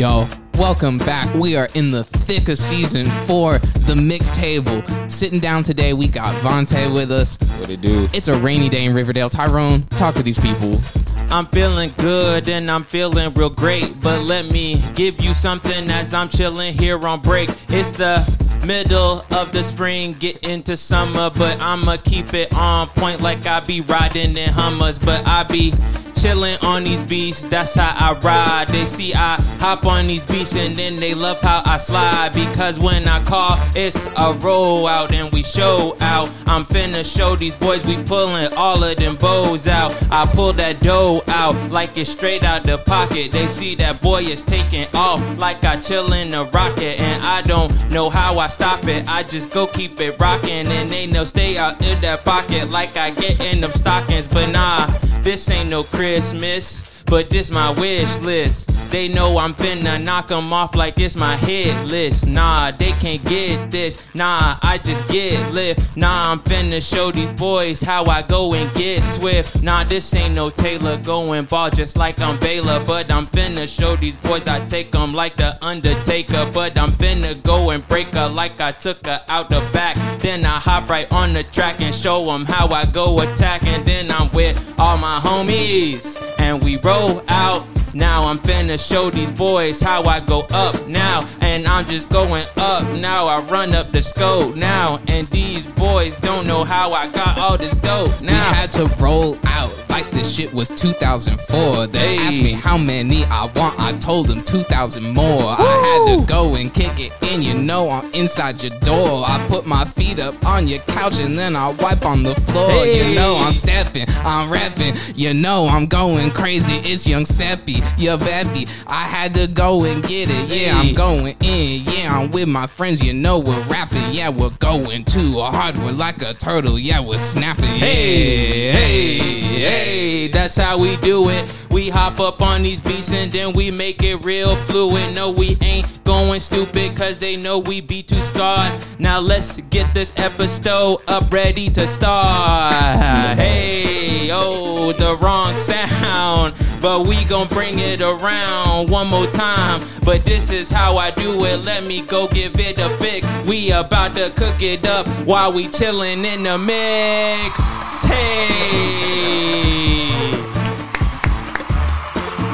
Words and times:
Yo, 0.00 0.26
welcome 0.54 0.96
back. 0.96 1.30
We 1.34 1.56
are 1.56 1.68
in 1.74 1.90
the 1.90 2.04
thick 2.04 2.48
of 2.48 2.56
season 2.56 3.04
for 3.26 3.58
the 3.84 3.94
mix 3.94 4.34
table. 4.34 4.82
Sitting 5.06 5.40
down 5.40 5.62
today, 5.62 5.92
we 5.92 6.08
got 6.08 6.34
Vonta 6.36 6.90
with 6.90 7.12
us. 7.12 7.36
What 7.58 7.68
it 7.68 7.82
do? 7.82 8.08
It's 8.14 8.28
a 8.28 8.40
rainy 8.40 8.70
day 8.70 8.86
in 8.86 8.94
Riverdale. 8.94 9.28
Tyrone, 9.28 9.82
talk 9.88 10.14
to 10.14 10.22
these 10.22 10.38
people. 10.38 10.80
I'm 11.28 11.44
feeling 11.44 11.92
good 11.98 12.48
and 12.48 12.70
I'm 12.70 12.82
feeling 12.82 13.34
real 13.34 13.50
great. 13.50 14.00
But 14.00 14.22
let 14.22 14.46
me 14.46 14.82
give 14.94 15.20
you 15.22 15.34
something 15.34 15.90
as 15.90 16.14
I'm 16.14 16.30
chilling 16.30 16.72
here 16.72 16.98
on 17.06 17.20
break. 17.20 17.50
It's 17.68 17.90
the 17.90 18.26
middle 18.66 19.22
of 19.32 19.52
the 19.52 19.62
spring, 19.62 20.14
get 20.14 20.38
into 20.48 20.78
summer, 20.78 21.28
but 21.28 21.60
I'ma 21.60 21.98
keep 21.98 22.32
it 22.32 22.56
on 22.56 22.88
point 22.88 23.20
like 23.20 23.44
I 23.44 23.60
be 23.60 23.82
riding 23.82 24.34
in 24.38 24.48
Hummers. 24.48 24.98
But 24.98 25.26
I 25.26 25.42
be 25.42 25.74
chilling 26.20 26.58
on 26.62 26.82
these 26.82 27.02
beats, 27.02 27.42
that's 27.44 27.74
how 27.74 27.94
I 27.96 28.12
ride. 28.20 28.68
They 28.68 28.84
see 28.84 29.14
I 29.14 29.40
hop 29.58 29.86
on 29.86 30.04
these 30.04 30.24
beats 30.24 30.54
and 30.54 30.74
then 30.74 30.96
they 30.96 31.14
love 31.14 31.40
how 31.40 31.62
I 31.64 31.78
slide. 31.78 32.34
Because 32.34 32.78
when 32.78 33.08
I 33.08 33.22
call, 33.22 33.58
it's 33.74 34.06
a 34.18 34.34
roll 34.40 34.86
out 34.86 35.12
and 35.12 35.32
we 35.32 35.42
show 35.42 35.96
out. 36.00 36.30
I'm 36.46 36.64
finna 36.64 37.04
show 37.04 37.36
these 37.36 37.54
boys 37.54 37.86
we 37.86 37.96
pulling 38.04 38.52
all 38.56 38.82
of 38.82 38.96
them 38.96 39.16
bows 39.16 39.66
out. 39.66 39.96
I 40.10 40.26
pull 40.26 40.52
that 40.54 40.80
dough 40.80 41.22
out 41.28 41.54
like 41.70 41.96
it's 41.96 42.10
straight 42.10 42.44
out 42.44 42.64
the 42.64 42.78
pocket. 42.78 43.32
They 43.32 43.46
see 43.46 43.74
that 43.76 44.02
boy 44.02 44.22
is 44.22 44.42
taking 44.42 44.86
off 44.94 45.20
like 45.38 45.64
I 45.64 45.76
chill 45.80 46.12
in 46.12 46.34
a 46.34 46.44
rocket. 46.44 47.00
And 47.00 47.22
I 47.24 47.42
don't 47.42 47.90
know 47.90 48.10
how 48.10 48.36
I 48.36 48.48
stop 48.48 48.86
it. 48.86 49.08
I 49.08 49.22
just 49.22 49.50
go 49.50 49.66
keep 49.66 49.98
it 50.00 50.18
rocking 50.20 50.66
and 50.66 50.90
they 50.90 51.06
know 51.06 51.24
stay 51.24 51.56
out 51.56 51.82
in 51.84 52.00
that 52.02 52.24
pocket 52.24 52.70
like 52.70 52.96
I 52.96 53.10
get 53.10 53.40
in 53.40 53.60
them 53.62 53.72
stockings. 53.72 54.28
But 54.28 54.50
nah, 54.50 54.86
this 55.22 55.50
ain't 55.50 55.70
no 55.70 55.82
Christmas, 56.10 57.04
but 57.06 57.30
this 57.30 57.52
my 57.52 57.70
wish 57.78 58.18
list. 58.22 58.68
They 58.90 59.06
know 59.06 59.38
I'm 59.38 59.54
finna 59.54 60.04
knock 60.04 60.32
'em 60.32 60.52
off 60.52 60.74
like 60.74 60.98
it's 60.98 61.14
my 61.14 61.36
hit 61.36 61.76
list. 61.86 62.26
Nah, 62.26 62.72
they 62.72 62.90
can't 62.92 63.24
get 63.24 63.70
this. 63.70 64.02
Nah, 64.14 64.56
I 64.62 64.78
just 64.78 65.06
get 65.08 65.52
lift. 65.52 65.96
Nah, 65.96 66.32
I'm 66.32 66.40
finna 66.40 66.82
show 66.82 67.12
these 67.12 67.32
boys 67.32 67.80
how 67.80 68.04
I 68.06 68.22
go 68.22 68.52
and 68.52 68.68
get 68.74 69.04
swift. 69.04 69.62
Nah, 69.62 69.84
this 69.84 70.12
ain't 70.12 70.34
no 70.34 70.50
Taylor 70.50 70.96
going 70.96 71.44
ball 71.44 71.70
just 71.70 71.96
like 71.96 72.20
I'm 72.20 72.36
Baylor. 72.40 72.80
But 72.84 73.12
I'm 73.12 73.28
finna 73.28 73.68
show 73.68 73.94
these 73.94 74.16
boys 74.16 74.48
I 74.48 74.58
take 74.60 74.92
'em 74.94 75.14
like 75.14 75.36
the 75.36 75.56
Undertaker. 75.64 76.50
But 76.52 76.76
I'm 76.76 76.90
finna 76.90 77.40
go 77.44 77.70
and 77.70 77.86
break 77.86 78.12
her 78.14 78.28
like 78.28 78.60
I 78.60 78.72
took 78.72 79.06
her 79.06 79.22
out 79.28 79.50
the 79.50 79.60
back. 79.72 79.96
Then 80.18 80.44
I 80.44 80.58
hop 80.58 80.90
right 80.90 81.06
on 81.12 81.32
the 81.32 81.44
track 81.44 81.80
and 81.80 81.94
show 81.94 82.34
'em 82.34 82.44
how 82.44 82.66
I 82.66 82.86
go 82.86 83.20
attack. 83.20 83.66
And 83.66 83.86
then 83.86 84.10
I'm 84.10 84.30
with 84.32 84.58
all 84.78 84.98
my 84.98 85.20
homies. 85.20 86.20
And 86.40 86.62
we 86.64 86.76
roll 86.78 87.22
out. 87.28 87.64
Now 87.92 88.28
I'm 88.28 88.38
finna 88.38 88.78
show 88.78 89.10
these 89.10 89.30
boys 89.30 89.80
how 89.80 90.04
I 90.04 90.20
go 90.20 90.46
up 90.50 90.86
now. 90.86 91.26
And 91.40 91.66
I'm 91.66 91.86
just 91.86 92.08
going 92.08 92.44
up 92.56 92.84
now. 93.00 93.24
I 93.26 93.40
run 93.42 93.74
up 93.74 93.90
the 93.90 94.02
scope 94.02 94.56
now. 94.56 95.00
And 95.08 95.28
these 95.30 95.66
boys 95.66 96.16
don't 96.18 96.46
know 96.46 96.64
how 96.64 96.92
I 96.92 97.08
got 97.08 97.38
all 97.38 97.58
this 97.58 97.74
dope 97.78 98.20
now. 98.20 98.50
We 98.50 98.56
had 98.56 98.72
to 98.72 98.86
roll 99.00 99.38
out 99.44 99.79
like 99.90 100.10
this 100.10 100.34
shit 100.34 100.52
was 100.54 100.68
2004. 100.70 101.86
They 101.88 102.16
Hey. 102.16 102.18
asked 102.18 102.38
me 102.42 102.52
how 102.52 102.78
many 102.78 103.24
I 103.26 103.46
want. 103.56 103.78
I 103.80 103.92
told 103.98 104.26
them 104.26 104.42
2,000 104.42 105.12
more. 105.14 105.54
I 105.58 105.62
had 106.06 106.20
to 106.20 106.26
go 106.26 106.54
and 106.54 106.72
kick 106.72 106.92
it 107.00 107.12
in. 107.22 107.42
You 107.42 107.54
know 107.54 107.90
I'm 107.90 108.10
inside 108.12 108.62
your 108.62 108.76
door. 108.80 109.24
I 109.26 109.44
put 109.48 109.66
my 109.66 109.84
feet 109.84 110.18
up 110.20 110.34
on 110.46 110.66
your 110.68 110.78
couch 110.80 111.18
and 111.18 111.38
then 111.38 111.56
I 111.56 111.68
wipe 111.70 112.04
on 112.06 112.22
the 112.22 112.34
floor. 112.34 112.84
You 112.86 113.14
know 113.14 113.36
I'm 113.36 113.52
stepping, 113.52 114.06
I'm 114.24 114.50
rapping. 114.50 114.94
You 115.14 115.34
know 115.34 115.66
I'm 115.68 115.86
going 115.86 116.30
crazy. 116.30 116.74
It's 116.84 117.06
Young 117.06 117.26
Seppi, 117.26 117.82
your 117.98 118.16
baby. 118.18 118.66
I 118.86 119.04
had 119.04 119.34
to 119.34 119.46
go 119.46 119.84
and 119.84 120.02
get 120.04 120.30
it. 120.30 120.50
Yeah, 120.50 120.78
I'm 120.78 120.94
going 120.94 121.36
in. 121.40 121.82
Yeah, 121.84 122.16
I'm 122.16 122.30
with 122.30 122.48
my 122.48 122.66
friends. 122.66 123.02
You 123.04 123.12
know 123.12 123.38
we're 123.38 123.60
rapping. 123.64 124.12
Yeah, 124.12 124.28
we're 124.30 124.50
going 124.58 125.04
too 125.04 125.38
hard. 125.40 125.78
We're 125.78 125.92
like 125.92 126.22
a 126.22 126.34
turtle. 126.34 126.78
Yeah, 126.78 127.00
we're 127.00 127.18
snapping. 127.18 127.64
Hey, 127.64 128.66
Yeah. 128.66 128.72
hey, 128.72 129.79
hey, 129.80 130.28
that's 130.28 130.56
how 130.56 130.78
we 130.78 130.96
do 130.98 131.28
it. 131.30 131.52
We 131.70 131.88
hop 131.88 132.20
up 132.20 132.42
on 132.42 132.62
these 132.62 132.80
beats 132.80 133.12
and 133.12 133.30
then 133.30 133.52
we 133.52 133.70
make 133.70 134.02
it 134.02 134.24
real 134.24 134.56
fluid. 134.56 135.14
No, 135.14 135.30
we 135.30 135.56
ain't 135.60 136.04
going 136.04 136.40
stupid 136.40 136.96
cause 136.96 137.18
they 137.18 137.36
know 137.36 137.58
we 137.58 137.80
be 137.80 138.02
too 138.02 138.20
scarred. 138.20 138.72
Now 138.98 139.20
let's 139.20 139.58
get 139.70 139.94
this 139.94 140.12
episode 140.16 140.98
up 141.08 141.30
ready 141.32 141.68
to 141.70 141.86
start. 141.86 143.38
Hey, 143.38 144.30
oh, 144.32 144.92
the 144.92 145.16
wrong 145.22 145.56
sound. 145.56 146.54
But 146.80 147.06
we 147.06 147.24
gon' 147.26 147.46
bring 147.48 147.78
it 147.78 148.00
around 148.00 148.90
one 148.90 149.08
more 149.08 149.26
time. 149.26 149.82
But 150.02 150.24
this 150.24 150.50
is 150.50 150.70
how 150.70 150.96
I 150.96 151.10
do 151.10 151.44
it. 151.44 151.64
Let 151.64 151.86
me 151.86 152.00
go 152.00 152.26
give 152.28 152.58
it 152.58 152.78
a 152.78 152.88
fix. 152.96 153.26
We 153.46 153.70
about 153.70 154.14
to 154.14 154.30
cook 154.30 154.62
it 154.62 154.86
up 154.86 155.06
while 155.26 155.52
we 155.52 155.66
chillin' 155.68 156.24
in 156.24 156.42
the 156.42 156.56
mix. 156.56 157.60
Hey. 158.02 158.48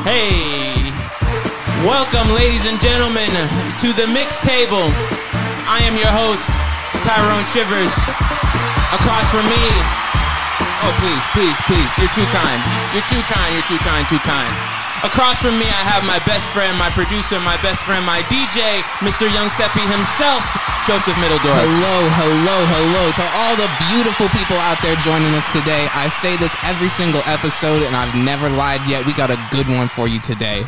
Hey. 0.02 0.92
Welcome, 1.86 2.34
ladies 2.34 2.66
and 2.66 2.80
gentlemen, 2.80 3.30
to 3.80 3.92
the 3.92 4.08
mix 4.12 4.40
table. 4.40 4.90
I 5.70 5.78
am 5.86 5.94
your 5.96 6.10
host, 6.10 6.50
Tyrone 7.06 7.46
Shivers. 7.46 7.94
Across 8.90 9.30
from 9.30 9.44
me. 9.46 10.05
Oh, 10.88 10.94
please, 11.02 11.24
please, 11.34 11.58
please. 11.66 11.98
You're 11.98 12.14
too 12.14 12.30
kind. 12.30 12.62
You're 12.94 13.02
too 13.10 13.22
kind. 13.22 13.54
You're 13.54 13.66
too 13.66 13.78
kind. 13.78 14.06
Too 14.08 14.20
kind. 14.20 14.75
Across 15.04 15.42
from 15.42 15.58
me, 15.58 15.68
I 15.68 15.84
have 15.84 16.08
my 16.08 16.16
best 16.24 16.48
friend, 16.56 16.72
my 16.78 16.88
producer, 16.88 17.38
my 17.40 17.60
best 17.60 17.84
friend, 17.84 18.00
my 18.06 18.22
DJ, 18.32 18.80
Mr. 19.04 19.28
Young 19.28 19.50
Seppi 19.52 19.84
himself, 19.84 20.40
Joseph 20.88 21.12
Middledorf. 21.20 21.52
Hello, 21.52 21.96
hello, 22.16 22.58
hello 22.64 23.04
to 23.12 23.24
all 23.36 23.54
the 23.60 23.68
beautiful 23.92 24.28
people 24.32 24.56
out 24.56 24.80
there 24.80 24.96
joining 25.04 25.34
us 25.34 25.52
today. 25.52 25.86
I 25.92 26.08
say 26.08 26.38
this 26.38 26.56
every 26.64 26.88
single 26.88 27.20
episode, 27.26 27.82
and 27.82 27.94
I've 27.94 28.14
never 28.16 28.48
lied 28.48 28.80
yet. 28.88 29.04
We 29.04 29.12
got 29.12 29.30
a 29.30 29.36
good 29.50 29.68
one 29.68 29.88
for 29.88 30.08
you 30.08 30.18
today. 30.20 30.64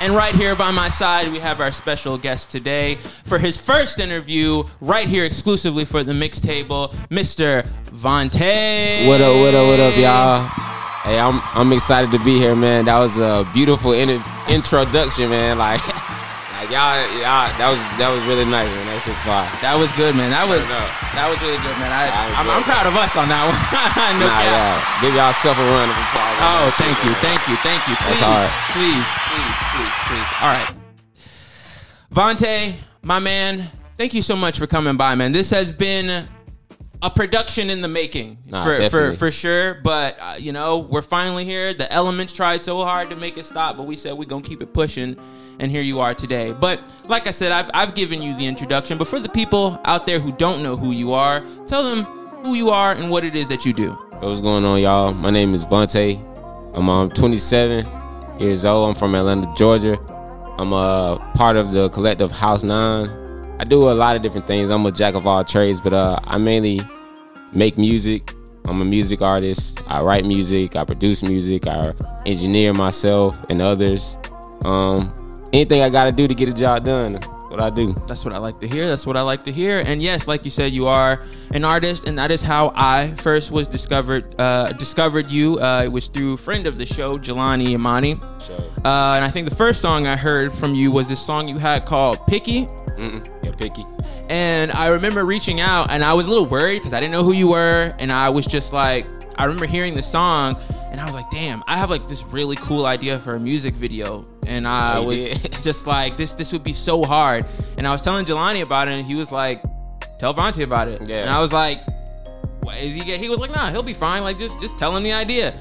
And 0.00 0.16
right 0.16 0.34
here 0.34 0.56
by 0.56 0.70
my 0.70 0.88
side, 0.88 1.30
we 1.30 1.38
have 1.40 1.60
our 1.60 1.70
special 1.70 2.16
guest 2.16 2.50
today 2.50 2.94
for 3.26 3.38
his 3.38 3.60
first 3.60 4.00
interview, 4.00 4.62
right 4.80 5.06
here 5.06 5.26
exclusively 5.26 5.84
for 5.84 6.02
the 6.02 6.14
mix 6.14 6.40
table, 6.40 6.88
Mr. 7.10 7.68
Vonta. 7.84 9.06
What 9.06 9.20
up? 9.20 9.36
What 9.36 9.54
up? 9.54 9.66
What 9.66 9.80
up, 9.80 9.96
y'all? 9.98 10.79
Hey, 11.00 11.16
I'm 11.16 11.40
I'm 11.56 11.72
excited 11.72 12.12
to 12.12 12.20
be 12.20 12.36
here, 12.36 12.52
man. 12.54 12.84
That 12.84 13.00
was 13.00 13.16
a 13.16 13.48
beautiful 13.56 13.96
in- 13.96 14.20
introduction, 14.52 15.32
man. 15.32 15.56
Like, 15.56 15.80
like 16.60 16.68
y'all, 16.68 17.00
y'all, 17.24 17.48
that 17.56 17.72
was 17.72 17.80
that 17.96 18.12
was 18.12 18.20
really 18.28 18.44
nice, 18.44 18.68
man. 18.68 18.84
That 18.84 19.00
shit's 19.00 19.24
fire. 19.24 19.48
That 19.64 19.80
was 19.80 19.88
good, 19.96 20.12
man. 20.12 20.28
That 20.28 20.44
was 20.44 20.60
that 21.16 21.24
was 21.24 21.40
really 21.40 21.56
good, 21.64 21.72
man. 21.80 21.88
I, 21.88 22.04
was 22.04 22.36
I'm. 22.36 22.48
I'm 22.52 22.64
proud 22.68 22.84
of 22.84 22.92
us 23.00 23.16
on 23.16 23.32
that 23.32 23.48
one. 23.48 23.56
no 24.20 24.28
nah, 24.28 24.44
cap. 24.44 24.44
yeah. 24.44 25.00
Give 25.00 25.16
y'all 25.16 25.32
self 25.32 25.56
a 25.56 25.64
round 25.64 25.88
of 25.88 25.96
applause. 25.96 26.36
Oh, 26.44 26.68
thank 26.76 26.92
shit, 27.00 27.08
you, 27.08 27.12
man. 27.16 27.24
thank 27.24 27.40
you, 27.48 27.56
thank 27.64 27.80
you. 27.88 27.96
Please, 27.96 28.20
please, 28.76 29.08
please, 29.24 29.56
please, 29.72 29.96
please. 30.04 30.30
All 30.44 30.52
right, 30.52 30.68
Vonta, 32.12 32.76
my 33.00 33.16
man, 33.24 33.72
thank 33.96 34.12
you 34.12 34.20
so 34.20 34.36
much 34.36 34.60
for 34.60 34.68
coming 34.68 35.00
by, 35.00 35.16
man. 35.16 35.32
This 35.32 35.48
has 35.48 35.72
been 35.72 36.28
a 37.02 37.10
production 37.10 37.70
in 37.70 37.80
the 37.80 37.88
making 37.88 38.36
Nah, 38.46 38.62
for, 38.62 38.74
for 38.74 38.78
definitely. 38.78 39.16
for 39.16 39.30
sure. 39.30 39.74
But 39.82 40.18
uh, 40.20 40.34
you 40.38 40.52
know, 40.52 40.78
we're 40.78 41.02
finally 41.02 41.44
here. 41.44 41.72
The 41.72 41.90
elements 41.92 42.32
tried 42.32 42.62
so 42.62 42.82
hard 42.84 43.10
to 43.10 43.16
make 43.16 43.38
it 43.38 43.44
stop, 43.44 43.76
but 43.76 43.84
we 43.84 43.96
said 43.96 44.14
we're 44.14 44.24
gonna 44.26 44.42
keep 44.42 44.60
it 44.62 44.72
pushing. 44.74 45.16
And 45.60 45.70
here 45.70 45.82
you 45.82 46.00
are 46.00 46.14
today. 46.14 46.52
But 46.52 46.80
like 47.06 47.26
I 47.26 47.30
said, 47.32 47.52
I've, 47.52 47.70
I've 47.74 47.94
given 47.94 48.22
you 48.22 48.34
the 48.36 48.46
introduction. 48.46 48.96
But 48.98 49.08
for 49.08 49.18
the 49.20 49.28
people 49.28 49.78
out 49.84 50.06
there 50.06 50.18
who 50.18 50.32
don't 50.32 50.62
know 50.62 50.74
who 50.76 50.92
you 50.92 51.12
are, 51.12 51.42
tell 51.66 51.82
them 51.82 52.04
who 52.44 52.54
you 52.54 52.70
are 52.70 52.92
and 52.92 53.10
what 53.10 53.24
it 53.24 53.36
is 53.36 53.48
that 53.48 53.66
you 53.66 53.72
do. 53.74 53.90
What's 54.20 54.40
going 54.40 54.64
on, 54.64 54.80
y'all? 54.80 55.12
My 55.12 55.30
name 55.30 55.54
is 55.54 55.64
Vonta. 55.64 56.18
I'm 56.74 56.88
um, 56.88 57.10
27 57.10 57.86
years 58.40 58.64
old. 58.64 58.88
I'm 58.88 58.94
from 58.94 59.14
Atlanta, 59.14 59.52
Georgia. 59.54 59.98
I'm 60.58 60.72
a 60.72 61.18
part 61.34 61.56
of 61.56 61.72
the 61.72 61.88
collective 61.90 62.30
House 62.30 62.62
Nine. 62.62 63.08
I 63.60 63.64
do 63.64 63.90
a 63.90 63.92
lot 63.92 64.16
of 64.16 64.22
different 64.22 64.46
things. 64.46 64.70
I'm 64.70 64.86
a 64.86 64.90
jack 64.90 65.14
of 65.14 65.26
all 65.26 65.44
trades, 65.44 65.82
but 65.82 65.92
uh, 65.92 66.18
I 66.24 66.38
mainly 66.38 66.80
make 67.52 67.76
music. 67.76 68.32
I'm 68.64 68.80
a 68.80 68.86
music 68.86 69.20
artist. 69.20 69.82
I 69.86 70.00
write 70.00 70.24
music. 70.24 70.76
I 70.76 70.84
produce 70.86 71.22
music. 71.22 71.66
I 71.66 71.92
engineer 72.24 72.72
myself 72.72 73.44
and 73.50 73.60
others. 73.60 74.16
Um, 74.64 75.12
anything 75.52 75.82
I 75.82 75.90
got 75.90 76.04
to 76.04 76.12
do 76.12 76.26
to 76.26 76.34
get 76.34 76.48
a 76.48 76.54
job 76.54 76.84
done, 76.84 77.16
what 77.50 77.60
I 77.60 77.68
do. 77.68 77.92
That's 78.08 78.24
what 78.24 78.32
I 78.32 78.38
like 78.38 78.60
to 78.60 78.66
hear. 78.66 78.88
That's 78.88 79.06
what 79.06 79.18
I 79.18 79.20
like 79.20 79.42
to 79.44 79.52
hear. 79.52 79.82
And 79.84 80.00
yes, 80.00 80.26
like 80.26 80.46
you 80.46 80.50
said, 80.50 80.72
you 80.72 80.86
are 80.86 81.22
an 81.52 81.62
artist, 81.62 82.08
and 82.08 82.18
that 82.18 82.30
is 82.30 82.42
how 82.42 82.72
I 82.74 83.12
first 83.16 83.50
was 83.50 83.66
discovered. 83.66 84.24
Uh, 84.40 84.72
discovered 84.72 85.30
you. 85.30 85.60
Uh, 85.60 85.82
it 85.84 85.92
was 85.92 86.08
through 86.08 86.32
a 86.32 86.38
friend 86.38 86.64
of 86.64 86.78
the 86.78 86.86
show, 86.86 87.18
Jelani 87.18 87.68
Imani. 87.68 88.14
Uh, 88.14 89.16
and 89.16 89.22
I 89.22 89.28
think 89.28 89.50
the 89.50 89.54
first 89.54 89.82
song 89.82 90.06
I 90.06 90.16
heard 90.16 90.50
from 90.50 90.74
you 90.74 90.90
was 90.90 91.10
this 91.10 91.20
song 91.20 91.46
you 91.46 91.58
had 91.58 91.84
called 91.84 92.26
"Picky." 92.26 92.66
Mm-mm, 93.00 93.44
yeah, 93.44 93.52
picky. 93.52 93.84
And 94.28 94.70
I 94.72 94.88
remember 94.88 95.24
reaching 95.24 95.60
out, 95.60 95.90
and 95.90 96.04
I 96.04 96.12
was 96.14 96.26
a 96.26 96.30
little 96.30 96.46
worried 96.46 96.78
because 96.78 96.92
I 96.92 97.00
didn't 97.00 97.12
know 97.12 97.24
who 97.24 97.32
you 97.32 97.48
were, 97.48 97.94
and 97.98 98.12
I 98.12 98.28
was 98.30 98.46
just 98.46 98.72
like, 98.72 99.06
I 99.38 99.44
remember 99.44 99.66
hearing 99.66 99.94
the 99.94 100.02
song, 100.02 100.56
and 100.90 101.00
I 101.00 101.04
was 101.06 101.14
like, 101.14 101.30
damn, 101.30 101.62
I 101.66 101.76
have 101.78 101.88
like 101.90 102.06
this 102.08 102.24
really 102.24 102.56
cool 102.56 102.84
idea 102.86 103.18
for 103.18 103.34
a 103.36 103.40
music 103.40 103.74
video, 103.74 104.22
and 104.46 104.68
I 104.68 104.98
Oh, 104.98 105.04
was 105.04 105.22
just 105.62 105.86
like, 105.86 106.16
this 106.16 106.34
this 106.34 106.52
would 106.52 106.62
be 106.64 106.74
so 106.74 107.04
hard. 107.04 107.46
And 107.78 107.86
I 107.86 107.92
was 107.92 108.02
telling 108.02 108.24
Jelani 108.26 108.60
about 108.62 108.88
it, 108.88 108.92
and 108.92 109.06
he 109.06 109.14
was 109.14 109.32
like, 109.32 109.62
tell 110.18 110.34
Vonta 110.34 110.62
about 110.62 110.88
it. 110.88 111.00
Yeah. 111.08 111.22
And 111.22 111.30
I 111.30 111.40
was 111.40 111.52
like, 111.52 111.80
what 112.60 112.76
is 112.78 112.92
he? 112.94 113.00
He 113.16 113.28
was 113.30 113.38
like, 113.38 113.50
nah, 113.50 113.70
he'll 113.70 113.82
be 113.82 113.94
fine. 113.94 114.22
Like 114.24 114.38
just 114.38 114.60
just 114.60 114.76
tell 114.78 114.94
him 114.94 115.02
the 115.02 115.12
idea. 115.14 115.54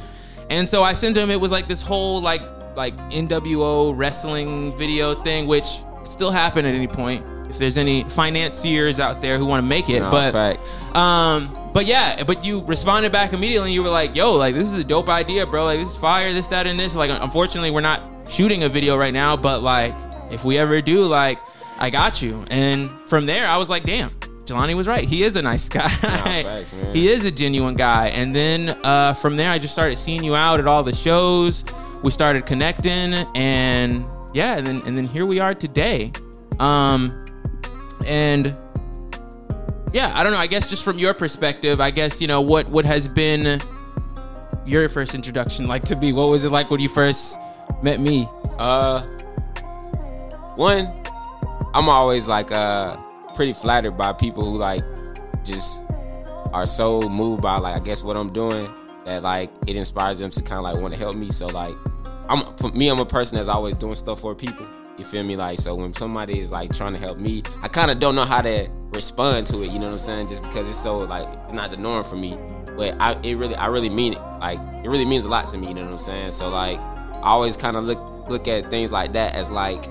And 0.50 0.68
so 0.68 0.84
I 0.84 0.92
sent 0.94 1.16
him. 1.16 1.30
It 1.30 1.40
was 1.40 1.52
like 1.52 1.68
this 1.70 1.82
whole 1.82 2.22
like 2.22 2.42
like 2.76 2.98
NWO 3.12 3.94
wrestling 3.98 4.76
video 4.78 5.14
thing, 5.24 5.48
which 5.48 5.68
still 6.10 6.32
happen 6.32 6.66
at 6.66 6.74
any 6.74 6.88
point 6.88 7.26
if 7.50 7.58
there's 7.58 7.78
any 7.78 8.04
financiers 8.04 9.00
out 9.00 9.22
there 9.22 9.38
who 9.38 9.46
want 9.46 9.64
to 9.64 9.68
make 9.68 9.90
it. 9.90 10.02
Nah, 10.02 10.12
but 10.12 10.32
facts. 10.32 10.80
um, 10.96 11.56
but 11.74 11.86
yeah, 11.86 12.24
but 12.24 12.44
you 12.46 12.64
responded 12.66 13.12
back 13.12 13.34
immediately. 13.34 13.70
and 13.70 13.74
You 13.74 13.84
were 13.84 13.90
like, 13.90 14.16
"Yo, 14.16 14.34
like 14.36 14.56
this 14.56 14.68
is 14.72 14.78
a 14.80 14.84
dope 14.84 15.10
idea, 15.10 15.46
bro. 15.46 15.66
Like 15.66 15.80
this 15.80 15.90
is 15.90 15.98
fire. 15.98 16.32
This, 16.34 16.48
that, 16.48 16.68
and 16.68 16.80
this. 16.80 16.96
Like, 16.96 17.10
unfortunately, 17.10 17.72
we're 17.72 17.82
not 17.82 18.02
shooting 18.30 18.64
a 18.64 18.70
video 18.70 18.98
right 18.98 19.14
now, 19.14 19.36
but 19.38 19.64
like, 19.64 19.96
if 20.32 20.44
we 20.46 20.58
ever 20.58 20.82
do, 20.82 21.06
like, 21.06 21.40
I 21.80 21.90
got 21.90 22.22
you." 22.22 22.44
And 22.52 22.92
from 23.08 23.26
there, 23.26 23.48
I 23.48 23.58
was 23.58 23.70
like, 23.70 23.84
"Damn." 23.84 24.10
Jelani 24.46 24.74
was 24.76 24.88
right. 24.88 25.08
He 25.08 25.22
is 25.24 25.36
a 25.36 25.44
nice 25.44 25.70
guy. 25.80 25.88
facts, 25.88 26.74
he 26.92 27.08
is 27.08 27.24
a 27.24 27.30
genuine 27.30 27.76
guy. 27.76 28.08
And 28.08 28.34
then 28.36 28.70
uh, 28.84 29.14
from 29.14 29.36
there, 29.36 29.52
I 29.52 29.60
just 29.60 29.74
started 29.74 29.96
seeing 29.98 30.24
you 30.24 30.34
out 30.36 30.60
at 30.60 30.66
all 30.66 30.82
the 30.82 30.92
shows. 30.96 31.64
We 32.02 32.10
started 32.10 32.48
connecting, 32.48 33.14
and 33.36 34.04
yeah, 34.34 34.58
and 34.58 34.66
then 34.66 34.82
and 34.86 34.98
then 34.98 35.08
here 35.08 35.26
we 35.26 35.40
are 35.40 35.54
today. 35.54 36.12
Um, 36.60 37.26
and 38.06 38.56
yeah, 39.94 40.12
I 40.14 40.24
don't 40.24 40.32
know. 40.32 40.40
I 40.40 40.48
guess 40.48 40.70
just 40.70 40.84
from 40.84 41.00
your 41.00 41.14
perspective, 41.14 41.82
I 41.82 41.92
guess 41.92 42.22
you 42.22 42.28
know 42.28 42.42
what 42.42 42.70
what 42.70 42.86
has 42.86 43.08
been 43.08 43.60
your 44.66 44.88
first 44.90 45.16
introduction 45.16 45.68
like 45.68 45.84
to 45.84 45.96
me. 45.96 46.14
What 46.14 46.30
was 46.30 46.44
it 46.44 46.52
like 46.52 46.70
when 46.70 46.80
you 46.80 46.90
first 46.90 47.40
met 47.82 48.00
me? 48.00 48.28
Uh, 48.58 49.02
one, 50.56 50.88
I'm 51.74 51.90
always 51.90 52.28
like 52.28 52.52
uh 52.52 52.98
pretty 53.36 53.54
flattered 53.54 53.98
by 53.98 54.14
people 54.14 54.44
who 54.44 54.58
like 54.58 54.84
just 55.44 55.84
are 56.54 56.68
so 56.68 57.02
moved 57.02 57.42
by 57.42 57.58
like 57.58 57.82
I 57.82 57.84
guess 57.84 58.04
what 58.04 58.16
I'm 58.16 58.30
doing 58.30 58.72
that 59.06 59.24
like 59.24 59.50
it 59.66 59.76
inspires 59.76 60.20
them 60.20 60.30
to 60.32 60.42
kind 60.44 60.60
of 60.60 60.66
like 60.66 60.82
want 60.82 60.94
to 60.94 61.00
help 61.00 61.16
me. 61.16 61.32
So 61.32 61.48
like 61.48 61.74
I'm 62.30 62.56
for 62.58 62.70
me, 62.70 62.90
I'm 62.90 63.00
a 63.00 63.06
person 63.06 63.38
that's 63.38 63.50
always 63.50 63.76
doing 63.78 63.96
stuff 63.96 64.22
for 64.22 64.36
people. 64.36 64.68
You 64.98 65.04
feel 65.04 65.24
me? 65.24 65.36
Like 65.36 65.60
so 65.60 65.74
when 65.76 65.94
somebody 65.94 66.40
is 66.40 66.52
like 66.52 66.74
trying 66.76 66.94
to 66.94 67.00
help 67.00 67.18
me, 67.18 67.42
I 67.62 67.68
kind 67.68 67.90
of 67.90 68.00
don't 68.00 68.16
know 68.16 68.26
how 68.26 68.42
to 68.42 68.70
respond 68.94 69.48
to 69.48 69.64
it. 69.64 69.72
You 69.72 69.80
know 69.80 69.86
what 69.86 69.94
I'm 69.94 70.00
saying? 70.00 70.28
Just 70.28 70.44
because 70.44 70.70
it's 70.70 70.82
so 70.82 71.00
like 71.00 71.28
it's 71.46 71.54
not 71.54 71.72
the 71.72 71.78
norm 71.78 72.04
for 72.04 72.16
me. 72.16 72.38
But 72.78 72.96
I 73.02 73.20
it 73.24 73.36
really 73.36 73.56
I 73.56 73.66
really 73.68 73.90
mean 73.90 74.14
it. 74.14 74.22
Like 74.40 74.60
it 74.84 74.90
really 74.90 75.06
means 75.06 75.26
a 75.26 75.30
lot 75.30 75.48
to 75.50 75.58
me. 75.58 75.70
You 75.70 75.74
know 75.74 75.86
what 75.86 75.92
I'm 75.94 75.98
saying? 75.98 76.32
So 76.32 76.50
like 76.50 76.80
I 76.80 77.22
always 77.24 77.58
kind 77.58 77.76
of 77.76 77.86
look 77.86 78.30
look 78.30 78.48
at 78.48 78.70
things 78.70 78.92
like 78.92 79.14
that 79.14 79.34
as 79.34 79.50
like 79.50 79.86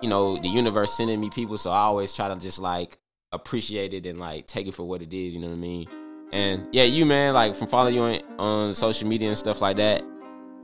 you 0.00 0.08
know 0.08 0.36
the 0.36 0.48
universe 0.48 0.96
sending 0.96 1.20
me 1.20 1.28
people. 1.30 1.58
So 1.58 1.70
I 1.70 1.80
always 1.80 2.14
try 2.14 2.28
to 2.32 2.38
just 2.38 2.60
like 2.60 2.98
appreciate 3.32 3.94
it 3.94 4.06
and 4.06 4.20
like 4.20 4.46
take 4.46 4.66
it 4.68 4.74
for 4.74 4.84
what 4.86 5.02
it 5.02 5.12
is. 5.12 5.34
You 5.34 5.40
know 5.40 5.48
what 5.48 5.54
I 5.54 5.58
mean? 5.58 5.88
And 6.32 6.68
yeah, 6.70 6.84
you 6.84 7.04
man, 7.04 7.34
like 7.34 7.56
from 7.56 7.66
following 7.66 7.94
you 7.94 8.02
on, 8.02 8.20
on 8.38 8.74
social 8.74 9.08
media 9.08 9.28
and 9.28 9.38
stuff 9.38 9.60
like 9.60 9.76
that, 9.78 10.04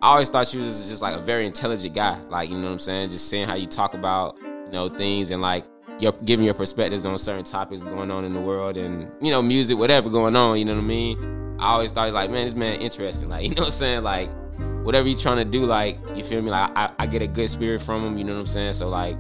I 0.07 0.11
always 0.11 0.29
thought 0.29 0.55
you 0.55 0.61
was 0.61 0.89
just 0.89 1.03
like 1.03 1.17
a 1.17 1.21
very 1.21 1.47
intelligent 1.47 1.93
guy. 1.93 2.17
Like, 2.29 2.49
you 2.49 2.57
know 2.57 2.67
what 2.67 2.75
I'm 2.75 2.79
saying? 2.79 3.11
Just 3.11 3.29
seeing 3.29 3.45
how 3.45 3.57
you 3.57 3.67
talk 3.67 3.93
about, 3.93 4.39
you 4.41 4.71
know, 4.71 4.89
things 4.89 5.33
and 5.33 5.43
like 5.43 5.65
you're 5.99 6.13
giving 6.25 6.45
your 6.45 6.55
perspectives 6.55 7.05
on 7.05 7.19
certain 7.19 7.43
topics 7.43 7.83
going 7.83 8.13
on 8.13 8.25
in 8.25 8.33
the 8.33 8.41
world 8.41 8.77
and, 8.77 9.11
you 9.21 9.33
know, 9.33 9.43
music, 9.43 9.77
whatever 9.77 10.09
going 10.09 10.37
on, 10.37 10.61
you 10.61 10.65
know 10.65 10.75
what 10.75 10.81
I 10.81 10.85
mean? 10.85 11.57
I 11.59 11.71
always 11.71 11.91
thought 11.91 12.13
like, 12.13 12.31
man, 12.31 12.45
this 12.45 12.55
man 12.55 12.81
interesting. 12.81 13.29
Like, 13.29 13.43
you 13.49 13.57
know 13.57 13.63
what 13.63 13.67
I'm 13.67 13.73
saying? 13.73 14.05
Like, 14.05 14.31
whatever 14.85 15.09
you 15.09 15.17
trying 15.17 15.39
to 15.39 15.45
do, 15.45 15.67
like, 15.67 15.99
you 16.15 16.23
feel 16.23 16.41
me? 16.41 16.53
Like 16.53 16.71
I, 16.77 16.93
I 17.01 17.07
get 17.09 17.23
a 17.23 17.27
good 17.27 17.51
spirit 17.51 17.83
from 17.83 18.07
him, 18.07 18.17
you 18.17 18.23
know 18.23 18.35
what 18.35 18.41
I'm 18.41 18.47
saying? 18.47 18.75
So 18.75 18.89
like, 18.89 19.17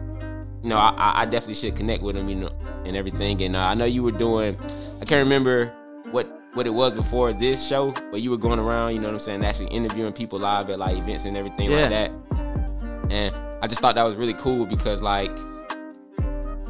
you 0.62 0.68
know, 0.68 0.78
I, 0.78 1.22
I 1.22 1.24
definitely 1.24 1.54
should 1.54 1.74
connect 1.74 2.04
with 2.04 2.16
him, 2.16 2.28
you 2.28 2.36
know, 2.36 2.52
and 2.84 2.96
everything. 2.96 3.42
And 3.42 3.56
uh, 3.56 3.60
I 3.60 3.74
know 3.74 3.86
you 3.86 4.04
were 4.04 4.12
doing, 4.12 4.56
I 5.00 5.04
can't 5.04 5.24
remember 5.24 5.74
what 6.12 6.32
what 6.54 6.66
it 6.66 6.70
was 6.70 6.94
before 6.94 7.32
this 7.34 7.66
show, 7.66 7.92
but 8.10 8.22
you 8.22 8.30
were 8.30 8.38
going 8.38 8.58
around, 8.58 8.94
you 8.94 8.98
know 8.98 9.08
what 9.08 9.14
I'm 9.14 9.20
saying, 9.20 9.44
actually 9.44 9.66
interviewing 9.68 10.12
people 10.14 10.38
live 10.38 10.70
at 10.70 10.78
like 10.78 10.96
events 10.96 11.26
and 11.26 11.36
everything 11.36 11.70
Yeah. 11.70 11.80
like 11.80 11.90
that. 11.90 12.12
And 13.10 13.34
I 13.62 13.66
just 13.66 13.80
thought 13.82 13.94
that 13.96 14.04
was 14.04 14.16
really 14.16 14.32
cool 14.34 14.64
because 14.64 15.02
like 15.02 15.30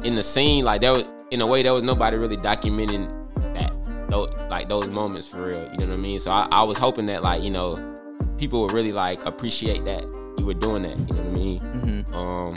in 0.03 0.15
the 0.15 0.21
scene, 0.21 0.65
like 0.65 0.81
there 0.81 0.91
was 0.93 1.03
in 1.31 1.41
a 1.41 1.47
way 1.47 1.63
there 1.63 1.73
was 1.73 1.83
nobody 1.83 2.17
really 2.17 2.37
documenting 2.37 3.11
that 3.55 3.73
those 4.09 4.35
like 4.49 4.67
those 4.69 4.87
moments 4.87 5.27
for 5.27 5.47
real. 5.47 5.59
You 5.71 5.77
know 5.77 5.87
what 5.87 5.93
I 5.93 5.97
mean? 5.97 6.19
So 6.19 6.31
I, 6.31 6.47
I 6.51 6.63
was 6.63 6.77
hoping 6.77 7.05
that 7.07 7.23
like, 7.23 7.41
you 7.41 7.49
know, 7.49 7.75
people 8.37 8.61
would 8.61 8.73
really 8.73 8.91
like 8.91 9.25
appreciate 9.25 9.85
that 9.85 10.03
you 10.37 10.45
were 10.45 10.53
doing 10.53 10.83
that. 10.83 10.97
You 10.97 11.05
know 11.13 11.21
what 11.23 11.27
I 11.27 11.37
mean? 11.37 11.59
Mm-hmm. 11.59 12.13
Um, 12.13 12.55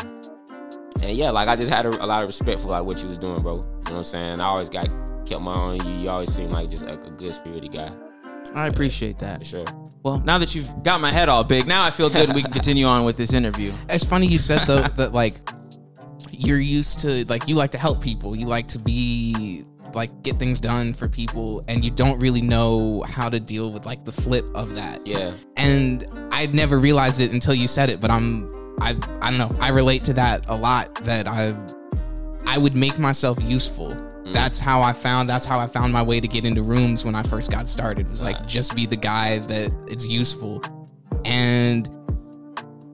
and 1.03 1.17
yeah, 1.17 1.31
like 1.31 1.49
I 1.49 1.57
just 1.57 1.73
had 1.73 1.87
a, 1.87 2.05
a 2.05 2.07
lot 2.07 2.23
of 2.23 2.29
respect 2.29 2.61
for 2.61 2.69
like 2.69 2.85
what 2.85 3.01
you 3.03 3.09
was 3.09 3.19
doing, 3.19 3.41
bro. 3.41 3.57
You 3.57 3.61
know 3.63 3.69
what 3.83 3.93
I'm 3.93 4.05
saying? 4.05 4.41
I 4.41 4.45
always 4.47 4.69
got 4.69 4.89
kept 5.31 5.43
my 5.43 5.55
own. 5.55 5.87
You, 5.87 6.03
you 6.03 6.11
always 6.11 6.33
seem 6.33 6.51
like 6.51 6.71
just 6.71 6.85
like 6.85 7.03
a 7.05 7.11
good 7.11 7.35
spirited 7.35 7.73
guy, 7.73 7.91
I 8.55 8.67
appreciate 8.67 9.19
that. 9.19 9.39
for 9.41 9.45
sure. 9.45 9.65
Well, 10.03 10.19
now 10.19 10.39
that 10.39 10.55
you've 10.55 10.83
got 10.83 11.01
my 11.01 11.13
head 11.13 11.29
all 11.29 11.45
big, 11.45 11.67
now 11.67 11.85
I 11.85 11.91
feel 11.91 12.11
good. 12.11 12.35
we 12.35 12.43
can 12.43 12.53
continue 12.53 12.87
on 12.87 13.05
with 13.05 13.17
this 13.17 13.33
interview. 13.33 13.73
It's 13.89 14.05
funny 14.05 14.27
you 14.27 14.39
said 14.39 14.67
though 14.67 14.83
that 14.83 15.13
like 15.13 15.35
you're 16.33 16.61
used 16.61 17.01
to 17.01 17.25
like 17.27 17.49
you 17.49 17.55
like 17.55 17.71
to 17.73 17.79
help 17.79 18.03
people. 18.03 18.37
You 18.37 18.47
like 18.47 18.67
to 18.69 18.79
be 18.79 19.65
like 19.95 20.23
get 20.23 20.39
things 20.39 20.61
done 20.61 20.95
for 20.95 21.09
people 21.09 21.65
and 21.69 21.85
you 21.85 21.91
don't 21.91 22.19
really 22.21 22.41
know 22.41 23.03
how 23.09 23.29
to 23.29 23.41
deal 23.41 23.73
with 23.73 23.85
like 23.87 24.05
the 24.05 24.13
flip 24.13 24.45
of 24.55 24.75
that. 24.77 25.05
Yeah, 25.07 25.33
And 25.57 26.07
I 26.33 26.47
never 26.47 26.79
realized 26.79 27.21
it 27.21 27.33
until 27.33 27.55
you 27.55 27.69
said 27.69 27.91
it, 27.91 28.01
but 28.01 28.11
I'm 28.11 28.51
I 28.81 28.97
I 29.21 29.31
don't 29.31 29.39
know. 29.39 29.55
I 29.61 29.69
relate 29.69 30.05
to 30.05 30.13
that 30.15 30.49
a 30.49 30.55
lot 30.57 30.95
that 31.05 31.27
I 31.29 31.55
I 32.47 32.57
would 32.59 32.75
make 32.75 32.99
myself 32.99 33.39
useful. 33.43 33.95
Mm. 34.25 34.33
That's 34.33 34.61
how 34.61 34.83
I 34.83 34.93
found 34.93 35.29
that's 35.29 35.45
how 35.45 35.59
I 35.59 35.67
found 35.67 35.93
my 35.93 36.03
way 36.03 36.21
to 36.21 36.29
get 36.29 36.45
into 36.45 36.63
rooms 36.63 37.05
when 37.05 37.15
I 37.15 37.23
first 37.23 37.51
got 37.51 37.69
started. 37.69 38.09
Was 38.11 38.23
like 38.23 38.47
just 38.47 38.75
be 38.75 38.87
the 38.87 38.97
guy 38.97 39.39
that 39.39 39.73
it's 39.89 40.07
useful. 40.07 40.63
And 41.25 41.89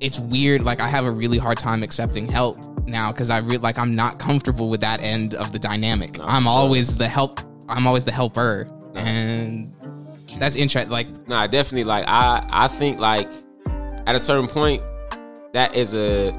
it's 0.01 0.19
weird 0.21 0.63
like 0.63 0.81
I 0.81 0.89
have 0.89 1.05
a 1.05 1.11
really 1.11 1.39
hard 1.39 1.59
time 1.59 1.83
accepting 1.83 2.27
help 2.27 2.59
now 2.87 3.11
cuz 3.13 3.31
I 3.31 3.39
re- 3.39 3.59
like 3.59 3.79
I'm 3.79 3.95
not 3.95 4.19
comfortable 4.19 4.69
with 4.69 4.81
that 4.83 5.01
end 5.01 5.35
of 5.35 5.53
the 5.53 5.59
dynamic. 5.59 6.19
No, 6.19 6.25
I'm 6.27 6.47
always 6.47 6.95
the 6.95 7.09
help 7.09 7.41
I'm 7.69 7.87
always 7.87 8.05
the 8.05 8.13
helper. 8.13 8.69
Uh-huh. 8.95 9.07
And 9.07 9.73
that's 10.39 10.57
interesting 10.57 10.91
like 10.91 11.29
nah, 11.29 11.47
definitely. 11.47 11.85
Like 11.85 12.05
I, 12.07 12.47
I 12.51 12.69
think 12.69 12.99
like 12.99 13.31
at 14.07 14.15
a 14.15 14.19
certain 14.19 14.49
point, 14.49 14.83
that 15.53 15.75
is 15.75 15.95
a 15.95 16.31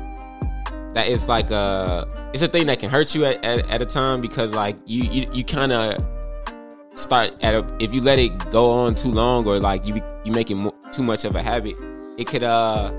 that 0.94 1.08
is 1.08 1.28
like 1.28 1.52
a 1.52 2.08
it's 2.34 2.42
a 2.42 2.48
thing 2.48 2.68
that 2.68 2.80
can 2.80 2.90
hurt 2.90 3.16
you 3.16 3.26
at, 3.26 3.44
at, 3.44 3.70
at 3.70 3.82
a 3.82 3.86
time 3.86 4.22
because 4.22 4.54
like 4.54 4.78
you 4.86 5.04
you, 5.04 5.30
you 5.34 5.44
kind 5.44 5.72
of 5.72 6.04
start 6.94 7.32
at 7.42 7.54
a 7.54 7.76
if 7.80 7.94
you 7.94 8.02
let 8.02 8.20
it 8.20 8.52
go 8.52 8.72
on 8.72 8.96
too 8.96 9.10
long 9.12 9.46
or 9.48 9.60
like 9.60 9.86
you 9.86 10.02
you 10.26 10.32
make 10.32 10.50
it 10.50 10.56
mo- 10.56 10.76
too 10.92 11.04
much 11.04 11.26
of 11.26 11.36
a 11.36 11.42
habit 11.42 11.76
it 12.18 12.26
could 12.28 12.44
uh 12.44 12.92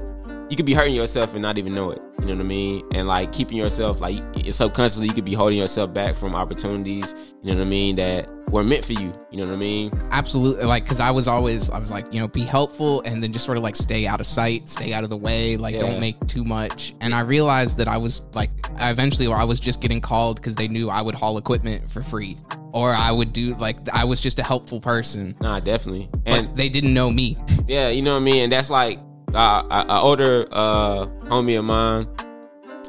you 0.50 0.56
could 0.56 0.66
be 0.66 0.74
hurting 0.74 0.94
yourself 0.94 1.32
and 1.34 1.42
not 1.42 1.58
even 1.58 1.74
know 1.74 1.90
it 1.90 1.98
you 2.20 2.26
know 2.26 2.34
what 2.34 2.44
i 2.44 2.48
mean? 2.48 2.82
And 2.94 3.06
like 3.06 3.32
keeping 3.32 3.56
yourself 3.58 4.00
like 4.00 4.18
subconsciously 4.50 5.06
you 5.06 5.12
could 5.14 5.24
be 5.24 5.34
holding 5.34 5.58
yourself 5.58 5.92
back 5.94 6.14
from 6.14 6.34
opportunities 6.34 7.14
you 7.42 7.52
know 7.52 7.58
what 7.58 7.66
i 7.66 7.70
mean 7.70 7.96
that 7.96 8.28
were 8.50 8.64
meant 8.64 8.84
for 8.84 8.94
you 8.94 9.12
you 9.30 9.36
know 9.38 9.44
what 9.44 9.52
i 9.52 9.56
mean? 9.56 9.90
Absolutely 10.10 10.64
like 10.64 10.82
because 10.84 11.00
i 11.00 11.10
was 11.10 11.28
always 11.28 11.70
i 11.70 11.78
was 11.78 11.90
like 11.90 12.12
you 12.12 12.18
know 12.20 12.26
be 12.28 12.40
helpful 12.40 13.02
and 13.02 13.22
then 13.22 13.32
just 13.32 13.44
sort 13.44 13.56
of 13.58 13.62
like 13.62 13.76
stay 13.76 14.06
out 14.06 14.20
of 14.20 14.26
sight 14.26 14.68
stay 14.68 14.92
out 14.92 15.04
of 15.04 15.10
the 15.10 15.16
way 15.16 15.56
like 15.56 15.74
Yeah. 15.74 15.80
don't 15.80 16.00
make 16.00 16.18
too 16.26 16.44
much. 16.44 16.94
And 17.00 17.14
i 17.14 17.20
realized 17.20 17.76
that 17.78 17.88
i 17.88 17.96
was 17.96 18.22
like 18.34 18.50
I 18.80 18.90
eventually 18.90 19.28
i 19.32 19.44
was 19.44 19.60
just 19.60 19.80
getting 19.80 20.00
called 20.00 20.36
because 20.36 20.54
they 20.54 20.66
knew 20.68 20.88
i 20.90 21.02
would 21.02 21.14
haul 21.14 21.36
equipment 21.38 21.88
for 21.88 22.02
free 22.02 22.36
or 22.72 22.92
i 22.92 23.10
would 23.12 23.32
do 23.32 23.54
like 23.56 23.76
i 23.92 24.04
was 24.04 24.20
just 24.20 24.38
a 24.38 24.42
helpful 24.42 24.80
person. 24.80 25.36
Nah 25.40 25.60
definitely. 25.60 26.08
But 26.24 26.26
and 26.26 26.56
they 26.56 26.68
didn't 26.68 26.94
know 26.94 27.10
me. 27.10 27.36
Yeah, 27.68 27.90
you 27.90 28.00
know 28.00 28.14
what 28.14 28.20
I 28.22 28.24
mean, 28.24 28.44
and 28.44 28.52
that's 28.52 28.70
like 28.70 28.98
a, 29.34 29.86
a 29.88 30.00
older 30.00 30.46
uh, 30.52 31.06
homie 31.26 31.58
of 31.58 31.64
mine. 31.64 32.08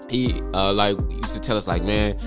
He 0.10 0.41
uh, 0.53 0.74
like 0.74 1.00
used 1.12 1.36
to 1.36 1.39
tell 1.39 1.58
us 1.58 1.67
like, 1.67 1.84
man, 1.84 2.17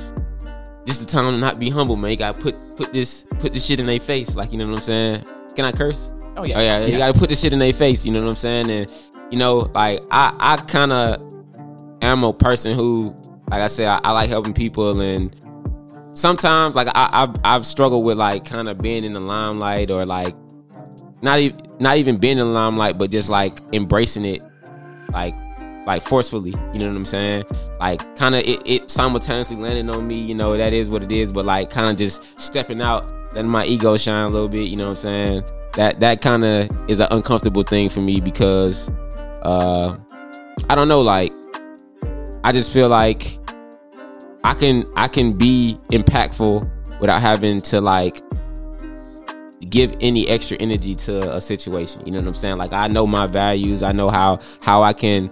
this 0.86 0.98
the 0.98 1.06
time 1.06 1.24
to 1.24 1.38
not 1.38 1.58
be 1.58 1.70
humble, 1.70 1.96
man. 1.96 2.10
You 2.10 2.16
gotta 2.16 2.40
put 2.40 2.54
put 2.76 2.92
this 2.92 3.24
put 3.40 3.52
this 3.52 3.64
shit 3.66 3.80
in 3.80 3.86
their 3.86 4.00
face, 4.00 4.36
like 4.36 4.52
you 4.52 4.58
know 4.58 4.66
what 4.66 4.76
I'm 4.76 4.82
saying. 4.82 5.24
Can 5.54 5.64
I 5.64 5.72
curse? 5.72 6.12
oh 6.36 6.44
yeah 6.44 6.58
Oh 6.58 6.60
yeah, 6.60 6.86
you 6.86 6.96
gotta 6.96 7.18
put 7.18 7.28
this 7.28 7.40
shit 7.40 7.52
in 7.52 7.58
their 7.58 7.72
face. 7.72 8.04
You 8.06 8.12
know 8.12 8.22
what 8.22 8.28
I'm 8.28 8.36
saying? 8.36 8.70
And 8.70 8.92
you 9.30 9.38
know, 9.38 9.70
like 9.74 10.00
I 10.10 10.34
I 10.38 10.56
kind 10.56 10.92
of 10.92 11.20
am 12.02 12.24
a 12.24 12.32
person 12.32 12.74
who, 12.74 13.14
like 13.50 13.60
I 13.60 13.66
said, 13.66 13.86
I, 13.86 14.00
I 14.04 14.12
like 14.12 14.28
helping 14.28 14.54
people, 14.54 15.00
and 15.00 15.34
sometimes 16.14 16.74
like 16.74 16.88
I 16.88 17.08
I've, 17.12 17.36
I've 17.44 17.66
struggled 17.66 18.04
with 18.04 18.18
like 18.18 18.44
kind 18.44 18.68
of 18.68 18.78
being 18.78 19.04
in 19.04 19.12
the 19.12 19.20
limelight 19.20 19.90
or 19.90 20.04
like 20.04 20.34
not 21.22 21.38
even 21.38 21.60
not 21.78 21.96
even 21.96 22.16
being 22.16 22.38
in 22.38 22.46
the 22.46 22.52
limelight, 22.52 22.98
but 22.98 23.10
just 23.10 23.28
like 23.28 23.52
embracing 23.72 24.24
it, 24.24 24.42
like 25.12 25.34
like 25.86 26.02
forcefully. 26.02 26.50
You 26.72 26.80
know 26.80 26.88
what 26.88 26.96
I'm 26.96 27.04
saying? 27.04 27.44
Like 27.80 28.16
kind 28.16 28.34
of 28.34 28.42
it, 28.42 28.62
it 28.66 28.90
simultaneously 28.90 29.56
landing 29.56 29.88
on 29.88 30.06
me. 30.06 30.18
You 30.18 30.34
know 30.34 30.56
that 30.56 30.72
is 30.72 30.90
what 30.90 31.02
it 31.02 31.12
is, 31.12 31.32
but 31.32 31.44
like 31.44 31.70
kind 31.70 31.90
of 31.90 31.96
just 31.96 32.40
stepping 32.40 32.80
out, 32.80 33.10
letting 33.34 33.50
my 33.50 33.64
ego 33.64 33.96
shine 33.96 34.24
a 34.24 34.28
little 34.28 34.48
bit. 34.48 34.68
You 34.68 34.76
know 34.76 34.84
what 34.84 34.90
I'm 34.90 34.96
saying? 34.96 35.44
That 35.74 36.00
that 36.00 36.20
kind 36.20 36.44
of 36.44 36.90
is 36.90 37.00
an 37.00 37.08
uncomfortable 37.10 37.62
thing 37.62 37.88
for 37.88 38.00
me 38.00 38.20
because 38.20 38.90
uh 39.42 39.96
I 40.68 40.74
don't 40.74 40.88
know 40.88 41.00
like 41.00 41.32
I 42.44 42.52
just 42.52 42.72
feel 42.72 42.88
like 42.88 43.38
I 44.44 44.54
can 44.54 44.84
I 44.96 45.08
can 45.08 45.32
be 45.32 45.78
impactful 45.92 47.00
without 47.00 47.20
having 47.20 47.60
to 47.62 47.80
like 47.80 48.20
give 49.68 49.96
any 50.00 50.28
extra 50.28 50.56
energy 50.58 50.94
to 50.94 51.34
a 51.34 51.40
situation. 51.40 52.04
You 52.06 52.12
know 52.12 52.18
what 52.18 52.28
I'm 52.28 52.34
saying? 52.34 52.58
Like 52.58 52.72
I 52.72 52.88
know 52.88 53.06
my 53.06 53.26
values. 53.26 53.82
I 53.82 53.92
know 53.92 54.10
how 54.10 54.40
how 54.62 54.82
I 54.82 54.92
can 54.92 55.30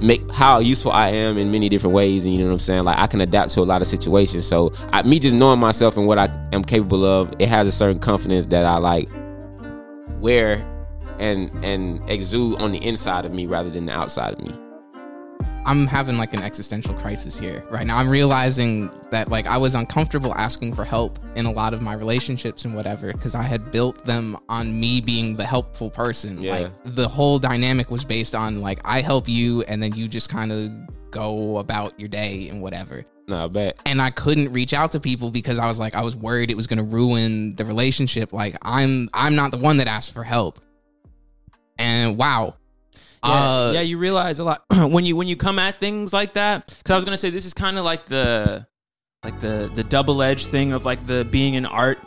make 0.00 0.30
how 0.30 0.58
useful 0.58 0.92
I 0.92 1.08
am 1.08 1.38
in 1.38 1.50
many 1.50 1.68
different 1.68 1.94
ways, 1.94 2.24
and 2.24 2.34
you 2.34 2.40
know 2.40 2.46
what 2.46 2.52
I'm 2.52 2.58
saying. 2.58 2.84
Like 2.84 2.98
I 2.98 3.06
can 3.06 3.20
adapt 3.20 3.52
to 3.52 3.60
a 3.60 3.62
lot 3.62 3.80
of 3.80 3.88
situations. 3.88 4.46
So 4.46 4.72
I, 4.92 5.02
me 5.02 5.18
just 5.18 5.36
knowing 5.36 5.60
myself 5.60 5.96
and 5.96 6.06
what 6.06 6.18
I 6.18 6.28
am 6.52 6.62
capable 6.62 7.04
of, 7.04 7.32
it 7.38 7.48
has 7.48 7.66
a 7.66 7.72
certain 7.72 7.98
confidence 7.98 8.46
that 8.46 8.64
I 8.64 8.78
like 8.78 9.08
wear 10.20 10.64
and 11.18 11.50
and 11.64 12.00
exude 12.10 12.60
on 12.60 12.72
the 12.72 12.84
inside 12.84 13.24
of 13.26 13.32
me 13.32 13.46
rather 13.46 13.70
than 13.70 13.86
the 13.86 13.92
outside 13.92 14.34
of 14.34 14.40
me. 14.40 14.67
I'm 15.68 15.86
having 15.86 16.16
like 16.16 16.32
an 16.32 16.42
existential 16.42 16.94
crisis 16.94 17.38
here 17.38 17.62
right 17.70 17.86
now. 17.86 17.98
I'm 17.98 18.08
realizing 18.08 18.90
that 19.10 19.28
like 19.28 19.46
I 19.46 19.58
was 19.58 19.74
uncomfortable 19.74 20.32
asking 20.34 20.72
for 20.72 20.82
help 20.82 21.18
in 21.36 21.44
a 21.44 21.52
lot 21.52 21.74
of 21.74 21.82
my 21.82 21.92
relationships 21.92 22.64
and 22.64 22.74
whatever 22.74 23.12
because 23.12 23.34
I 23.34 23.42
had 23.42 23.70
built 23.70 24.02
them 24.06 24.38
on 24.48 24.80
me 24.80 25.02
being 25.02 25.36
the 25.36 25.44
helpful 25.44 25.90
person. 25.90 26.40
Yeah. 26.40 26.52
Like 26.52 26.72
the 26.86 27.06
whole 27.06 27.38
dynamic 27.38 27.90
was 27.90 28.02
based 28.02 28.34
on 28.34 28.62
like 28.62 28.80
I 28.82 29.02
help 29.02 29.28
you 29.28 29.60
and 29.64 29.82
then 29.82 29.92
you 29.92 30.08
just 30.08 30.30
kind 30.30 30.52
of 30.52 30.72
go 31.10 31.58
about 31.58 32.00
your 32.00 32.08
day 32.08 32.48
and 32.48 32.62
whatever. 32.62 33.04
No, 33.26 33.44
I 33.44 33.48
bet. 33.48 33.78
And 33.84 34.00
I 34.00 34.08
couldn't 34.08 34.50
reach 34.50 34.72
out 34.72 34.92
to 34.92 35.00
people 35.00 35.30
because 35.30 35.58
I 35.58 35.66
was 35.66 35.78
like 35.78 35.94
I 35.94 36.00
was 36.00 36.16
worried 36.16 36.50
it 36.50 36.56
was 36.56 36.66
going 36.66 36.78
to 36.78 36.96
ruin 36.96 37.54
the 37.56 37.66
relationship. 37.66 38.32
Like 38.32 38.56
I'm 38.62 39.10
I'm 39.12 39.34
not 39.34 39.50
the 39.50 39.58
one 39.58 39.76
that 39.76 39.86
asked 39.86 40.14
for 40.14 40.24
help. 40.24 40.60
And 41.76 42.16
wow, 42.16 42.54
Yeah, 43.24 43.30
Uh, 43.30 43.72
yeah, 43.74 43.80
you 43.80 43.98
realize 43.98 44.38
a 44.38 44.44
lot 44.44 44.64
when 44.72 45.04
you 45.04 45.16
when 45.16 45.26
you 45.28 45.36
come 45.36 45.58
at 45.58 45.80
things 45.80 46.12
like 46.12 46.34
that. 46.34 46.68
Because 46.68 46.90
I 46.92 46.96
was 46.96 47.04
gonna 47.04 47.16
say 47.16 47.30
this 47.30 47.46
is 47.46 47.54
kind 47.54 47.78
of 47.78 47.84
like 47.84 48.06
the 48.06 48.66
like 49.24 49.40
the 49.40 49.70
the 49.74 49.84
double 49.84 50.22
edged 50.22 50.46
thing 50.48 50.72
of 50.72 50.84
like 50.84 51.06
the 51.06 51.24
being 51.24 51.56
an 51.56 51.66
art. 51.66 51.98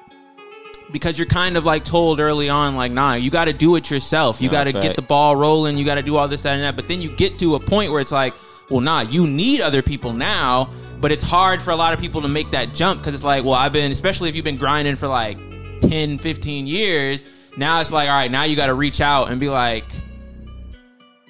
Because 0.91 1.17
you're 1.17 1.27
kind 1.27 1.55
of 1.55 1.63
like 1.63 1.85
told 1.85 2.19
early 2.19 2.49
on, 2.49 2.75
like, 2.75 2.91
nah, 2.91 3.13
you 3.13 3.31
got 3.31 3.45
to 3.45 3.53
do 3.53 3.77
it 3.77 3.89
yourself. 3.89 4.41
You 4.41 4.49
Nah, 4.49 4.51
got 4.51 4.63
to 4.65 4.73
get 4.73 4.97
the 4.97 5.01
ball 5.01 5.37
rolling. 5.37 5.77
You 5.77 5.85
got 5.85 5.95
to 5.95 6.01
do 6.01 6.17
all 6.17 6.27
this, 6.27 6.41
that, 6.41 6.51
and 6.55 6.63
that. 6.63 6.75
But 6.75 6.89
then 6.89 6.99
you 6.99 7.09
get 7.15 7.39
to 7.39 7.55
a 7.55 7.61
point 7.61 7.93
where 7.93 8.01
it's 8.01 8.11
like, 8.11 8.33
well, 8.69 8.81
nah, 8.81 8.99
you 8.99 9.25
need 9.25 9.61
other 9.61 9.81
people 9.81 10.11
now. 10.11 10.69
But 10.99 11.13
it's 11.13 11.23
hard 11.23 11.61
for 11.61 11.71
a 11.71 11.77
lot 11.77 11.93
of 11.93 11.99
people 12.01 12.21
to 12.23 12.27
make 12.27 12.51
that 12.51 12.73
jump 12.73 12.99
because 12.99 13.13
it's 13.15 13.23
like, 13.23 13.45
well, 13.45 13.53
I've 13.53 13.71
been, 13.71 13.89
especially 13.93 14.27
if 14.27 14.35
you've 14.35 14.43
been 14.43 14.57
grinding 14.57 14.97
for 14.97 15.07
like 15.07 15.37
10, 15.79 16.17
15 16.17 16.67
years. 16.67 17.23
Now 17.55 17.79
it's 17.79 17.93
like, 17.93 18.09
all 18.09 18.15
right, 18.15 18.29
now 18.29 18.43
you 18.43 18.57
got 18.57 18.65
to 18.67 18.73
reach 18.73 18.99
out 18.99 19.31
and 19.31 19.39
be 19.39 19.47
like, 19.47 19.85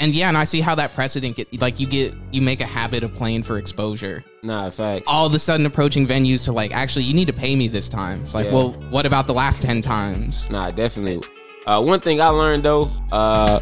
and 0.02 0.14
yeah, 0.14 0.28
and 0.28 0.38
I 0.38 0.44
see 0.44 0.60
how 0.60 0.76
that 0.76 0.94
precedent 0.94 1.38
get 1.38 1.62
like 1.62 1.80
you 1.80 1.88
get 1.88 2.14
you 2.32 2.42
make 2.42 2.60
a 2.60 2.66
habit 2.66 3.04
of 3.04 3.14
playing 3.14 3.44
for 3.44 3.58
exposure. 3.58 4.24
Nah, 4.44 4.70
facts. 4.70 5.06
all 5.08 5.26
of 5.28 5.34
a 5.34 5.40
sudden 5.40 5.66
approaching 5.66 6.06
venues 6.08 6.44
to 6.46 6.52
like 6.52 6.74
actually 6.76 7.06
you 7.06 7.14
need 7.14 7.28
to 7.28 7.34
pay 7.34 7.56
me 7.56 7.68
this 7.68 7.88
time 7.88 8.22
it's 8.24 8.34
like 8.34 8.48
Yeah. 8.48 8.54
well 8.54 8.72
what 8.90 9.06
about 9.06 9.28
the 9.28 9.34
last 9.34 9.62
10 9.62 9.82
times 9.84 10.50
Nah, 10.50 10.72
definitely. 10.72 11.22
Uh, 11.68 11.80
one 11.80 12.00
thing 12.00 12.20
I 12.20 12.30
learned 12.30 12.64
though, 12.64 12.90
uh, 13.12 13.60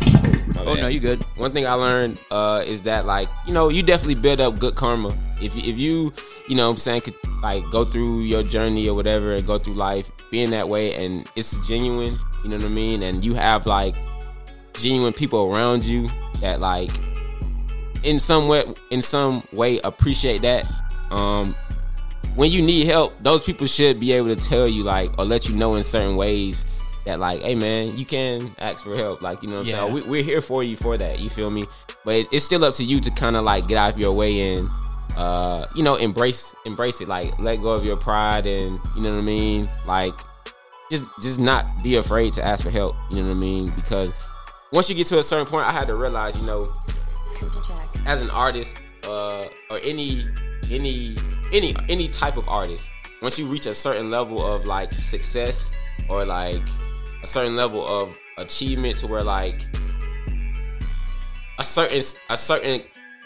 oh 0.65 0.73
no, 0.79 0.87
you 0.87 1.01
good. 1.01 1.19
One 1.35 1.51
thing 1.51 1.67
I 1.67 1.73
learned 1.73 2.17
uh, 2.31 2.63
is 2.65 2.81
that 2.83 3.05
like 3.05 3.27
you 3.45 3.53
know 3.53 3.67
you 3.67 3.83
definitely 3.83 4.15
build 4.15 4.39
up 4.39 4.57
good 4.57 4.75
karma 4.75 5.11
if 5.41 5.53
you, 5.55 5.61
if 5.69 5.77
you 5.77 6.13
you 6.47 6.55
know 6.55 6.67
what 6.67 6.71
I'm 6.71 6.77
saying 6.77 7.01
could 7.01 7.15
like 7.43 7.69
go 7.71 7.83
through 7.83 8.21
your 8.21 8.41
journey 8.43 8.87
or 8.87 8.95
whatever 8.95 9.33
and 9.33 9.45
go 9.45 9.59
through 9.59 9.73
life 9.73 10.09
being 10.31 10.49
that 10.51 10.67
way 10.69 10.93
and 10.95 11.29
it's 11.35 11.55
genuine 11.67 12.15
you 12.45 12.49
know 12.49 12.55
what 12.55 12.65
I 12.65 12.69
mean 12.69 13.03
and 13.03 13.23
you 13.23 13.33
have 13.33 13.65
like 13.65 13.95
genuine 14.73 15.11
people 15.13 15.53
around 15.53 15.83
you 15.83 16.07
that 16.41 16.59
like 16.59 16.91
in 18.03 18.19
some 18.19 18.47
way 18.47 18.63
in 18.91 19.01
some 19.01 19.43
way 19.53 19.79
appreciate 19.79 20.41
that. 20.41 20.65
Um 21.11 21.55
when 22.35 22.49
you 22.51 22.61
need 22.61 22.85
help 22.87 23.13
those 23.23 23.43
people 23.43 23.67
should 23.67 23.99
be 23.99 24.11
able 24.13 24.27
to 24.29 24.35
tell 24.35 24.67
you 24.67 24.83
like 24.83 25.17
or 25.17 25.25
let 25.25 25.49
you 25.49 25.55
know 25.55 25.75
in 25.75 25.83
certain 25.83 26.15
ways 26.15 26.65
that 27.05 27.19
like 27.19 27.41
hey 27.41 27.55
man 27.55 27.97
you 27.97 28.05
can 28.05 28.53
ask 28.59 28.83
for 28.83 28.95
help. 28.95 29.21
Like 29.21 29.41
you 29.41 29.49
know 29.49 29.55
what 29.57 29.61
i'm 29.61 29.67
Yeah. 29.67 29.81
saying? 29.85 29.93
We, 29.93 30.01
we're 30.03 30.23
here 30.23 30.41
for 30.41 30.63
you 30.63 30.75
for 30.77 30.97
that 30.97 31.19
you 31.19 31.29
feel 31.29 31.49
me? 31.49 31.65
But 32.05 32.15
it, 32.15 32.27
it's 32.31 32.45
still 32.45 32.63
up 32.63 32.73
to 32.75 32.83
you 32.83 32.99
to 33.01 33.11
kind 33.11 33.35
of 33.35 33.43
like 33.43 33.67
get 33.67 33.77
out 33.77 33.91
of 33.91 33.99
your 33.99 34.13
way 34.13 34.55
and 34.55 34.69
uh 35.17 35.65
you 35.75 35.83
know 35.83 35.95
embrace 35.95 36.53
embrace 36.65 37.01
it. 37.01 37.07
Like 37.07 37.37
let 37.39 37.57
go 37.61 37.69
of 37.71 37.83
your 37.83 37.97
pride 37.97 38.45
and 38.45 38.79
you 38.95 39.01
know 39.01 39.09
what 39.09 39.17
i 39.17 39.21
mean? 39.21 39.67
Like 39.85 40.13
just 40.91 41.03
just 41.21 41.39
not 41.39 41.65
be 41.83 41.97
afraid 41.97 42.31
to 42.33 42.45
ask 42.45 42.63
for 42.63 42.69
help 42.71 42.95
you 43.09 43.17
know 43.17 43.27
what 43.27 43.31
i 43.35 43.39
mean? 43.39 43.65
Because 43.75 44.13
once 44.71 44.89
you 44.89 44.95
get 44.95 45.07
to 45.07 45.17
a 45.17 45.23
certain 45.23 45.45
point 45.45 45.65
i 45.65 45.71
had 45.71 45.87
to 45.87 45.95
realize 45.95 46.37
you 46.37 46.45
know 46.45 46.67
as 48.05 48.21
an 48.21 48.29
artist 48.29 48.79
uh 49.05 49.45
or 49.69 49.79
any 49.83 50.25
any 50.71 51.15
any 51.51 51.75
any 51.89 52.07
type 52.07 52.37
of 52.37 52.47
artist 52.47 52.91
once 53.21 53.39
you 53.39 53.45
reach 53.45 53.65
a 53.65 53.73
certain 53.73 54.09
level 54.09 54.45
of 54.45 54.65
like 54.65 54.91
success 54.93 55.71
or 56.07 56.25
like 56.25 56.61
a 57.23 57.27
certain 57.27 57.55
level 57.55 57.85
of 57.85 58.17
achievement 58.37 58.95
to 58.97 59.07
where 59.07 59.23
like 59.23 59.61
a 61.57 61.63
certain 61.63 62.01
a 62.29 62.37
certain 62.37 62.81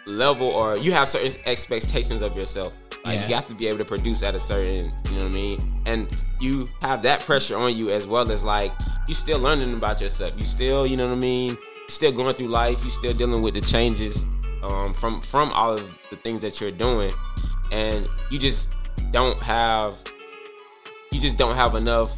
level 0.06 0.48
or 0.48 0.78
you 0.78 0.92
have 0.92 1.08
certain 1.08 1.32
expectations 1.46 2.22
of 2.22 2.36
yourself 2.36 2.74
like 3.06 3.20
Yeah. 3.20 3.28
you 3.28 3.36
have 3.36 3.48
to 3.48 3.56
be 3.56 3.68
able 3.68 3.80
to 3.80 3.86
produce 3.86 4.24
at 4.24 4.36
a 4.36 4.40
certain 4.40 4.86
you 5.10 5.18
know 5.18 5.24
what 5.26 5.32
i 5.32 5.36
mean? 5.36 5.82
And 5.86 6.18
you 6.40 6.70
have 6.82 7.02
that 7.04 7.22
pressure 7.22 7.58
on 7.58 7.76
you 7.76 7.90
as 7.90 8.06
well 8.08 8.30
as 8.32 8.44
like 8.44 8.72
you 9.08 9.14
still 9.14 9.40
learning 9.40 9.74
about 9.74 10.02
yourself. 10.02 10.34
You 10.38 10.46
still 10.46 10.86
you 10.88 10.98
know 10.98 11.08
what 11.08 11.14
i 11.18 11.20
mean? 11.20 11.50
You 11.52 11.90
still 11.90 12.12
going 12.12 12.34
through 12.36 12.48
life. 12.48 12.84
You 12.84 12.90
still 12.90 13.14
dealing 13.14 13.42
with 13.42 13.54
the 13.54 13.62
changes 13.62 14.26
um, 14.64 14.94
from 14.94 15.22
from 15.22 15.52
all 15.52 15.74
of 15.74 15.98
the 16.10 16.16
things 16.18 16.40
that 16.42 16.60
you're 16.62 16.72
doing. 16.72 17.12
And 17.72 18.08
you 18.32 18.40
just 18.40 18.76
don't 19.12 19.42
have 19.44 19.98
you 21.12 21.20
just 21.20 21.38
don't 21.38 21.56
have 21.56 21.76
enough 21.76 22.16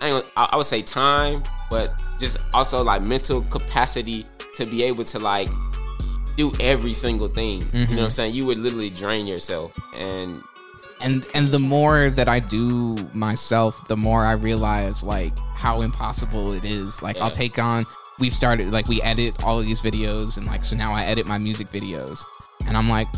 I, 0.00 0.08
ain't 0.08 0.26
I 0.36 0.48
I 0.52 0.56
would 0.56 0.66
say 0.66 0.82
time, 0.82 1.42
but 1.70 1.92
just 2.18 2.38
also 2.54 2.82
like 2.82 3.02
mental 3.02 3.42
capacity 3.42 4.26
to 4.54 4.66
be 4.66 4.82
able 4.82 5.04
to 5.04 5.18
like 5.18 5.50
do 6.36 6.52
every 6.60 6.94
single 6.94 7.28
thing. 7.28 7.60
You 7.60 7.66
know 7.66 7.80
what 7.80 7.90
I'm 7.90 7.96
mm-hmm. 7.96 8.08
saying? 8.08 8.34
You 8.34 8.46
would 8.46 8.58
literally 8.58 8.90
drain 8.90 9.26
yourself, 9.26 9.72
and 9.94 10.42
and 11.00 11.26
and 11.34 11.48
the 11.48 11.58
more 11.58 12.10
that 12.10 12.28
i 12.28 12.38
do 12.38 12.94
myself 13.14 13.88
the 13.88 13.96
more 13.96 14.24
i 14.24 14.32
realize 14.32 15.02
like 15.02 15.38
how 15.54 15.80
impossible 15.80 16.52
it 16.52 16.64
is. 16.64 17.02
Like 17.02 17.20
i'll 17.20 17.30
take 17.30 17.58
on 17.58 17.84
we've 18.18 18.34
started 18.34 18.70
like 18.70 18.86
we 18.86 19.00
edit 19.02 19.42
all 19.44 19.58
of 19.58 19.66
these 19.66 19.82
videos 19.82 20.36
and 20.36 20.46
like 20.46 20.64
so 20.64 20.76
now 20.76 20.92
i 20.92 21.04
edit 21.04 21.26
my 21.26 21.38
music 21.38 21.70
videos. 21.70 22.24
And 22.66 22.76
i'm 22.76 22.88
like 22.88 23.08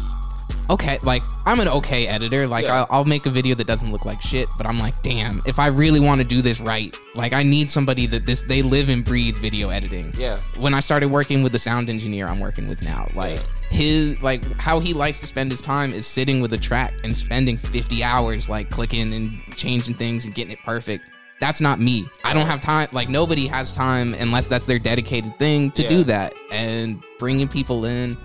okay 0.72 0.98
like 1.02 1.22
i'm 1.46 1.60
an 1.60 1.68
okay 1.68 2.06
editor 2.06 2.46
like 2.46 2.64
Yeah. 2.64 2.80
I'll, 2.80 2.86
I'll 2.90 3.04
make 3.04 3.26
a 3.26 3.30
video 3.30 3.54
that 3.56 3.66
doesn't 3.66 3.90
look 3.92 4.04
like 4.04 4.20
shit 4.20 4.48
but 4.56 4.66
i'm 4.66 4.78
like 4.78 5.00
damn 5.02 5.42
if 5.46 5.58
i 5.58 5.66
really 5.66 6.00
want 6.00 6.20
to 6.20 6.26
do 6.26 6.40
this 6.42 6.60
right 6.60 6.96
like 7.14 7.32
i 7.32 7.42
need 7.42 7.68
somebody 7.70 8.06
that 8.06 8.26
this 8.26 8.42
they 8.44 8.62
live 8.62 8.88
and 8.88 9.04
breathe 9.04 9.36
video 9.36 9.68
editing 9.70 10.12
yeah, 10.18 10.38
when 10.56 10.74
I 10.74 10.80
started 10.80 11.08
working 11.08 11.42
with 11.42 11.52
the 11.52 11.58
sound 11.58 11.88
engineer 11.90 12.26
I'm 12.26 12.40
working 12.40 12.68
with 12.68 12.82
now, 12.82 13.06
like 13.14 13.38
Yeah. 13.38 13.42
his 13.76 14.22
like 14.22 14.44
how 14.60 14.78
he 14.80 14.92
likes 14.92 15.18
to 15.20 15.26
spend 15.26 15.50
his 15.50 15.60
time 15.60 15.92
is 15.92 16.06
sitting 16.06 16.40
with 16.40 16.52
a 16.52 16.58
track 16.58 16.92
and 17.04 17.16
spending 17.16 17.56
50 17.56 18.02
hours 18.04 18.48
like 18.48 18.70
clicking 18.70 19.12
and 19.14 19.38
changing 19.56 19.94
things 19.94 20.24
and 20.24 20.34
getting 20.34 20.52
it 20.52 20.58
perfect. 20.64 21.04
That's 21.40 21.60
not 21.60 21.80
me. 21.80 22.08
I 22.24 22.32
don't 22.34 22.46
have 22.46 22.60
time. 22.60 22.88
Like 22.92 23.08
nobody 23.08 23.46
has 23.48 23.72
time 23.72 24.14
unless 24.14 24.48
that's 24.48 24.66
their 24.66 24.78
dedicated 24.78 25.38
thing 25.38 25.70
to 25.72 25.82
Yeah. 25.82 25.88
do 25.88 26.04
that. 26.04 26.34
And 26.52 27.02
bringing 27.18 27.48
people 27.48 27.84
in, 27.84 28.16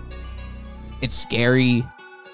it's 1.02 1.16
scary. 1.16 1.84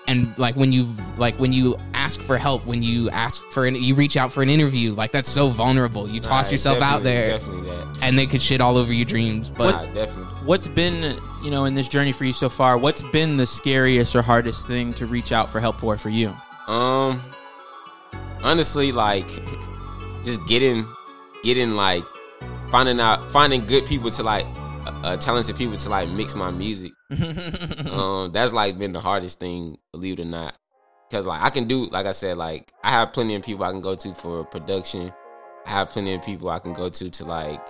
And 0.06 0.38
like 0.38 0.56
when 0.58 0.74
you 0.74 0.88
like 1.18 1.40
when 1.40 1.54
you 1.54 1.78
ask 1.94 2.20
for 2.20 2.38
help, 2.38 2.66
when 2.66 2.84
you 2.84 3.10
ask 3.12 3.42
for 3.52 3.66
an 3.66 3.76
you 3.76 3.96
reach 3.96 4.18
out 4.18 4.34
for 4.34 4.44
an 4.44 4.50
interview, 4.50 4.94
like 4.94 5.12
that's 5.14 5.30
so 5.30 5.48
vulnerable. 5.48 6.10
You 6.10 6.20
toss 6.20 6.48
Nah, 6.48 6.52
yourself 6.52 6.82
out 6.82 7.04
there, 7.04 7.28
Definitely 7.28 7.70
that. 7.70 8.00
and 8.02 8.18
they 8.20 8.26
could 8.26 8.42
shit 8.42 8.60
all 8.60 8.78
over 8.78 8.92
your 8.92 9.06
dreams. 9.06 9.50
But 9.50 9.72
Nah, 9.72 9.94
definitely. 9.94 10.36
What's 10.46 10.68
been, 10.68 11.18
you 11.42 11.52
know, 11.52 11.64
in 11.66 11.74
this 11.74 11.88
journey 11.88 12.12
for 12.12 12.26
you 12.26 12.34
so 12.34 12.50
far? 12.50 12.78
What's 12.78 13.02
been 13.04 13.38
the 13.38 13.46
scariest 13.48 14.14
or 14.14 14.22
hardest 14.22 14.68
thing 14.68 14.92
to 14.96 15.06
reach 15.06 15.32
out 15.32 15.50
for 15.50 15.62
help 15.62 15.80
for 15.80 15.98
for 15.98 16.10
you? 16.10 16.36
Um, 16.68 17.22
honestly, 18.44 18.92
like 18.92 19.28
just 20.24 20.46
getting, 20.48 20.86
getting 21.44 21.72
like 21.72 22.04
finding 22.72 23.00
out, 23.00 23.32
finding 23.32 23.66
good 23.66 23.86
people 23.86 24.12
to 24.12 24.24
like, 24.24 24.46
uh, 25.04 25.18
talented 25.18 25.56
people 25.56 25.78
to 25.78 25.90
like 25.90 26.10
mix 26.10 26.36
my 26.36 26.50
music. 26.52 26.94
um, 27.92 28.32
that's 28.32 28.54
like 28.54 28.78
been 28.80 28.94
the 28.94 29.02
hardest 29.02 29.40
thing, 29.40 29.78
believe 29.92 30.20
it 30.20 30.24
or 30.24 30.26
not. 30.26 30.56
Cause 31.12 31.28
like 31.28 31.42
I 31.42 31.50
can 31.50 31.66
do, 31.66 31.86
like 31.88 32.06
I 32.08 32.12
said, 32.12 32.38
like 32.38 32.72
I 32.84 32.90
have 32.92 33.14
plenty 33.14 33.36
of 33.36 33.44
people 33.44 33.64
I 33.66 33.72
can 33.72 33.82
go 33.82 33.94
to 33.96 34.14
for 34.16 34.44
production. 34.46 35.14
I 35.66 35.70
have 35.70 35.90
plenty 35.90 36.14
of 36.16 36.24
people 36.24 36.50
I 36.50 36.60
can 36.60 36.74
go 36.74 36.90
to 36.90 37.10
to 37.10 37.26
like. 37.26 37.62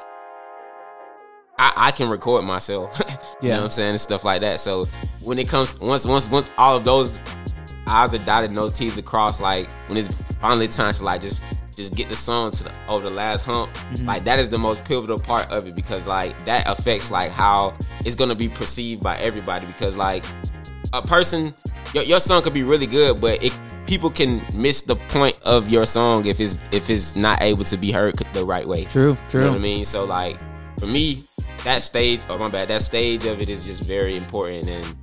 I, 1.60 1.74
I 1.76 1.92
can 1.92 2.10
record 2.10 2.46
myself, 2.46 3.00
you 3.42 3.50
Yeah. 3.50 3.56
know 3.56 3.58
what 3.60 3.64
I'm 3.66 3.70
saying, 3.70 3.90
and 3.92 4.02
stuff 4.02 4.24
like 4.24 4.42
that. 4.42 4.60
So 4.60 4.86
when 5.22 5.38
it 5.40 5.48
comes, 5.50 5.80
once 5.80 6.06
once 6.06 6.30
once 6.30 6.52
all 6.58 6.78
of 6.78 6.84
those 6.84 7.22
I's 7.86 8.14
are 8.14 8.20
dotted 8.20 8.50
and 8.52 8.58
those 8.58 8.74
T's 8.74 8.98
are 8.98 9.02
crossed, 9.04 9.42
like 9.42 9.72
when 9.88 9.98
it's 9.98 10.36
finally 10.38 10.68
time 10.68 10.94
to 10.94 11.04
like 11.04 11.22
just 11.22 11.63
just 11.76 11.96
get 11.96 12.10
the 12.10 12.16
song 12.16 12.52
to 12.52 12.64
the 12.64 12.80
over 12.88 13.10
the 13.10 13.16
last 13.16 13.46
hump. 13.46 13.74
Mm-hmm. 13.74 14.08
Like 14.08 14.24
that 14.26 14.40
is 14.40 14.50
the 14.50 14.58
most 14.58 14.86
pivotal 14.86 15.20
part 15.20 15.50
of 15.52 15.68
it 15.68 15.76
because 15.76 16.08
like 16.08 16.46
that 16.46 16.68
affects 16.68 17.12
like 17.12 17.32
how 17.32 17.76
it's 18.06 18.16
gonna 18.16 18.36
be 18.36 18.50
perceived 18.50 19.04
by 19.04 19.16
everybody 19.18 19.68
because 19.68 19.98
like 19.98 20.26
a 20.94 21.02
person 21.02 21.54
your, 21.94 22.04
your 22.04 22.20
song 22.20 22.42
could 22.42 22.54
be 22.54 22.64
really 22.64 22.88
good, 22.88 23.22
but 23.22 23.44
it 23.44 23.58
people 23.86 24.10
can 24.10 24.42
miss 24.56 24.82
the 24.82 24.96
point 24.96 25.38
of 25.44 25.70
your 25.70 25.86
song 25.86 26.26
if 26.26 26.40
it's 26.40 26.60
if 26.72 26.90
it's 26.90 27.16
not 27.16 27.42
able 27.42 27.64
to 27.66 27.78
be 27.78 27.92
heard 27.92 28.16
the 28.34 28.46
right 28.46 28.68
way. 28.68 28.86
True, 28.86 29.16
true. 29.30 29.42
You 29.42 29.46
know 29.48 29.52
what 29.54 29.60
I 29.60 29.64
mean? 29.64 29.86
So 29.86 30.06
like 30.06 30.38
for 30.80 30.88
me, 30.88 31.20
that 31.64 31.82
stage, 31.82 32.22
oh 32.30 32.38
my 32.38 32.50
bad, 32.50 32.68
that 32.70 32.82
stage 32.82 33.26
of 33.26 33.40
it 33.40 33.50
is 33.50 33.66
just 33.66 33.84
very 33.84 34.16
important 34.16 34.68
and 34.68 34.96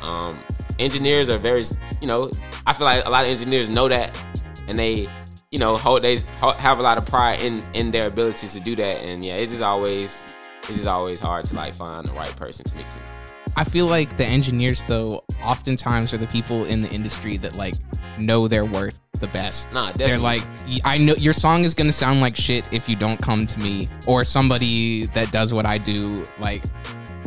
um 0.00 0.38
engineers 0.78 1.28
are 1.28 1.38
very 1.38 1.64
you 2.00 2.06
know, 2.06 2.30
I 2.66 2.72
feel 2.72 2.86
like 2.86 3.04
a 3.04 3.10
lot 3.10 3.24
of 3.24 3.30
engineers 3.30 3.68
know 3.68 3.88
that 3.88 4.24
and 4.68 4.78
they 4.78 5.08
you 5.50 5.58
know, 5.58 5.76
hold 5.76 6.02
they 6.02 6.18
have 6.58 6.78
a 6.78 6.82
lot 6.82 6.98
of 6.98 7.06
pride 7.06 7.40
in 7.40 7.62
in 7.74 7.90
their 7.90 8.08
abilities 8.08 8.52
to 8.52 8.60
do 8.60 8.76
that 8.76 9.04
and 9.04 9.24
yeah, 9.24 9.34
it's 9.36 9.52
just 9.52 9.62
always 9.62 10.48
it's 10.60 10.74
just 10.74 10.86
always 10.86 11.20
hard 11.20 11.44
to 11.46 11.54
like 11.54 11.72
find 11.72 12.06
the 12.06 12.12
right 12.12 12.34
person 12.36 12.64
to 12.64 12.76
mix 12.76 12.96
it. 12.96 13.14
I 13.56 13.64
feel 13.64 13.86
like 13.86 14.16
the 14.16 14.26
engineers 14.26 14.84
though 14.88 15.24
oftentimes 15.42 16.12
are 16.12 16.18
the 16.18 16.26
people 16.26 16.64
in 16.64 16.82
the 16.82 16.90
industry 16.90 17.38
that 17.38 17.56
like 17.56 17.74
know 18.18 18.46
their 18.46 18.66
worth 18.66 19.00
the 19.20 19.26
best. 19.28 19.72
Nah, 19.72 19.92
definitely. 19.92 20.06
They're 20.06 20.18
like, 20.18 20.42
I 20.84 20.98
know 20.98 21.14
your 21.14 21.32
song 21.32 21.64
is 21.64 21.72
gonna 21.72 21.92
sound 21.92 22.20
like 22.20 22.36
shit 22.36 22.68
if 22.70 22.88
you 22.88 22.96
don't 22.96 23.20
come 23.20 23.46
to 23.46 23.58
me 23.60 23.88
or 24.06 24.24
somebody 24.24 25.06
that 25.06 25.32
does 25.32 25.54
what 25.54 25.66
I 25.66 25.78
do. 25.78 26.24
Like, 26.38 26.62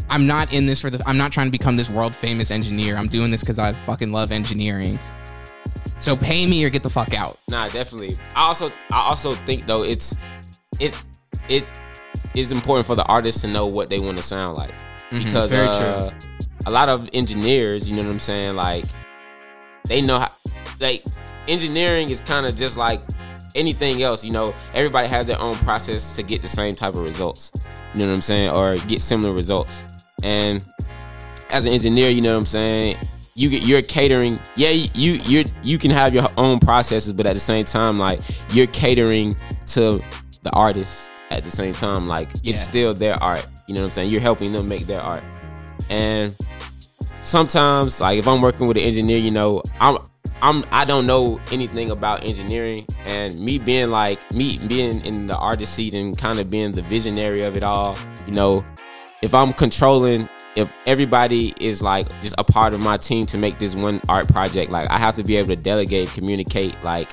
I'm 0.09 0.27
not 0.27 0.53
in 0.53 0.65
this 0.67 0.79
for 0.81 0.89
the. 0.89 1.01
I'm 1.07 1.17
not 1.17 1.31
trying 1.31 1.47
to 1.47 1.51
become 1.51 1.75
this 1.75 1.89
world 1.89 2.15
famous 2.15 2.51
engineer. 2.51 2.97
I'm 2.97 3.07
doing 3.07 3.31
this 3.31 3.41
because 3.41 3.59
I 3.59 3.73
fucking 3.83 4.11
love 4.11 4.31
engineering. 4.31 4.99
So 6.01 6.15
pay 6.15 6.48
me 6.48 6.63
or 6.65 6.70
get 6.70 6.84
the 6.84 6.89
fuck 6.89 7.13
out. 7.13 7.38
Nah, 7.48 7.67
definitely. 7.67 8.15
I 8.36 8.43
also 8.48 8.70
I 8.91 9.01
also 9.01 9.31
think 9.31 9.67
though 9.67 9.84
it's 9.84 10.17
it's 10.79 11.08
it 11.48 11.63
is 12.36 12.51
important 12.51 12.88
for 12.88 12.96
the 12.96 13.05
artist 13.05 13.41
to 13.41 13.48
know 13.48 13.67
what 13.67 13.89
they 13.89 14.00
want 14.00 14.17
to 14.17 14.24
sound 14.24 14.58
like 14.58 14.74
because 15.12 15.51
very 15.51 15.67
uh, 15.67 16.10
a 16.65 16.72
lot 16.72 16.89
of 16.89 17.08
engineers, 17.13 17.89
you 17.89 17.96
know 17.96 18.01
what 18.01 18.12
I'm 18.12 18.20
saying, 18.20 18.55
like 18.55 18.84
they 19.86 20.01
know 20.01 20.20
how 20.20 20.31
like 20.79 21.03
engineering 21.48 22.10
is 22.10 22.20
kind 22.20 22.46
of 22.46 22.55
just 22.55 22.77
like 22.77 23.01
anything 23.55 24.01
else, 24.01 24.24
you 24.24 24.31
know, 24.31 24.53
everybody 24.74 25.08
has 25.08 25.27
their 25.27 25.39
own 25.39 25.53
process 25.55 26.15
to 26.15 26.24
get 26.24 26.41
the 26.41 26.48
same 26.48 26.74
type 26.74 26.96
of 26.96 27.01
results. 27.01 27.51
You 27.93 28.01
know 28.01 28.08
what 28.08 28.15
I'm 28.15 28.22
saying? 28.22 28.50
Or 28.50 28.75
get 28.88 29.01
similar 29.01 29.34
results. 29.34 30.05
And 30.24 30.63
as 31.50 31.65
an 31.65 31.74
engineer, 31.74 32.10
you 32.10 32.22
know 32.22 32.34
what 32.34 32.39
I'm 32.39 32.46
saying? 32.46 32.98
You 33.33 33.50
get 33.50 33.63
you're 33.63 33.81
catering. 33.81 34.39
Yeah, 34.55 34.69
you 34.69 35.13
you 35.13 35.45
you 35.63 35.77
can 35.77 35.91
have 35.91 36.13
your 36.13 36.27
own 36.38 36.59
processes, 36.59 37.13
but 37.13 37.25
at 37.25 37.33
the 37.33 37.39
same 37.39 37.63
time, 37.63 37.97
like 37.97 38.19
you're 38.53 38.67
catering 38.67 39.35
to 39.67 40.03
the 40.43 40.50
artist 40.53 41.21
at 41.29 41.43
the 41.43 41.51
same 41.51 41.73
time. 41.73 42.07
Like 42.07 42.29
Yeah. 42.43 42.51
it's 42.51 42.61
still 42.61 42.93
their 42.93 43.21
art. 43.23 43.45
You 43.67 43.75
know 43.75 43.81
what 43.81 43.85
I'm 43.88 43.91
saying? 43.91 44.09
You're 44.11 44.21
helping 44.21 44.51
them 44.51 44.67
make 44.67 44.85
their 44.85 45.01
art. 45.01 45.23
And 45.89 46.35
sometimes, 47.21 48.01
like 48.01 48.19
if 48.19 48.27
I'm 48.27 48.41
working 48.41 48.67
with 48.67 48.77
an 48.77 48.83
engineer, 48.83 49.17
you 49.17 49.31
know, 49.31 49.63
I'm 49.79 49.97
I'm 50.41 50.63
I 50.71 50.85
don't 50.85 51.07
know 51.07 51.39
anything 51.51 51.91
about 51.91 52.23
engineering, 52.25 52.85
and 53.05 53.39
me 53.39 53.59
being 53.59 53.89
like 53.89 54.19
me 54.33 54.57
being 54.67 55.05
in 55.05 55.27
the 55.27 55.38
artist 55.38 55.73
seat 55.73 55.93
and 55.93 56.17
kind 56.17 56.39
of 56.39 56.50
being 56.50 56.71
the 56.73 56.81
visionary 56.81 57.43
of 57.43 57.55
it 57.55 57.63
all, 57.63 57.97
you 58.25 58.33
know, 58.33 58.65
if 59.21 59.33
I'm 59.33 59.53
controlling, 59.53 60.27
if 60.55 60.72
everybody 60.86 61.53
is 61.60 61.81
like 61.81 62.08
just 62.22 62.36
a 62.38 62.43
part 62.43 62.74
of 62.74 62.84
my 62.84 62.98
team 62.98 63.25
to 63.27 63.38
make 63.38 63.58
this 63.60 63.75
one 63.75 64.01
art 64.10 64.27
project, 64.27 64.70
like 64.70 64.89
I 64.89 64.98
have 64.98 65.15
to 65.15 65.24
be 65.24 65.38
able 65.38 65.48
to 65.48 65.55
delegate, 65.55 66.10
communicate 66.10 66.75
like 66.84 67.10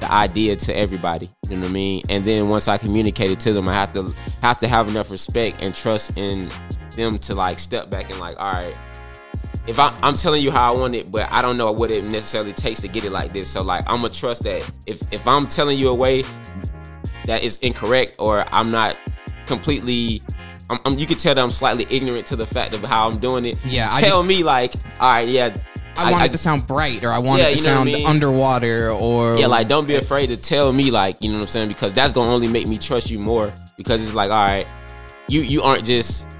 the 0.00 0.12
idea 0.12 0.56
to 0.56 0.76
everybody. 0.76 1.28
You 1.48 1.56
know 1.56 1.62
what 1.62 1.70
I 1.70 1.72
mean? 1.72 2.02
And 2.10 2.24
then 2.24 2.48
once 2.48 2.68
I 2.68 2.76
communicate 2.76 3.30
it 3.30 3.40
to 3.40 3.52
them, 3.52 3.68
I 3.68 3.74
have 3.74 3.92
to 3.94 4.12
have 4.42 4.58
to 4.58 4.68
have 4.68 4.88
enough 4.88 5.10
respect 5.10 5.56
and 5.60 5.74
trust 5.74 6.18
in 6.18 6.48
them 6.96 7.18
to 7.18 7.34
like 7.34 7.58
step 7.58 7.90
back 7.90 8.10
and 8.10 8.20
like, 8.20 8.38
all 8.38 8.52
right, 8.52 8.78
if 9.66 9.78
I, 9.78 9.96
I'm 10.02 10.14
telling 10.14 10.42
you 10.42 10.50
how 10.50 10.74
I 10.74 10.78
want 10.78 10.94
it, 10.94 11.10
but 11.10 11.30
I 11.32 11.40
don't 11.40 11.56
know 11.56 11.72
what 11.72 11.90
it 11.90 12.04
necessarily 12.04 12.52
takes 12.52 12.80
to 12.82 12.88
get 12.88 13.04
it 13.04 13.10
like 13.10 13.32
this. 13.32 13.50
So 13.50 13.62
like 13.62 13.82
I'm 13.86 14.00
gonna 14.00 14.12
trust 14.12 14.42
that 14.42 14.70
if 14.86 15.00
if 15.12 15.26
I'm 15.26 15.46
telling 15.46 15.78
you 15.78 15.88
a 15.88 15.94
way 15.94 16.22
that 17.24 17.42
is 17.42 17.56
incorrect 17.58 18.14
or 18.18 18.44
I'm 18.52 18.70
not 18.70 18.96
completely, 19.46 20.22
I'm, 20.70 20.78
I'm, 20.84 20.98
you 20.98 21.06
can 21.06 21.16
tell 21.18 21.34
that 21.34 21.42
I'm 21.42 21.50
slightly 21.50 21.86
ignorant 21.90 22.26
to 22.26 22.36
the 22.36 22.46
fact 22.46 22.74
of 22.74 22.80
how 22.82 23.08
I'm 23.08 23.18
doing 23.18 23.44
it. 23.44 23.58
Yeah, 23.64 23.90
I 23.92 24.00
tell 24.00 24.18
just- 24.22 24.28
me 24.28 24.42
like, 24.42 24.72
all 25.00 25.10
right, 25.12 25.28
yeah, 25.28 25.54
I, 25.96 26.10
want 26.10 26.24
it 26.24 26.32
to 26.32 26.38
sound 26.38 26.66
bright 26.66 27.04
or 27.04 27.10
I 27.10 27.18
want 27.18 27.40
Yeah, 27.40 27.48
it 27.48 27.52
to 27.52 27.58
you 27.58 27.64
know 27.64 27.70
what 27.70 27.88
I 27.88 27.90
sound 27.90 27.92
mean? 27.92 28.06
underwater 28.06 28.90
or 28.90 29.36
yeah, 29.36 29.46
like 29.46 29.68
don't 29.68 29.86
be 29.86 29.94
eh. 29.94 29.98
afraid 29.98 30.26
to 30.28 30.36
tell 30.36 30.72
me 30.72 30.90
like, 30.90 31.16
you 31.20 31.28
know 31.28 31.36
what 31.36 31.42
I'm 31.42 31.48
saying, 31.48 31.68
because 31.68 31.92
that's 31.94 32.12
gonna 32.12 32.32
only 32.32 32.48
make 32.48 32.66
me 32.66 32.78
trust 32.78 33.10
you 33.10 33.18
more. 33.18 33.50
Because 33.76 34.02
it's 34.02 34.14
like, 34.14 34.30
all 34.30 34.44
right, 34.44 34.72
you 35.28 35.42
you 35.42 35.62
aren't 35.62 35.84
just 35.84 36.36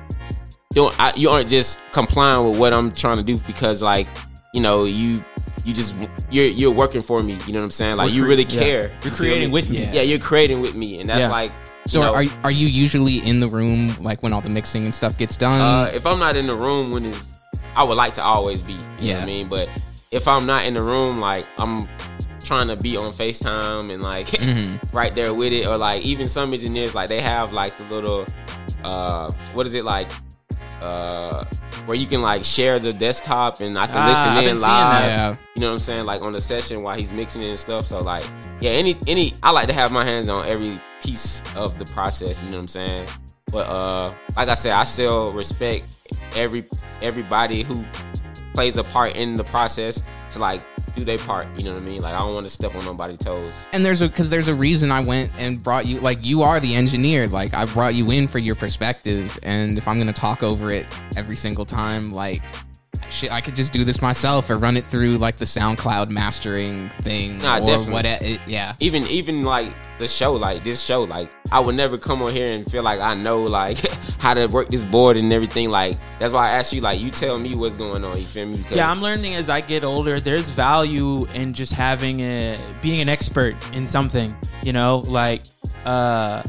doing, 0.72 0.92
I, 0.98 1.12
you 1.16 1.30
aren't 1.30 1.48
just 1.48 1.80
complying 1.92 2.48
with 2.48 2.58
what 2.58 2.72
I'm 2.72 2.90
trying 2.92 3.18
to 3.18 3.22
do 3.22 3.36
because 3.46 3.80
like, 3.82 4.08
you 4.54 4.60
know, 4.60 4.84
you 4.84 5.20
you 5.64 5.72
just 5.74 5.96
you're 6.30 6.46
you're 6.46 6.70
working 6.70 7.00
for 7.02 7.20
me. 7.22 7.36
You 7.46 7.52
know 7.52 7.58
what 7.58 7.64
I'm 7.64 7.70
saying? 7.72 7.96
Like 7.96 8.08
We're 8.10 8.14
you 8.14 8.22
cre- 8.22 8.28
really 8.28 8.42
yeah. 8.44 8.60
care. 8.60 8.82
You're 9.02 9.10
You 9.12 9.16
creating 9.18 9.50
with 9.50 9.68
me. 9.68 9.78
Yeah. 9.82 9.92
Yeah, 9.94 10.02
you're 10.02 10.18
creating 10.20 10.60
with 10.60 10.74
me, 10.76 11.00
and 11.00 11.08
that's 11.08 11.22
Yeah. 11.22 11.28
like. 11.30 11.52
So 11.86 11.98
you 11.98 12.04
know, 12.06 12.14
are 12.14 12.24
are 12.44 12.50
you 12.50 12.68
usually 12.68 13.18
in 13.18 13.40
the 13.40 13.48
room 13.48 13.88
like 14.00 14.22
when 14.22 14.32
all 14.32 14.40
the 14.40 14.50
mixing 14.50 14.84
and 14.84 14.94
stuff 14.94 15.18
gets 15.18 15.36
done? 15.36 15.60
Uh, 15.60 15.90
if 15.92 16.06
I'm 16.06 16.18
not 16.20 16.36
in 16.36 16.46
the 16.46 16.54
room 16.54 16.92
when 16.92 17.04
it's, 17.06 17.34
I 17.76 17.82
would 17.82 17.96
like 17.96 18.12
to 18.14 18.22
always 18.22 18.60
be. 18.62 18.72
You 18.74 18.78
know 18.78 18.84
Yeah. 19.00 19.14
what 19.16 19.22
I 19.24 19.26
mean? 19.26 19.48
But 19.48 19.68
if 20.12 20.28
I'm 20.28 20.46
not 20.46 20.64
in 20.64 20.74
the 20.74 20.82
room, 20.82 21.18
like 21.18 21.44
I'm 21.58 21.86
trying 22.44 22.68
to 22.68 22.76
be 22.76 22.96
on 22.96 23.12
FaceTime 23.12 23.92
and 23.92 24.02
like 24.02 24.26
Mhm. 24.50 24.94
right 24.94 25.12
there 25.14 25.34
with 25.34 25.52
it, 25.52 25.66
or 25.66 25.76
like 25.76 26.02
even 26.04 26.28
some 26.28 26.52
engineers 26.54 26.94
like 26.94 27.08
they 27.08 27.20
have 27.20 27.50
like 27.52 27.76
the 27.76 27.84
little, 27.92 28.24
uh, 28.84 29.30
what 29.54 29.66
is 29.66 29.74
it 29.74 29.84
like, 29.84 30.10
uh, 30.80 31.44
where 31.86 31.96
you 31.96 32.06
can 32.06 32.22
like 32.22 32.44
share 32.44 32.78
the 32.78 32.92
desktop 32.92 33.60
and 33.60 33.78
I 33.78 33.86
can 33.86 33.96
Ah, 33.98 34.06
listen 34.36 34.48
in 34.50 34.60
live. 34.60 34.60
that. 34.60 35.06
yeah. 35.06 35.36
You 35.54 35.60
know 35.60 35.68
what 35.68 35.72
I'm 35.74 35.78
saying? 35.78 36.04
Like 36.04 36.22
on 36.22 36.32
the 36.32 36.40
session 36.40 36.82
while 36.82 36.96
he's 36.96 37.12
mixing 37.14 37.42
it 37.42 37.48
and 37.48 37.58
stuff. 37.58 37.84
So 37.86 38.00
like, 38.00 38.24
yeah, 38.60 38.70
any 38.70 38.96
any 39.06 39.32
I 39.42 39.50
like 39.50 39.66
to 39.68 39.72
have 39.72 39.92
my 39.92 40.04
hands 40.04 40.28
on 40.28 40.46
every 40.46 40.80
piece 41.02 41.42
of 41.54 41.78
the 41.78 41.84
process. 41.86 42.42
You 42.42 42.48
know 42.48 42.54
what 42.56 42.62
I'm 42.62 42.68
saying? 42.68 43.08
But 43.52 43.68
uh, 43.68 44.10
like 44.36 44.48
I 44.48 44.54
said, 44.54 44.72
I 44.72 44.84
still 44.84 45.30
respect 45.32 45.98
every 46.36 46.64
everybody 47.02 47.62
who 47.62 47.84
plays 48.54 48.76
a 48.76 48.84
part 48.84 49.16
in 49.16 49.34
the 49.34 49.44
process 49.44 50.00
to 50.30 50.38
like 50.38 50.64
do 50.94 51.04
their 51.04 51.18
part. 51.18 51.46
You 51.58 51.64
know 51.64 51.74
what 51.74 51.82
I 51.82 51.86
mean? 51.86 52.00
Like 52.00 52.14
I 52.14 52.20
don't 52.20 52.32
want 52.32 52.44
to 52.44 52.50
step 52.50 52.74
on 52.74 52.84
nobody's 52.84 53.18
toes. 53.18 53.68
And 53.72 53.84
there's 53.84 54.00
a 54.00 54.08
because 54.08 54.30
there's 54.30 54.48
a 54.48 54.54
reason 54.54 54.90
I 54.90 55.00
went 55.00 55.30
and 55.36 55.62
brought 55.62 55.86
you 55.86 56.00
like 56.00 56.24
you 56.24 56.42
are 56.42 56.60
the 56.60 56.74
engineer. 56.74 57.26
Like 57.28 57.52
I 57.52 57.66
brought 57.66 57.94
you 57.94 58.10
in 58.10 58.28
for 58.28 58.38
your 58.38 58.54
perspective, 58.54 59.38
and 59.42 59.76
if 59.76 59.86
I'm 59.86 59.98
gonna 59.98 60.12
talk 60.12 60.42
over 60.42 60.70
it 60.70 60.86
every 61.16 61.36
single 61.36 61.66
time, 61.66 62.12
like 62.12 62.42
shit, 63.14 63.32
I 63.32 63.40
could 63.40 63.54
just 63.54 63.72
do 63.72 63.84
this 63.84 64.02
myself 64.02 64.50
or 64.50 64.56
run 64.56 64.76
it 64.76 64.84
through 64.84 65.16
like 65.16 65.36
the 65.36 65.44
SoundCloud 65.44 66.10
mastering 66.10 66.88
thing 67.00 67.38
Nah, 67.38 67.56
or 67.58 67.60
definitely. 67.60 67.92
what. 67.92 68.04
It, 68.04 68.46
yeah, 68.48 68.74
Even 68.80 69.02
even 69.04 69.42
like 69.44 69.72
the 69.98 70.08
show, 70.08 70.32
like 70.32 70.62
this 70.64 70.82
show, 70.82 71.04
like 71.04 71.30
I 71.52 71.60
would 71.60 71.74
never 71.76 71.96
come 71.96 72.20
on 72.22 72.32
here 72.32 72.54
and 72.54 72.70
feel 72.70 72.82
like 72.82 73.00
I 73.00 73.14
know 73.14 73.42
like 73.44 73.78
how 74.18 74.34
to 74.34 74.46
work 74.48 74.68
this 74.68 74.84
board 74.84 75.16
and 75.16 75.32
everything. 75.32 75.70
Like 75.70 75.98
that's 76.18 76.32
why 76.32 76.48
I 76.48 76.52
asked 76.52 76.72
you, 76.72 76.80
like 76.80 77.00
you 77.00 77.10
tell 77.10 77.38
me 77.38 77.54
what's 77.56 77.76
going 77.78 78.04
on. 78.04 78.16
You 78.18 78.24
feel 78.24 78.46
me? 78.46 78.56
Because 78.56 78.76
Yeah, 78.76 78.90
I'm 78.90 79.00
learning 79.00 79.34
as 79.36 79.48
I 79.48 79.60
get 79.60 79.84
older. 79.84 80.20
There's 80.20 80.48
value 80.50 81.24
in 81.34 81.52
just 81.54 81.72
having 81.72 82.20
a 82.20 82.58
being 82.82 83.00
an 83.00 83.08
expert 83.08 83.54
in 83.72 83.84
something. 83.84 84.34
You 84.62 84.72
know, 84.72 84.98
like 85.06 85.42
uh, 85.86 86.42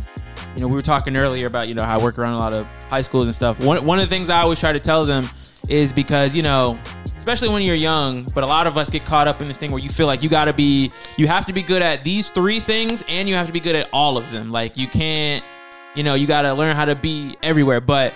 you 0.55 0.61
know, 0.61 0.67
we 0.67 0.73
were 0.73 0.81
talking 0.81 1.17
earlier 1.17 1.47
about 1.47 1.67
you 1.67 1.73
know 1.73 1.83
how 1.83 1.99
I 1.99 2.03
work 2.03 2.17
around 2.17 2.33
a 2.33 2.39
lot 2.39 2.53
of 2.53 2.65
high 2.85 3.01
schools 3.01 3.25
and 3.25 3.35
stuff. 3.35 3.63
One 3.63 3.85
one 3.85 3.99
of 3.99 4.05
the 4.05 4.09
things 4.09 4.29
I 4.29 4.41
always 4.41 4.59
try 4.59 4.71
to 4.71 4.79
tell 4.79 5.03
them 5.03 5.25
is 5.69 5.91
because 5.91 6.35
you 6.35 6.43
know, 6.43 6.79
especially 7.17 7.49
when 7.49 7.61
you're 7.61 7.75
young, 7.75 8.23
but 8.33 8.43
a 8.43 8.47
lot 8.47 8.65
of 8.65 8.77
us 8.77 8.89
get 8.89 9.03
caught 9.03 9.27
up 9.27 9.41
in 9.41 9.47
this 9.47 9.57
thing 9.57 9.71
where 9.71 9.81
you 9.81 9.89
feel 9.89 10.07
like 10.07 10.23
you 10.23 10.29
got 10.29 10.45
to 10.45 10.53
be, 10.53 10.91
you 11.17 11.27
have 11.27 11.45
to 11.47 11.53
be 11.53 11.61
good 11.61 11.81
at 11.81 12.03
these 12.03 12.29
three 12.29 12.59
things, 12.59 13.03
and 13.09 13.27
you 13.27 13.35
have 13.35 13.47
to 13.47 13.53
be 13.53 13.59
good 13.59 13.75
at 13.75 13.89
all 13.91 14.17
of 14.17 14.31
them. 14.31 14.51
Like 14.51 14.77
you 14.77 14.87
can't, 14.87 15.43
you 15.93 16.03
know, 16.03 16.13
you 16.13 16.25
got 16.27 16.43
to 16.43 16.53
learn 16.53 16.75
how 16.75 16.85
to 16.85 16.95
be 16.95 17.35
everywhere, 17.43 17.81
but. 17.81 18.13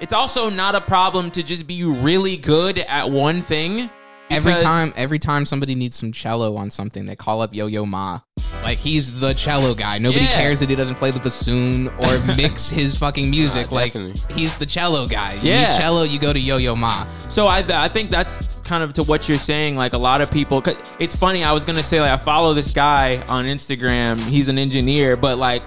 It's 0.00 0.14
also 0.14 0.48
not 0.48 0.74
a 0.74 0.80
problem 0.80 1.30
to 1.32 1.42
just 1.42 1.66
be 1.66 1.84
really 1.84 2.38
good 2.38 2.78
at 2.78 3.10
one 3.10 3.42
thing. 3.42 3.90
Every 4.30 4.54
time 4.56 4.92
every 4.96 5.18
time 5.18 5.44
somebody 5.44 5.74
needs 5.74 5.96
some 5.96 6.12
cello 6.12 6.56
on 6.56 6.70
something, 6.70 7.06
they 7.06 7.16
call 7.16 7.42
up 7.42 7.54
Yo 7.54 7.66
Yo 7.66 7.84
Ma. 7.84 8.20
Like 8.62 8.78
he's 8.78 9.20
the 9.20 9.32
cello 9.34 9.74
guy. 9.74 9.98
Nobody 9.98 10.24
Yeah. 10.24 10.34
cares 10.34 10.60
that 10.60 10.68
he 10.70 10.76
doesn't 10.76 10.96
play 10.96 11.10
the 11.10 11.20
bassoon 11.20 11.88
or 11.88 12.18
mix 12.36 12.68
his 12.70 12.96
fucking 12.96 13.30
music. 13.30 13.72
Like 13.72 13.92
definitely. 13.94 14.34
he's 14.34 14.56
the 14.58 14.66
cello 14.66 15.06
guy. 15.06 15.34
You 15.34 15.50
Yeah. 15.50 15.68
need 15.68 15.76
cello, 15.78 16.02
you 16.02 16.18
go 16.18 16.32
to 16.32 16.38
Yo 16.38 16.58
Yo 16.58 16.76
Ma. 16.76 17.06
So 17.28 17.46
I, 17.46 17.64
I 17.68 17.88
think 17.88 18.10
that's 18.10 18.60
kind 18.62 18.82
of 18.84 18.92
to 18.94 19.02
what 19.02 19.28
you're 19.28 19.38
saying. 19.38 19.76
Like 19.76 19.92
a 19.94 19.98
lot 19.98 20.20
of 20.20 20.30
people, 20.30 20.60
'cause 20.60 20.76
it's 20.98 21.16
funny. 21.16 21.42
I 21.44 21.52
was 21.52 21.64
gonna 21.64 21.82
say 21.82 22.00
like 22.00 22.10
I 22.10 22.16
follow 22.16 22.54
this 22.54 22.70
guy 22.70 23.22
on 23.28 23.46
Instagram. 23.46 24.20
He's 24.20 24.48
an 24.48 24.58
engineer, 24.58 25.16
but 25.16 25.38
like 25.38 25.62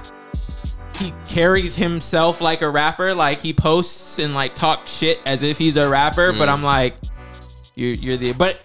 he 0.98 1.12
carries 1.26 1.76
himself 1.76 2.40
like 2.42 2.62
a 2.62 2.70
rapper. 2.70 3.14
Like 3.16 3.40
he 3.40 3.54
posts 3.54 4.20
and 4.20 4.36
like 4.36 4.54
talks 4.56 4.92
shit 4.96 5.20
as 5.26 5.42
if 5.44 5.58
he's 5.58 5.76
a 5.78 5.90
rapper. 5.90 6.32
But 6.32 6.48
mm. 6.50 6.54
I'm 6.54 6.64
like, 6.64 6.96
you're 7.76 7.94
you're 7.94 8.18
the 8.18 8.34
but 8.34 8.62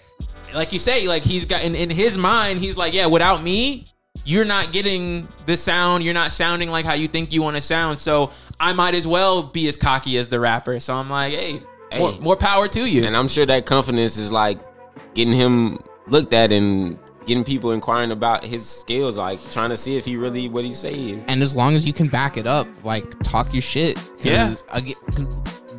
like 0.55 0.73
you 0.73 0.79
say, 0.79 1.07
like 1.07 1.23
he's 1.23 1.44
got 1.44 1.62
in, 1.62 1.75
in 1.75 1.90
his 1.90 2.16
mind, 2.16 2.61
he's 2.61 2.77
like, 2.77 2.94
yeah, 2.94 3.07
without 3.07 3.42
me, 3.42 3.85
you're 4.25 4.44
not 4.44 4.73
getting 4.73 5.29
the 5.47 5.57
sound, 5.57 6.03
you're 6.03 6.14
not 6.14 6.33
sounding 6.33 6.71
like 6.71 6.85
how 6.87 6.94
you 6.94 7.09
think 7.09 7.33
you 7.33 7.42
want 7.42 7.57
to 7.57 7.61
sound. 7.61 8.01
So 8.01 8.31
I 8.59 8.73
might 8.73 8.94
as 8.94 9.07
well 9.07 9.42
be 9.42 9.68
as 9.68 9.77
cocky 9.77 10.16
as 10.18 10.29
the 10.29 10.40
rapper. 10.40 10.81
So 10.81 10.94
I'm 10.94 11.11
like, 11.11 11.33
hey, 11.35 11.62
Hey. 11.90 12.01
More, 12.01 12.12
more 12.21 12.37
power 12.37 12.68
to 12.68 12.87
you. 12.87 13.07
And 13.07 13.16
I'm 13.16 13.29
sure 13.29 13.47
that 13.47 13.64
confidence 13.64 14.18
is 14.18 14.31
like 14.31 14.59
getting 15.14 15.33
him 15.33 15.79
looked 16.07 16.35
at 16.35 16.53
and 16.53 16.99
getting 17.25 17.44
people 17.44 17.71
inquiring 17.71 18.11
about 18.11 18.44
his 18.44 18.68
skills, 18.68 19.16
like 19.16 19.38
trying 19.53 19.71
to 19.71 19.77
see 19.77 19.97
if 19.97 20.05
he 20.05 20.16
really 20.16 20.49
what 20.49 20.64
he 20.64 20.75
say 20.75 20.92
is. 20.92 21.25
and 21.29 21.42
as 21.42 21.57
long 21.57 21.75
as 21.77 21.87
you 21.87 21.92
can 21.94 22.07
back 22.09 22.37
it 22.37 22.47
up, 22.47 22.66
like 22.85 23.18
talk 23.21 23.53
your 23.55 23.62
shit. 23.62 23.99
Yeah. 24.23 24.55
aga- 24.71 24.94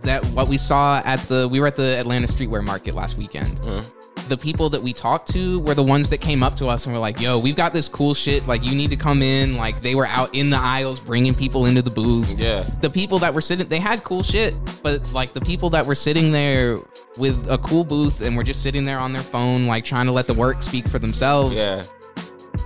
that 0.04 0.26
what 0.28 0.48
we 0.48 0.58
saw 0.58 1.02
at 1.06 1.20
the 1.22 1.48
we 1.48 1.60
were 1.60 1.68
at 1.68 1.76
the 1.76 1.98
Atlanta 2.00 2.28
Streetwear 2.28 2.64
Market 2.64 2.96
last 2.96 3.18
weekend. 3.18 3.60
Uh-huh. 3.62 3.84
The 4.28 4.38
people 4.38 4.70
that 4.70 4.84
we 4.84 4.94
talked 4.94 5.32
to 5.34 5.60
were 5.62 5.74
the 5.74 5.84
ones 5.84 6.10
that 6.10 6.20
came 6.20 6.44
up 6.44 6.56
to 6.58 6.68
us 6.68 6.86
and 6.86 6.94
were 6.94 7.00
like, 7.00 7.20
"Yo, 7.20 7.40
we've 7.40 7.56
got 7.56 7.74
this 7.74 7.88
cool 7.88 8.14
shit. 8.14 8.46
Like, 8.48 8.64
you 8.64 8.76
need 8.76 8.92
to 8.92 8.96
come 8.96 9.24
in." 9.24 9.58
Like, 9.58 9.82
they 9.82 9.96
were 9.96 10.06
out 10.06 10.36
in 10.36 10.50
the 10.52 10.58
aisles 10.58 11.00
bringing 11.00 11.34
people 11.34 11.66
into 11.66 11.82
the 11.82 11.90
booths. 11.90 12.36
Yeah. 12.36 12.70
The 12.82 12.90
people 12.90 13.18
that 13.20 13.34
were 13.34 13.42
sitting, 13.42 13.68
they 13.68 13.80
had 13.80 14.04
cool 14.04 14.22
shit, 14.22 14.54
but 14.84 15.12
like 15.14 15.34
the 15.34 15.42
people 15.42 15.72
that 15.72 15.86
were 15.86 15.96
sitting 15.96 16.32
there 16.32 16.80
with 17.18 17.50
a 17.50 17.58
cool 17.58 17.84
booth 17.84 18.22
and 18.22 18.38
were 18.38 18.44
just 18.44 18.62
sitting 18.62 18.86
there 18.86 19.00
on 19.00 19.14
their 19.14 19.24
phone, 19.24 19.66
like 19.66 19.84
trying 19.84 20.06
to 20.06 20.12
let 20.12 20.28
the 20.28 20.34
work 20.34 20.62
speak 20.62 20.88
for 20.88 21.00
themselves. 21.00 21.60
Yeah. 21.60 21.84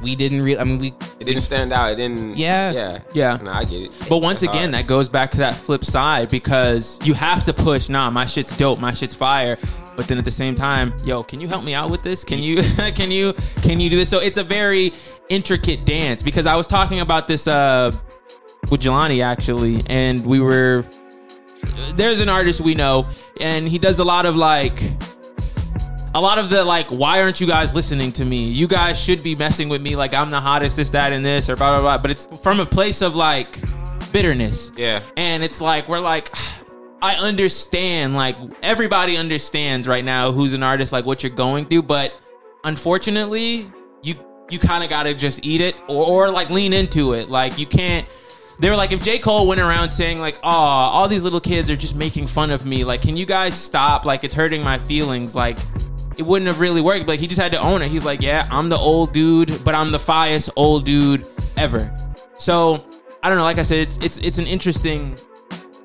We 0.01 0.15
didn't 0.15 0.41
really. 0.41 0.59
I 0.59 0.63
mean, 0.63 0.79
we 0.79 0.87
It 1.19 1.25
didn't 1.25 1.41
stand 1.41 1.71
out. 1.73 1.91
It 1.91 1.95
didn't 1.95 2.37
Yeah. 2.37 2.71
Yeah. 2.71 2.99
Yeah. 3.13 3.37
No, 3.41 3.51
I 3.51 3.63
get 3.65 3.83
it. 3.83 3.91
But 4.09 4.19
once 4.19 4.43
It's 4.43 4.51
again, 4.51 4.73
hard. 4.73 4.83
that 4.85 4.87
goes 4.87 5.09
back 5.09 5.31
to 5.31 5.37
that 5.37 5.55
flip 5.55 5.85
side 5.85 6.29
because 6.29 6.99
you 7.03 7.13
have 7.13 7.45
to 7.45 7.53
push. 7.53 7.89
Nah, 7.89 8.09
my 8.09 8.25
shit's 8.25 8.57
dope. 8.57 8.79
My 8.79 8.91
shit's 8.91 9.15
fire. 9.15 9.57
But 9.95 10.07
then 10.07 10.17
at 10.17 10.25
the 10.25 10.31
same 10.31 10.55
time, 10.55 10.93
yo, 11.03 11.21
can 11.21 11.39
you 11.39 11.47
help 11.47 11.63
me 11.63 11.75
out 11.75 11.91
with 11.91 12.01
this? 12.01 12.25
Can 12.25 12.39
you, 12.39 12.63
can 12.95 13.11
you, 13.11 13.33
can 13.61 13.79
you 13.79 13.89
do 13.91 13.95
this? 13.97 14.09
So 14.09 14.19
it's 14.19 14.37
a 14.37 14.43
very 14.43 14.91
intricate 15.29 15.85
dance 15.85 16.23
because 16.23 16.47
I 16.47 16.55
was 16.55 16.67
talking 16.67 16.99
about 17.01 17.27
this 17.27 17.47
uh, 17.47 17.91
with 18.71 18.81
Jelani 18.81 19.23
actually, 19.23 19.81
and 19.87 20.25
we 20.25 20.39
were. 20.39 20.85
There's 21.95 22.19
an 22.19 22.27
artist 22.27 22.59
we 22.59 22.75
know, 22.75 23.07
and 23.39 23.67
he 23.69 23.77
does 23.77 23.99
a 23.99 24.03
lot 24.03 24.25
of 24.25 24.35
like 24.35 24.73
a 26.15 26.21
lot 26.21 26.37
of 26.37 26.49
the 26.49 26.63
like, 26.63 26.87
why 26.89 27.21
aren't 27.21 27.41
you 27.41 27.47
guys 27.47 27.73
listening 27.73 28.11
to 28.13 28.25
me? 28.25 28.43
You 28.43 28.67
guys 28.67 28.99
should 28.99 29.23
be 29.23 29.35
messing 29.35 29.69
with 29.69 29.81
me 29.81 29.95
like 29.95 30.13
I'm 30.13 30.29
the 30.29 30.39
hottest, 30.39 30.77
this, 30.77 30.89
that, 30.91 31.11
and 31.11 31.25
this, 31.25 31.49
or 31.49 31.55
blah 31.55 31.71
blah 31.71 31.81
blah. 31.81 31.97
But 31.97 32.11
it's 32.11 32.25
from 32.41 32.59
a 32.59 32.65
place 32.65 33.01
of 33.01 33.15
like 33.15 33.59
bitterness. 34.11 34.71
Yeah. 34.77 35.01
And 35.17 35.43
it's 35.43 35.59
like 35.59 35.87
we're 35.87 35.99
like 35.99 36.29
I 37.01 37.15
understand, 37.15 38.15
like 38.15 38.37
everybody 38.61 39.17
understands 39.17 39.87
right 39.87 40.05
now 40.05 40.31
who's 40.31 40.53
an 40.53 40.63
artist, 40.63 40.93
like 40.93 41.05
what 41.05 41.21
you're 41.21 41.31
going 41.31 41.65
through, 41.65 41.83
but 41.83 42.13
unfortunately, 42.63 43.69
you 44.01 44.15
you 44.49 44.59
kind 44.59 44.83
of 44.83 44.89
gotta 44.89 45.13
just 45.13 45.45
eat 45.45 45.61
it 45.61 45.75
or, 45.87 46.05
or 46.05 46.29
like 46.29 46.49
lean 46.49 46.73
into 46.73 47.13
it. 47.13 47.29
Like 47.29 47.57
you 47.57 47.65
can't 47.65 48.07
they 48.59 48.69
were 48.69 48.75
like, 48.75 48.91
if 48.91 49.01
J. 49.01 49.17
Cole 49.17 49.47
went 49.47 49.59
around 49.59 49.89
saying, 49.89 50.19
like, 50.19 50.37
oh, 50.43 50.47
all 50.47 51.07
these 51.07 51.23
little 51.23 51.41
kids 51.41 51.71
are 51.71 51.75
just 51.75 51.95
making 51.95 52.27
fun 52.27 52.51
of 52.51 52.65
me, 52.65 52.83
like, 52.83 53.01
can 53.01 53.17
you 53.17 53.25
guys 53.25 53.55
stop? 53.55 54.05
Like, 54.05 54.23
it's 54.23 54.35
hurting 54.35 54.63
my 54.63 54.77
feelings. 54.77 55.35
Like, 55.35 55.57
it 56.19 56.23
wouldn't 56.23 56.47
have 56.47 56.59
really 56.59 56.81
worked. 56.81 57.07
Like, 57.07 57.19
he 57.19 57.27
just 57.27 57.41
had 57.41 57.51
to 57.51 57.59
own 57.59 57.81
it. 57.81 57.89
He's 57.89 58.05
like, 58.05 58.21
yeah, 58.21 58.47
I'm 58.51 58.69
the 58.69 58.77
old 58.77 59.13
dude, 59.13 59.63
but 59.63 59.75
I'm 59.75 59.91
the 59.91 59.99
fiest 59.99 60.49
old 60.55 60.85
dude 60.85 61.27
ever. 61.57 61.95
So, 62.37 62.83
I 63.23 63.29
don't 63.29 63.37
know. 63.37 63.43
Like 63.43 63.57
I 63.57 63.63
said, 63.63 63.79
it's 63.79 63.97
it's 63.97 64.17
it's 64.19 64.37
an 64.37 64.47
interesting 64.47 65.17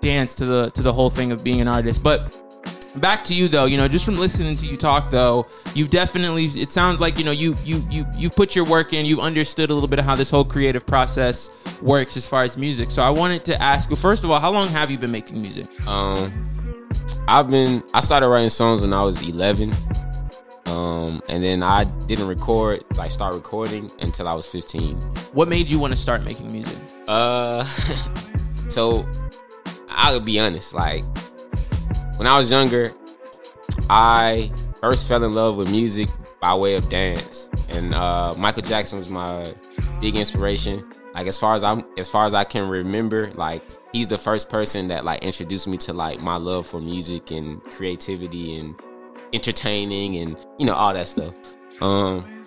dance 0.01 0.35
to 0.37 0.45
the 0.45 0.71
to 0.71 0.83
the 0.83 0.93
whole 0.93 1.11
thing 1.11 1.31
of 1.31 1.45
being 1.45 1.61
an 1.61 1.69
artist. 1.69 2.03
But 2.03 2.37
back 2.97 3.23
to 3.25 3.35
you 3.35 3.47
though, 3.49 3.67
you 3.67 3.77
know, 3.77 3.87
just 3.87 4.05
from 4.05 4.17
listening 4.17 4.57
to 4.57 4.67
you 4.67 4.77
talk 4.77 5.11
though, 5.11 5.47
you've 5.75 5.91
definitely 5.91 6.47
it 6.47 6.73
sounds 6.73 7.01
like, 7.01 7.17
you 7.17 7.25
know, 7.25 7.31
you 7.31 7.55
you 7.65 7.83
you 7.91 8.05
you've 8.17 8.35
put 8.35 8.57
your 8.57 8.65
work 8.65 8.93
in, 8.93 9.07
you've 9.07 9.21
understood 9.21 9.71
a 9.71 9.75
little 9.75 9.89
bit 9.89 9.99
of 9.99 10.05
how 10.05 10.17
this 10.17 10.31
whole 10.31 10.45
creative 10.45 10.85
process 10.85 11.51
works 11.81 12.17
as 12.17 12.27
far 12.27 12.43
as 12.43 12.57
music. 12.57 12.91
So 12.91 13.03
I 13.03 13.11
wanted 13.11 13.45
to 13.47 13.63
ask 13.63 13.89
you, 13.89 13.97
first 13.97 14.25
of 14.25 14.31
all, 14.31 14.41
how 14.41 14.51
long 14.51 14.69
have 14.69 14.91
you 14.91 14.99
been 14.99 15.13
making 15.13 15.41
music? 15.41 15.67
Um, 15.87 16.47
I've 17.29 17.51
been. 17.51 17.83
I 17.95 18.01
started 18.01 18.29
writing 18.29 18.51
songs 18.51 18.81
when 18.81 18.93
I 18.93 19.03
was 19.05 19.27
11. 19.29 19.73
Um, 20.69 21.23
and 21.29 21.43
then 21.43 21.63
I 21.63 21.85
didn't 22.07 22.29
record, 22.29 22.85
like 22.97 23.11
start 23.11 23.35
recording 23.35 23.91
until 24.01 24.29
I 24.29 24.35
was 24.35 24.47
15. 24.47 24.97
What 25.33 25.49
made 25.49 25.71
you 25.71 25.79
want 25.79 25.93
to 25.93 25.99
start 25.99 26.25
making 26.25 26.53
music? 26.53 26.83
Uh, 27.07 27.65
so 28.69 29.09
I'll 29.89 30.21
be 30.21 30.39
honest. 30.39 30.75
Like 30.75 31.05
when 32.17 32.27
I 32.27 32.37
was 32.37 32.51
younger, 32.51 32.93
I 33.89 34.51
first 34.81 35.09
fell 35.09 35.25
in 35.25 35.33
love 35.33 35.57
with 35.57 35.71
music 35.71 36.09
by 36.41 36.55
way 36.55 36.77
of 36.77 36.89
dance, 36.89 37.51
and 37.69 37.95
uh, 37.95 38.35
Michael 38.37 38.63
Jackson 38.63 38.99
was 38.99 39.09
my 39.09 39.53
big 40.01 40.17
inspiration. 40.17 40.85
Like 41.15 41.27
as 41.27 41.39
far 41.39 41.55
as 41.55 41.65
I'm, 41.65 41.83
as 41.97 42.09
far 42.09 42.27
as 42.27 42.35
I 42.35 42.45
can 42.45 42.69
remember, 42.69 43.33
like 43.35 43.63
he's 43.93 44.07
the 44.09 44.19
first 44.19 44.49
person 44.51 44.89
that 44.89 45.05
like 45.05 45.23
introduced 45.23 45.67
me 45.67 45.77
to 45.79 45.93
like 45.93 46.21
my 46.21 46.37
love 46.37 46.67
for 46.67 46.79
music 46.79 47.31
and 47.31 47.63
creativity 47.65 48.57
and 48.57 48.75
entertaining 49.33 50.17
and 50.17 50.37
you 50.59 50.67
know 50.67 50.75
all 50.75 50.93
that 50.95 51.09
stuff. 51.09 51.35
Um, 51.81 52.45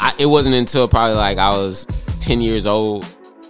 I, 0.00 0.14
it 0.18 0.26
wasn't 0.26 0.54
until 0.54 0.86
probably 0.86 1.16
like 1.16 1.38
I 1.38 1.50
was 1.50 1.86
10 2.20 2.40
years 2.40 2.66
old 2.66 3.06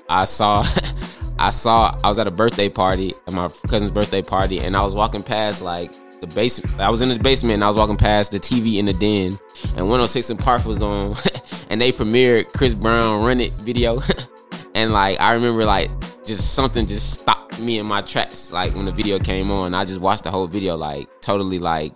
I 0.08 0.24
saw 0.24 0.64
I 1.38 1.50
saw 1.50 1.98
I 2.02 2.08
was 2.08 2.18
at 2.18 2.26
a 2.26 2.30
birthday 2.30 2.68
party 2.68 3.14
at 3.26 3.32
my 3.32 3.48
cousin's 3.68 3.90
birthday 3.90 4.22
party 4.22 4.60
and 4.60 4.76
I 4.76 4.84
was 4.84 4.94
walking 4.94 5.22
past 5.22 5.62
like 5.62 5.92
the 6.20 6.26
basement 6.28 6.80
I 6.80 6.90
was 6.90 7.00
in 7.00 7.08
the 7.08 7.18
basement 7.18 7.54
and 7.54 7.64
I 7.64 7.68
was 7.68 7.76
walking 7.76 7.96
past 7.96 8.32
the 8.32 8.38
TV 8.38 8.76
in 8.76 8.86
the 8.86 8.92
den 8.92 9.38
and 9.76 9.86
106 9.86 10.30
and 10.30 10.38
Park 10.38 10.64
was 10.64 10.82
on 10.82 11.16
and 11.70 11.80
they 11.80 11.92
premiered 11.92 12.52
Chris 12.52 12.74
Brown 12.74 13.24
Run 13.24 13.40
It 13.40 13.52
video 13.52 14.00
and 14.74 14.92
like 14.92 15.20
I 15.20 15.34
remember 15.34 15.64
like 15.64 15.90
just 16.24 16.54
something 16.54 16.86
just 16.86 17.14
stopped 17.14 17.60
me 17.60 17.78
in 17.78 17.86
my 17.86 18.00
tracks 18.00 18.52
like 18.52 18.74
when 18.74 18.86
the 18.86 18.92
video 18.92 19.18
came 19.18 19.50
on 19.50 19.74
I 19.74 19.84
just 19.84 20.00
watched 20.00 20.24
the 20.24 20.30
whole 20.30 20.46
video 20.46 20.76
like 20.76 21.08
totally 21.20 21.58
like 21.58 21.92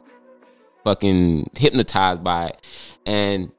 fucking 0.84 1.50
hypnotized 1.56 2.22
by 2.22 2.48
it. 2.48 2.94
And 3.06 3.52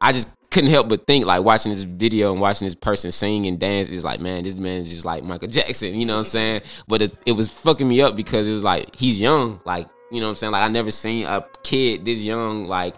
I 0.00 0.12
just 0.12 0.28
couldn't 0.54 0.70
help 0.70 0.88
but 0.88 1.04
think 1.04 1.26
like 1.26 1.42
watching 1.42 1.72
this 1.72 1.82
video 1.82 2.30
and 2.30 2.40
watching 2.40 2.64
this 2.64 2.76
person 2.76 3.10
sing 3.10 3.46
and 3.46 3.58
dance 3.58 3.88
is 3.88 4.04
like 4.04 4.20
man 4.20 4.44
this 4.44 4.54
man 4.54 4.82
is 4.82 4.88
just 4.88 5.04
like 5.04 5.24
Michael 5.24 5.48
Jackson 5.48 5.92
you 5.94 6.06
know 6.06 6.12
what 6.12 6.18
I'm 6.20 6.24
saying? 6.26 6.62
But 6.86 7.02
it, 7.02 7.12
it 7.26 7.32
was 7.32 7.48
fucking 7.48 7.88
me 7.88 8.00
up 8.00 8.14
because 8.14 8.46
it 8.46 8.52
was 8.52 8.62
like 8.62 8.94
he's 8.94 9.20
young 9.20 9.60
like 9.64 9.88
you 10.12 10.20
know 10.20 10.26
what 10.26 10.30
I'm 10.30 10.36
saying? 10.36 10.52
Like 10.52 10.62
I 10.62 10.68
never 10.68 10.92
seen 10.92 11.26
a 11.26 11.44
kid 11.64 12.04
this 12.04 12.20
young 12.20 12.68
like 12.68 12.94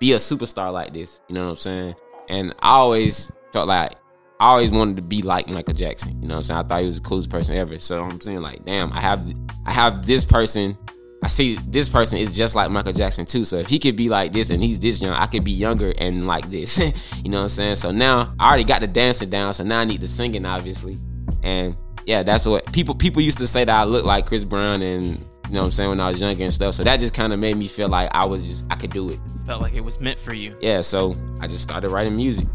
be 0.00 0.12
a 0.14 0.16
superstar 0.16 0.72
like 0.72 0.92
this 0.92 1.22
you 1.28 1.36
know 1.36 1.44
what 1.44 1.50
I'm 1.50 1.56
saying? 1.56 1.94
And 2.28 2.52
I 2.58 2.70
always 2.70 3.30
felt 3.52 3.68
like 3.68 3.92
I 4.40 4.46
always 4.46 4.72
wanted 4.72 4.96
to 4.96 5.02
be 5.02 5.22
like 5.22 5.48
Michael 5.48 5.74
Jackson 5.74 6.20
you 6.20 6.26
know 6.26 6.34
what 6.34 6.38
I'm 6.38 6.42
saying? 6.42 6.58
I 6.58 6.62
thought 6.64 6.80
he 6.80 6.86
was 6.88 7.00
the 7.00 7.08
coolest 7.08 7.30
person 7.30 7.56
ever. 7.56 7.78
So 7.78 8.02
I'm 8.02 8.20
saying 8.20 8.40
like 8.40 8.64
damn 8.64 8.92
I 8.92 8.98
have 8.98 9.24
I 9.66 9.72
have 9.72 10.04
this 10.04 10.24
person 10.24 10.76
I 11.22 11.28
see 11.28 11.58
this 11.68 11.88
person 11.88 12.18
is 12.18 12.30
just 12.30 12.54
like 12.54 12.70
Michael 12.70 12.92
Jackson 12.92 13.24
too. 13.26 13.44
So 13.44 13.56
if 13.56 13.66
he 13.66 13.78
could 13.78 13.96
be 13.96 14.08
like 14.08 14.32
this 14.32 14.50
and 14.50 14.62
he's 14.62 14.78
this 14.78 15.00
young, 15.00 15.14
I 15.14 15.26
could 15.26 15.44
be 15.44 15.50
younger 15.50 15.92
and 15.98 16.26
like 16.26 16.48
this. 16.50 16.78
you 17.24 17.30
know 17.30 17.38
what 17.38 17.42
I'm 17.42 17.48
saying? 17.48 17.76
So 17.76 17.90
now 17.90 18.32
I 18.38 18.48
already 18.48 18.64
got 18.64 18.80
the 18.80 18.86
dancing 18.86 19.28
down. 19.28 19.52
So 19.52 19.64
now 19.64 19.80
I 19.80 19.84
need 19.84 20.00
the 20.00 20.08
singing, 20.08 20.46
obviously. 20.46 20.96
And 21.42 21.76
yeah, 22.06 22.22
that's 22.22 22.46
what 22.46 22.72
people 22.72 22.94
people 22.94 23.20
used 23.20 23.38
to 23.38 23.46
say 23.46 23.64
that 23.64 23.80
I 23.80 23.84
look 23.84 24.04
like 24.04 24.26
Chris 24.26 24.44
Brown 24.44 24.80
and 24.82 25.18
you 25.48 25.54
know 25.54 25.60
what 25.60 25.64
I'm 25.66 25.70
saying 25.72 25.90
when 25.90 26.00
I 26.00 26.10
was 26.10 26.20
younger 26.20 26.44
and 26.44 26.52
stuff. 26.52 26.74
So 26.74 26.84
that 26.84 27.00
just 27.00 27.14
kind 27.14 27.32
of 27.32 27.38
made 27.38 27.56
me 27.56 27.68
feel 27.68 27.88
like 27.88 28.10
I 28.14 28.24
was 28.24 28.46
just 28.46 28.64
I 28.70 28.76
could 28.76 28.92
do 28.92 29.10
it. 29.10 29.18
Felt 29.44 29.60
like 29.60 29.74
it 29.74 29.80
was 29.80 30.00
meant 30.00 30.20
for 30.20 30.34
you. 30.34 30.56
Yeah. 30.60 30.82
So 30.82 31.16
I 31.40 31.48
just 31.48 31.62
started 31.62 31.90
writing 31.90 32.16
music. 32.16 32.46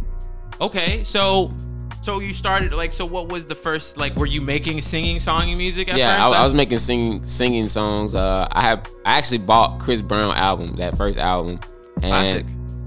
Okay, 0.61 1.03
so 1.03 1.51
so 2.03 2.19
you 2.19 2.33
started 2.33 2.73
like 2.73 2.91
so 2.91 3.05
what 3.05 3.29
was 3.29 3.47
the 3.47 3.55
first 3.55 3.95
like 3.95 4.13
were 4.17 4.25
you 4.25 4.41
making 4.41 4.81
singing 4.81 5.17
songing 5.17 5.55
music 5.55 5.89
at 5.89 5.97
yeah, 5.97 6.17
first? 6.17 6.35
I, 6.35 6.39
I 6.41 6.43
was 6.43 6.53
making 6.53 6.77
singing 6.79 7.25
singing 7.25 7.69
songs. 7.69 8.13
Uh, 8.13 8.47
I 8.51 8.61
have 8.61 8.85
I 9.05 9.17
actually 9.17 9.37
bought 9.37 9.79
Chris 9.79 10.01
Brown 10.01 10.35
album, 10.35 10.71
that 10.71 10.97
first 10.97 11.17
album, 11.17 11.61
and 11.95 12.03
Classic. 12.03 12.45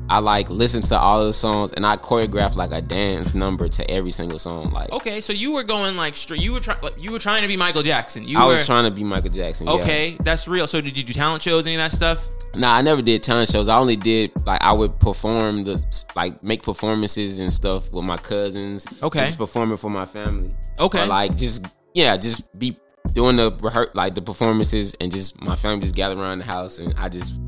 I 0.09 0.19
like 0.21 0.51
listened 0.51 0.85
to 0.85 0.99
all 0.99 1.25
the 1.25 1.33
songs, 1.33 1.73
and 1.73 1.85
I 1.85 1.97
choreographed 1.97 2.57
like 2.57 2.73
a 2.73 2.83
dance 2.83 3.35
number 3.35 3.69
to 3.69 3.91
every 3.91 4.11
single 4.11 4.39
song. 4.39 4.71
Like 4.71 4.93
Okay, 4.93 5.23
so 5.23 5.33
you 5.33 5.53
were 5.53 5.65
going 5.65 5.97
like 5.97 6.15
straight. 6.15 6.43
You 6.43 6.53
were 6.53 6.61
trying. 6.61 6.81
Like, 6.83 7.03
you 7.03 7.11
were 7.11 7.19
trying 7.19 7.41
to 7.43 7.49
be 7.49 7.57
Michael 7.57 7.83
Jackson. 7.83 8.29
You 8.29 8.39
I 8.39 8.43
were, 8.43 8.51
was 8.51 8.67
trying 8.67 8.85
to 8.85 8.91
be 8.91 9.03
Michael 9.03 9.31
Jackson. 9.31 9.67
yeah. 9.67 9.73
Okay, 9.73 10.17
that's 10.21 10.47
real. 10.47 10.67
So 10.67 10.81
did 10.83 10.97
you 10.97 11.03
do 11.03 11.15
talent 11.15 11.43
shows, 11.43 11.67
any 11.67 11.77
of 11.77 11.79
that 11.79 11.93
stuff? 11.93 12.29
Nah, 12.57 12.75
I 12.77 12.83
never 12.83 13.03
did 13.03 13.23
talent 13.23 13.49
shows. 13.51 13.69
I 13.69 13.77
only 13.79 13.97
did 13.97 14.33
like 14.47 14.63
I 14.63 14.73
would 14.73 14.99
perform 14.99 15.65
the 15.65 15.85
like 16.15 16.43
make 16.43 16.63
performances 16.63 17.41
and 17.41 17.53
stuff 17.53 17.93
with 17.93 18.05
my 18.05 18.17
cousins. 18.17 18.87
Okay. 19.03 19.25
just 19.27 19.39
performing 19.39 19.77
for 19.77 19.91
my 19.91 20.05
family. 20.07 20.55
Okay. 20.79 21.03
or 21.03 21.07
like 21.07 21.37
just 21.37 21.65
yeah, 21.95 22.17
just 22.17 22.45
be 22.59 22.77
doing 23.13 23.37
the 23.37 23.53
rehear- 23.53 23.95
like 23.95 24.15
the 24.15 24.23
performances 24.23 24.95
and 25.01 25.13
just 25.13 25.41
my 25.43 25.55
family 25.55 25.81
just 25.83 25.95
gather 25.95 26.19
around 26.21 26.39
the 26.39 26.45
house 26.45 26.79
and 26.79 26.93
I 26.99 27.09
just 27.09 27.41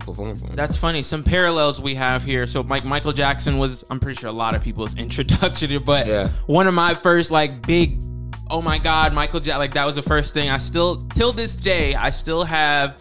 perform 0.00 0.36
for 0.36 0.46
them. 0.46 0.56
That's 0.56 0.76
funny. 0.76 1.02
Some 1.02 1.24
parallels 1.24 1.80
we 1.80 1.94
have 1.96 2.22
here. 2.22 2.46
So 2.46 2.62
Mike 2.62 2.84
Michael 2.84 3.12
Jackson 3.12 3.58
was 3.58 3.84
I'm 3.90 3.98
pretty 4.00 4.20
sure 4.20 4.28
a 4.28 4.32
lot 4.32 4.54
of 4.54 4.62
people's 4.62 4.94
introduction, 4.98 5.82
but 5.84 6.06
Yeah. 6.06 6.28
one 6.46 6.66
of 6.66 6.74
my 6.74 6.94
first 6.94 7.30
like 7.30 7.66
big 7.66 7.98
oh 8.48 8.62
my 8.62 8.78
god, 8.78 9.12
Michael 9.12 9.40
Jackson 9.40 9.58
like 9.58 9.74
that 9.74 9.84
was 9.84 9.96
the 9.96 10.02
first 10.02 10.32
thing. 10.34 10.50
I 10.50 10.58
still 10.58 10.96
till 11.14 11.32
this 11.32 11.56
day 11.56 11.94
I 11.94 12.10
still 12.10 12.44
have 12.44 12.96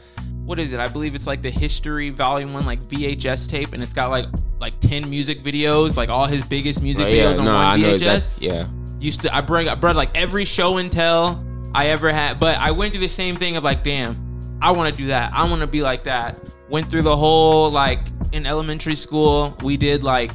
what 0.46 0.60
is 0.60 0.74
it? 0.74 0.80
I 0.80 0.88
believe 0.88 1.16
it's 1.16 1.28
like 1.28 1.42
the 1.42 1.50
history 1.50 2.10
volume 2.12 2.54
1 2.54 2.66
like 2.66 2.82
VHS 2.84 3.50
tape 3.50 3.74
and 3.74 3.82
it's 3.84 3.94
got 3.94 4.10
like 4.12 4.26
like 4.60 4.80
ten 4.80 5.10
music 5.10 5.42
videos, 5.42 5.98
like 5.98 6.10
all 6.10 6.28
his 6.28 6.44
biggest 6.44 6.82
music 6.82 7.06
Right, 7.06 7.16
yeah, 7.16 7.32
videos 7.34 7.40
on 7.40 7.46
no, 7.46 7.54
one 7.56 7.66
I 7.66 7.78
VHS. 7.78 7.94
exactly. 7.94 8.48
Yeah. 8.48 8.68
Used 9.00 9.22
to 9.24 9.36
I 9.36 9.42
bring 9.42 9.68
I 9.68 9.76
brought 9.76 9.96
like 9.96 10.16
every 10.16 10.46
show 10.46 10.78
and 10.78 10.92
tell 10.92 11.44
I 11.74 11.88
ever 11.88 12.12
had, 12.14 12.40
but 12.40 12.58
I 12.58 12.72
went 12.72 12.92
through 12.94 13.02
the 13.02 13.10
same 13.10 13.36
thing 13.36 13.58
of 13.58 13.64
like, 13.64 13.84
damn, 13.84 14.58
I 14.62 14.72
want 14.72 14.90
to 14.96 14.98
do 14.98 15.08
that. 15.08 15.34
I 15.34 15.44
want 15.50 15.60
to 15.62 15.68
be 15.68 15.82
like 15.82 16.06
that. 16.06 16.38
Went 16.70 16.90
through 16.90 17.02
the 17.02 17.16
whole 17.16 17.70
like 17.70 18.00
in 18.32 18.46
elementary 18.46 18.96
school, 18.96 19.58
we 19.64 19.76
did 19.78 20.04
like 20.04 20.32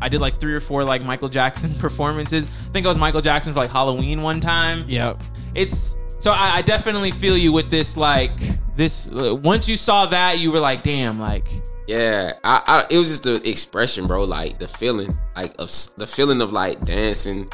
I 0.00 0.08
did 0.08 0.20
like 0.20 0.34
three 0.36 0.54
or 0.54 0.60
four 0.60 0.84
like 0.84 1.02
Michael 1.02 1.28
Jackson 1.28 1.74
performances. 1.80 2.44
I 2.44 2.48
think 2.70 2.86
I 2.86 2.88
was 2.90 2.98
Michael 2.98 3.20
Jackson 3.22 3.52
for 3.52 3.60
like 3.60 3.70
Halloween 3.70 4.22
one 4.22 4.40
time 4.40 4.84
Yep. 4.88 5.20
it's 5.54 5.96
so 6.20 6.30
I, 6.30 6.56
I 6.56 6.62
definitely 6.62 7.10
feel 7.10 7.36
you 7.36 7.52
with 7.52 7.70
this 7.70 7.96
like 7.96 8.38
this 8.76 9.08
uh, 9.08 9.34
once 9.34 9.68
you 9.68 9.76
saw 9.76 10.06
that 10.06 10.38
you 10.38 10.50
were 10.52 10.60
like 10.60 10.82
damn 10.82 11.18
like 11.20 11.48
Yeah, 11.86 12.32
I, 12.42 12.62
I 12.66 12.86
it 12.94 12.98
was 12.98 13.08
just 13.08 13.24
the 13.24 13.48
expression, 13.48 14.06
bro. 14.06 14.24
Like 14.24 14.58
the 14.58 14.68
feeling, 14.68 15.16
like 15.36 15.54
of 15.58 15.70
the 15.96 16.06
feeling 16.06 16.40
of 16.40 16.52
like 16.52 16.84
dancing 16.84 17.50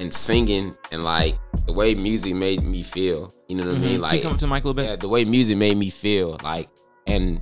and 0.00 0.12
singing, 0.12 0.76
and 0.90 1.04
like 1.04 1.36
the 1.66 1.72
way 1.72 1.94
music 1.94 2.34
made 2.34 2.62
me 2.62 2.82
feel. 2.82 3.32
You 3.48 3.56
know 3.56 3.66
what 3.66 3.76
I 3.76 3.78
mean? 3.78 3.82
can 3.82 3.92
you 3.92 3.98
Like 3.98 4.22
come 4.22 4.36
to 4.36 4.46
Mike 4.46 4.64
a 4.64 4.68
little 4.68 4.84
yeah, 4.84 4.96
the 4.96 5.08
way 5.08 5.24
music 5.24 5.56
made 5.56 5.76
me 5.76 5.90
feel. 5.90 6.38
Like, 6.42 6.68
and 7.06 7.40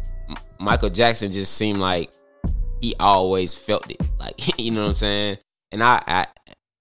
Michael 0.61 0.91
Jackson 0.91 1.33
just 1.33 1.57
seemed 1.57 1.79
like 1.79 2.11
he 2.81 2.95
always 3.01 3.55
felt 3.55 3.91
it. 3.91 4.01
Like, 4.19 4.35
you 4.59 4.71
know 4.71 4.83
what 4.83 4.89
I'm 4.89 4.95
saying? 4.95 5.39
And 5.73 5.83
I, 5.83 6.03
I 6.07 6.27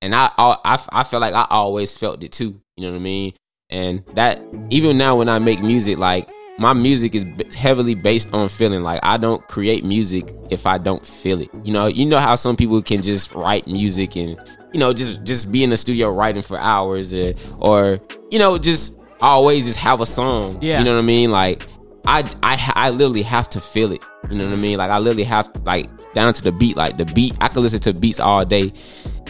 and 0.02 0.14
I, 0.14 0.32
I, 0.38 0.58
I, 0.64 0.86
I 0.92 1.04
felt 1.04 1.22
like 1.22 1.34
I 1.34 1.48
always 1.50 1.98
felt 1.98 2.24
it 2.24 2.32
too. 2.32 2.62
You 2.78 2.86
know 2.86 2.92
what 2.92 2.98
I 2.98 3.04
mean? 3.04 3.34
And 3.70 4.04
that 4.14 4.42
even 4.70 4.98
now 4.98 5.18
when 5.18 5.30
I 5.30 5.40
make 5.40 5.62
music, 5.62 5.98
like 5.98 6.30
my 6.58 6.74
music 6.74 7.16
is 7.16 7.26
heavily 7.56 7.96
based 7.96 8.34
on 8.34 8.50
feeling. 8.50 8.84
Like 8.84 9.00
I 9.04 9.18
don't 9.18 9.46
create 9.48 9.84
music 9.84 10.34
if 10.50 10.66
I 10.66 10.78
don't 10.78 11.06
feel 11.06 11.42
it. 11.42 11.50
You 11.64 11.74
know, 11.74 11.88
you 11.88 12.06
know 12.06 12.20
how 12.20 12.36
some 12.36 12.56
people 12.56 12.82
can 12.82 13.02
just 13.02 13.34
write 13.34 13.68
music 13.68 14.16
and 14.16 14.38
you 14.74 14.80
know 14.80 14.94
just 14.94 15.24
just 15.24 15.52
be 15.52 15.64
in 15.64 15.70
the 15.70 15.78
studio 15.78 16.10
writing 16.10 16.42
for 16.42 16.58
hours, 16.58 17.14
or, 17.14 17.34
or 17.60 18.00
you 18.32 18.40
know 18.40 18.58
just 18.58 18.98
always 19.22 19.66
just 19.66 19.80
have 19.80 20.02
a 20.02 20.06
song. 20.06 20.58
Yeah. 20.62 20.80
you 20.80 20.86
know 20.86 20.94
what 20.94 21.00
I 21.00 21.04
mean? 21.04 21.32
Like 21.32 21.68
I, 22.06 22.30
I, 22.44 22.72
I 22.76 22.90
literally 22.92 23.24
have 23.24 23.50
to 23.50 23.60
feel 23.60 23.92
it. 23.92 24.04
You 24.30 24.38
know 24.38 24.46
what 24.46 24.54
I 24.54 24.58
mean? 24.58 24.78
Like 24.78 24.92
I 24.92 25.00
literally 25.00 25.24
have 25.24 25.52
to, 25.54 25.60
like 25.62 25.90
down 26.14 26.34
to 26.34 26.44
the 26.44 26.52
beat. 26.52 26.78
Like 26.78 26.98
the 26.98 27.06
beat, 27.06 27.34
I 27.42 27.48
could 27.48 27.62
listen 27.62 27.80
to 27.82 27.94
beats 27.94 28.20
all 28.20 28.46
day. 28.46 28.72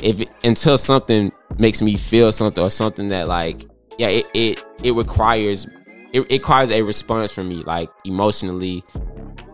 If 0.02 0.22
until 0.44 0.78
something 0.78 1.32
makes 1.58 1.82
me 1.82 1.96
feel 1.96 2.32
something 2.32 2.64
or 2.64 2.70
something 2.70 3.08
that 3.10 3.28
like 3.28 3.62
yeah, 3.98 4.08
it 4.10 4.28
it 4.34 4.66
it 4.84 4.92
requires 4.94 5.66
it, 6.14 6.22
it 6.22 6.32
requires 6.32 6.72
a 6.72 6.82
response 6.82 7.34
from 7.34 7.50
me 7.50 7.58
like 7.62 7.90
emotionally 8.06 8.84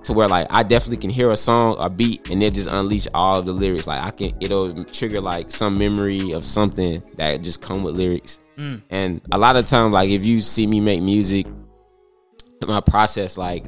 to 0.04 0.14
where 0.14 0.28
like 0.28 0.48
I 0.50 0.64
definitely 0.64 0.98
can 0.98 1.10
hear 1.10 1.32
a 1.32 1.38
song, 1.38 1.76
a 1.80 1.90
beat, 1.90 2.30
and 2.30 2.42
it 2.42 2.54
just 2.54 2.70
unleash 2.70 3.08
all 3.14 3.40
of 3.40 3.46
the 3.46 3.52
lyrics. 3.52 3.88
Like 3.88 4.02
I 4.02 4.12
can, 4.12 4.34
it'll 4.40 4.84
trigger 4.86 5.22
like 5.22 5.52
some 5.52 5.78
memory 5.78 6.32
of 6.32 6.44
something 6.44 7.02
that 7.16 7.42
just 7.42 7.62
come 7.62 7.84
with 7.84 7.96
lyrics. 7.96 8.40
Mm. 8.58 8.82
And 8.90 9.22
a 9.32 9.38
lot 9.38 9.56
of 9.56 9.66
times, 9.66 9.94
like 9.94 10.10
if 10.10 10.26
you 10.26 10.42
see 10.42 10.68
me 10.68 10.80
make 10.80 11.02
music, 11.02 11.48
my 12.68 12.80
process, 12.80 13.38
like 13.38 13.66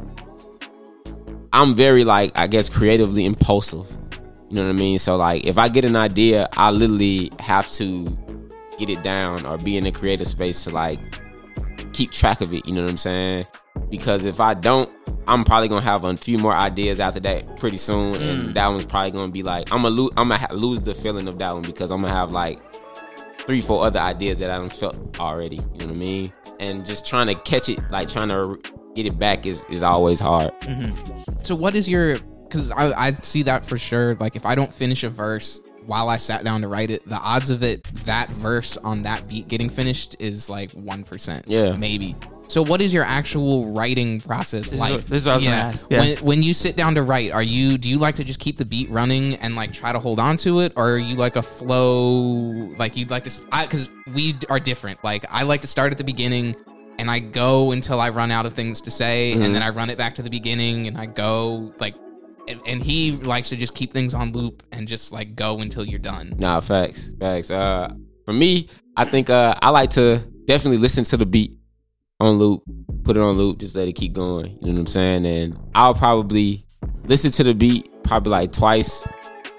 I'm 1.52 1.76
very 1.76 2.04
like 2.04 2.32
I 2.36 2.48
guess 2.48 2.70
creatively 2.70 3.26
impulsive. 3.26 3.90
You 4.50 4.58
know 4.58 4.64
what 4.66 4.70
I 4.70 4.74
mean? 4.74 5.00
So 5.00 5.16
like 5.16 5.46
if 5.46 5.58
I 5.58 5.70
get 5.70 5.86
an 5.86 5.96
idea, 5.96 6.48
I 6.54 6.72
literally 6.72 7.32
have 7.40 7.70
to 7.74 8.06
get 8.78 8.90
it 8.90 9.04
down 9.04 9.46
or 9.46 9.58
be 9.58 9.78
in 9.78 9.86
a 9.86 9.92
creative 9.92 10.28
space 10.28 10.64
to 10.66 10.70
like 10.72 11.00
keep 11.94 12.12
track 12.12 12.42
of 12.42 12.54
it. 12.54 12.68
You 12.68 12.74
know 12.74 12.84
what 12.84 12.90
I'm 12.90 12.98
saying? 12.98 13.46
Because 13.90 14.26
if 14.26 14.40
I 14.40 14.54
don't, 14.54 14.92
I'm 15.28 15.44
probably 15.44 15.68
gonna 15.68 15.82
have 15.82 16.04
a 16.04 16.18
few 16.18 16.38
more 16.38 16.54
ideas 16.54 17.00
after 17.00 17.20
that 17.22 17.58
pretty 17.58 17.78
soon, 17.78 18.16
and 18.22 18.50
mm. 18.50 18.54
that 18.54 18.68
one's 18.68 18.86
probably 18.86 19.12
gonna 19.12 19.32
be 19.32 19.44
like 19.44 19.72
I'm 19.72 19.84
gonna 19.84 19.96
lose. 19.96 20.10
I'm 20.18 20.30
gonna 20.30 20.38
ha- 20.38 20.54
lose 20.54 20.82
the 20.82 20.94
feeling 20.94 21.28
of 21.28 21.38
that 21.40 21.54
one 21.54 21.64
because 21.64 21.92
I'm 21.92 22.02
gonna 22.02 22.14
have 22.14 22.32
like 22.32 22.60
three, 23.40 23.62
four 23.62 23.86
other 23.86 24.00
ideas 24.00 24.40
that 24.40 24.50
I 24.50 24.58
don't 24.58 24.72
felt 24.72 25.20
already. 25.20 25.58
You 25.58 25.80
know 25.80 25.86
what 25.86 25.96
I 25.96 25.98
mean? 25.98 26.34
And 26.60 26.86
just 26.86 27.06
trying 27.06 27.28
to 27.28 27.36
catch 27.36 27.70
it, 27.70 27.80
like 27.90 28.10
trying 28.10 28.30
to 28.30 28.60
get 28.96 29.06
it 29.06 29.18
back, 29.18 29.46
is 29.46 29.66
is 29.70 29.84
always 29.84 30.20
hard. 30.20 30.52
Mm-hmm. 30.62 31.42
So 31.42 31.56
what 31.56 31.76
is 31.76 31.90
your? 31.90 32.20
Because 32.44 32.72
I, 32.72 33.08
I 33.08 33.12
see 33.14 33.44
that 33.44 33.66
for 33.66 33.78
sure. 33.78 34.16
Like 34.16 34.36
if 34.36 34.46
I 34.46 34.56
don't 34.56 34.72
finish 34.72 35.04
a 35.04 35.10
verse 35.10 35.60
while 35.86 36.10
I 36.10 36.18
sat 36.18 36.44
down 36.44 36.62
to 36.62 36.68
write 36.68 36.92
it, 36.92 37.08
the 37.08 37.18
odds 37.18 37.50
of 37.50 37.64
it 37.64 37.84
that 38.06 38.30
verse 38.30 38.78
on 38.78 39.04
that 39.04 39.28
beat 39.28 39.48
getting 39.48 39.70
finished 39.70 40.16
is 40.20 40.50
like 40.50 40.72
one 40.72 41.04
percent. 41.04 41.46
Yeah. 41.48 41.74
maybe. 41.76 42.16
So 42.50 42.62
what 42.62 42.82
is 42.82 42.94
your 42.94 43.06
actual 43.06 43.72
writing 43.72 44.20
process 44.20 44.74
is 44.74 44.80
like? 44.80 44.92
what- 44.92 45.06
this 45.06 45.22
is 45.22 45.26
what 45.26 45.32
I 45.32 45.36
was 45.36 45.44
gonna 45.46 45.56
ask. 45.56 45.88
Yeah. 45.90 46.00
When 46.02 46.18
when 46.18 46.44
you 46.44 46.54
sit 46.54 46.76
down 46.76 46.96
to 46.96 47.02
write, 47.04 47.32
are 47.32 47.42
you 47.42 47.78
do 47.78 47.90
you 47.90 47.98
like 47.98 48.16
to 48.18 48.24
just 48.24 48.40
keep 48.40 48.58
the 48.58 48.66
beat 48.66 48.90
running 48.90 49.36
and 49.36 49.56
like 49.56 49.72
try 49.74 49.92
to 49.92 50.00
hold 50.00 50.20
on 50.20 50.38
to 50.38 50.60
it, 50.60 50.74
or 50.76 50.92
are 50.92 50.98
you 50.98 51.16
like 51.16 51.36
a 51.36 51.42
flow? 51.42 52.74
Like 52.78 52.96
you'd 52.98 53.10
like 53.10 53.24
to? 53.24 53.42
Because 53.62 53.90
we 54.14 54.36
are 54.50 54.60
different. 54.60 55.04
Like 55.04 55.26
I 55.30 55.44
like 55.44 55.62
to 55.62 55.68
start 55.68 55.92
at 55.92 55.98
the 55.98 56.04
beginning. 56.04 56.56
And 57.00 57.10
I 57.10 57.18
go 57.18 57.72
until 57.72 58.00
I 58.00 58.10
run 58.10 58.30
out 58.30 58.46
of 58.46 58.54
things 58.54 58.80
to 58.82 58.92
say, 58.92 59.32
Mm-hmm. 59.34 59.42
and 59.42 59.56
then 59.56 59.64
I 59.64 59.70
run 59.70 59.90
it 59.90 59.98
back 59.98 60.14
to 60.16 60.22
the 60.22 60.30
beginning, 60.30 60.86
and 60.86 60.96
I 60.96 61.08
go 61.08 61.74
like 61.80 61.96
and, 62.48 62.62
and 62.66 62.84
he 62.84 63.12
likes 63.12 63.50
to 63.50 63.56
just 63.56 63.74
keep 63.76 63.92
things 63.92 64.14
on 64.14 64.32
loop 64.32 64.64
and 64.72 64.88
just 64.88 65.12
like 65.12 65.36
go 65.36 65.60
until 65.60 65.86
you're 65.86 66.00
done. 66.00 66.34
Nah, 66.38 66.60
facts, 66.60 67.12
facts. 67.20 67.52
Uh, 67.52 67.94
for 68.26 68.34
me, 68.34 68.70
I 68.98 69.06
think 69.06 69.30
uh, 69.30 69.56
I 69.62 69.70
like 69.70 69.90
to 69.92 70.20
definitely 70.46 70.78
listen 70.78 71.04
to 71.06 71.18
the 71.18 71.26
beat 71.26 71.54
on 72.20 72.36
loop, 72.36 72.64
put 73.04 73.18
it 73.18 73.22
on 73.22 73.36
loop, 73.36 73.60
just 73.60 73.76
let 73.76 73.88
it 73.88 73.94
keep 73.94 74.14
going. 74.14 74.58
You 74.62 74.68
know 74.68 74.74
what 74.74 74.80
I'm 74.80 74.88
saying? 74.88 75.26
And 75.26 75.58
I'll 75.76 75.94
probably 75.94 76.66
listen 77.06 77.32
to 77.32 77.44
the 77.44 77.54
beat 77.54 77.90
probably 78.04 78.32
like 78.32 78.52
twice, 78.52 79.08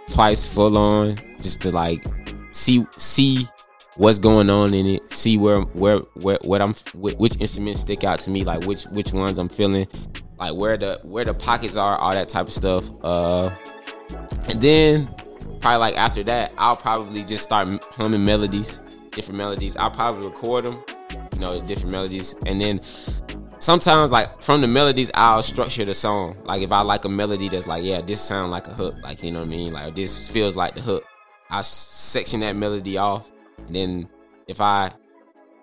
twice 0.09 0.47
full 0.47 0.77
on, 0.77 1.19
just 1.41 1.61
to 1.63 1.71
like 1.71 2.05
see 2.51 2.87
see 2.97 3.49
what's 3.97 4.19
going 4.19 4.51
on 4.51 4.75
in 4.75 4.87
it, 4.87 5.11
see 5.13 5.37
where 5.37 5.61
where 5.61 5.99
where 6.15 6.39
what 6.43 6.61
I'm 6.61 6.75
which 6.95 7.39
instruments 7.41 7.81
stick 7.81 8.05
out 8.05 8.19
to 8.21 8.31
me, 8.31 8.45
like 8.45 8.65
which 8.65 8.85
which 8.87 9.13
ones 9.13 9.39
I'm 9.39 9.49
feeling, 9.49 9.87
like 10.39 10.55
where 10.55 10.77
the 10.77 11.01
where 11.03 11.25
the 11.25 11.35
pockets 11.35 11.77
are, 11.77 11.97
all 11.97 12.13
that 12.13 12.29
type 12.29 12.47
of 12.47 12.53
stuff. 12.53 12.91
Uh, 13.03 13.51
and 14.49 14.61
then 14.61 15.07
probably 15.61 15.79
like 15.79 15.97
after 15.97 16.23
that, 16.25 16.53
I'll 16.59 16.77
probably 16.77 17.25
just 17.25 17.45
start 17.45 17.69
humming 17.93 18.25
melodies, 18.25 18.83
different 19.13 19.39
melodies. 19.39 19.77
I'll 19.77 19.91
probably 19.91 20.27
record 20.27 20.67
them, 20.67 20.83
you 21.33 21.39
know, 21.39 21.61
different 21.63 21.93
melodies, 21.93 22.35
and 22.47 22.61
then 22.61 22.81
sometimes 23.59 24.11
like 24.11 24.43
from 24.43 24.61
the 24.61 24.69
melodies, 24.69 25.11
I'll 25.15 25.43
structure 25.43 25.85
the 25.85 25.95
song. 25.95 26.37
Like 26.45 26.63
if 26.63 26.73
I 26.73 26.83
like 26.83 27.05
a 27.05 27.09
melody 27.09 27.49
that's 27.49 27.67
like, 27.67 27.85
yeah, 27.85 28.01
this 28.01 28.21
sound 28.21 28.51
like 28.51 28.67
a 28.67 28.75
hook, 28.75 28.97
like 29.03 29.23
you 29.23 29.31
know 29.31 29.41
what 29.41 29.47
I 29.47 29.51
mean, 29.51 29.73
like 29.73 29.95
this 29.95 30.29
feels 30.29 30.57
like 30.57 30.75
the 30.75 30.81
hook. 30.81 31.05
I 31.51 31.61
section 31.61 32.41
that 32.41 32.57
melody 32.57 32.97
off, 32.97 33.31
and 33.59 33.75
then 33.75 34.09
if 34.47 34.61
I 34.61 34.93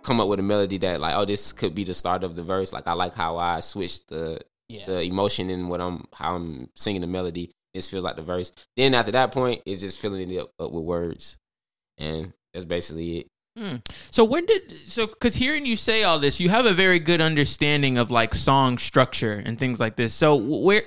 come 0.03 0.19
up 0.19 0.27
with 0.27 0.39
a 0.39 0.43
melody 0.43 0.77
that 0.79 0.99
like, 0.99 1.15
oh, 1.15 1.25
this 1.25 1.53
could 1.53 1.75
be 1.75 1.83
the 1.83 1.93
start 1.93 2.23
of 2.23 2.35
the 2.35 2.43
verse. 2.43 2.73
Like 2.73 2.87
I 2.87 2.93
like 2.93 3.13
how 3.13 3.37
I 3.37 3.59
switch 3.59 4.05
the 4.07 4.39
Yeah. 4.67 4.85
the 4.85 5.01
emotion 5.01 5.49
in 5.49 5.67
what 5.67 5.81
I'm 5.81 6.05
how 6.13 6.35
I'm 6.35 6.69
singing 6.75 7.01
the 7.01 7.07
melody. 7.07 7.51
This 7.73 7.89
feels 7.89 8.03
like 8.03 8.15
the 8.15 8.21
verse. 8.21 8.51
Then 8.75 8.93
after 8.93 9.11
that 9.11 9.31
point, 9.31 9.61
it's 9.65 9.81
just 9.81 9.99
filling 10.01 10.31
it 10.31 10.39
up, 10.39 10.51
up 10.59 10.71
with 10.71 10.83
words, 10.83 11.37
and 11.97 12.33
that's 12.53 12.65
basically 12.65 13.19
it. 13.19 13.27
Hmm. 13.57 13.75
so 14.11 14.23
when 14.23 14.45
did 14.45 14.71
so 14.71 15.07
because 15.07 15.35
hearing 15.35 15.65
you 15.65 15.75
say 15.75 16.03
all 16.03 16.17
this 16.17 16.39
you 16.39 16.47
have 16.47 16.65
a 16.65 16.73
very 16.73 16.99
good 16.99 17.19
understanding 17.19 17.97
of 17.97 18.09
like 18.09 18.33
song 18.33 18.77
structure 18.77 19.43
and 19.45 19.59
things 19.59 19.77
like 19.77 19.97
this 19.97 20.13
so 20.13 20.35
where 20.37 20.83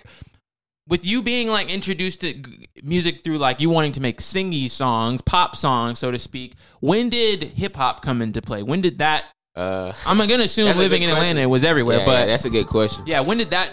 with 0.89 1.05
you 1.07 1.23
being 1.23 1.49
like 1.49 1.71
introduced 1.73 2.21
to 2.21 2.33
g- 2.35 2.67
music 2.83 3.23
through 3.25 3.39
like 3.39 3.61
you 3.61 3.71
wanting 3.71 3.93
to 3.93 4.01
make 4.01 4.19
singy 4.21 4.71
songs 4.71 5.21
pop 5.23 5.57
songs 5.57 5.99
so 5.99 6.11
to 6.11 6.19
speak 6.19 6.55
when 6.81 7.09
did 7.09 7.43
hip-hop 7.43 8.03
come 8.03 8.21
into 8.21 8.43
play 8.43 8.63
when 8.63 8.81
did 8.81 8.99
that 8.99 9.25
Uh, 9.57 9.93
i'm 10.07 10.19
gonna 10.19 10.45
assume 10.45 10.77
living 10.77 11.03
in 11.03 11.09
question. 11.11 11.23
atlanta 11.31 11.41
it 11.41 11.47
was 11.47 11.65
everywhere 11.65 11.99
yeah, 11.99 12.05
but 12.05 12.19
yeah, 12.21 12.27
that's 12.27 12.45
a 12.45 12.51
good 12.51 12.67
question. 12.67 13.03
yeah 13.07 13.21
when 13.21 13.39
did 13.39 13.51
that 13.51 13.71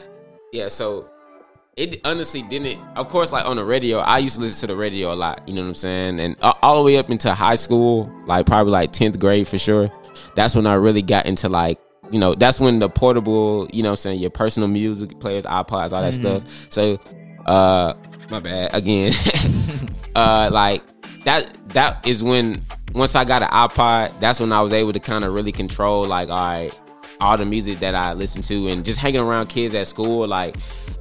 Yeah, 0.54 0.68
so 0.68 1.10
it 1.78 2.02
honestly 2.04 2.42
didn't. 2.44 2.80
Of 2.98 3.08
course, 3.08 3.32
like 3.32 3.46
on 3.46 3.56
the 3.56 3.64
radio, 3.64 4.00
I 4.00 4.18
used 4.18 4.36
to 4.36 4.42
listen 4.42 4.68
to 4.68 4.74
the 4.74 4.78
radio 4.78 5.14
a 5.14 5.16
lot. 5.16 5.48
You 5.48 5.54
know 5.56 5.62
what 5.62 5.70
I'm 5.70 5.76
saying? 5.76 6.20
And 6.20 6.36
all 6.42 6.76
the 6.78 6.84
way 6.84 6.98
up 6.98 7.10
into 7.10 7.34
high 7.34 7.56
school, 7.56 8.12
like 8.28 8.46
probably 8.46 8.74
like 8.74 8.92
10th 8.92 9.18
grade 9.22 9.48
for 9.48 9.58
sure. 9.58 9.90
That's 10.36 10.54
when 10.54 10.68
I 10.68 10.74
really 10.74 11.02
got 11.02 11.26
into 11.28 11.48
like, 11.48 11.80
you 12.12 12.20
know, 12.20 12.36
that's 12.36 12.60
when 12.60 12.80
the 12.80 12.90
portable, 12.90 13.68
you 13.72 13.84
know 13.84 13.90
what 13.90 13.94
I'm 13.94 13.98
saying, 13.98 14.20
your 14.20 14.30
personal 14.30 14.70
music 14.70 15.20
players, 15.20 15.46
iPods, 15.46 15.94
all 15.94 16.02
that 16.02 16.14
stuff. 16.14 16.72
So, 16.72 17.00
uh, 17.46 17.94
my 18.30 18.40
bad 18.40 18.74
again. 18.74 19.14
uh, 20.16 20.50
like 20.52 20.84
that, 21.24 21.50
that 21.70 22.06
is 22.06 22.24
when 22.24 22.62
once 22.94 23.16
I 23.16 23.26
got 23.26 23.42
an 23.42 23.50
iPod, 23.50 24.20
that's 24.20 24.40
when 24.40 24.52
I 24.52 24.62
was 24.62 24.74
able 24.74 24.94
to 24.94 25.00
kind 25.00 25.24
of 25.24 25.34
really 25.34 25.52
control 25.52 26.06
like, 26.06 26.30
all 26.30 26.36
right, 26.36 26.82
all 27.20 27.38
the 27.38 27.46
music 27.46 27.80
that 27.80 27.96
I 27.96 28.14
listened 28.14 28.44
to 28.46 28.68
and 28.68 28.84
just 28.84 29.00
hanging 29.00 29.22
around 29.22 29.48
kids 29.48 29.74
at 29.76 29.88
school, 29.88 30.28
like 30.28 30.56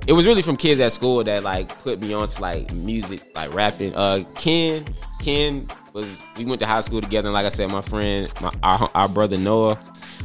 it 0.06 0.12
was 0.12 0.26
really 0.26 0.42
from 0.42 0.56
kids 0.56 0.80
at 0.80 0.92
school 0.92 1.24
that 1.24 1.42
like 1.42 1.76
put 1.82 2.00
me 2.00 2.12
onto 2.12 2.40
like 2.40 2.72
music, 2.72 3.30
like 3.34 3.52
rapping. 3.54 3.94
Uh, 3.94 4.24
Ken, 4.34 4.84
Ken 5.20 5.66
was 5.92 6.22
we 6.36 6.44
went 6.44 6.60
to 6.60 6.66
high 6.66 6.80
school 6.80 7.00
together. 7.00 7.28
And 7.28 7.34
like 7.34 7.46
I 7.46 7.50
said, 7.50 7.70
my 7.70 7.80
friend, 7.80 8.30
my 8.40 8.50
our, 8.62 8.90
our 8.94 9.08
brother 9.08 9.38
Noah, 9.38 9.78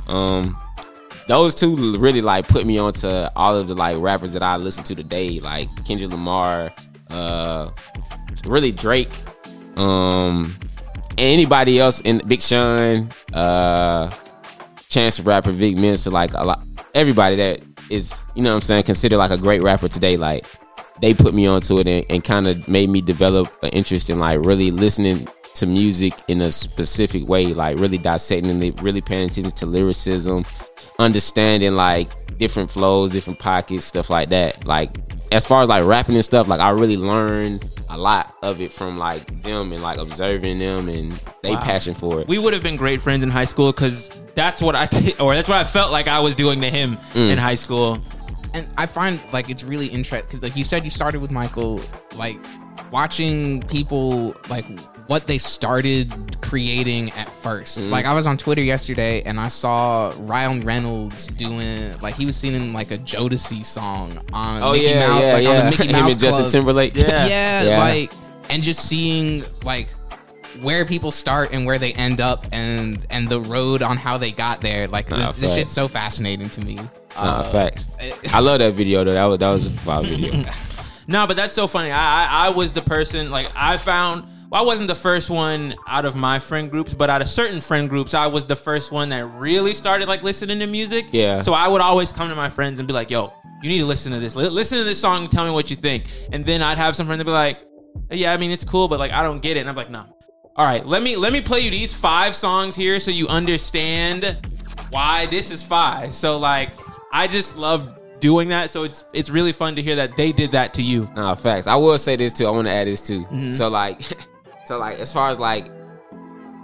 um, 0.07 0.57
those 1.27 1.55
two 1.55 1.97
really 1.97 2.21
like 2.21 2.47
put 2.47 2.65
me 2.65 2.77
onto 2.77 3.07
all 3.35 3.57
of 3.57 3.67
the 3.67 3.73
like 3.73 3.97
rappers 3.99 4.33
that 4.33 4.43
I 4.43 4.57
listen 4.57 4.83
to 4.85 4.95
today, 4.95 5.39
like 5.39 5.69
Kendrick 5.85 6.11
Lamar, 6.11 6.73
uh, 7.09 7.69
really 8.45 8.71
Drake, 8.71 9.11
um, 9.77 10.57
and 11.11 11.19
anybody 11.19 11.79
else 11.79 12.01
in 12.01 12.21
Big 12.27 12.41
Sean, 12.41 13.11
uh, 13.33 14.09
Chance 14.89 15.17
the 15.17 15.23
Rapper, 15.23 15.51
Vic 15.51 15.75
Mensa, 15.75 16.09
like 16.09 16.33
a 16.33 16.43
lot, 16.43 16.63
everybody 16.93 17.35
that 17.37 17.61
is, 17.89 18.23
you 18.35 18.43
know 18.43 18.51
what 18.51 18.55
I'm 18.55 18.61
saying, 18.61 18.83
considered 18.83 19.17
like 19.17 19.31
a 19.31 19.37
great 19.37 19.61
rapper 19.61 19.87
today, 19.87 20.17
like 20.17 20.45
they 21.01 21.13
put 21.13 21.33
me 21.33 21.47
onto 21.47 21.79
it 21.79 21.87
and, 21.87 22.05
and 22.09 22.23
kind 22.23 22.47
of 22.47 22.67
made 22.67 22.89
me 22.89 23.01
develop 23.01 23.51
an 23.63 23.69
interest 23.69 24.09
in 24.09 24.19
like 24.19 24.43
really 24.45 24.71
listening 24.71 25.27
to 25.55 25.65
music 25.65 26.13
in 26.27 26.41
a 26.41 26.51
specific 26.51 27.27
way, 27.27 27.53
like 27.53 27.77
really 27.77 27.97
dissecting 27.97 28.61
it, 28.63 28.81
really 28.81 29.01
paying 29.01 29.27
attention 29.29 29.51
to 29.51 29.65
lyricism, 29.65 30.45
understanding 30.99 31.75
like 31.75 32.07
different 32.37 32.69
flows, 32.71 33.11
different 33.11 33.39
pockets, 33.39 33.85
stuff 33.85 34.09
like 34.09 34.29
that. 34.29 34.65
Like 34.65 34.91
as 35.31 35.45
far 35.45 35.63
as 35.63 35.69
like 35.69 35.85
rapping 35.85 36.15
and 36.15 36.23
stuff, 36.25 36.47
like 36.47 36.59
I 36.59 36.69
really 36.69 36.97
learned 36.97 37.69
a 37.89 37.97
lot 37.97 38.35
of 38.41 38.61
it 38.61 38.71
from 38.71 38.97
like 38.97 39.43
them 39.43 39.71
and 39.71 39.81
like 39.83 39.97
observing 39.99 40.59
them 40.59 40.89
and 40.89 41.13
they 41.43 41.51
Wow. 41.51 41.61
passion 41.61 41.93
for 41.93 42.21
it. 42.21 42.27
We 42.27 42.37
would 42.39 42.53
have 42.53 42.63
been 42.63 42.75
great 42.77 42.99
friends 43.01 43.23
in 43.23 43.29
high 43.29 43.45
school 43.45 43.71
because 43.71 44.09
that's 44.33 44.61
what 44.61 44.75
I 44.75 44.85
did, 44.87 45.19
or 45.21 45.35
that's 45.35 45.47
what 45.49 45.57
I 45.57 45.63
felt 45.63 45.91
like 45.91 46.07
I 46.07 46.19
was 46.19 46.35
doing 46.35 46.61
to 46.61 46.69
him 46.69 46.97
Mm. 47.13 47.31
in 47.31 47.37
high 47.37 47.55
school. 47.55 47.99
and 48.53 48.67
I 48.77 48.85
find 48.85 49.19
like 49.33 49.49
it's 49.49 49.63
really 49.63 49.87
interesting 49.87 50.25
because 50.27 50.41
like 50.41 50.55
you 50.55 50.63
said 50.63 50.83
you 50.85 50.89
started 50.89 51.21
with 51.21 51.29
Michael 51.31 51.81
like 52.15 52.39
watching 52.91 53.61
people 53.63 54.35
like 54.49 54.65
what 55.07 55.27
they 55.27 55.37
started 55.37 56.11
creating 56.41 57.11
at 57.11 57.27
1st 57.27 57.77
Mm-hmm. 57.79 57.89
like 57.91 58.05
I 58.05 58.13
was 58.13 58.25
on 58.27 58.37
Twitter 58.37 58.61
yesterday 58.61 59.21
and 59.23 59.39
I 59.39 59.47
saw 59.49 60.13
Ryan 60.19 60.61
Reynolds 60.61 61.27
doing 61.27 61.95
like 62.01 62.15
he 62.15 62.25
was 62.25 62.35
singing 62.35 62.73
like 62.73 62.91
a 62.91 62.97
Jodeci 62.97 63.63
song 63.65 64.19
on 64.33 64.61
oh 64.63 64.71
Mickey 64.73 64.85
yeah, 64.85 65.07
Mouse, 65.07 65.21
yeah, 65.21 65.33
like 65.33 65.47
on 65.47 65.55
the 65.57 65.63
Mickey 65.71 65.91
Mouse 65.91 66.01
Him 66.01 66.07
and 66.11 66.19
Justin 66.19 66.47
Timberlake. 66.47 66.95
Yeah. 66.95 67.27
yeah, 67.27 67.63
Yeah. 67.63 67.79
like 67.79 68.11
and 68.49 68.61
just 68.63 68.87
seeing 68.87 69.43
like 69.63 69.89
where 70.61 70.85
people 70.85 71.11
start 71.11 71.51
and 71.51 71.65
where 71.65 71.77
they 71.79 71.91
end 71.93 72.21
up 72.21 72.45
and 72.51 73.05
and 73.09 73.27
the 73.27 73.41
road 73.41 73.81
on 73.81 73.97
how 73.97 74.17
they 74.17 74.31
got 74.31 74.61
there 74.61 74.87
like 74.87 75.09
Nah, 75.09 75.27
this, 75.31 75.39
this 75.39 75.55
shit's 75.55 75.73
so 75.73 75.87
fascinating 75.87 76.49
to 76.49 76.61
me 76.61 76.75
Nah, 76.75 76.89
Uh, 77.15 77.43
facts. 77.43 77.87
I 78.33 78.39
love 78.39 78.59
that 78.59 78.73
video 78.73 79.03
though. 79.03 79.13
That 79.13 79.25
was 79.25 79.39
that 79.39 79.49
was 79.49 79.65
a 79.83 79.87
wild 79.87 80.07
video. 80.07 80.43
No, 81.07 81.27
but 81.27 81.35
that's 81.35 81.53
so 81.53 81.67
funny. 81.67 81.91
I, 81.91 82.25
I 82.25 82.47
I 82.47 82.49
was 82.49 82.71
the 82.71 82.81
person 82.81 83.29
like 83.31 83.49
I 83.55 83.77
found. 83.77 84.25
Well, 84.51 84.61
I 84.61 84.65
wasn't 84.65 84.87
the 84.87 84.95
first 84.95 85.29
one 85.29 85.75
out 85.87 86.05
of 86.05 86.15
my 86.15 86.37
friend 86.39 86.69
groups, 86.69 86.93
but 86.93 87.09
out 87.09 87.21
of 87.21 87.27
certain 87.27 87.59
friend 87.59 87.89
groups, 87.89 88.13
I 88.13 88.27
was 88.27 88.45
the 88.45 88.55
first 88.55 88.91
one 88.91 89.09
that 89.09 89.25
really 89.25 89.73
started 89.73 90.07
like 90.07 90.21
listening 90.23 90.59
to 90.59 90.67
music. 90.67 91.05
Yeah. 91.11 91.41
So 91.41 91.53
I 91.53 91.67
would 91.67 91.81
always 91.81 92.11
come 92.11 92.29
to 92.29 92.35
my 92.35 92.49
friends 92.49 92.77
and 92.79 92.87
be 92.87 92.93
like, 92.93 93.09
"Yo, 93.09 93.33
you 93.63 93.69
need 93.69 93.79
to 93.79 93.85
listen 93.85 94.11
to 94.13 94.19
this. 94.19 94.35
Li- 94.35 94.49
Listen 94.49 94.77
to 94.77 94.83
this 94.83 94.99
song 95.01 95.23
and 95.23 95.31
tell 95.31 95.45
me 95.45 95.51
what 95.51 95.69
you 95.69 95.75
think." 95.75 96.05
And 96.31 96.45
then 96.45 96.61
I'd 96.61 96.77
have 96.77 96.95
some 96.95 97.05
friends 97.07 97.19
that 97.19 97.25
be 97.25 97.31
like, 97.31 97.59
"Yeah, 98.11 98.33
I 98.33 98.37
mean 98.37 98.51
it's 98.51 98.63
cool, 98.63 98.87
but 98.87 98.99
like 98.99 99.11
I 99.11 99.23
don't 99.23 99.41
get 99.41 99.57
it." 99.57 99.61
And 99.61 99.69
I'm 99.69 99.75
like, 99.75 99.89
"No." 99.89 100.05
All 100.57 100.65
right, 100.65 100.85
let 100.85 101.03
me 101.03 101.15
let 101.17 101.33
me 101.33 101.41
play 101.41 101.59
you 101.59 101.69
these 101.71 101.91
five 101.91 102.33
songs 102.33 102.75
here 102.75 102.99
so 102.99 103.11
you 103.11 103.27
understand 103.27 104.37
why 104.89 105.25
this 105.25 105.51
is 105.51 105.61
five. 105.63 106.13
So 106.13 106.37
like 106.37 106.69
I 107.11 107.27
just 107.27 107.57
love 107.57 107.94
doing 108.19 108.49
that. 108.49 108.69
So 108.69 108.83
it's 108.83 109.05
it's 109.13 109.29
really 109.29 109.51
fun 109.51 109.75
to 109.75 109.81
hear 109.81 109.95
that 109.95 110.15
they 110.15 110.31
did 110.31 110.51
that 110.53 110.73
to 110.75 110.81
you. 110.81 111.09
Nah, 111.15 111.35
facts. 111.35 111.67
I 111.67 111.75
will 111.75 111.97
say 111.97 112.15
this 112.15 112.33
too. 112.33 112.47
I 112.47 112.51
want 112.51 112.67
to 112.67 112.73
add 112.73 112.87
this 112.87 113.05
too. 113.05 113.23
Mm-hmm. 113.25 113.51
So 113.51 113.67
like, 113.67 114.01
so 114.65 114.77
like, 114.79 114.99
as 114.99 115.11
far 115.13 115.29
as 115.29 115.39
like 115.39 115.69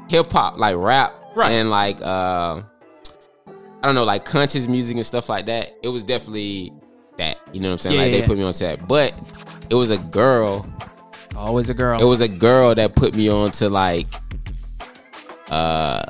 hip 0.10 0.32
hop, 0.32 0.58
like 0.58 0.76
rap, 0.78 1.16
Right. 1.36 1.52
and 1.52 1.70
like, 1.70 2.02
uh, 2.02 2.62
I 3.48 3.86
don't 3.86 3.96
know, 3.96 4.04
like 4.04 4.26
conscious 4.26 4.68
music 4.68 4.98
and 4.98 5.06
stuff 5.06 5.30
like 5.30 5.46
that. 5.46 5.78
It 5.82 5.88
was 5.88 6.04
definitely 6.04 6.74
that. 7.18 7.40
You 7.54 7.62
know 7.62 7.70
what 7.70 7.74
I'm 7.74 7.78
saying? 7.80 7.96
Yeah, 7.96 8.02
like 8.02 8.08
yeah, 8.08 8.18
they 8.18 8.22
yeah. 8.22 8.28
put 8.28 8.38
me 8.38 8.44
on 8.44 8.54
to 8.54 8.64
that, 8.66 8.88
but 8.88 9.14
it 9.70 9.76
was 9.76 9.92
a 9.92 9.98
girl. 9.98 10.68
Always 11.36 11.70
a 11.70 11.74
girl. 11.74 12.02
It 12.02 12.06
was 12.06 12.20
a 12.22 12.28
girl 12.28 12.76
that 12.76 12.96
put 12.96 13.16
me 13.16 13.30
on 13.30 13.52
to 13.52 13.70
like, 13.70 14.08
uh, 15.50 16.04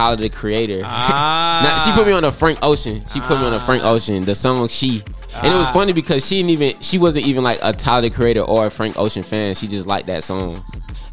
Tyler 0.00 0.16
the 0.16 0.28
Creator. 0.30 0.82
Ah. 0.84 1.60
Nah, 1.62 1.78
she 1.84 1.92
put 1.92 2.06
me 2.06 2.12
on 2.14 2.24
a 2.24 2.32
Frank 2.32 2.58
Ocean. 2.62 3.04
She 3.12 3.20
put 3.20 3.38
me 3.38 3.44
on 3.44 3.52
a 3.52 3.60
Frank 3.60 3.82
Ah. 3.84 3.90
Ocean. 3.90 4.24
The 4.24 4.34
song 4.34 4.66
she, 4.68 5.02
and 5.42 5.52
it 5.52 5.56
was 5.56 5.66
Ah. 5.68 5.72
funny 5.72 5.92
because 5.92 6.26
she 6.26 6.36
didn't 6.38 6.50
even. 6.50 6.80
She 6.80 6.96
wasn't 6.98 7.26
even 7.26 7.44
like 7.44 7.58
a 7.62 7.72
Tyler 7.72 8.02
the 8.08 8.10
Creator 8.10 8.40
or 8.40 8.66
a 8.66 8.70
Frank 8.70 8.98
Ocean 8.98 9.22
fan. 9.22 9.54
She 9.54 9.66
just 9.68 9.86
liked 9.86 10.06
that 10.06 10.24
song, 10.24 10.64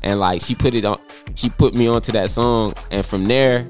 and 0.04 0.20
like 0.20 0.42
she 0.42 0.56
put 0.56 0.74
it 0.74 0.86
on. 0.86 1.00
She 1.36 1.50
put 1.50 1.74
me 1.74 1.88
onto 1.88 2.12
that 2.14 2.30
song, 2.30 2.74
and 2.92 3.06
from 3.06 3.28
there, 3.28 3.68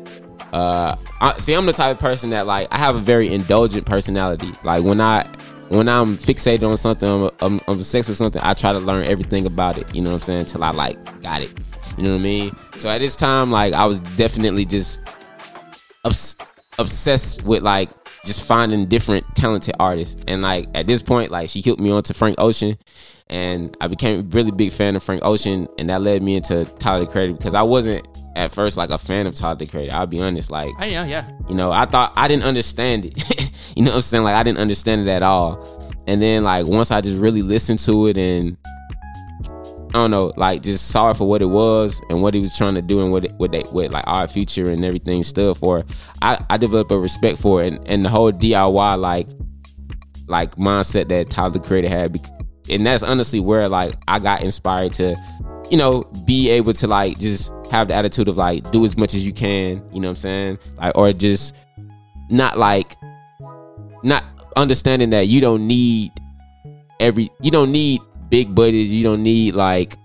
uh, 0.54 0.96
I, 1.20 1.38
see, 1.40 1.54
I'm 1.54 1.66
the 1.66 1.74
type 1.74 1.96
of 1.96 2.00
person 2.00 2.30
that 2.30 2.46
like 2.46 2.68
I 2.72 2.78
have 2.78 2.96
a 2.96 3.00
very 3.00 3.34
indulgent 3.34 3.86
personality. 3.88 4.52
Like 4.64 4.84
when 4.84 5.02
I. 5.02 5.28
When 5.70 5.90
I'm 5.90 6.16
fixated 6.18 6.66
on 6.66 6.78
something, 6.78 7.10
I'm, 7.10 7.24
I'm, 7.42 7.60
I'm 7.68 7.76
obsessed 7.78 8.08
with 8.08 8.18
something. 8.18 8.42
I 8.42 8.54
try 8.54 8.72
to 8.72 8.80
learn 8.80 9.04
everything 9.06 9.46
about 9.46 9.78
it. 9.78 9.94
You 9.94 10.02
know 10.02 10.12
what 10.12 10.16
I'm 10.16 10.22
saying? 10.22 10.40
Until 10.40 10.64
I 10.64 10.72
like 10.72 11.22
got 11.22 11.42
it. 11.42 11.52
You 11.98 12.04
know 12.04 12.12
what 12.12 12.20
I 12.20 12.24
mean? 12.24 12.56
So 12.78 12.90
at 12.90 13.00
this 13.00 13.16
time, 13.16 13.52
like 13.52 13.74
I 13.74 13.86
was 13.86 14.00
definitely 14.00 14.66
just 14.66 15.02
obs- 16.06 16.38
obsessed 16.78 17.44
with 17.44 17.64
like 17.64 17.90
just 18.26 18.46
finding 18.46 18.86
different 18.86 19.26
talented 19.36 19.76
artists. 19.80 20.24
And 20.28 20.42
like 20.42 20.68
at 20.76 20.86
this 20.86 21.02
point, 21.02 21.32
like 21.32 21.50
she 21.50 21.62
hooked 21.62 21.80
me 21.80 21.90
on 21.92 22.04
to 22.04 22.14
Frank 22.14 22.36
Ocean, 22.40 22.78
and 23.30 23.76
I 23.82 23.88
became 23.88 24.20
a 24.20 24.24
really 24.24 24.52
big 24.52 24.72
fan 24.72 24.96
of 24.96 25.04
Frank 25.04 25.22
Ocean, 25.24 25.68
and 25.78 25.90
that 25.90 26.02
led 26.02 26.22
me 26.22 26.36
into 26.36 26.66
Tyler 26.80 27.06
the 27.06 27.12
Creator 27.12 27.34
because 27.34 27.56
I 27.56 27.64
wasn't 27.64 28.08
at 28.36 28.54
first 28.54 28.78
like 28.78 28.92
a 28.92 28.98
fan 28.98 29.26
of 29.26 29.36
Tyler 29.36 29.56
the 29.56 29.66
Creator. 29.66 29.94
I'll 29.94 30.06
be 30.06 30.22
honest, 30.22 30.52
like 30.52 30.70
I 30.78 30.88
yeah, 30.88 31.06
yeah. 31.06 31.30
you 31.50 31.56
know, 31.56 31.72
I 31.72 31.86
thought 31.86 32.14
I 32.16 32.28
didn't 32.28 32.44
understand 32.44 33.06
it. 33.06 33.18
you 33.76 33.84
know 33.84 33.92
what 33.92 33.96
I'm 33.96 34.02
saying? 34.02 34.24
Like 34.24 34.36
I 34.36 34.44
didn't 34.44 34.60
understand 34.60 35.02
it 35.02 35.12
at 35.12 35.24
all. 35.24 35.84
And 36.06 36.22
then 36.22 36.44
like 36.44 36.68
once 36.68 36.92
I 36.92 37.02
just 37.02 37.18
really 37.18 37.42
listened 37.42 37.80
to 37.80 38.08
it 38.08 38.18
and 38.18 38.58
I 39.90 39.94
don't 39.94 40.12
know, 40.12 40.34
like 40.36 40.64
just 40.64 40.90
sorry 40.90 41.14
for 41.14 41.28
what 41.28 41.42
it 41.42 41.46
was 41.46 42.02
and 42.10 42.22
what 42.22 42.34
he 42.34 42.42
was 42.42 42.58
trying 42.58 42.76
to 42.76 42.82
do 42.82 43.02
and 43.02 43.12
what 43.12 43.24
it, 43.24 43.32
what 43.34 43.52
they 43.52 43.62
what 43.72 43.90
like 43.90 44.04
Odd 44.06 44.30
Future 44.30 44.70
and 44.70 44.84
everything 44.84 45.24
stood 45.24 45.58
for. 45.58 45.86
I, 46.22 46.44
I 46.50 46.58
developed 46.58 46.92
a 46.92 46.98
respect 46.98 47.38
for 47.40 47.62
it 47.62 47.74
and, 47.74 47.88
and 47.88 48.06
the 48.06 48.10
whole 48.10 48.32
DIY 48.32 49.00
like 49.00 49.28
like 50.28 50.56
mindset 50.56 51.08
that 51.08 51.30
Tyler 51.30 51.52
the 51.52 51.60
Creator 51.60 51.90
had. 51.90 52.18
And 52.70 52.86
that's 52.86 53.02
honestly 53.02 53.40
where 53.40 53.70
like 53.70 53.94
I 54.10 54.20
got 54.20 54.44
inspired 54.44 54.94
to, 54.96 55.16
you 55.72 55.78
know, 55.78 56.04
be 56.26 56.50
able 56.50 56.74
to 56.74 56.88
like 56.88 57.18
just 57.20 57.54
have 57.72 57.88
the 57.88 57.94
attitude 57.94 58.28
of 58.28 58.36
like 58.36 58.70
do 58.72 58.84
as 58.84 58.98
much 58.98 59.14
as 59.14 59.26
you 59.26 59.32
can, 59.32 59.84
you 59.94 60.02
know 60.02 60.10
what 60.10 60.12
I'm 60.12 60.16
saying? 60.18 60.60
Like 60.78 60.98
or 60.98 61.14
just 61.14 61.56
not 62.30 62.58
like 62.58 62.96
not 64.04 64.26
understanding 64.58 65.12
that 65.12 65.28
you 65.28 65.40
don't 65.40 65.66
need 65.66 66.12
every 67.00 67.30
you 67.42 67.52
don't 67.52 67.72
need 67.72 68.02
big 68.30 68.54
budgets, 68.54 68.90
you 68.90 69.04
don't 69.04 69.24
need 69.24 69.56
like 69.56 69.96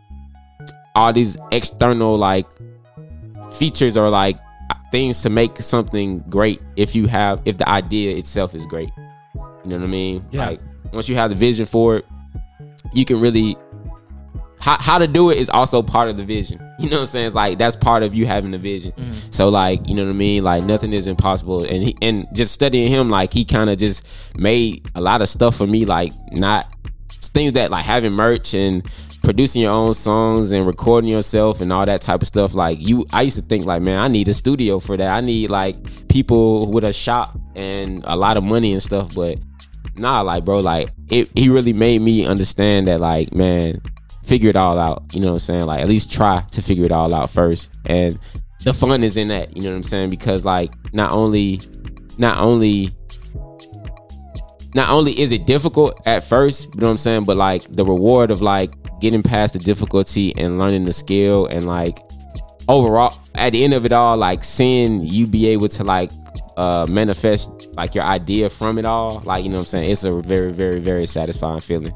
all 0.94 1.12
these 1.12 1.36
external 1.50 2.16
like 2.16 2.46
features 3.52 3.96
or 3.96 4.10
like 4.10 4.36
things 4.90 5.22
to 5.22 5.30
make 5.30 5.56
something 5.58 6.20
great 6.28 6.60
if 6.76 6.94
you 6.94 7.06
have 7.06 7.40
if 7.44 7.56
the 7.56 7.68
idea 7.68 8.16
itself 8.16 8.54
is 8.54 8.66
great. 8.66 8.90
You 9.64 9.70
know 9.70 9.76
what 9.76 9.84
I 9.84 9.88
mean? 9.88 10.24
Yeah. 10.30 10.50
Like 10.50 10.60
once 10.92 11.08
you 11.08 11.14
have 11.16 11.30
the 11.30 11.36
vision 11.36 11.66
for 11.66 11.96
it, 11.96 12.06
you 12.92 13.04
can 13.04 13.20
really 13.20 13.56
how, 14.62 14.76
how 14.78 14.98
to 14.98 15.08
do 15.08 15.30
it 15.30 15.38
is 15.38 15.50
also 15.50 15.82
part 15.82 16.08
of 16.08 16.16
the 16.16 16.24
vision. 16.24 16.60
You 16.82 16.90
know 16.90 16.96
what 16.96 17.02
I'm 17.02 17.06
saying? 17.06 17.26
It's 17.28 17.34
like 17.36 17.58
that's 17.58 17.76
part 17.76 18.02
of 18.02 18.12
you 18.12 18.26
having 18.26 18.50
the 18.50 18.58
vision. 18.58 18.90
Mm-hmm. 18.90 19.30
So 19.30 19.50
like, 19.50 19.88
you 19.88 19.94
know 19.94 20.02
what 20.02 20.10
I 20.10 20.14
mean? 20.14 20.42
Like 20.42 20.64
nothing 20.64 20.92
is 20.92 21.06
impossible. 21.06 21.62
And 21.62 21.80
he, 21.80 21.96
and 22.02 22.26
just 22.32 22.52
studying 22.52 22.90
him, 22.90 23.08
like 23.08 23.32
he 23.32 23.44
kind 23.44 23.70
of 23.70 23.78
just 23.78 24.04
made 24.36 24.88
a 24.96 25.00
lot 25.00 25.22
of 25.22 25.28
stuff 25.28 25.54
for 25.54 25.64
me, 25.64 25.84
like 25.84 26.12
not 26.32 26.66
things 27.28 27.52
that 27.52 27.70
like 27.70 27.84
having 27.84 28.12
merch 28.12 28.54
and 28.54 28.86
producing 29.22 29.62
your 29.62 29.72
own 29.72 29.94
songs 29.94 30.52
and 30.52 30.66
recording 30.66 31.08
yourself 31.08 31.60
and 31.60 31.72
all 31.72 31.86
that 31.86 32.00
type 32.00 32.22
of 32.22 32.28
stuff. 32.28 32.54
Like 32.54 32.78
you, 32.80 33.06
I 33.12 33.22
used 33.22 33.38
to 33.38 33.44
think 33.44 33.64
like, 33.64 33.82
man, 33.82 33.98
I 33.98 34.08
need 34.08 34.28
a 34.28 34.34
studio 34.34 34.80
for 34.80 34.96
that. 34.96 35.10
I 35.10 35.20
need 35.20 35.50
like 35.50 36.08
people 36.08 36.70
with 36.70 36.84
a 36.84 36.92
shop 36.92 37.38
and 37.54 38.02
a 38.04 38.16
lot 38.16 38.36
of 38.36 38.44
money 38.44 38.72
and 38.72 38.82
stuff. 38.82 39.14
But 39.14 39.38
nah, 39.96 40.20
like 40.22 40.44
bro, 40.44 40.58
like 40.58 40.90
it, 41.08 41.30
he 41.34 41.48
really 41.48 41.72
made 41.72 42.02
me 42.02 42.26
understand 42.26 42.86
that 42.88 43.00
like, 43.00 43.32
man, 43.32 43.80
figure 44.24 44.50
it 44.50 44.56
all 44.56 44.78
out. 44.78 45.04
You 45.12 45.20
know 45.20 45.28
what 45.28 45.32
I'm 45.34 45.38
saying? 45.40 45.66
Like 45.66 45.80
at 45.80 45.88
least 45.88 46.10
try 46.10 46.44
to 46.50 46.62
figure 46.62 46.84
it 46.84 46.92
all 46.92 47.14
out 47.14 47.30
first. 47.30 47.70
And 47.86 48.18
the 48.64 48.72
fun 48.72 49.02
is 49.02 49.16
in 49.16 49.28
that. 49.28 49.56
You 49.56 49.64
know 49.64 49.70
what 49.70 49.76
I'm 49.76 49.82
saying? 49.82 50.10
Because 50.10 50.44
like 50.44 50.72
not 50.92 51.12
only, 51.12 51.60
not 52.18 52.38
only 52.38 52.90
not 54.74 54.90
only 54.90 55.18
is 55.20 55.32
it 55.32 55.46
difficult 55.46 56.00
at 56.06 56.24
first, 56.24 56.74
you 56.74 56.80
know 56.80 56.86
what 56.86 56.92
I'm 56.92 56.96
saying, 56.96 57.24
but 57.24 57.36
like 57.36 57.62
the 57.64 57.84
reward 57.84 58.30
of 58.30 58.40
like 58.40 58.72
getting 59.00 59.22
past 59.22 59.52
the 59.52 59.58
difficulty 59.58 60.34
and 60.36 60.58
learning 60.58 60.84
the 60.84 60.92
skill 60.92 61.46
and 61.46 61.66
like 61.66 61.98
overall 62.68 63.18
at 63.34 63.50
the 63.50 63.64
end 63.64 63.74
of 63.74 63.84
it 63.84 63.92
all, 63.92 64.16
like 64.16 64.42
seeing 64.44 65.04
you 65.04 65.26
be 65.26 65.48
able 65.48 65.68
to 65.68 65.84
like 65.84 66.10
uh 66.56 66.86
manifest 66.88 67.74
like 67.74 67.94
your 67.94 68.04
idea 68.04 68.48
from 68.48 68.78
it 68.78 68.84
all, 68.84 69.20
like 69.24 69.44
you 69.44 69.50
know 69.50 69.56
what 69.56 69.62
I'm 69.62 69.66
saying, 69.66 69.90
it's 69.90 70.04
a 70.04 70.20
very, 70.22 70.52
very, 70.52 70.80
very 70.80 71.06
satisfying 71.06 71.60
feeling 71.60 71.94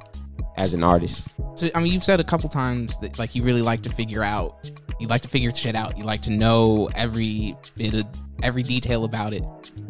as 0.57 0.75
an 0.75 0.83
artist. 0.83 1.29
So 1.55 1.69
I 1.75 1.81
mean, 1.81 1.93
you've 1.93 2.05
said 2.05 2.21
a 2.21 2.25
couple 2.25 2.49
times 2.49 2.99
that 2.99 3.19
like 3.19 3.35
you 3.35 3.43
really 3.43 3.63
like 3.63 3.83
to 3.83 3.91
figure 3.91 4.23
out, 4.23 4.71
you 5.01 5.07
like 5.07 5.23
to 5.23 5.29
figure 5.29 5.51
shit 5.51 5.75
out. 5.75 5.97
You 5.97 6.05
like 6.05 6.23
to 6.23 6.31
know 6.31 6.89
every 6.95 7.57
bit 7.77 7.95
of 7.95 8.07
every 8.43 8.63
detail 8.63 9.05
about 9.05 9.33
it. 9.33 9.45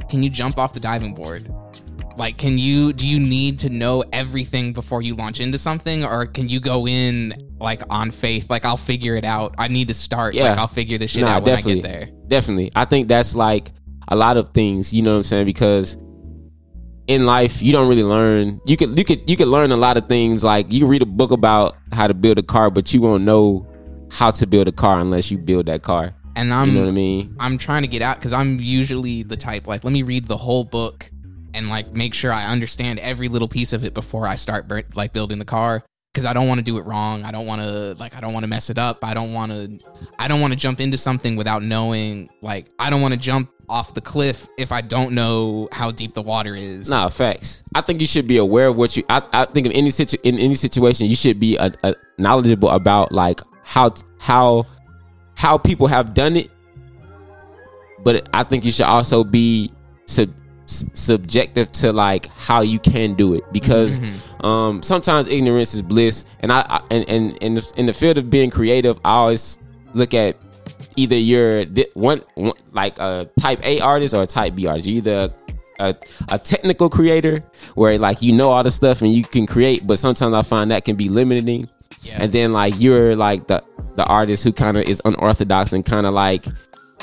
Can 0.09 0.22
you 0.22 0.30
jump 0.30 0.59
off 0.59 0.72
the 0.72 0.80
diving 0.80 1.14
board? 1.14 1.53
Like, 2.19 2.39
can 2.39 2.59
you 2.59 2.93
do 2.93 3.07
you 3.07 3.19
need 3.21 3.59
to 3.61 3.69
know 3.69 4.05
everything 4.12 4.73
before 4.73 5.03
you 5.03 5.14
launch 5.14 5.41
into 5.41 5.59
something, 5.59 6.05
or 6.05 6.27
can 6.27 6.49
you 6.49 6.61
go 6.61 6.87
in 6.87 7.35
like 7.61 7.83
on 7.91 8.11
faith? 8.11 8.49
Like, 8.51 8.64
I'll 8.64 8.77
figure 8.77 9.17
it 9.17 9.25
out. 9.25 9.55
I 9.59 9.69
need 9.69 9.89
to 9.89 9.95
start. 9.95 10.35
Yeah. 10.35 10.51
Like, 10.51 10.59
I'll 10.59 10.67
figure 10.69 10.99
this 10.99 11.11
shit 11.11 11.23
Nah, 11.23 11.29
out 11.37 11.43
when 11.45 11.57
definitely. 11.57 11.73
I 11.73 11.83
get 11.83 11.83
there. 12.11 12.11
definitely 12.29 12.73
i 12.75 12.85
think 12.85 13.09
that's 13.09 13.35
like 13.35 13.67
a 14.09 14.17
lot 14.17 14.37
of 14.37 14.49
things 14.51 14.93
you 14.95 15.03
know 15.03 15.12
what 15.12 15.17
i'm 15.19 15.23
saying 15.23 15.47
because 15.47 15.97
in 17.07 17.25
life 17.25 17.62
you 17.62 17.73
don't 17.73 17.89
really 17.89 18.03
learn 18.03 18.61
you 18.67 18.77
could 18.77 18.97
you 18.99 19.05
could 19.05 19.29
you 19.31 19.37
could 19.37 19.47
learn 19.49 19.71
a 19.71 19.77
lot 19.77 19.97
of 19.97 20.09
things 20.09 20.43
like 20.43 20.73
you 20.73 20.81
can 20.81 20.89
read 20.89 21.03
a 21.03 21.07
book 21.07 21.31
about 21.31 21.77
how 21.93 22.07
to 22.07 22.14
build 22.14 22.37
a 22.39 22.43
car 22.43 22.71
but 22.71 22.93
you 22.93 23.01
won't 23.01 23.23
know 23.25 23.64
how 24.11 24.31
to 24.31 24.47
build 24.47 24.67
a 24.69 24.73
car 24.73 24.99
unless 24.99 25.31
you 25.31 25.39
build 25.39 25.67
that 25.67 25.83
car 25.83 26.14
And 26.35 26.53
I'm 26.53 26.69
you 26.69 26.75
know 26.75 26.81
what 26.83 26.89
i 26.89 26.93
mean 26.93 27.37
I'm 27.39 27.59
trying 27.59 27.83
to 27.83 27.89
get 27.89 28.03
out 28.03 28.17
because 28.19 28.33
I'm 28.33 28.59
usually 28.61 29.23
the 29.23 29.37
type 29.37 29.67
like 29.69 29.85
let 29.85 29.93
me 29.93 30.03
read 30.03 30.25
the 30.25 30.37
whole 30.37 30.64
book 30.64 31.11
and 31.57 31.69
like 31.69 31.93
make 31.93 32.15
sure 32.15 32.33
I 32.33 32.47
understand 32.47 33.01
every 33.01 33.29
little 33.29 33.49
piece 33.49 33.73
of 33.73 33.83
it 33.83 33.95
before 33.95 34.29
I 34.29 34.37
start 34.37 34.71
like 34.95 35.13
building 35.13 35.39
the 35.39 35.45
car 35.45 35.83
because 36.13 36.25
I 36.25 36.33
don't 36.33 36.47
want 36.47 36.59
to 36.59 36.65
do 36.65 36.79
it 36.79 36.83
wrong. 36.83 37.25
I 37.25 37.33
don't 37.33 37.47
want 37.47 37.63
to 37.63 37.95
like 37.99 38.17
I 38.17 38.21
don't 38.21 38.33
want 38.33 38.45
to 38.45 38.49
mess 38.49 38.71
it 38.71 38.79
up. 38.79 39.03
I 39.03 39.15
don't 39.15 39.33
want 39.33 39.53
to 39.53 39.79
I 40.19 40.29
don't 40.29 40.41
want 40.41 40.53
to 40.53 40.59
jump 40.59 40.81
into 40.81 40.99
something 40.99 41.35
without 41.35 41.63
knowing 41.63 42.29
like 42.43 42.67
I 42.79 42.91
don't 42.91 43.01
want 43.01 43.15
to 43.15 43.21
jump 43.21 43.51
off 43.69 43.95
the 43.95 44.01
cliff 44.01 44.47
if 44.59 44.71
I 44.71 44.81
don't 44.81 45.13
know 45.13 45.69
how 45.73 45.91
deep 45.91 46.13
the 46.13 46.23
water 46.23 46.55
is. 46.55 46.89
Nah, 46.89 47.09
facts. 47.09 47.65
I 47.75 47.81
think 47.81 48.01
you 48.01 48.07
should 48.07 48.29
be 48.29 48.37
aware 48.37 48.69
of 48.69 48.77
what 48.77 48.97
you. 48.97 49.03
I, 49.09 49.27
I 49.33 49.45
think 49.47 49.67
of 49.67 49.73
any 49.75 49.91
situ 49.91 50.19
in 50.23 50.39
any 50.39 50.55
situation, 50.55 51.07
you 51.07 51.17
should 51.17 51.41
be 51.41 51.57
a, 51.57 51.73
a 51.83 51.95
knowledgeable 52.19 52.69
about 52.69 53.13
like 53.13 53.41
how 53.65 53.95
how 54.21 54.67
how 55.37 55.59
people 55.59 55.87
have 55.87 56.15
done 56.15 56.37
it. 56.37 56.51
But 58.05 58.29
I 58.33 58.43
think 58.43 58.65
you 58.65 58.71
should 58.71 58.87
also 58.87 59.25
be 59.25 59.73
sub, 60.05 60.31
s- 60.67 60.85
subjective 60.93 61.73
to 61.73 61.93
like 61.93 62.27
how 62.37 62.61
you 62.61 62.79
can 62.79 63.14
do 63.14 63.35
it 63.35 63.45
because 63.53 64.01
um, 64.45 64.83
sometimes 64.83 65.27
ignorance 65.27 65.75
is 65.75 65.83
bliss. 65.83 66.25
And 66.41 66.53
I, 66.53 66.61
I 66.69 66.83
and 66.91 67.09
and 67.09 67.37
in 67.39 67.55
the, 67.55 67.73
in 67.77 67.87
the 67.87 67.93
field 67.93 68.19
of 68.19 68.31
being 68.31 68.51
creative, 68.51 68.99
I 69.05 69.12
always 69.12 69.59
look 69.95 70.12
at 70.14 70.37
either 70.97 71.17
you're 71.17 71.64
di- 71.64 71.87
one, 71.95 72.23
one 72.35 72.55
like 72.73 72.99
a 72.99 73.29
type 73.41 73.61
A 73.64 73.81
artist 73.81 74.14
or 74.14 74.23
a 74.23 74.27
type 74.27 74.55
B 74.55 74.67
artist. 74.67 74.87
You're 74.87 74.99
either 74.99 75.35
a, 75.79 75.95
a 76.29 76.39
technical 76.39 76.89
creator 76.89 77.41
where 77.75 77.99
like 77.99 78.23
you 78.23 78.33
know 78.33 78.51
all 78.51 78.62
the 78.62 78.71
stuff 78.71 79.03
and 79.03 79.12
you 79.12 79.25
can 79.25 79.47
create, 79.47 79.87
but 79.87 79.99
sometimes 79.99 80.35
I 80.35 80.43
find 80.43 80.71
that 80.71 80.85
can 80.85 80.97
be 80.97 81.09
limiting. 81.09 81.69
Yeah. 82.03 82.19
And 82.23 82.33
then 82.33 82.53
like 82.53 82.75
you're 82.79 83.17
like 83.17 83.47
the 83.47 83.62
the 83.97 84.05
artist 84.05 84.45
who 84.45 84.53
kind 84.53 84.77
of 84.77 84.85
is 84.85 85.01
unorthodox 85.05 85.73
and 85.73 85.85
kind 85.85 86.07
of 86.07 86.14
like 86.14 86.45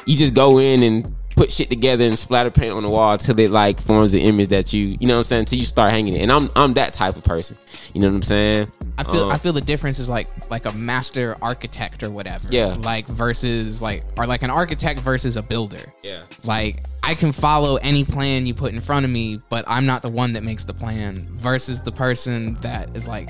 you 0.05 0.15
just 0.15 0.33
go 0.33 0.59
in 0.59 0.83
and 0.83 1.11
put 1.35 1.51
shit 1.51 1.69
together 1.69 2.05
and 2.05 2.17
splatter 2.17 2.51
paint 2.51 2.73
on 2.73 2.83
the 2.83 2.89
wall 2.89 3.17
till 3.17 3.39
it 3.39 3.51
like 3.51 3.81
forms 3.81 4.13
an 4.13 4.21
image 4.21 4.49
that 4.49 4.73
you 4.73 4.97
you 4.99 5.07
know 5.07 5.15
what 5.15 5.19
I'm 5.19 5.23
saying 5.25 5.39
until 5.41 5.59
you 5.59 5.65
start 5.65 5.91
hanging 5.91 6.15
it. 6.15 6.21
And 6.21 6.31
I'm 6.31 6.49
I'm 6.55 6.73
that 6.73 6.93
type 6.93 7.17
of 7.17 7.23
person. 7.23 7.57
You 7.93 8.01
know 8.01 8.07
what 8.07 8.15
I'm 8.15 8.21
saying? 8.21 8.71
I 8.97 9.03
feel 9.03 9.23
Um, 9.23 9.31
I 9.31 9.37
feel 9.37 9.53
the 9.53 9.61
difference 9.61 9.99
is 9.99 10.09
like 10.09 10.27
like 10.49 10.65
a 10.65 10.71
master 10.73 11.37
architect 11.41 12.03
or 12.03 12.09
whatever. 12.09 12.47
Yeah. 12.49 12.75
Like 12.79 13.07
versus 13.07 13.81
like 13.81 14.03
or 14.17 14.27
like 14.27 14.43
an 14.43 14.49
architect 14.49 14.99
versus 14.99 15.37
a 15.37 15.41
builder. 15.41 15.93
Yeah. 16.03 16.23
Like 16.43 16.85
I 17.03 17.15
can 17.15 17.31
follow 17.31 17.77
any 17.77 18.03
plan 18.03 18.45
you 18.45 18.53
put 18.53 18.73
in 18.73 18.81
front 18.81 19.05
of 19.05 19.11
me, 19.11 19.41
but 19.49 19.65
I'm 19.67 19.85
not 19.85 20.01
the 20.01 20.09
one 20.09 20.33
that 20.33 20.43
makes 20.43 20.65
the 20.65 20.73
plan 20.73 21.27
versus 21.31 21.81
the 21.81 21.91
person 21.91 22.55
that 22.61 22.95
is 22.95 23.07
like 23.07 23.29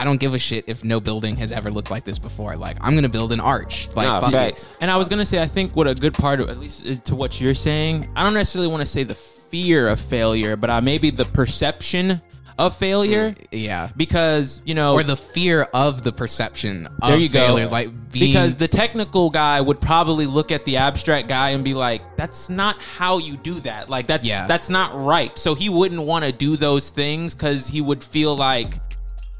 I 0.00 0.04
don't 0.04 0.18
give 0.18 0.32
a 0.34 0.38
shit 0.38 0.64
if 0.66 0.82
no 0.82 0.98
building 0.98 1.36
has 1.36 1.52
ever 1.52 1.70
looked 1.70 1.90
like 1.90 2.04
this 2.04 2.18
before. 2.18 2.56
Like 2.56 2.78
I'm 2.80 2.94
gonna 2.94 3.08
build 3.08 3.32
an 3.32 3.40
arch. 3.40 3.88
Like 3.94 4.06
Nah, 4.06 4.20
fuck 4.20 4.32
facts. 4.32 4.62
it. 4.64 4.70
And 4.80 4.90
I 4.90 4.96
was 4.96 5.08
gonna 5.10 5.26
say, 5.26 5.42
I 5.42 5.46
think 5.46 5.76
what 5.76 5.86
a 5.86 5.94
good 5.94 6.14
part 6.14 6.40
of, 6.40 6.48
at 6.48 6.58
least 6.58 6.86
is 6.86 7.00
to 7.00 7.14
what 7.14 7.40
you're 7.40 7.54
saying. 7.54 8.08
I 8.16 8.24
don't 8.24 8.34
necessarily 8.34 8.68
want 8.70 8.80
to 8.80 8.86
say 8.86 9.02
the 9.02 9.14
fear 9.14 9.88
of 9.88 10.00
failure, 10.00 10.56
but 10.56 10.70
uh, 10.70 10.80
maybe 10.80 11.10
the 11.10 11.26
perception 11.26 12.22
of 12.58 12.76
failure, 12.76 13.34
Yeah. 13.52 13.88
because 13.96 14.60
you 14.66 14.74
know, 14.74 14.92
Or 14.94 15.02
the 15.02 15.16
fear 15.16 15.62
of 15.72 16.02
the 16.02 16.12
perception 16.12 16.86
of 17.00 17.08
there 17.08 17.16
you 17.18 17.28
failure. 17.30 17.64
go. 17.66 17.70
Like 17.70 18.10
being, 18.12 18.32
because 18.32 18.54
the 18.56 18.68
technical 18.68 19.30
guy 19.30 19.60
would 19.62 19.80
probably 19.80 20.26
look 20.26 20.52
at 20.52 20.64
the 20.66 20.76
abstract 20.76 21.26
guy 21.28 21.50
and 21.50 21.64
be 21.64 21.72
like, 21.74 22.02
"That's 22.16 22.50
not 22.50 22.76
how 22.82 23.16
you 23.18 23.36
do 23.38 23.54
that. 23.60 23.88
Like 23.88 24.06
that's 24.06 24.26
Yeah. 24.26 24.46
that's 24.46 24.68
not 24.68 24.98
right." 25.02 25.38
So 25.38 25.54
he 25.54 25.68
wouldn't 25.70 26.02
want 26.02 26.24
to 26.26 26.32
do 26.32 26.56
those 26.56 26.90
things 26.90 27.34
because 27.34 27.66
he 27.66 27.80
would 27.80 28.02
feel 28.04 28.36
like 28.36 28.78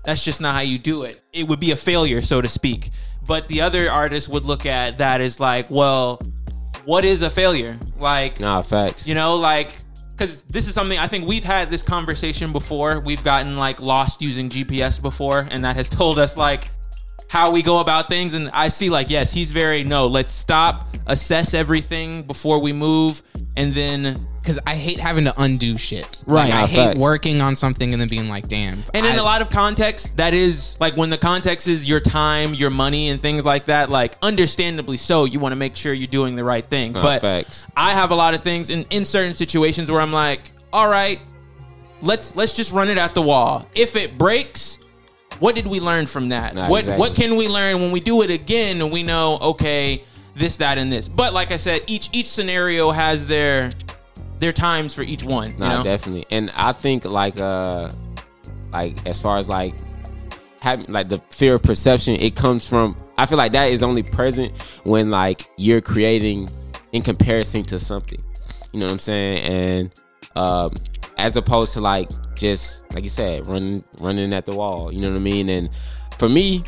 that's 0.04 0.24
just 0.24 0.40
not 0.40 0.54
how 0.54 0.60
you 0.62 0.78
do 0.78 1.02
it. 1.04 1.20
It 1.32 1.46
would 1.46 1.60
be 1.60 1.72
a 1.72 1.76
failure, 1.76 2.22
so 2.22 2.40
to 2.40 2.48
speak. 2.48 2.90
But 3.26 3.48
the 3.48 3.60
other 3.60 3.90
artist 3.90 4.28
would 4.30 4.44
look 4.44 4.66
at 4.66 4.98
that 4.98 5.20
as 5.20 5.38
like, 5.40 5.70
well, 5.70 6.20
what 6.84 7.04
is 7.04 7.22
a 7.22 7.30
failure? 7.30 7.78
Like, 7.98 8.40
Nah, 8.40 8.62
facts. 8.62 9.06
you 9.06 9.14
know, 9.14 9.36
like, 9.36 9.72
because 10.12 10.42
this 10.42 10.68
is 10.68 10.74
something 10.74 10.98
I 10.98 11.06
think 11.06 11.26
we've 11.26 11.44
had 11.44 11.70
this 11.70 11.82
conversation 11.82 12.52
before. 12.52 13.00
We've 13.00 13.22
gotten 13.24 13.56
like 13.56 13.80
lost 13.80 14.20
using 14.22 14.48
GPS 14.50 15.00
before, 15.00 15.46
and 15.50 15.64
that 15.64 15.76
has 15.76 15.88
told 16.00 16.18
us 16.18 16.36
like 16.36 16.70
how 17.28 17.50
we 17.52 17.62
go 17.62 17.80
about 17.80 18.08
things. 18.08 18.34
And 18.34 18.50
I 18.52 18.68
see, 18.68 18.90
like, 18.90 19.08
yes, 19.10 19.32
he's 19.32 19.50
very 19.52 19.84
no, 19.84 20.06
let's 20.06 20.32
stop, 20.32 20.88
assess 21.06 21.54
everything 21.54 22.22
before 22.22 22.58
we 22.60 22.72
move, 22.72 23.22
and 23.56 23.72
then. 23.74 24.26
Because 24.40 24.58
I 24.66 24.74
hate 24.74 24.98
having 24.98 25.24
to 25.24 25.34
undo 25.40 25.76
shit. 25.76 26.04
Right. 26.26 26.44
Like, 26.48 26.54
I 26.54 26.60
Nah, 26.62 26.66
hate 26.66 26.76
facts. 26.76 26.98
working 26.98 27.40
on 27.40 27.56
something 27.56 27.92
and 27.92 28.00
then 28.00 28.08
being 28.08 28.28
like, 28.28 28.48
damn. 28.48 28.82
And 28.94 29.04
in 29.04 29.18
a 29.18 29.22
lot 29.22 29.42
of 29.42 29.50
contexts, 29.50 30.10
that 30.10 30.34
is 30.34 30.78
like 30.80 30.96
when 30.96 31.10
the 31.10 31.18
context 31.18 31.68
is 31.68 31.88
your 31.88 32.00
time, 32.00 32.54
your 32.54 32.70
money, 32.70 33.10
and 33.10 33.20
things 33.20 33.44
like 33.44 33.66
that. 33.66 33.90
Like, 33.90 34.16
understandably 34.22 34.96
so, 34.96 35.24
you 35.24 35.38
want 35.40 35.52
to 35.52 35.56
make 35.56 35.76
sure 35.76 35.92
you're 35.92 36.06
doing 36.08 36.36
the 36.36 36.44
right 36.44 36.64
thing. 36.64 36.92
Nah, 36.92 37.02
but 37.02 37.20
facts. 37.20 37.66
I 37.76 37.92
have 37.92 38.10
a 38.10 38.14
lot 38.14 38.34
of 38.34 38.42
things 38.42 38.70
in, 38.70 38.84
in 38.90 39.04
certain 39.04 39.34
situations 39.34 39.90
where 39.90 40.00
I'm 40.00 40.12
like, 40.12 40.52
all 40.72 40.88
right, 40.88 41.20
let's 42.02 42.36
let's 42.36 42.54
just 42.54 42.72
run 42.72 42.88
it 42.88 42.98
at 42.98 43.14
the 43.14 43.22
wall. 43.22 43.66
If 43.74 43.96
it 43.96 44.16
breaks, 44.16 44.78
what 45.38 45.54
did 45.54 45.66
we 45.66 45.80
learn 45.80 46.06
from 46.06 46.30
that? 46.30 46.54
Nah, 46.54 46.68
what 46.68 46.80
exactly. 46.80 47.00
what 47.00 47.14
can 47.16 47.36
we 47.36 47.48
learn 47.48 47.80
when 47.80 47.92
we 47.92 48.00
do 48.00 48.22
it 48.22 48.30
again 48.30 48.80
and 48.80 48.90
we 48.92 49.02
know 49.02 49.38
okay, 49.40 50.04
this, 50.34 50.56
that, 50.58 50.78
and 50.78 50.90
this. 50.92 51.08
But 51.08 51.34
like 51.34 51.50
I 51.50 51.56
said, 51.56 51.82
each 51.86 52.08
each 52.12 52.28
scenario 52.28 52.90
has 52.90 53.26
their 53.26 53.72
their 54.40 54.52
times 54.52 54.92
for 54.94 55.02
each 55.02 55.22
one. 55.22 55.56
Nah, 55.58 55.70
you 55.70 55.76
know? 55.78 55.84
definitely. 55.84 56.26
And 56.30 56.50
I 56.56 56.72
think 56.72 57.04
like 57.04 57.38
uh 57.38 57.90
like 58.72 59.06
as 59.06 59.20
far 59.20 59.38
as 59.38 59.48
like 59.48 59.74
having 60.60 60.86
like 60.86 61.08
the 61.08 61.18
fear 61.30 61.54
of 61.54 61.62
perception, 61.62 62.16
it 62.16 62.34
comes 62.34 62.66
from 62.66 62.96
I 63.18 63.26
feel 63.26 63.38
like 63.38 63.52
that 63.52 63.70
is 63.70 63.82
only 63.82 64.02
present 64.02 64.58
when 64.84 65.10
like 65.10 65.42
you're 65.56 65.82
creating 65.82 66.48
in 66.92 67.02
comparison 67.02 67.64
to 67.64 67.78
something. 67.78 68.22
You 68.72 68.80
know 68.80 68.86
what 68.86 68.92
I'm 68.92 68.98
saying? 68.98 69.38
And 69.44 69.92
um 70.34 70.70
as 71.18 71.36
opposed 71.36 71.74
to 71.74 71.80
like 71.80 72.10
just 72.34 72.82
like 72.94 73.04
you 73.04 73.10
said, 73.10 73.46
running 73.46 73.84
running 74.00 74.32
at 74.32 74.46
the 74.46 74.56
wall. 74.56 74.90
You 74.90 75.02
know 75.02 75.10
what 75.10 75.16
I 75.16 75.20
mean? 75.20 75.50
And 75.50 75.68
for 76.18 76.30
me, 76.30 76.64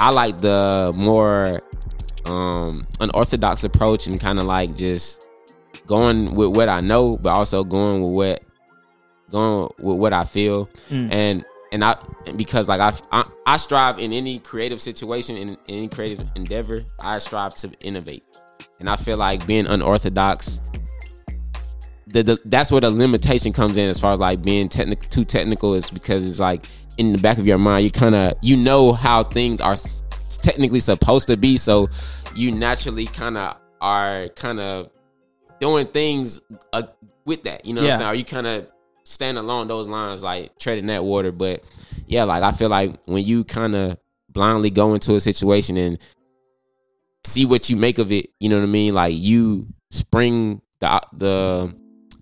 I 0.00 0.10
like 0.10 0.38
the 0.38 0.92
more 0.96 1.62
um 2.24 2.84
unorthodox 2.98 3.62
approach 3.62 4.08
and 4.08 4.18
kind 4.18 4.40
of 4.40 4.46
like 4.46 4.74
just 4.74 5.30
going 5.86 6.34
with 6.34 6.54
what 6.56 6.68
I 6.68 6.80
know, 6.80 7.16
but 7.16 7.30
also 7.30 7.64
going 7.64 8.02
with 8.02 8.12
what 8.12 8.42
going 9.30 9.70
with 9.78 9.96
what 9.98 10.12
I 10.12 10.24
feel, 10.24 10.68
Mm. 10.90 11.12
and 11.12 11.44
and 11.72 11.84
I 11.84 11.96
because 12.36 12.68
like 12.68 12.80
I, 12.80 12.92
I 13.12 13.24
I 13.46 13.56
strive 13.56 13.98
in 13.98 14.12
any 14.12 14.38
creative 14.38 14.80
situation 14.80 15.36
in, 15.36 15.48
in 15.50 15.58
any 15.68 15.88
creative 15.88 16.24
endeavor, 16.36 16.82
I 17.02 17.18
strive 17.18 17.54
to 17.56 17.70
innovate, 17.80 18.24
and 18.80 18.88
I 18.88 18.96
feel 18.96 19.16
like 19.16 19.46
being 19.46 19.66
unorthodox. 19.66 20.60
The, 22.08 22.22
the, 22.22 22.40
that's 22.44 22.70
where 22.70 22.80
the 22.80 22.90
limitation 22.90 23.52
comes 23.52 23.76
in 23.76 23.88
as 23.88 23.98
far 23.98 24.12
as 24.12 24.20
like 24.20 24.40
being 24.40 24.68
technical 24.68 25.08
too 25.08 25.24
technical 25.24 25.74
is 25.74 25.90
because 25.90 26.26
it's 26.26 26.38
like 26.38 26.64
in 26.98 27.12
the 27.12 27.18
back 27.18 27.36
of 27.36 27.46
your 27.48 27.58
mind 27.58 27.82
you 27.84 27.90
kind 27.90 28.14
of 28.14 28.34
you 28.42 28.56
know 28.56 28.92
how 28.92 29.24
things 29.24 29.60
are 29.60 29.72
s- 29.72 30.04
technically 30.40 30.78
supposed 30.78 31.26
to 31.26 31.36
be 31.36 31.56
so 31.56 31.88
you 32.36 32.52
naturally 32.52 33.06
kind 33.06 33.36
of 33.36 33.56
are 33.80 34.28
kind 34.36 34.60
of 34.60 34.88
doing 35.60 35.86
things 35.86 36.40
uh, 36.72 36.84
with 37.24 37.44
that. 37.44 37.64
You 37.64 37.74
know 37.74 37.82
what 37.82 37.92
I'm 37.92 37.98
saying? 37.98 38.08
Are 38.08 38.14
you 38.14 38.24
kind 38.24 38.46
of 38.46 38.68
stand 39.04 39.38
along 39.38 39.68
those 39.68 39.88
lines, 39.88 40.22
like 40.22 40.58
treading 40.58 40.86
that 40.86 41.04
water? 41.04 41.32
But 41.32 41.64
yeah, 42.06 42.24
like 42.24 42.42
I 42.42 42.52
feel 42.52 42.68
like 42.68 42.96
when 43.04 43.24
you 43.24 43.44
kind 43.44 43.74
of 43.74 43.98
blindly 44.30 44.70
go 44.70 44.94
into 44.94 45.14
a 45.14 45.20
situation 45.20 45.76
and 45.76 45.98
see 47.24 47.44
what 47.44 47.68
you 47.68 47.76
make 47.76 47.98
of 47.98 48.12
it, 48.12 48.30
you 48.38 48.48
know 48.48 48.56
what 48.56 48.64
I 48.64 48.66
mean? 48.66 48.94
Like 48.94 49.14
you 49.16 49.66
spring 49.90 50.60
the 50.80 51.00
the 51.12 51.74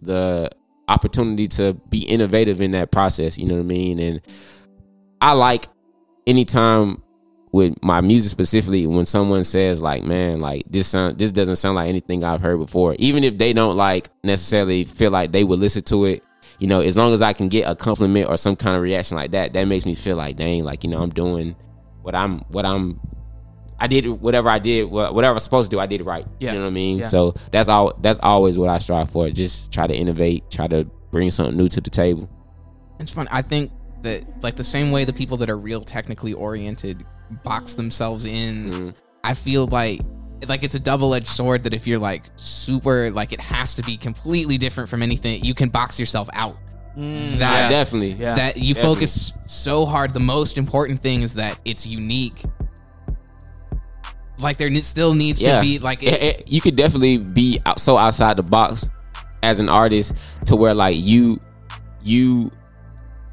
the 0.02 0.50
opportunity 0.88 1.46
to 1.48 1.74
be 1.88 2.00
innovative 2.00 2.60
in 2.60 2.72
that 2.72 2.90
process. 2.90 3.38
You 3.38 3.46
know 3.46 3.54
what 3.54 3.60
I 3.60 3.66
mean? 3.66 3.98
And 3.98 4.20
I 5.20 5.32
like 5.32 5.66
anytime 6.26 7.02
with 7.54 7.72
my 7.82 8.00
music 8.00 8.30
specifically 8.30 8.84
when 8.86 9.06
someone 9.06 9.44
says 9.44 9.80
like 9.80 10.02
man 10.02 10.40
like 10.40 10.64
this 10.68 10.88
sound 10.88 11.16
this 11.18 11.30
doesn't 11.30 11.54
sound 11.54 11.76
like 11.76 11.88
anything 11.88 12.24
i've 12.24 12.40
heard 12.40 12.58
before 12.58 12.96
even 12.98 13.22
if 13.22 13.38
they 13.38 13.52
don't 13.52 13.76
like 13.76 14.08
necessarily 14.24 14.82
feel 14.82 15.12
like 15.12 15.30
they 15.30 15.44
would 15.44 15.60
listen 15.60 15.80
to 15.82 16.04
it 16.04 16.24
you 16.58 16.66
know 16.66 16.80
as 16.80 16.96
long 16.96 17.12
as 17.14 17.22
i 17.22 17.32
can 17.32 17.48
get 17.48 17.62
a 17.70 17.76
compliment 17.76 18.28
or 18.28 18.36
some 18.36 18.56
kind 18.56 18.74
of 18.76 18.82
reaction 18.82 19.16
like 19.16 19.30
that 19.30 19.52
that 19.52 19.64
makes 19.66 19.86
me 19.86 19.94
feel 19.94 20.16
like 20.16 20.34
dang 20.36 20.64
like 20.64 20.82
you 20.82 20.90
know 20.90 21.00
i'm 21.00 21.10
doing 21.10 21.54
what 22.02 22.12
i'm 22.14 22.40
what 22.48 22.66
i'm 22.66 22.98
i 23.78 23.86
did 23.86 24.04
whatever 24.06 24.48
i 24.48 24.58
did 24.58 24.84
whatever 24.90 25.26
i 25.26 25.30
was 25.30 25.44
supposed 25.44 25.70
to 25.70 25.76
do 25.76 25.80
i 25.80 25.86
did 25.86 26.00
it 26.00 26.04
right 26.04 26.26
Yeah. 26.40 26.52
you 26.52 26.58
know 26.58 26.64
what 26.64 26.70
i 26.70 26.74
mean 26.74 26.98
Yeah. 26.98 27.06
so 27.06 27.34
that's 27.52 27.68
all 27.68 27.94
that's 28.00 28.18
always 28.20 28.58
what 28.58 28.68
i 28.68 28.78
strive 28.78 29.10
for 29.10 29.30
just 29.30 29.72
try 29.72 29.86
to 29.86 29.94
innovate 29.94 30.50
try 30.50 30.66
to 30.66 30.84
bring 31.12 31.30
something 31.30 31.56
new 31.56 31.68
to 31.68 31.80
the 31.80 31.90
table. 31.90 32.28
It's 32.98 33.12
fun. 33.12 33.28
I 33.30 33.40
think 33.42 33.70
that 34.02 34.24
like 34.42 34.56
the 34.56 34.64
same 34.64 34.90
way 34.90 35.04
the 35.04 35.12
people 35.12 35.36
that 35.36 35.48
are 35.48 35.56
real 35.56 35.80
technically 35.80 36.32
oriented 36.32 37.06
box 37.44 37.74
themselves 37.74 38.24
in. 38.26 38.70
Mhm. 38.70 38.94
I 39.22 39.34
feel 39.34 39.66
like 39.66 40.00
like 40.48 40.62
it's 40.62 40.74
a 40.74 40.78
double 40.78 41.14
edged 41.14 41.26
sword 41.26 41.62
that 41.62 41.72
if 41.72 41.86
you're 41.86 41.98
like 41.98 42.24
super 42.36 43.10
like 43.10 43.32
it 43.32 43.40
has 43.40 43.74
to 43.74 43.82
be 43.82 43.96
completely 43.96 44.58
different 44.58 44.90
from 44.90 45.02
anything, 45.02 45.42
you 45.42 45.54
can 45.54 45.70
box 45.70 45.98
yourself 45.98 46.28
out. 46.34 46.56
Mm, 46.98 47.38
That- 47.38 47.40
yeah. 47.62 47.68
Definitely. 47.70 48.12
Yeah. 48.12 48.34
that 48.34 48.56
you 48.58 48.74
definitely. 48.74 48.94
focus 48.96 49.32
so 49.46 49.86
hard. 49.86 50.12
The 50.12 50.20
most 50.20 50.58
important 50.58 51.00
thing 51.00 51.22
is 51.22 51.34
that 51.34 51.58
it's 51.64 51.86
unique. 51.86 52.42
Like 54.38 54.58
there 54.58 54.82
still 54.82 55.14
needs 55.14 55.40
Yeah. 55.40 55.56
to 55.56 55.60
be 55.62 55.78
like 55.78 56.02
It- 56.02 56.12
it, 56.12 56.22
it- 56.22 56.44
you 56.48 56.60
could 56.60 56.76
definitely 56.76 57.18
be 57.18 57.60
out, 57.64 57.80
so 57.80 57.96
outside 57.96 58.36
the 58.36 58.42
box 58.42 58.88
as 59.42 59.60
an 59.60 59.68
artist 59.68 60.14
to 60.46 60.56
where 60.56 60.74
like 60.74 60.96
you 60.98 61.40
you 62.02 62.50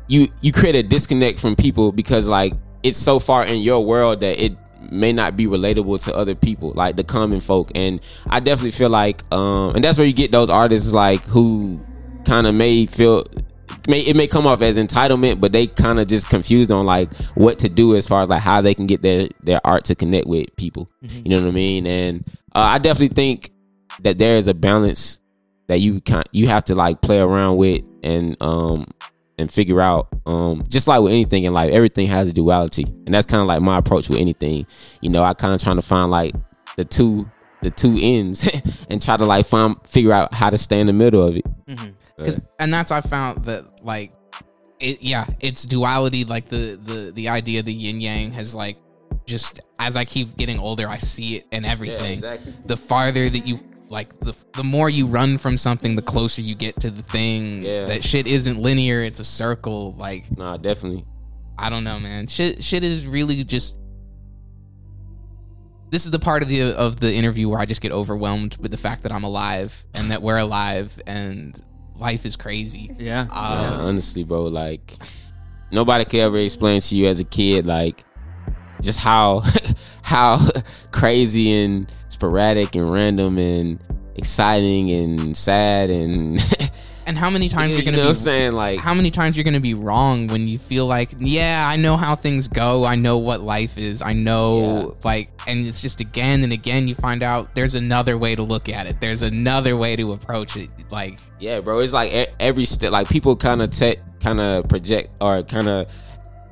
you 0.08 0.28
you 0.42 0.52
create 0.52 0.76
a 0.76 0.84
disconnect 0.84 1.40
from 1.40 1.56
people 1.56 1.92
because 1.92 2.28
like 2.28 2.54
it's 2.84 3.00
so 3.00 3.20
far 3.20 3.46
in 3.46 3.62
your 3.62 3.86
world 3.86 4.22
that 4.22 4.44
it 4.44 4.58
may 4.90 5.14
not 5.14 5.38
be 5.38 5.46
relatable 5.46 6.04
to 6.04 6.16
other 6.16 6.36
people 6.36 6.72
like 6.76 6.96
the 6.96 7.04
common 7.04 7.40
folk. 7.40 7.72
And 7.76 8.02
i 8.30 8.40
definitely 8.40 8.72
feel 8.72 8.90
like 8.90 9.22
um 9.34 9.76
and 9.76 9.84
that's 9.84 9.98
where 9.98 10.08
you 10.08 10.14
get 10.14 10.32
those 10.32 10.50
artists 10.50 10.94
like 10.94 11.24
who 11.26 11.80
kind 12.26 12.48
of 12.48 12.56
may 12.56 12.86
feel 12.86 13.26
may 13.88 14.02
it 14.02 14.16
may 14.16 14.28
come 14.28 14.46
off 14.46 14.62
as 14.62 14.78
entitlement 14.78 15.40
but 15.40 15.52
they 15.52 15.68
kind 15.68 16.00
of 16.00 16.08
just 16.08 16.30
confused 16.30 16.72
on 16.72 16.86
like 16.86 17.12
what 17.36 17.60
to 17.60 17.70
do 17.70 17.96
as 17.96 18.08
far 18.08 18.22
as 18.22 18.30
like 18.30 18.42
how 18.42 18.62
they 18.62 18.74
can 18.74 18.88
get 18.88 19.02
their 19.02 19.28
their 19.44 19.60
art 19.64 19.86
to 19.86 19.96
connect 19.96 20.28
with 20.28 20.54
people. 20.56 20.90
You 21.02 21.30
know 21.30 21.42
what 21.42 21.48
i 21.48 21.52
mean? 21.52 21.88
And 21.88 22.24
uh, 22.54 22.60
i 22.60 22.78
definitely 22.78 23.16
think 23.16 23.52
that 24.02 24.18
there 24.18 24.38
is 24.38 24.48
a 24.48 24.54
balance 24.54 25.20
that 25.68 25.80
you 25.80 26.02
can 26.02 26.24
you 26.32 26.48
have 26.48 26.64
to 26.66 26.76
like 26.76 27.02
play 27.02 27.20
around 27.20 27.58
with 27.58 27.82
and 28.04 28.36
um 28.42 28.88
and 29.42 29.52
figure 29.52 29.82
out 29.82 30.08
um 30.26 30.64
just 30.70 30.88
like 30.88 31.02
with 31.02 31.12
anything 31.12 31.44
in 31.44 31.54
life 31.54 31.72
everything 31.72 32.08
has 32.08 32.28
a 32.28 32.34
duality 32.34 32.84
and 33.06 33.14
that's 33.14 33.26
kind 33.26 33.42
of 33.42 33.48
like 33.48 33.62
my 33.62 33.78
approach 33.78 34.08
with 34.10 34.20
anything 34.20 34.66
you 35.02 35.10
know 35.10 35.24
i 35.24 35.34
kind 35.34 35.54
of 35.54 35.62
trying 35.62 35.76
to 35.76 35.82
find 35.82 36.10
like 36.12 36.32
the 36.78 36.86
two 36.86 37.30
the 37.62 37.70
two 37.70 37.98
ends 38.02 38.48
and 38.90 39.02
try 39.02 39.18
to 39.18 39.26
like 39.26 39.46
find 39.46 39.76
figure 39.86 40.14
out 40.14 40.34
how 40.34 40.50
to 40.50 40.58
stay 40.58 40.80
in 40.80 40.88
the 40.88 40.94
middle 40.94 41.28
of 41.28 41.36
it 41.36 41.46
Mhm. 41.68 41.94
But- 42.18 42.26
'Cause- 42.26 42.48
and 42.60 42.74
that's 42.74 42.92
I 42.92 43.02
found 43.02 43.44
that 43.46 43.84
like 43.84 44.14
it 44.80 45.02
yeah 45.02 45.26
it's 45.40 45.64
duality 45.66 46.24
like 46.26 46.50
the 46.50 46.80
the 46.84 47.12
the 47.14 47.30
idea 47.30 47.62
the 47.64 47.74
yin 47.74 48.00
yang 48.02 48.32
has 48.34 48.56
like 48.56 48.78
just 49.26 49.60
as 49.80 49.96
I 49.96 50.06
keep 50.06 50.36
getting 50.38 50.60
older 50.60 50.88
I 50.88 50.98
see 50.98 51.36
it 51.38 51.46
in 51.52 51.64
everything. 51.66 52.14
exactly 52.14 52.54
The 52.66 52.78
farther 52.78 53.30
that 53.30 53.48
you 53.48 53.60
like 53.92 54.18
the 54.22 54.34
the 54.54 54.64
more 54.64 54.90
you 54.90 55.06
run 55.06 55.38
from 55.38 55.58
something 55.58 55.96
the 55.96 56.02
closer 56.02 56.42
you 56.42 56.56
get 56.56 56.80
to 56.80 56.90
the 56.90 57.04
thing. 57.04 57.64
Yeah. 57.64 57.86
That 57.86 58.04
shit 58.04 58.26
isn't 58.26 58.60
linear, 58.60 59.02
it's 59.04 59.20
a 59.20 59.26
circle 59.26 59.92
like 59.98 60.36
nah 60.38 60.58
definitely 60.58 61.06
I 61.62 61.70
don't 61.70 61.84
know, 61.84 62.00
man. 62.00 62.26
Shit, 62.26 62.64
shit 62.64 62.84
is 62.84 63.06
really 63.06 63.44
just. 63.44 63.76
This 65.92 66.06
is 66.06 66.12
the 66.12 66.20
part 66.20 66.42
of 66.42 66.50
the 66.50 66.74
of 66.74 67.00
the 67.00 67.14
interview 67.14 67.50
where 67.50 67.60
I 67.60 67.66
just 67.66 67.82
get 67.82 67.92
overwhelmed 67.92 68.58
with 68.58 68.72
the 68.72 68.78
fact 68.78 69.04
that 69.04 69.12
I'm 69.12 69.24
alive 69.24 69.86
and 69.94 70.10
that 70.10 70.22
we're 70.24 70.40
alive 70.40 71.00
and 71.06 71.60
life 71.96 72.26
is 72.26 72.36
crazy. 72.36 72.96
Yeah. 72.98 73.28
Yeah, 73.30 73.74
Um, 73.74 73.82
honestly, 73.82 74.24
bro, 74.24 74.46
like 74.46 74.98
nobody 75.72 76.06
could 76.06 76.22
ever 76.22 76.38
explain 76.38 76.82
to 76.82 76.96
you 76.96 77.08
as 77.08 77.20
a 77.20 77.26
kid, 77.26 77.68
like 77.68 78.06
just 78.82 79.00
how 79.00 79.44
how 80.02 80.40
crazy 80.92 81.52
and 81.52 81.92
sporadic 82.22 82.76
and 82.76 82.94
random 82.94 83.40
and 83.40 83.80
exciting 84.14 84.92
and 84.92 85.36
sad 85.36 85.90
and 85.90 86.40
and 87.08 87.18
how 87.18 87.32
many 87.32 87.50
times 87.50 87.72
you 87.72 87.78
you're 87.78 87.86
gonna 87.86 87.98
know 87.98 88.04
what 88.04 88.10
I'm 88.10 88.14
be 88.14 88.20
saying, 88.20 88.52
like 88.52 88.80
how 88.80 88.94
many 88.94 89.10
times 89.10 89.36
you're 89.36 89.44
gonna 89.44 89.60
be 89.60 89.74
wrong 89.74 90.28
when 90.28 90.48
you 90.48 90.60
feel 90.60 90.86
like 90.86 91.10
yeah 91.18 91.68
I 91.68 91.78
know 91.78 91.98
how 91.98 92.16
things 92.16 92.48
go. 92.48 92.86
I 92.86 92.94
know 92.94 93.18
what 93.18 93.42
life 93.42 93.76
is. 93.76 94.04
I 94.04 94.14
know 94.14 94.96
like 95.04 95.32
and 95.48 95.66
it's 95.66 95.82
just 95.82 96.00
again 96.00 96.44
and 96.44 96.54
again 96.54 96.88
you 96.88 96.94
find 96.94 97.24
out 97.24 97.56
there's 97.56 97.74
another 97.74 98.20
way 98.20 98.36
to 98.36 98.44
look 98.44 98.70
at 98.70 98.86
it. 98.86 99.02
There's 99.02 99.24
another 99.24 99.76
way 99.76 99.96
to 99.96 100.12
approach 100.12 100.58
it 100.58 100.70
like 100.92 101.18
yeah, 101.40 101.60
bro, 101.60 101.80
it's 101.80 101.92
like 101.92 102.12
every 102.40 102.66
step, 102.66 102.92
like 102.92 103.10
people 103.10 103.36
kind 103.36 103.64
of 103.64 103.72
te- 103.72 103.98
kind 104.20 104.40
of 104.40 104.70
project 104.70 105.10
or 105.20 105.42
kind 105.42 105.68
of 105.68 105.92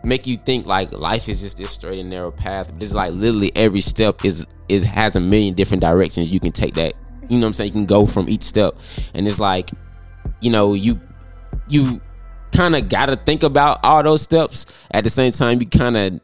make 0.03 0.27
you 0.27 0.37
think 0.37 0.65
like 0.65 0.91
life 0.91 1.27
is 1.27 1.41
just 1.41 1.57
this 1.57 1.71
straight 1.71 1.99
and 1.99 2.09
narrow 2.09 2.31
path. 2.31 2.71
But 2.73 2.83
it's 2.83 2.93
like 2.93 3.13
literally 3.13 3.51
every 3.55 3.81
step 3.81 4.23
is 4.25 4.47
is 4.67 4.83
has 4.83 5.15
a 5.15 5.19
million 5.19 5.53
different 5.53 5.81
directions 5.81 6.29
you 6.29 6.39
can 6.39 6.51
take 6.51 6.75
that. 6.75 6.93
You 7.29 7.37
know 7.37 7.45
what 7.45 7.47
I'm 7.47 7.53
saying? 7.53 7.69
You 7.69 7.79
can 7.79 7.85
go 7.85 8.05
from 8.05 8.27
each 8.27 8.43
step, 8.43 8.75
and 9.13 9.27
it's 9.27 9.39
like, 9.39 9.69
you 10.41 10.49
know, 10.49 10.73
you 10.73 10.99
you 11.67 12.01
kind 12.51 12.75
of 12.75 12.89
gotta 12.89 13.15
think 13.15 13.43
about 13.43 13.79
all 13.83 14.01
those 14.03 14.21
steps. 14.21 14.65
At 14.91 15.03
the 15.03 15.09
same 15.09 15.31
time, 15.31 15.59
you 15.61 15.67
kind 15.67 15.95
of 15.97 16.19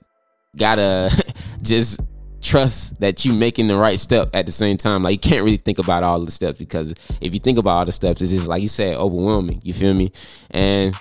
gotta 0.56 1.12
just 1.62 2.00
trust 2.42 3.00
that 3.00 3.26
you 3.26 3.34
making 3.34 3.68
the 3.68 3.76
right 3.76 4.00
step 4.00 4.30
at 4.34 4.46
the 4.46 4.52
same 4.52 4.78
time. 4.78 5.04
Like 5.04 5.14
you 5.14 5.30
can't 5.30 5.44
really 5.44 5.58
think 5.58 5.80
about 5.80 6.04
all 6.04 6.24
the 6.24 6.32
steps 6.32 6.60
because 6.60 6.94
if 7.22 7.34
you 7.34 7.40
think 7.40 7.58
about 7.58 7.78
all 7.78 7.86
the 7.86 7.92
steps, 7.92 8.22
it's 8.22 8.32
just 8.32 8.48
like 8.48 8.62
you 8.62 8.68
said, 8.68 8.98
overwhelming. 8.98 9.62
You 9.64 9.74
feel 9.74 9.94
me? 9.94 10.12
And 10.52 10.96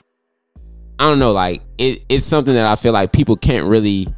I 0.99 1.09
don't 1.09 1.19
know, 1.19 1.33
like 1.33 1.63
it, 1.79 2.03
it's 2.09 2.25
something 2.25 2.55
that 2.55 2.67
I 2.67 2.77
feel 2.77 2.93
like 2.93 3.13
people 3.13 3.37
can't 3.37 3.67
really. 3.67 4.09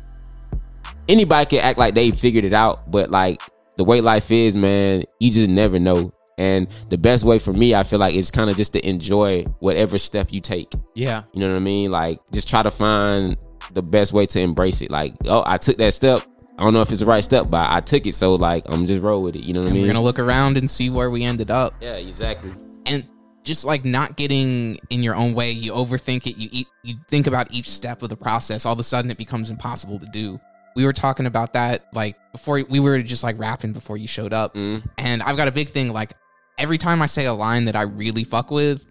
Anybody 1.08 1.46
can 1.46 1.60
act 1.60 1.78
like 1.78 1.94
they 1.94 2.10
figured 2.10 2.44
it 2.44 2.52
out, 2.52 2.90
but 2.90 3.10
like 3.10 3.40
the 3.76 3.84
way 3.84 4.00
life 4.00 4.30
is, 4.30 4.56
man, 4.56 5.04
you 5.20 5.30
just 5.30 5.48
never 5.48 5.78
know. 5.78 6.12
And 6.38 6.68
the 6.90 6.98
best 6.98 7.24
way 7.24 7.38
for 7.38 7.52
me, 7.52 7.74
I 7.74 7.82
feel 7.82 7.98
like, 7.98 8.14
is 8.14 8.30
kind 8.30 8.50
of 8.50 8.56
just 8.56 8.72
to 8.74 8.86
enjoy 8.86 9.44
whatever 9.60 9.96
step 9.96 10.32
you 10.32 10.40
take. 10.40 10.70
Yeah. 10.94 11.22
You 11.32 11.40
know 11.40 11.48
what 11.48 11.56
I 11.56 11.60
mean? 11.60 11.90
Like 11.90 12.20
just 12.32 12.48
try 12.48 12.62
to 12.62 12.70
find 12.70 13.36
the 13.72 13.82
best 13.82 14.12
way 14.12 14.26
to 14.26 14.40
embrace 14.40 14.82
it. 14.82 14.90
Like, 14.90 15.14
oh, 15.26 15.42
I 15.46 15.58
took 15.58 15.76
that 15.78 15.94
step. 15.94 16.22
I 16.58 16.62
don't 16.62 16.72
know 16.72 16.80
if 16.80 16.90
it's 16.90 17.00
the 17.00 17.06
right 17.06 17.22
step, 17.22 17.48
but 17.50 17.70
I 17.70 17.80
took 17.80 18.06
it. 18.06 18.14
So 18.14 18.34
like, 18.34 18.64
I'm 18.66 18.86
just 18.86 19.02
roll 19.02 19.22
with 19.22 19.36
it. 19.36 19.44
You 19.44 19.54
know 19.54 19.62
what 19.62 19.70
I 19.70 19.72
mean? 19.72 19.82
we're 19.82 19.88
gonna 19.88 20.02
look 20.02 20.18
around 20.18 20.58
and 20.58 20.70
see 20.70 20.90
where 20.90 21.10
we 21.10 21.22
ended 21.22 21.50
up 21.50 21.74
yeah, 21.80 21.96
exactly. 21.96 22.52
and 22.86 23.06
just 23.46 23.64
like 23.64 23.84
not 23.86 24.16
getting 24.16 24.78
in 24.90 25.02
your 25.02 25.14
own 25.14 25.32
way. 25.32 25.50
You 25.52 25.72
overthink 25.72 26.26
it. 26.26 26.36
You 26.36 26.48
eat 26.52 26.66
you 26.82 26.96
think 27.08 27.26
about 27.26 27.50
each 27.50 27.70
step 27.70 28.02
of 28.02 28.10
the 28.10 28.16
process. 28.16 28.66
All 28.66 28.74
of 28.74 28.78
a 28.78 28.82
sudden 28.82 29.10
it 29.10 29.16
becomes 29.16 29.48
impossible 29.50 29.98
to 30.00 30.06
do. 30.06 30.38
We 30.74 30.84
were 30.84 30.92
talking 30.92 31.24
about 31.24 31.54
that 31.54 31.86
like 31.94 32.16
before 32.32 32.62
we 32.68 32.80
were 32.80 33.00
just 33.00 33.22
like 33.24 33.38
rapping 33.38 33.72
before 33.72 33.96
you 33.96 34.06
showed 34.06 34.34
up. 34.34 34.54
Mm. 34.54 34.82
and 34.98 35.22
i've 35.22 35.38
got 35.38 35.48
a 35.48 35.52
big 35.52 35.70
thing 35.70 35.90
like 35.90 36.12
every 36.58 36.76
time 36.76 37.00
i 37.00 37.06
say 37.06 37.24
a 37.24 37.32
line 37.32 37.64
that 37.64 37.76
i 37.76 37.82
really 37.82 38.24
fuck 38.24 38.50
with 38.50 38.84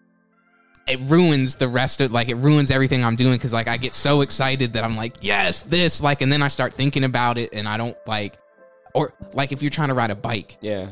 it 0.87 0.99
ruins 1.01 1.55
the 1.57 1.67
rest 1.67 2.01
of 2.01 2.11
like 2.11 2.29
it 2.29 2.35
ruins 2.35 2.71
everything 2.71 3.03
i'm 3.03 3.15
doing 3.15 3.33
because 3.33 3.53
like 3.53 3.67
i 3.67 3.77
get 3.77 3.93
so 3.93 4.21
excited 4.21 4.73
that 4.73 4.83
i'm 4.83 4.95
like 4.95 5.15
yes 5.21 5.61
this 5.61 6.01
like 6.01 6.21
and 6.21 6.31
then 6.33 6.41
i 6.41 6.47
start 6.47 6.73
thinking 6.73 7.03
about 7.03 7.37
it 7.37 7.53
and 7.53 7.67
i 7.67 7.77
don't 7.77 7.97
like 8.07 8.37
or 8.95 9.13
like 9.33 9.51
if 9.51 9.61
you're 9.61 9.69
trying 9.69 9.89
to 9.89 9.93
ride 9.95 10.09
a 10.11 10.15
bike 10.15 10.57
Yeah. 10.61 10.89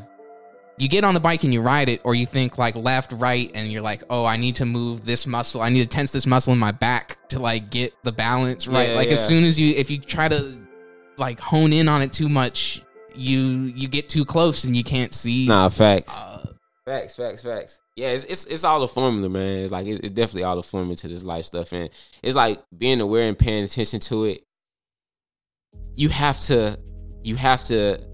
You 0.78 0.88
get 0.88 1.04
on 1.04 1.14
the 1.14 1.20
bike 1.20 1.44
and 1.44 1.54
you 1.54 1.60
ride 1.60 1.88
it, 1.88 2.00
or 2.04 2.14
you 2.14 2.26
think 2.26 2.58
like 2.58 2.74
left, 2.74 3.12
right, 3.12 3.50
and 3.54 3.70
you're 3.70 3.82
like, 3.82 4.02
oh, 4.10 4.24
I 4.24 4.36
need 4.36 4.56
to 4.56 4.66
move 4.66 5.04
this 5.04 5.26
muscle. 5.26 5.60
I 5.60 5.68
need 5.68 5.82
to 5.82 5.86
tense 5.88 6.12
this 6.12 6.26
muscle 6.26 6.52
in 6.52 6.58
my 6.58 6.72
back 6.72 7.16
to 7.28 7.38
like 7.38 7.70
get 7.70 7.94
the 8.02 8.12
balance 8.12 8.66
right. 8.66 8.90
Yeah, 8.90 8.96
like 8.96 9.08
as 9.08 9.24
soon 9.24 9.44
as 9.44 9.58
you, 9.58 9.74
if 9.74 9.90
you 9.90 9.98
try 9.98 10.28
to 10.28 10.58
like 11.16 11.38
hone 11.40 11.72
in 11.72 11.88
on 11.88 12.02
it 12.02 12.12
too 12.12 12.28
much, 12.28 12.82
you 13.14 13.38
you 13.38 13.86
get 13.88 14.08
too 14.08 14.24
close 14.24 14.64
and 14.64 14.76
you 14.76 14.82
can't 14.82 15.14
see. 15.14 15.46
Nah, 15.46 15.68
facts. 15.68 16.16
Uh, 16.16 16.30
Facts, 16.84 17.16
facts, 17.16 17.42
facts. 17.42 17.80
Yeah, 17.96 18.08
it's 18.08 18.24
it's, 18.24 18.44
it's 18.44 18.62
all 18.62 18.82
a 18.82 18.88
formula, 18.88 19.30
man. 19.30 19.60
It's 19.60 19.72
like 19.72 19.86
it, 19.86 20.04
it's 20.04 20.12
definitely 20.12 20.44
all 20.44 20.58
a 20.58 20.62
formula 20.62 20.96
to 20.96 21.08
this 21.08 21.24
life 21.24 21.46
stuff, 21.46 21.72
and 21.72 21.88
it's 22.22 22.36
like 22.36 22.62
being 22.76 23.00
aware 23.00 23.26
and 23.26 23.38
paying 23.38 23.64
attention 23.64 24.00
to 24.00 24.24
it. 24.24 24.44
You 25.96 26.10
have 26.10 26.38
to, 26.40 26.78
you 27.22 27.36
have 27.36 27.64
to. 27.66 28.04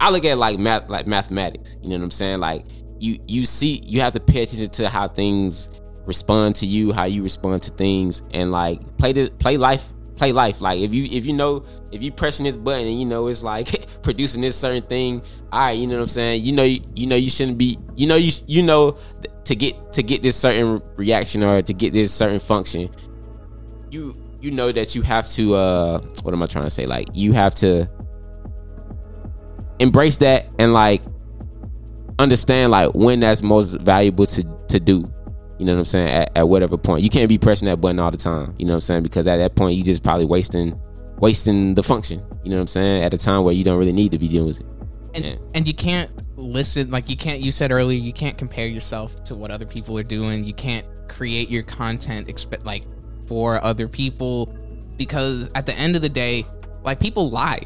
I 0.00 0.10
look 0.10 0.24
at 0.24 0.38
like 0.38 0.58
math, 0.58 0.88
like 0.88 1.06
mathematics. 1.06 1.76
You 1.82 1.90
know 1.90 1.96
what 1.96 2.04
I'm 2.04 2.10
saying? 2.10 2.40
Like 2.40 2.64
you, 2.98 3.18
you 3.28 3.44
see, 3.44 3.82
you 3.84 4.00
have 4.00 4.14
to 4.14 4.20
pay 4.20 4.42
attention 4.42 4.68
to 4.70 4.88
how 4.88 5.06
things 5.08 5.68
respond 6.06 6.56
to 6.56 6.66
you, 6.66 6.92
how 6.92 7.04
you 7.04 7.22
respond 7.22 7.62
to 7.64 7.70
things, 7.70 8.22
and 8.32 8.50
like 8.50 8.96
play 8.96 9.12
the 9.12 9.30
play 9.38 9.58
life, 9.58 9.92
play 10.16 10.32
life. 10.32 10.62
Like 10.62 10.80
if 10.80 10.94
you 10.94 11.04
if 11.04 11.26
you 11.26 11.34
know 11.34 11.64
if 11.92 12.02
you 12.02 12.10
pressing 12.10 12.44
this 12.44 12.56
button 12.56 12.86
and 12.86 12.98
you 12.98 13.04
know 13.04 13.26
it's 13.26 13.42
like 13.42 13.68
producing 14.02 14.40
this 14.40 14.56
certain 14.56 14.82
thing, 14.82 15.20
all 15.52 15.60
right, 15.66 15.72
you 15.72 15.86
know 15.86 15.96
what 15.96 16.02
I'm 16.02 16.08
saying. 16.08 16.44
You 16.44 16.52
know 16.52 16.64
you, 16.64 16.80
you 16.96 17.06
know 17.06 17.16
you 17.16 17.30
shouldn't 17.30 17.58
be. 17.58 17.78
You 17.94 18.06
know 18.06 18.16
you 18.16 18.32
you 18.46 18.62
know 18.62 18.96
to 19.44 19.54
get 19.54 19.92
to 19.92 20.02
get 20.02 20.22
this 20.22 20.36
certain 20.36 20.82
reaction 20.96 21.42
or 21.42 21.60
to 21.60 21.74
get 21.74 21.92
this 21.92 22.12
certain 22.12 22.38
function. 22.38 22.88
You 23.90 24.16
you 24.40 24.50
know 24.50 24.72
that 24.72 24.96
you 24.96 25.02
have 25.02 25.28
to. 25.30 25.54
uh 25.56 25.98
What 26.22 26.32
am 26.32 26.42
I 26.42 26.46
trying 26.46 26.64
to 26.64 26.70
say? 26.70 26.86
Like 26.86 27.08
you 27.12 27.34
have 27.34 27.54
to 27.56 27.86
embrace 29.80 30.18
that 30.18 30.46
and 30.58 30.72
like 30.72 31.02
understand 32.18 32.70
like 32.70 32.94
when 32.94 33.20
that's 33.20 33.42
most 33.42 33.74
valuable 33.80 34.26
to 34.26 34.44
to 34.68 34.78
do 34.78 35.10
you 35.58 35.64
know 35.66 35.72
what 35.72 35.78
i'm 35.78 35.84
saying 35.84 36.08
at, 36.08 36.30
at 36.36 36.48
whatever 36.48 36.76
point 36.76 37.02
you 37.02 37.08
can't 37.08 37.28
be 37.28 37.38
pressing 37.38 37.66
that 37.66 37.80
button 37.80 37.98
all 37.98 38.10
the 38.10 38.16
time 38.16 38.54
you 38.58 38.66
know 38.66 38.72
what 38.72 38.76
i'm 38.76 38.80
saying 38.80 39.02
because 39.02 39.26
at 39.26 39.38
that 39.38 39.54
point 39.56 39.76
you 39.76 39.82
just 39.82 40.02
probably 40.02 40.24
wasting 40.26 40.78
wasting 41.18 41.74
the 41.74 41.82
function 41.82 42.22
you 42.44 42.50
know 42.50 42.56
what 42.56 42.62
i'm 42.62 42.66
saying 42.66 43.02
at 43.02 43.12
a 43.14 43.18
time 43.18 43.42
where 43.42 43.54
you 43.54 43.64
don't 43.64 43.78
really 43.78 43.92
need 43.92 44.12
to 44.12 44.18
be 44.18 44.28
dealing 44.28 44.48
with 44.48 44.60
it 44.60 44.66
and 45.14 45.24
Yeah. 45.24 45.34
and 45.54 45.66
you 45.66 45.74
can't 45.74 46.10
listen 46.36 46.90
like 46.90 47.08
you 47.08 47.16
can't. 47.16 47.40
You 47.40 47.52
said 47.52 47.72
earlier 47.72 47.98
you 47.98 48.12
can't 48.12 48.38
compare 48.38 48.66
yourself 48.66 49.22
to 49.24 49.34
what 49.34 49.50
other 49.50 49.66
people 49.66 49.98
are 49.98 50.04
doing. 50.04 50.44
You 50.44 50.54
can't 50.54 50.86
create 51.08 51.50
your 51.50 51.62
content 51.64 52.28
expect 52.28 52.64
like 52.64 52.84
for 53.26 53.62
other 53.62 53.88
people 53.88 54.54
because 54.96 55.50
at 55.54 55.66
the 55.66 55.74
end 55.74 55.96
of 55.96 56.02
the 56.02 56.08
day, 56.08 56.46
like 56.84 57.00
people 57.00 57.28
lie. 57.30 57.62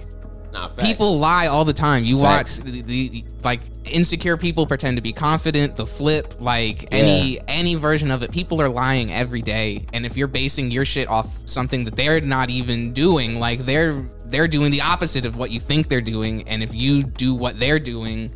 Nah. 0.55 0.69
People 0.69 1.19
lie 1.19 1.49
all 1.49 1.65
the 1.65 1.73
time. 1.73 2.05
You 2.05 2.21
Facts. 2.21 2.61
watch 2.61 2.69
the, 2.69 2.83
the 2.83 3.25
like 3.43 3.61
insecure 3.85 4.37
people 4.37 4.69
pretend 4.69 4.97
to 4.97 5.03
be 5.03 5.13
confident. 5.13 5.77
The 5.77 5.85
flip, 5.85 6.35
like 6.39 6.87
any 6.93 7.41
any 7.49 7.75
version 7.75 8.13
of 8.13 8.23
it, 8.23 8.31
people 8.31 8.63
are 8.63 8.69
lying 8.69 9.13
every 9.13 9.43
day. 9.43 9.85
And 9.93 10.07
if 10.07 10.17
you're 10.17 10.29
basing 10.29 10.71
your 10.71 10.85
shit 10.85 11.09
off 11.09 11.43
something 11.45 11.85
that 11.87 11.97
they're 11.97 12.21
not 12.21 12.51
even 12.51 12.93
doing, 12.93 13.41
like 13.41 13.67
they're 13.67 14.01
they're 14.27 14.47
doing 14.47 14.71
the 14.71 14.81
opposite 14.81 15.27
of 15.27 15.35
what 15.35 15.51
you 15.51 15.59
think 15.59 15.89
they're 15.89 16.01
doing. 16.01 16.49
And 16.49 16.63
if 16.63 16.73
you 16.73 17.03
do 17.03 17.35
what 17.35 17.59
they're 17.59 17.81
doing, 17.81 18.33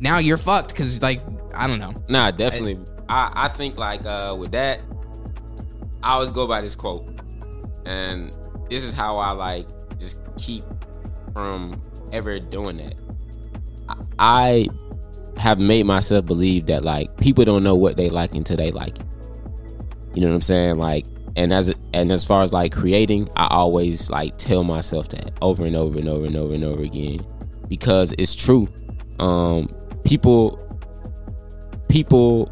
now 0.00 0.18
you're 0.18 0.36
fucked. 0.36 0.68
Because 0.68 1.00
like 1.00 1.22
I 1.54 1.66
don't 1.66 1.78
know. 1.78 1.94
Nah, 2.08 2.30
definitely. 2.30 2.78
I, 3.08 3.32
I 3.34 3.48
think 3.48 3.78
like 3.78 4.04
uh 4.04 4.36
with 4.38 4.52
that, 4.52 4.82
I 6.02 6.12
always 6.12 6.30
go 6.30 6.46
by 6.46 6.60
this 6.60 6.76
quote. 6.76 7.08
And 7.86 8.36
this 8.68 8.84
is 8.84 8.92
how 8.92 9.16
I 9.16 9.30
like 9.30 9.66
just 9.98 10.20
keep 10.36 10.62
from 11.38 11.80
ever 12.10 12.40
doing 12.40 12.78
that. 12.78 12.94
I 14.18 14.66
have 15.36 15.60
made 15.60 15.86
myself 15.86 16.26
believe 16.26 16.66
that 16.66 16.82
like 16.82 17.16
people 17.18 17.44
don't 17.44 17.62
know 17.62 17.76
what 17.76 17.96
they 17.96 18.10
like 18.10 18.32
until 18.32 18.56
they 18.56 18.72
like 18.72 18.98
it. 18.98 19.06
You 20.14 20.22
know 20.22 20.30
what 20.30 20.34
I'm 20.34 20.40
saying? 20.40 20.78
Like 20.78 21.06
and 21.36 21.52
as 21.52 21.72
and 21.94 22.10
as 22.10 22.24
far 22.24 22.42
as 22.42 22.52
like 22.52 22.72
creating, 22.72 23.28
I 23.36 23.46
always 23.52 24.10
like 24.10 24.36
tell 24.36 24.64
myself 24.64 25.10
that 25.10 25.30
over 25.40 25.64
and 25.64 25.76
over 25.76 26.00
and 26.00 26.08
over 26.08 26.26
and 26.26 26.34
over 26.34 26.54
and 26.54 26.64
over 26.64 26.82
again 26.82 27.24
because 27.68 28.12
it's 28.18 28.34
true. 28.34 28.68
Um 29.20 29.68
people 30.04 30.58
people 31.88 32.50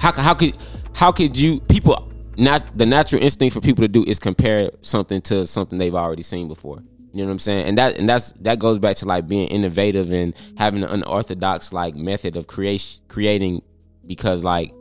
how 0.00 0.10
how 0.14 0.34
could 0.34 0.56
how 0.96 1.12
could 1.12 1.38
you 1.38 1.60
people 1.60 2.10
not 2.36 2.76
the 2.76 2.86
natural 2.86 3.22
instinct 3.22 3.54
for 3.54 3.60
people 3.60 3.84
to 3.84 3.88
do 3.88 4.02
is 4.04 4.18
compare 4.18 4.68
something 4.82 5.20
to 5.22 5.46
something 5.46 5.78
they've 5.78 5.94
already 5.94 6.22
seen 6.24 6.48
before. 6.48 6.82
You 7.12 7.20
know 7.22 7.26
what 7.26 7.32
I'm 7.32 7.38
saying? 7.38 7.66
And 7.66 7.78
that 7.78 7.96
and 7.96 8.08
that's 8.08 8.32
that 8.40 8.58
goes 8.58 8.78
back 8.78 8.96
to 8.96 9.06
like 9.06 9.26
being 9.26 9.48
innovative 9.48 10.12
and 10.12 10.34
having 10.56 10.82
an 10.82 10.90
unorthodox 10.90 11.72
like 11.72 11.94
method 11.94 12.36
of 12.36 12.46
creation 12.46 13.02
creating 13.08 13.62
because 14.06 14.44
like 14.44 14.72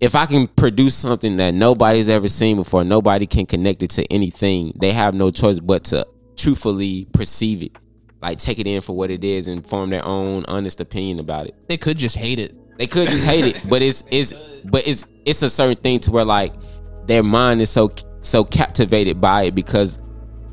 if 0.00 0.16
I 0.16 0.26
can 0.26 0.48
produce 0.48 0.96
something 0.96 1.36
that 1.36 1.54
nobody's 1.54 2.08
ever 2.08 2.28
seen 2.28 2.56
before, 2.56 2.82
nobody 2.82 3.24
can 3.24 3.46
connect 3.46 3.84
it 3.84 3.90
to 3.90 4.12
anything. 4.12 4.72
They 4.74 4.90
have 4.90 5.14
no 5.14 5.30
choice 5.30 5.60
but 5.60 5.84
to 5.84 6.06
truthfully 6.36 7.06
perceive 7.12 7.62
it, 7.62 7.72
like 8.20 8.38
take 8.38 8.58
it 8.58 8.66
in 8.66 8.80
for 8.80 8.96
what 8.96 9.12
it 9.12 9.22
is, 9.22 9.46
and 9.46 9.64
form 9.64 9.90
their 9.90 10.04
own 10.04 10.44
honest 10.48 10.80
opinion 10.80 11.20
about 11.20 11.46
it. 11.46 11.54
They 11.68 11.76
could 11.76 11.98
just 11.98 12.16
hate 12.16 12.40
it. 12.40 12.52
They 12.78 12.88
could 12.88 13.08
just 13.08 13.24
hate 13.24 13.44
it, 13.44 13.68
but 13.68 13.80
it's 13.80 14.02
it's 14.10 14.32
but 14.64 14.86
it's 14.88 15.04
it's 15.24 15.42
a 15.42 15.50
certain 15.50 15.80
thing 15.80 16.00
to 16.00 16.10
where 16.10 16.24
like 16.24 16.52
their 17.06 17.22
mind 17.22 17.60
is 17.60 17.70
so 17.70 17.90
so 18.22 18.42
captivated 18.42 19.20
by 19.20 19.44
it 19.44 19.54
because 19.54 20.00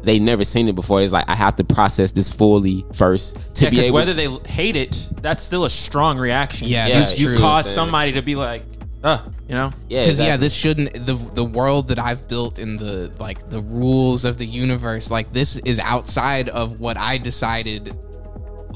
they 0.03 0.19
never 0.19 0.43
seen 0.43 0.67
it 0.67 0.75
before. 0.75 1.01
It's 1.01 1.13
like 1.13 1.29
I 1.29 1.35
have 1.35 1.55
to 1.57 1.63
process 1.63 2.11
this 2.11 2.31
fully 2.31 2.85
first 2.93 3.37
to 3.55 3.65
Yeah, 3.65 3.69
be 3.69 3.75
'cause 3.77 3.85
able. 3.85 3.95
whether 3.95 4.13
they 4.13 4.27
hate 4.49 4.75
it, 4.75 5.09
that's 5.21 5.43
still 5.43 5.65
a 5.65 5.69
strong 5.69 6.17
reaction. 6.17 6.67
Yeah, 6.67 7.09
you've, 7.09 7.19
you've 7.19 7.39
caused 7.39 7.69
somebody 7.69 8.13
to 8.13 8.21
be 8.21 8.35
like, 8.35 8.63
uh, 9.03 9.19
you 9.47 9.55
know, 9.55 9.71
yeah, 9.89 10.03
because 10.03 10.19
yeah 10.19 10.37
this 10.37 10.53
shouldn't 10.53 10.93
the 11.05 11.13
the 11.33 11.43
world 11.43 11.87
that 11.87 11.97
i've 11.99 12.27
built 12.27 12.59
in 12.59 12.75
the 12.75 13.11
like 13.19 13.49
the 13.49 13.61
rules 13.61 14.25
of 14.25 14.37
the 14.37 14.45
universe 14.45 15.09
like 15.09 15.31
this 15.31 15.57
is 15.59 15.79
outside 15.79 16.49
of 16.49 16.79
what 16.81 16.97
i 16.97 17.17
decided 17.17 17.95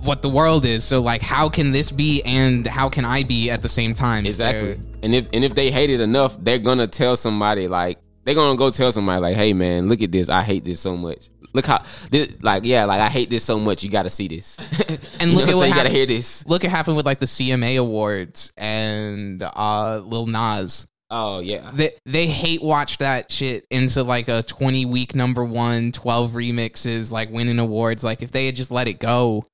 what 0.04 0.22
the 0.22 0.30
world 0.30 0.66
is 0.66 0.84
so 0.84 1.02
like 1.02 1.22
how 1.22 1.48
can 1.50 1.72
this 1.74 1.92
be 1.92 2.22
and 2.24 2.66
how 2.66 2.88
can 2.90 3.04
i 3.06 3.22
be 3.22 3.52
at 3.52 3.62
the 3.62 3.70
same 3.70 3.94
time 3.94 4.26
Exactly. 4.26 4.80
And 5.04 5.14
if 5.14 5.28
and 5.34 5.44
if 5.44 5.54
they 5.54 5.70
hate 5.70 5.90
it 5.90 6.00
enough, 6.00 6.38
they're 6.42 6.58
gonna 6.58 6.88
tell 6.88 7.18
somebody 7.18 7.68
like 7.68 8.00
they're 8.24 8.36
gonna 8.36 8.58
go 8.58 8.70
tell 8.72 8.92
somebody 8.92 9.22
like, 9.22 9.36
"Hey 9.36 9.54
man, 9.54 9.90
look 9.90 10.02
at 10.02 10.12
this. 10.12 10.30
I 10.30 10.42
hate 10.44 10.66
this 10.66 10.80
so 10.80 10.96
much. 10.98 11.30
Look 11.54 11.66
how 11.66 11.84
this 12.10 12.34
like 12.42 12.66
yeah, 12.66 12.86
like 12.86 13.02
I 13.02 13.10
hate 13.10 13.30
this 13.30 13.44
so 13.44 13.60
much. 13.60 13.84
You 13.84 13.90
got 13.90 14.04
to 14.04 14.10
see 14.10 14.28
this. 14.28 14.58
And 15.20 15.34
look 15.36 15.48
at 15.48 15.56
what 15.56 15.58
what 15.58 15.70
you 15.70 15.76
got 15.76 15.84
to 15.84 15.90
hear 15.90 16.06
this. 16.06 16.46
look 16.48 16.64
what 16.64 16.72
happened 16.72 16.98
with 16.98 17.06
like 17.06 17.20
the 17.20 17.28
cma 17.28 17.80
awards 17.80 18.52
and 18.58 19.42
uh 19.42 20.00
lil 20.00 20.26
nas 20.26 20.86
Oh 21.16 21.42
yeah, 21.42 21.70
they 21.74 21.92
they 22.08 22.26
hate 22.26 22.64
watch 22.64 22.98
that 22.98 23.32
shit 23.32 23.68
into 23.70 24.02
like 24.02 24.30
a 24.30 24.42
20 24.42 24.86
week 24.88 25.14
number 25.14 25.46
one 25.46 25.92
12 25.92 26.32
remixes 26.32 27.12
like 27.12 27.30
winning 27.30 27.60
awards 27.60 28.04
like 28.04 28.24
if 28.24 28.32
they 28.32 28.48
had 28.48 28.56
just 28.56 28.72
let 28.72 28.88
it 28.88 29.00
go 29.00 29.46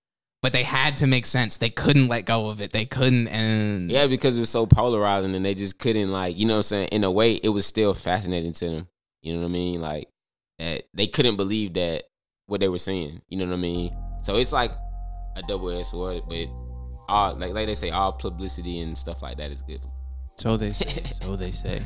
but 0.42 0.54
they 0.54 0.64
had 0.64 0.96
to 0.96 1.08
make 1.08 1.26
sense 1.26 1.58
they 1.58 1.70
couldn't 1.70 2.08
let 2.08 2.26
go 2.26 2.50
of 2.50 2.62
it 2.62 2.72
they 2.72 2.86
couldn't 2.86 3.28
and 3.28 3.92
yeah, 3.92 4.08
because 4.08 4.38
it 4.38 4.40
was 4.40 4.50
so 4.50 4.66
polarizing, 4.66 5.36
and 5.36 5.44
they 5.44 5.56
just 5.56 5.80
couldn't 5.80 6.10
like 6.10 6.38
you 6.38 6.46
know 6.46 6.54
what 6.54 6.58
I'm 6.60 6.64
saying. 6.64 6.90
In 6.92 7.04
a 7.04 7.12
way, 7.12 7.34
it 7.34 7.50
was 7.50 7.66
still 7.66 7.94
fascinating 7.94 8.54
to 8.54 8.70
them. 8.70 8.88
You 9.22 9.34
know 9.34 9.42
what 9.42 9.48
I 9.48 9.52
mean? 9.52 9.82
Like 9.82 10.08
that 10.60 10.84
they 10.94 11.08
couldn't 11.08 11.38
believe 11.38 11.74
that 11.74 12.04
what 12.46 12.60
they 12.60 12.70
were 12.70 12.78
seeing. 12.78 13.22
You 13.30 13.38
know 13.38 13.46
what 13.48 13.54
I 13.54 13.58
mean? 13.58 13.96
So 14.22 14.36
it's 14.36 14.54
like 14.54 14.72
a 15.36 15.42
double 15.42 15.70
edged 15.72 15.88
sword, 15.88 16.24
but 16.28 16.48
all 17.08 17.36
like 17.36 17.54
like 17.54 17.68
they 17.68 17.76
say, 17.76 17.90
all 17.90 18.12
publicity 18.12 18.80
and 18.82 18.98
stuff 18.98 19.22
like 19.22 19.38
that 19.38 19.52
is 19.52 19.62
good. 19.62 19.82
So 20.36 20.58
they 20.58 20.72
say. 20.72 21.04
so 21.22 21.36
they 21.36 21.52
say. 21.52 21.82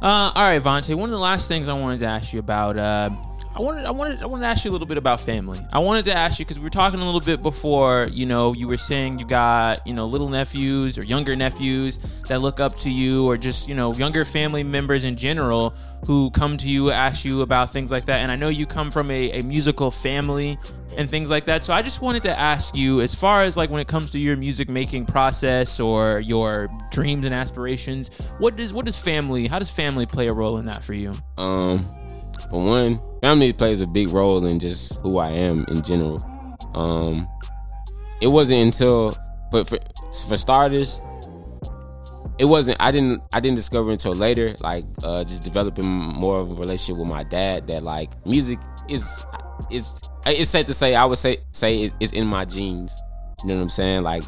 Uh, 0.00 0.32
all 0.34 0.42
right, 0.42 0.62
Vonta. 0.62 0.94
One 0.94 1.08
of 1.08 1.12
the 1.12 1.18
last 1.18 1.48
things 1.48 1.68
I 1.68 1.74
wanted 1.74 2.00
to 2.00 2.06
ask 2.06 2.32
you 2.32 2.40
about. 2.40 2.76
Uh, 2.76 3.10
I 3.54 3.60
wanted, 3.60 3.84
I 3.84 3.90
wanted, 3.90 4.22
I 4.22 4.26
wanted 4.26 4.42
to 4.42 4.48
ask 4.48 4.64
you 4.64 4.70
a 4.70 4.72
little 4.72 4.86
bit 4.86 4.96
about 4.96 5.20
family. 5.20 5.60
I 5.72 5.78
wanted 5.78 6.06
to 6.06 6.14
ask 6.14 6.38
you 6.38 6.44
because 6.44 6.58
we 6.58 6.64
were 6.64 6.70
talking 6.70 7.00
a 7.00 7.04
little 7.04 7.20
bit 7.20 7.42
before. 7.42 8.08
You 8.10 8.24
know, 8.24 8.54
you 8.54 8.66
were 8.66 8.78
saying 8.78 9.18
you 9.18 9.26
got, 9.26 9.86
you 9.86 9.92
know, 9.92 10.06
little 10.06 10.30
nephews 10.30 10.98
or 10.98 11.02
younger 11.02 11.36
nephews 11.36 11.98
that 12.28 12.40
look 12.40 12.60
up 12.60 12.76
to 12.78 12.90
you, 12.90 13.26
or 13.26 13.36
just, 13.36 13.68
you 13.68 13.74
know, 13.74 13.92
younger 13.92 14.24
family 14.24 14.64
members 14.64 15.04
in 15.04 15.16
general 15.16 15.74
who 16.06 16.30
come 16.30 16.56
to 16.56 16.68
you, 16.68 16.90
ask 16.90 17.24
you 17.24 17.42
about 17.42 17.70
things 17.70 17.92
like 17.92 18.06
that. 18.06 18.20
And 18.20 18.32
I 18.32 18.36
know 18.36 18.48
you 18.48 18.66
come 18.66 18.90
from 18.90 19.10
a, 19.10 19.32
a 19.32 19.42
musical 19.42 19.90
family 19.90 20.58
and 20.96 21.08
things 21.08 21.30
like 21.30 21.44
that. 21.46 21.62
So 21.64 21.72
I 21.72 21.82
just 21.82 22.00
wanted 22.00 22.22
to 22.24 22.38
ask 22.38 22.74
you, 22.74 23.00
as 23.00 23.14
far 23.14 23.44
as 23.44 23.56
like 23.56 23.70
when 23.70 23.80
it 23.80 23.88
comes 23.88 24.10
to 24.12 24.18
your 24.18 24.36
music 24.36 24.68
making 24.68 25.06
process 25.06 25.78
or 25.78 26.20
your 26.20 26.68
dreams 26.90 27.24
and 27.26 27.34
aspirations, 27.34 28.10
what 28.38 28.56
does 28.56 28.72
what 28.72 28.86
does 28.86 28.98
family? 28.98 29.46
How 29.46 29.58
does 29.58 29.70
family 29.70 30.06
play 30.06 30.28
a 30.28 30.32
role 30.32 30.56
in 30.56 30.66
that 30.66 30.82
for 30.82 30.94
you? 30.94 31.14
Um, 31.36 31.88
for 32.52 32.62
one, 32.62 33.00
family 33.22 33.50
plays 33.54 33.80
a 33.80 33.86
big 33.86 34.10
role 34.10 34.44
in 34.44 34.58
just 34.58 34.98
who 34.98 35.16
I 35.16 35.30
am 35.30 35.64
in 35.68 35.80
general. 35.80 36.22
Um, 36.74 37.26
it 38.20 38.26
wasn't 38.26 38.60
until, 38.60 39.16
but 39.50 39.66
for 39.66 39.78
for 40.28 40.36
starters, 40.36 41.00
it 42.38 42.44
wasn't. 42.44 42.76
I 42.78 42.90
didn't. 42.90 43.22
I 43.32 43.40
didn't 43.40 43.56
discover 43.56 43.90
until 43.90 44.14
later, 44.14 44.54
like 44.60 44.84
uh, 45.02 45.24
just 45.24 45.42
developing 45.42 45.86
more 45.86 46.40
of 46.40 46.50
a 46.50 46.54
relationship 46.54 46.98
with 46.98 47.08
my 47.08 47.24
dad. 47.24 47.68
That 47.68 47.84
like 47.84 48.10
music 48.26 48.58
is 48.86 49.24
is 49.70 50.02
it's 50.26 50.50
safe 50.50 50.66
to 50.66 50.74
say. 50.74 50.94
I 50.94 51.06
would 51.06 51.16
say 51.16 51.38
say 51.52 51.90
it's 52.00 52.12
in 52.12 52.26
my 52.26 52.44
genes. 52.44 52.94
You 53.40 53.48
know 53.48 53.56
what 53.56 53.62
I'm 53.62 53.68
saying? 53.70 54.02
Like 54.02 54.24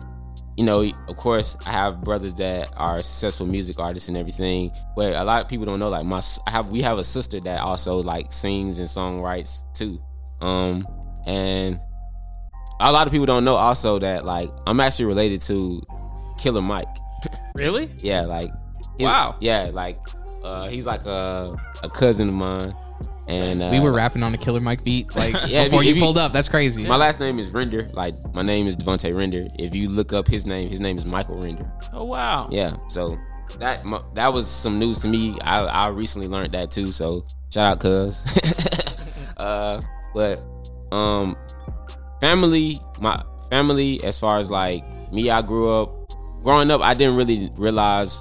you 0.56 0.64
know, 0.64 0.88
of 1.08 1.16
course, 1.16 1.56
I 1.66 1.72
have 1.72 2.02
brothers 2.02 2.34
that 2.34 2.72
are 2.76 3.02
successful 3.02 3.46
music 3.46 3.78
artists 3.78 4.08
and 4.08 4.16
everything. 4.16 4.70
But 4.96 5.14
a 5.14 5.24
lot 5.24 5.42
of 5.42 5.48
people 5.48 5.66
don't 5.66 5.78
know. 5.78 5.88
Like 5.88 6.06
my, 6.06 6.20
I 6.46 6.50
have 6.50 6.70
we 6.70 6.80
have 6.82 6.98
a 6.98 7.04
sister 7.04 7.40
that 7.40 7.60
also 7.60 7.96
like 7.96 8.32
sings 8.32 8.78
and 8.78 8.88
songwrites 8.88 9.62
too. 9.74 10.00
Um, 10.40 10.86
and 11.26 11.80
a 12.80 12.92
lot 12.92 13.06
of 13.06 13.12
people 13.12 13.26
don't 13.26 13.44
know 13.44 13.56
also 13.56 13.98
that 13.98 14.24
like 14.24 14.50
I'm 14.66 14.80
actually 14.80 15.06
related 15.06 15.40
to 15.42 15.82
Killer 16.38 16.62
Mike. 16.62 16.88
Really? 17.54 17.88
Yeah, 17.98 18.22
like 18.22 18.50
Wow. 18.98 19.36
Yeah, 19.40 19.70
like 19.72 19.98
uh, 20.42 20.68
he's 20.68 20.86
like 20.86 21.06
a 21.06 21.56
a 21.82 21.88
cousin 21.88 22.28
of 22.28 22.34
mine. 22.34 22.74
And 23.26 23.62
uh, 23.62 23.68
we 23.72 23.80
were 23.80 23.92
rapping 23.92 24.22
on 24.22 24.34
a 24.34 24.38
killer 24.38 24.60
mike 24.60 24.84
beat 24.84 25.14
like 25.16 25.34
Yeah, 25.46 25.64
before 25.64 25.82
you- 25.82 25.88
you, 25.88 25.90
if 25.92 25.96
you- 25.96 26.02
pulled 26.02 26.18
up 26.18 26.32
that's 26.32 26.48
crazy 26.48 26.86
My 26.86 26.96
last 26.96 27.20
name 27.20 27.38
is 27.38 27.48
Render. 27.50 27.88
Like 27.94 28.14
my 28.34 28.42
name 28.42 28.66
is 28.66 28.76
Devontae 28.76 29.16
Render. 29.16 29.48
If 29.58 29.74
you 29.74 29.88
look 29.88 30.12
up 30.12 30.28
his 30.28 30.44
name, 30.44 30.68
his 30.68 30.80
name 30.80 30.98
is 30.98 31.06
Michael 31.06 31.36
Render. 31.42 31.70
Oh 31.92 32.04
wow. 32.04 32.48
Yeah, 32.50 32.76
so 32.88 33.18
that 33.58 33.84
mu- 33.86 34.02
that 34.14 34.32
was 34.32 34.48
some 34.48 34.78
news 34.78 34.98
to 35.00 35.08
me. 35.08 35.38
I 35.42 35.60
I 35.64 35.88
recently 35.88 36.28
learned 36.28 36.52
that 36.52 36.70
too. 36.70 36.92
So 36.92 37.24
shout 37.50 37.72
out, 37.72 37.80
cuz. 37.80 38.22
uh, 39.36 39.80
but 40.14 40.42
um, 40.92 41.36
family, 42.20 42.80
my 43.00 43.22
family, 43.50 44.02
as 44.04 44.18
far 44.18 44.38
as 44.38 44.50
like 44.50 44.82
me, 45.12 45.30
I 45.30 45.40
grew 45.42 45.68
up. 45.70 45.92
Growing 46.42 46.70
up, 46.70 46.80
I 46.82 46.92
didn't 46.94 47.16
really 47.16 47.50
realize 47.56 48.20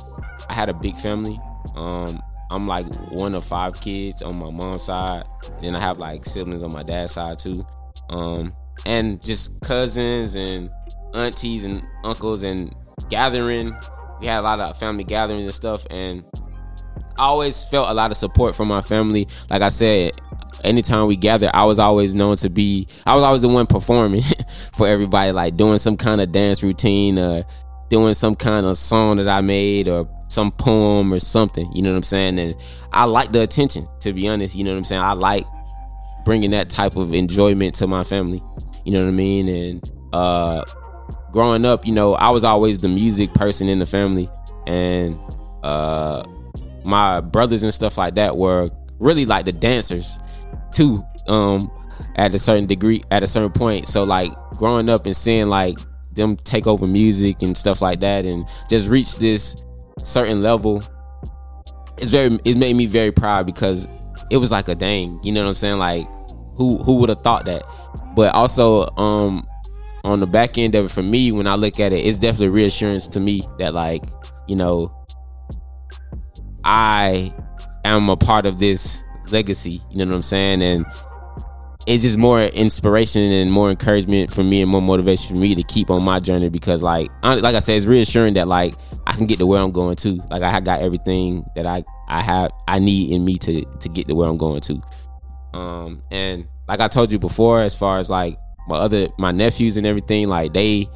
I 0.49 0.54
had 0.54 0.70
a 0.70 0.74
big 0.74 0.95
family. 0.97 1.38
Um, 1.76 2.22
I'm 2.54 2.68
like 2.68 2.86
one 3.12 3.34
of 3.34 3.43
five 3.43 3.82
kids 3.82 4.22
on 4.22 4.38
my 4.38 4.51
mom's 4.51 4.84
side. 4.84 5.24
Then 5.62 5.76
I 5.76 5.80
have 5.80 5.97
like 5.97 6.24
siblings 6.24 6.62
on 6.62 6.72
my 6.72 6.84
dad's 6.84 7.14
side 7.14 7.39
too. 7.39 7.66
Um, 8.10 8.54
and 8.86 9.24
just 9.24 9.60
cousins 9.62 10.36
and 10.36 10.70
aunties 11.16 11.66
and 11.66 11.84
uncles 12.04 12.43
and 12.43 12.76
gathering. 13.10 13.76
We 14.22 14.28
had 14.28 14.39
a 14.39 14.41
lot 14.43 14.60
of 14.60 14.78
family 14.78 15.04
gatherings 15.04 15.45
and 15.45 15.54
stuff, 15.54 15.88
and 15.89 16.24
I 17.18 17.24
always 17.24 17.64
felt 17.64 17.89
a 17.89 17.93
lot 17.93 18.12
of 18.12 18.18
support 18.18 18.56
from 18.56 18.68
my 18.68 18.82
family. 18.82 19.28
Like 19.49 19.64
I 19.64 19.70
said, 19.70 20.12
anytime 20.64 21.08
we 21.08 21.16
gather, 21.16 21.49
I 21.56 21.66
was 21.66 21.80
always 21.80 22.14
known 22.14 22.36
to 22.38 22.51
be. 22.51 22.88
I 23.08 23.16
was 23.16 23.24
always 23.24 23.41
the 23.41 23.49
one 23.49 23.66
performing 23.66 24.24
for 24.76 24.88
everybody, 24.88 25.32
like 25.32 25.58
doing 25.58 25.80
some 25.80 25.97
kind 25.97 26.22
of 26.22 26.32
dance 26.32 26.62
routine 26.62 27.18
or 27.18 27.43
doing 27.89 28.14
some 28.14 28.36
kind 28.36 28.68
of 28.68 28.78
song 28.78 29.18
that 29.18 29.28
I 29.28 29.41
made 29.41 29.88
or 29.88 30.08
some 30.34 30.52
poem 30.52 31.14
or 31.14 31.20
something. 31.20 31.72
You 31.74 31.82
know 31.82 31.92
what 31.92 31.98
I'm 31.98 32.04
saying? 32.04 32.40
And 32.40 32.56
I 32.92 33.06
like 33.06 33.32
the 33.32 33.42
attention. 33.42 33.88
To 34.02 34.14
be 34.14 34.28
honest, 34.28 34.56
you 34.56 34.64
know 34.64 34.72
what 34.72 34.78
I'm 34.78 34.84
saying. 34.84 35.02
I 35.02 35.14
like 35.14 35.46
bringing 36.26 36.52
that 36.52 36.70
type 36.70 36.96
of 36.96 37.14
enjoyment 37.14 37.76
to 37.76 37.88
my 37.88 38.04
family. 38.04 38.42
You 38.86 38.94
know 38.94 39.04
what 39.04 39.10
I 39.10 39.12
mean? 39.12 39.48
And 39.48 39.92
uh, 40.12 40.66
growing 41.32 41.66
up, 41.66 41.86
you 41.86 41.94
know, 41.94 42.16
I 42.16 42.30
was 42.32 42.44
always 42.44 42.80
the 42.80 42.90
music 42.90 43.34
person 43.34 43.70
in 43.70 43.80
the 43.80 43.86
family, 43.86 44.30
and 44.68 45.20
uh, 45.64 46.24
my 46.84 47.22
brothers 47.22 47.64
and 47.64 47.74
stuff 47.74 47.98
like 47.98 48.16
that 48.16 48.36
were 48.36 48.70
really 49.00 49.26
like 49.26 49.46
the 49.46 49.54
dancers 49.54 50.18
too. 50.72 51.04
Um, 51.28 51.72
at 52.16 52.34
a 52.34 52.40
certain 52.40 52.66
degree, 52.66 53.02
at 53.12 53.24
a 53.24 53.28
certain 53.28 53.52
point. 53.52 53.88
So 53.88 54.04
like 54.04 54.32
growing 54.58 54.90
up 54.90 55.06
and 55.06 55.16
seeing 55.16 55.48
like 55.48 55.78
them 56.12 56.36
take 56.36 56.68
over 56.68 56.86
music 56.86 57.42
and 57.42 57.58
stuff 57.58 57.82
like 57.82 58.00
that, 58.02 58.26
and 58.26 58.46
just 58.70 58.90
reach 58.90 59.16
this 59.18 59.56
certain 60.02 60.41
level, 60.41 60.84
it's 61.98 62.12
very 62.12 62.39
it 62.46 62.58
made 62.58 62.76
me 62.76 62.86
very 62.86 63.12
proud 63.12 63.46
because 63.46 63.88
it 64.30 64.38
was 64.38 64.52
like 64.52 64.68
a 64.68 64.76
dang, 64.76 65.20
you 65.24 65.32
know 65.32 65.44
what 65.44 65.50
I'm 65.50 65.56
saying? 65.56 65.78
Like 65.78 66.08
who 66.56 66.78
who 66.78 66.98
would 66.98 67.10
have 67.10 67.22
thought 67.22 67.46
that? 67.46 67.64
But 68.16 68.34
also, 68.36 68.88
um, 68.98 69.48
on 70.04 70.20
the 70.20 70.28
back 70.28 70.58
end 70.58 70.76
of 70.76 70.86
it, 70.86 70.91
for 70.91 71.04
me, 71.04 71.32
when 71.32 71.48
I 71.48 71.56
look 71.56 71.80
at 71.80 71.94
it, 71.94 72.06
it's 72.06 72.18
definitely 72.18 72.50
reassurance 72.50 73.08
to 73.10 73.20
me 73.20 73.44
that 73.60 73.74
like 73.74 74.04
you 74.48 74.56
know 74.56 74.94
I 76.64 77.34
am 77.86 78.10
a 78.10 78.18
part 78.18 78.46
of 78.46 78.60
this 78.60 79.04
legacy. 79.30 79.82
You 79.89 79.98
know 79.98 80.06
what 80.08 80.16
I'm 80.16 80.22
saying? 80.22 80.62
And 80.62 80.86
it's 81.86 82.04
just 82.04 82.18
more 82.18 82.42
inspiration 82.42 83.22
and 83.22 83.52
more 83.52 83.70
encouragement 83.70 84.32
for 84.32 84.44
me 84.44 84.62
and 84.62 84.72
more 84.72 84.82
motivation 84.82 85.36
for 85.36 85.42
me 85.42 85.54
to 85.56 85.64
keep 85.64 85.90
on 85.90 86.04
my 86.04 86.20
journey 86.20 86.50
because 86.50 86.82
like 86.82 87.10
like 87.24 87.56
I 87.56 87.60
said 87.60 87.78
it's 87.78 87.86
reassuring 87.86 88.36
that 88.36 88.48
like 88.48 88.76
I 89.06 89.14
can 89.14 89.26
get 89.26 89.40
to 89.40 89.46
where 89.46 89.62
I'm 89.62 89.72
going 89.72 89.96
to. 89.98 90.22
Like 90.30 90.44
I 90.44 90.60
got 90.60 90.82
everything 90.82 91.46
that 91.56 91.66
I 91.66 91.84
I 92.08 92.22
have 92.22 92.52
I 92.68 92.80
need 92.80 93.12
in 93.12 93.26
me 93.26 93.38
to 93.40 93.66
to 93.66 93.90
get 93.90 94.08
to 94.08 94.16
where 94.16 94.30
I'm 94.30 94.38
going 94.38 94.62
to. 94.62 94.82
Um 95.54 96.02
and 96.12 96.48
like 96.68 96.80
I 96.80 96.88
told 96.88 97.12
you 97.12 97.20
before 97.20 97.62
as 97.62 97.76
far 97.76 98.00
as 98.00 98.10
like 98.10 98.38
my 98.68 98.78
other 98.78 99.10
my 99.18 99.32
nephews 99.32 99.76
and 99.76 99.86
everything 99.86 100.30
like 100.30 100.54
they 100.54 100.88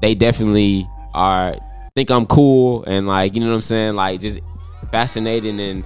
they 0.00 0.14
definitely 0.14 0.86
are 1.12 1.56
think 1.96 2.10
I'm 2.10 2.26
cool 2.26 2.84
and 2.86 3.06
like 3.06 3.34
you 3.34 3.40
know 3.40 3.48
what 3.48 3.54
I'm 3.54 3.62
saying? 3.62 3.96
Like 3.96 4.20
just 4.20 4.40
fascinating 4.90 5.58
and 5.60 5.84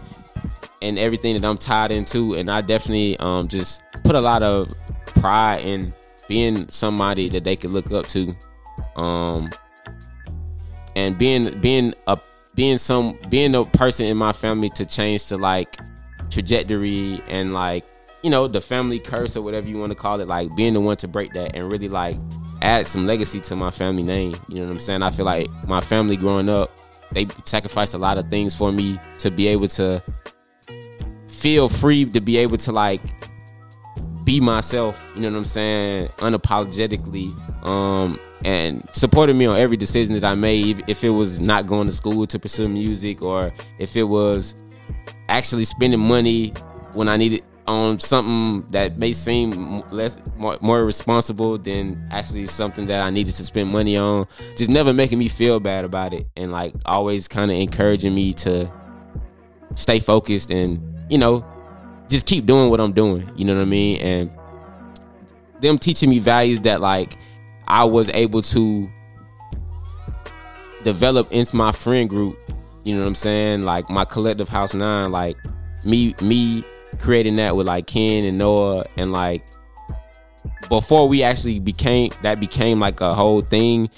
and 0.83 0.99
everything 0.99 1.41
that 1.41 1.49
I'm 1.49 1.59
tied 1.59 1.91
into. 1.91 2.35
And 2.35 2.51
I 2.51 2.61
definitely 2.61 3.17
um, 3.19 3.49
just 3.49 3.83
put 4.05 4.15
a 4.15 4.21
lot 4.21 4.43
of 4.43 4.73
pride 5.07 5.61
in 5.61 5.95
being 6.29 6.69
somebody 6.69 7.29
that 7.31 7.45
they 7.45 7.57
could 7.57 7.71
look 7.71 7.91
up 7.91 8.07
to, 8.09 8.35
um, 8.97 9.51
and 10.95 11.17
being 11.17 11.59
being 11.61 11.95
a 12.07 12.19
being 12.55 12.79
some 12.79 13.19
being 13.29 13.55
a 13.55 13.65
person 13.65 14.07
in 14.07 14.17
my 14.17 14.33
family 14.33 14.69
to 14.71 14.85
change 14.85 15.27
to 15.27 15.37
like 15.37 15.77
trajectory 16.29 17.23
and 17.29 17.53
like 17.53 17.85
you 18.23 18.31
know 18.31 18.49
the 18.49 18.61
family 18.61 18.99
curse 18.99 19.37
or 19.37 19.43
whatever 19.43 19.69
you 19.69 19.79
want 19.79 19.93
to 19.93 19.97
call 19.97 20.21
it 20.21 20.27
like 20.27 20.55
being 20.57 20.75
the 20.75 20.81
one 20.81 20.97
to 20.97 21.07
break 21.07 21.33
that 21.33 21.55
and 21.55 21.71
really 21.71 21.89
like 21.89 22.17
add 22.63 22.87
some 22.87 23.07
legacy 23.07 23.39
to 23.39 23.55
my 23.55 23.71
family 23.71 24.03
name 24.03 24.35
you 24.49 24.57
know 24.57 24.65
what 24.65 24.73
i'm 24.73 24.79
saying 24.79 25.03
i 25.03 25.11
feel 25.11 25.25
like 25.25 25.47
my 25.67 25.81
family 25.81 26.17
growing 26.17 26.49
up 26.49 26.71
they 27.13 27.27
sacrificed 27.45 27.95
a 27.95 27.99
lot 27.99 28.19
of 28.19 28.29
things 28.29 28.55
for 28.55 28.73
me 28.73 29.01
to 29.19 29.31
be 29.31 29.47
able 29.47 29.69
to 29.69 30.03
feel 31.39 31.69
free 31.69 32.05
to 32.05 32.21
be 32.21 32.37
able 32.39 32.57
to 32.57 32.73
like 32.73 33.01
be 34.25 34.41
myself, 34.41 35.03
you 35.15 35.23
know 35.23 35.31
what 35.31 35.39
I'm 35.39 35.45
saying, 35.45 36.09
unapologetically, 36.19 37.33
um, 37.65 38.21
and 38.45 38.87
supported 38.93 39.35
me 39.35 39.47
on 39.47 39.57
every 39.57 39.77
decision 39.77 40.15
that 40.15 40.25
I 40.25 40.35
made. 40.35 40.85
If 40.87 41.03
it 41.05 41.11
was 41.11 41.41
not 41.41 41.67
going 41.67 41.87
to 41.87 41.95
school 41.95 42.27
to 42.27 42.39
pursue 42.39 42.69
music, 42.69 43.23
or 43.23 43.53
if 43.79 43.97
it 43.97 44.03
was 44.03 44.55
actually 45.29 45.65
spending 45.65 46.01
money 46.01 46.53
when 46.93 47.09
I 47.09 47.17
needed 47.17 47.43
on 47.67 47.99
something 47.99 48.67
that 48.71 48.99
may 48.99 49.13
seem 49.13 49.81
less 49.91 50.17
more, 50.37 50.59
more 50.61 50.85
responsible 50.85 51.59
than 51.59 52.07
actually 52.11 52.47
something 52.47 52.87
that 52.87 53.03
I 53.03 53.11
needed 53.11 53.35
to 53.35 53.45
spend 53.45 53.71
money 53.71 53.97
on. 53.97 54.27
Just 54.57 54.71
never 54.71 54.93
making 54.93 55.19
me 55.19 55.29
feel 55.29 55.61
bad 55.61 55.85
about 55.85 56.13
it, 56.13 56.27
and 56.37 56.51
like 56.51 56.75
always 56.85 57.29
kind 57.29 57.51
of 57.51 57.57
encouraging 57.57 58.15
me 58.15 58.33
to 58.35 58.71
stay 59.75 60.01
focused 60.01 60.51
and 60.51 60.98
you 61.09 61.19
know, 61.19 61.45
just 62.09 62.27
keep 62.27 62.47
doing 62.47 62.71
what 62.71 62.81
I'm 62.81 62.93
doing. 62.93 63.31
You 63.37 63.45
know 63.45 63.55
what 63.55 63.63
I 63.63 63.67
mean? 63.67 64.01
And 64.01 64.31
them 65.61 65.79
teaching 65.79 66.11
me 66.11 66.19
values 66.19 66.61
that 66.63 66.81
like 66.81 67.19
I 67.67 67.85
was 67.85 68.09
able 68.11 68.43
to 68.43 68.89
develop 70.85 71.31
into 71.33 71.57
my 71.57 71.73
friend 71.73 72.09
group. 72.09 72.39
You 72.85 72.95
know 72.95 73.01
what 73.01 73.09
I'm 73.09 73.15
saying? 73.15 73.65
Like 73.65 73.91
my 73.91 74.05
collective 74.05 74.49
house 74.49 74.75
nine, 74.75 75.11
like 75.11 75.37
me 75.85 76.15
me 76.21 76.65
creating 76.99 77.37
that 77.37 77.57
with 77.57 77.67
like 77.67 77.87
Ken 77.87 78.25
and 78.25 78.39
Noah 78.39 78.85
and 78.97 79.13
like 79.13 79.45
before 80.69 81.09
we 81.09 81.23
actually 81.23 81.59
became 81.59 82.11
that 82.23 82.41
became 82.41 82.81
like 82.81 83.01
a 83.01 83.15
whole 83.15 83.41
thing. 83.41 83.91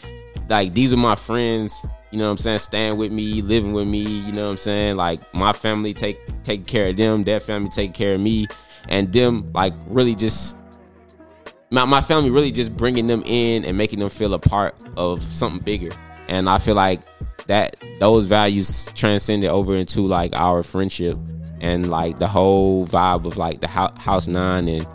Like 0.48 0.72
these 0.72 0.92
are 0.92 0.96
my 0.96 1.14
friends 1.14 1.86
you 2.10 2.18
know 2.18 2.24
what 2.24 2.32
I'm 2.32 2.38
saying, 2.38 2.58
staying 2.58 2.96
with 2.96 3.12
me, 3.12 3.42
living 3.42 3.72
with 3.72 3.86
me, 3.86 4.02
you 4.02 4.32
know 4.32 4.44
what 4.46 4.50
I'm 4.52 4.56
saying? 4.56 4.96
Like 4.96 5.20
my 5.34 5.52
family 5.52 5.94
take 5.94 6.18
take 6.42 6.66
care 6.66 6.88
of 6.88 6.96
them, 6.96 7.24
their 7.24 7.40
family 7.40 7.70
take 7.70 7.94
care 7.94 8.14
of 8.14 8.20
me, 8.20 8.46
and 8.88 9.12
them 9.12 9.50
like 9.52 9.74
really 9.86 10.14
just 10.14 10.56
my, 11.70 11.84
my 11.84 12.00
family 12.00 12.30
really 12.30 12.50
just 12.50 12.76
bringing 12.76 13.06
them 13.06 13.22
in 13.24 13.64
and 13.64 13.78
making 13.78 14.00
them 14.00 14.08
feel 14.08 14.34
a 14.34 14.38
part 14.38 14.78
of 14.96 15.22
something 15.22 15.62
bigger. 15.62 15.90
And 16.28 16.48
I 16.48 16.58
feel 16.58 16.74
like 16.74 17.00
that 17.46 17.76
those 17.98 18.26
values 18.26 18.90
transcended 18.94 19.50
over 19.50 19.74
into 19.74 20.02
like 20.06 20.34
our 20.34 20.62
friendship 20.62 21.18
and 21.60 21.90
like 21.90 22.18
the 22.18 22.26
whole 22.26 22.86
vibe 22.86 23.26
of 23.26 23.36
like 23.36 23.60
the 23.60 23.68
house 23.68 24.26
nine 24.26 24.68
and 24.68 24.86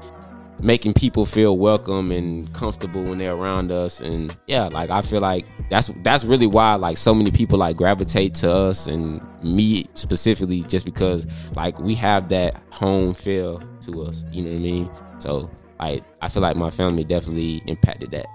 making 0.66 0.94
people 0.96 1.28
feel 1.28 1.60
welcome 1.60 2.12
and 2.12 2.52
comfortable 2.54 3.04
when 3.04 3.20
they're 3.20 3.36
around 3.36 3.72
us. 3.72 4.02
And 4.02 4.36
yeah 4.48 4.66
like 4.66 4.90
i 4.90 5.02
feel 5.02 5.22
like 5.22 5.46
that's 5.70 5.92
that's 6.04 6.26
really 6.26 6.48
why 6.48 6.74
like 6.74 6.98
so 6.98 7.14
many 7.14 7.32
people 7.32 7.60
like 7.60 7.78
gravitate 7.78 8.34
to 8.36 8.52
us 8.52 8.88
and 8.88 9.26
me 9.44 9.86
specifically 9.94 10.64
just 10.64 10.86
because 10.86 11.28
like 11.56 11.78
we 11.80 11.94
have 11.96 12.30
that 12.30 12.62
home 12.72 13.14
feel 13.14 13.62
to 13.82 14.04
us 14.04 14.26
you 14.32 14.42
know 14.44 14.50
what 14.50 14.58
i 14.58 14.60
mean? 14.60 14.92
So 15.20 15.50
like 15.80 16.04
i 16.22 16.28
feel 16.28 16.42
like 16.42 16.56
my 16.56 16.72
family 16.72 17.04
definitely 17.04 17.62
impacted 17.68 18.10
that 18.12 18.26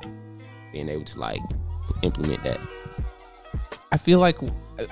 being 0.72 0.88
able 0.88 1.04
to 1.04 1.18
like 1.18 1.40
implement 2.02 2.44
that. 2.44 2.60
I 3.90 3.96
feel 3.96 4.20
like 4.20 4.38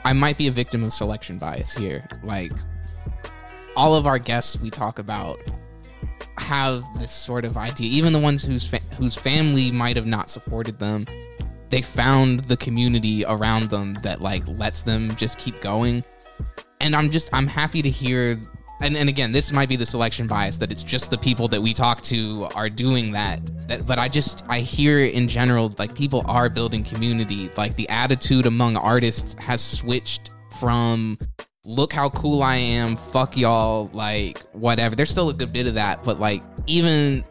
i 0.04 0.12
might 0.12 0.36
be 0.36 0.48
a 0.48 0.52
victim 0.52 0.82
of 0.82 0.92
selection 0.92 1.38
bias 1.38 1.72
here. 1.72 2.08
Like 2.24 2.52
all 3.76 3.94
of 3.94 4.08
our 4.08 4.18
guests 4.18 4.58
we 4.58 4.70
talk 4.70 4.98
about 4.98 5.38
have 6.38 6.82
this 6.98 7.12
sort 7.12 7.44
of 7.44 7.56
idea. 7.56 7.88
Even 7.90 8.12
the 8.12 8.18
ones 8.18 8.42
whose 8.42 8.66
fa- 8.68 8.80
whose 8.96 9.14
family 9.14 9.70
might 9.70 9.96
have 9.96 10.06
not 10.06 10.30
supported 10.30 10.78
them, 10.78 11.06
they 11.70 11.82
found 11.82 12.40
the 12.44 12.56
community 12.56 13.24
around 13.26 13.70
them 13.70 13.94
that 14.02 14.20
like 14.20 14.42
lets 14.48 14.82
them 14.82 15.14
just 15.16 15.38
keep 15.38 15.60
going. 15.60 16.04
And 16.80 16.94
I'm 16.94 17.10
just 17.10 17.32
I'm 17.32 17.46
happy 17.46 17.82
to 17.82 17.90
hear. 17.90 18.40
And, 18.80 18.96
and 18.96 19.08
again, 19.08 19.32
this 19.32 19.50
might 19.50 19.68
be 19.68 19.74
the 19.74 19.84
selection 19.84 20.28
bias 20.28 20.56
that 20.58 20.70
it's 20.70 20.84
just 20.84 21.10
the 21.10 21.18
people 21.18 21.48
that 21.48 21.60
we 21.60 21.74
talk 21.74 22.00
to 22.02 22.46
are 22.54 22.70
doing 22.70 23.10
that. 23.10 23.40
That, 23.66 23.86
but 23.86 23.98
I 23.98 24.08
just 24.08 24.44
I 24.48 24.60
hear 24.60 25.00
in 25.00 25.26
general 25.26 25.74
like 25.78 25.96
people 25.96 26.22
are 26.26 26.48
building 26.48 26.84
community. 26.84 27.50
Like 27.56 27.74
the 27.74 27.88
attitude 27.88 28.46
among 28.46 28.76
artists 28.76 29.34
has 29.34 29.60
switched 29.60 30.30
from 30.60 31.18
look 31.68 31.92
how 31.92 32.08
cool 32.08 32.42
I 32.42 32.56
am, 32.56 32.96
fuck 32.96 33.36
y'all, 33.36 33.90
like 33.92 34.40
whatever. 34.52 34.96
There's 34.96 35.10
still 35.10 35.28
a 35.28 35.34
good 35.34 35.52
bit 35.52 35.66
of 35.66 35.74
that, 35.74 36.02
but 36.02 36.18
like 36.18 36.42
even 36.66 37.22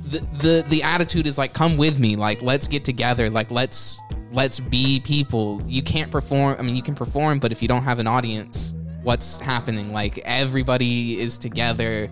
the 0.00 0.20
the 0.42 0.64
the 0.68 0.82
attitude 0.82 1.26
is 1.26 1.36
like 1.36 1.52
come 1.52 1.76
with 1.76 2.00
me, 2.00 2.16
like 2.16 2.40
let's 2.40 2.66
get 2.66 2.84
together, 2.84 3.28
like 3.28 3.50
let's 3.50 4.00
let's 4.32 4.58
be 4.58 5.00
people. 5.00 5.62
You 5.66 5.82
can't 5.82 6.10
perform, 6.10 6.56
I 6.58 6.62
mean 6.62 6.74
you 6.74 6.82
can 6.82 6.94
perform, 6.94 7.38
but 7.38 7.52
if 7.52 7.60
you 7.60 7.68
don't 7.68 7.82
have 7.82 7.98
an 7.98 8.06
audience, 8.06 8.74
what's 9.02 9.38
happening? 9.38 9.92
Like 9.92 10.18
everybody 10.24 11.20
is 11.20 11.36
together. 11.36 12.10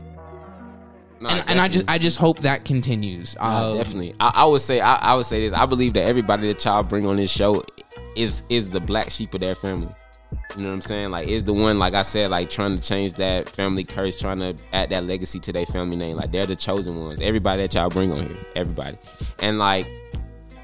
No, 1.18 1.30
and, 1.30 1.44
and, 1.48 1.60
I 1.62 1.68
just 1.68 1.86
I 1.88 1.96
just 1.96 2.18
hope 2.18 2.40
that 2.40 2.66
continues. 2.66 3.36
No, 3.36 3.42
um, 3.42 3.78
definitely. 3.78 4.14
I, 4.20 4.32
I, 4.34 4.44
would 4.44 4.60
say 4.60 4.80
I, 4.80 4.96
I 4.96 5.14
would 5.14 5.24
say 5.24 5.40
this. 5.40 5.54
I 5.54 5.64
believe 5.64 5.94
that 5.94 6.04
everybody 6.04 6.46
that 6.48 6.62
y'all 6.62 6.82
bring 6.82 7.06
on 7.06 7.16
this 7.16 7.30
show 7.30 7.64
is 8.16 8.42
is 8.50 8.68
the 8.68 8.80
black 8.80 9.10
sheep 9.10 9.32
of 9.32 9.40
their 9.40 9.54
family. 9.54 9.88
You 10.56 10.62
know 10.62 10.68
what 10.68 10.74
I'm 10.74 10.80
saying? 10.80 11.10
Like, 11.10 11.28
is 11.28 11.44
the 11.44 11.52
one, 11.52 11.78
like 11.78 11.94
I 11.94 12.02
said, 12.02 12.30
like 12.30 12.48
trying 12.48 12.74
to 12.76 12.80
change 12.80 13.14
that 13.14 13.48
family 13.48 13.84
curse, 13.84 14.18
trying 14.18 14.38
to 14.40 14.56
add 14.72 14.90
that 14.90 15.04
legacy 15.04 15.38
to 15.40 15.52
their 15.52 15.66
family 15.66 15.96
name. 15.96 16.16
Like, 16.16 16.32
they're 16.32 16.46
the 16.46 16.56
chosen 16.56 16.98
ones. 16.98 17.20
Everybody 17.20 17.62
that 17.62 17.74
y'all 17.74 17.90
bring 17.90 18.10
on 18.12 18.26
here, 18.26 18.46
everybody. 18.54 18.96
And 19.40 19.58
like, 19.58 19.86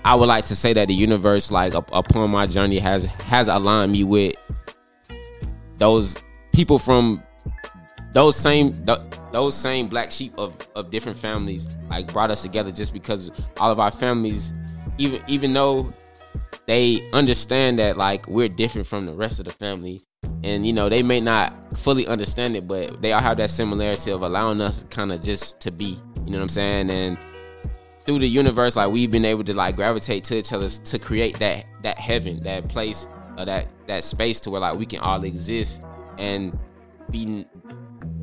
I 0.04 0.14
would 0.14 0.26
like 0.26 0.46
to 0.46 0.56
say 0.56 0.72
that 0.72 0.88
the 0.88 0.94
universe, 0.94 1.50
like 1.50 1.74
up, 1.74 1.90
upon 1.92 2.30
my 2.30 2.46
journey, 2.46 2.78
has 2.78 3.04
has 3.04 3.48
aligned 3.48 3.92
me 3.92 4.02
with 4.04 4.34
those 5.76 6.16
people 6.52 6.78
from 6.78 7.22
those 8.12 8.36
same 8.36 8.72
those 9.32 9.54
same 9.54 9.88
black 9.88 10.10
sheep 10.10 10.34
of, 10.38 10.54
of 10.76 10.90
different 10.90 11.16
families 11.16 11.68
like 11.88 12.12
brought 12.12 12.30
us 12.30 12.42
together 12.42 12.70
just 12.70 12.92
because 12.92 13.30
all 13.58 13.70
of 13.70 13.80
our 13.80 13.90
families 13.90 14.52
even 14.98 15.22
even 15.26 15.52
though 15.52 15.92
they 16.66 17.08
understand 17.12 17.78
that 17.78 17.96
like 17.96 18.26
we're 18.28 18.48
different 18.48 18.86
from 18.86 19.06
the 19.06 19.14
rest 19.14 19.38
of 19.38 19.46
the 19.46 19.52
family. 19.52 20.02
And 20.44 20.66
you 20.66 20.72
know 20.72 20.88
they 20.88 21.02
may 21.02 21.20
not 21.20 21.76
fully 21.76 22.06
understand 22.06 22.56
it 22.56 22.66
but 22.66 23.00
they 23.00 23.12
all 23.12 23.20
have 23.20 23.36
that 23.36 23.50
similarity 23.50 24.10
of 24.10 24.22
allowing 24.22 24.60
us 24.60 24.84
kind 24.90 25.12
of 25.12 25.22
just 25.22 25.60
to 25.60 25.70
be 25.70 26.00
you 26.24 26.30
know 26.30 26.38
what 26.38 26.42
i'm 26.42 26.48
saying? 26.48 26.90
And 26.90 27.18
through 28.04 28.18
the 28.18 28.28
universe 28.28 28.76
like 28.76 28.90
we've 28.90 29.10
been 29.10 29.24
able 29.24 29.44
to 29.44 29.54
like 29.54 29.76
gravitate 29.76 30.24
to 30.24 30.36
each 30.36 30.52
other 30.52 30.68
to 30.68 30.98
create 30.98 31.38
that 31.38 31.66
that 31.82 31.98
heaven 31.98 32.42
that 32.42 32.68
place 32.68 33.08
or 33.38 33.44
that 33.44 33.68
that 33.86 34.02
space 34.04 34.40
to 34.40 34.50
where 34.50 34.60
like 34.60 34.76
we 34.76 34.86
can 34.86 34.98
all 35.00 35.22
exist 35.24 35.82
and 36.18 36.58
be 37.10 37.46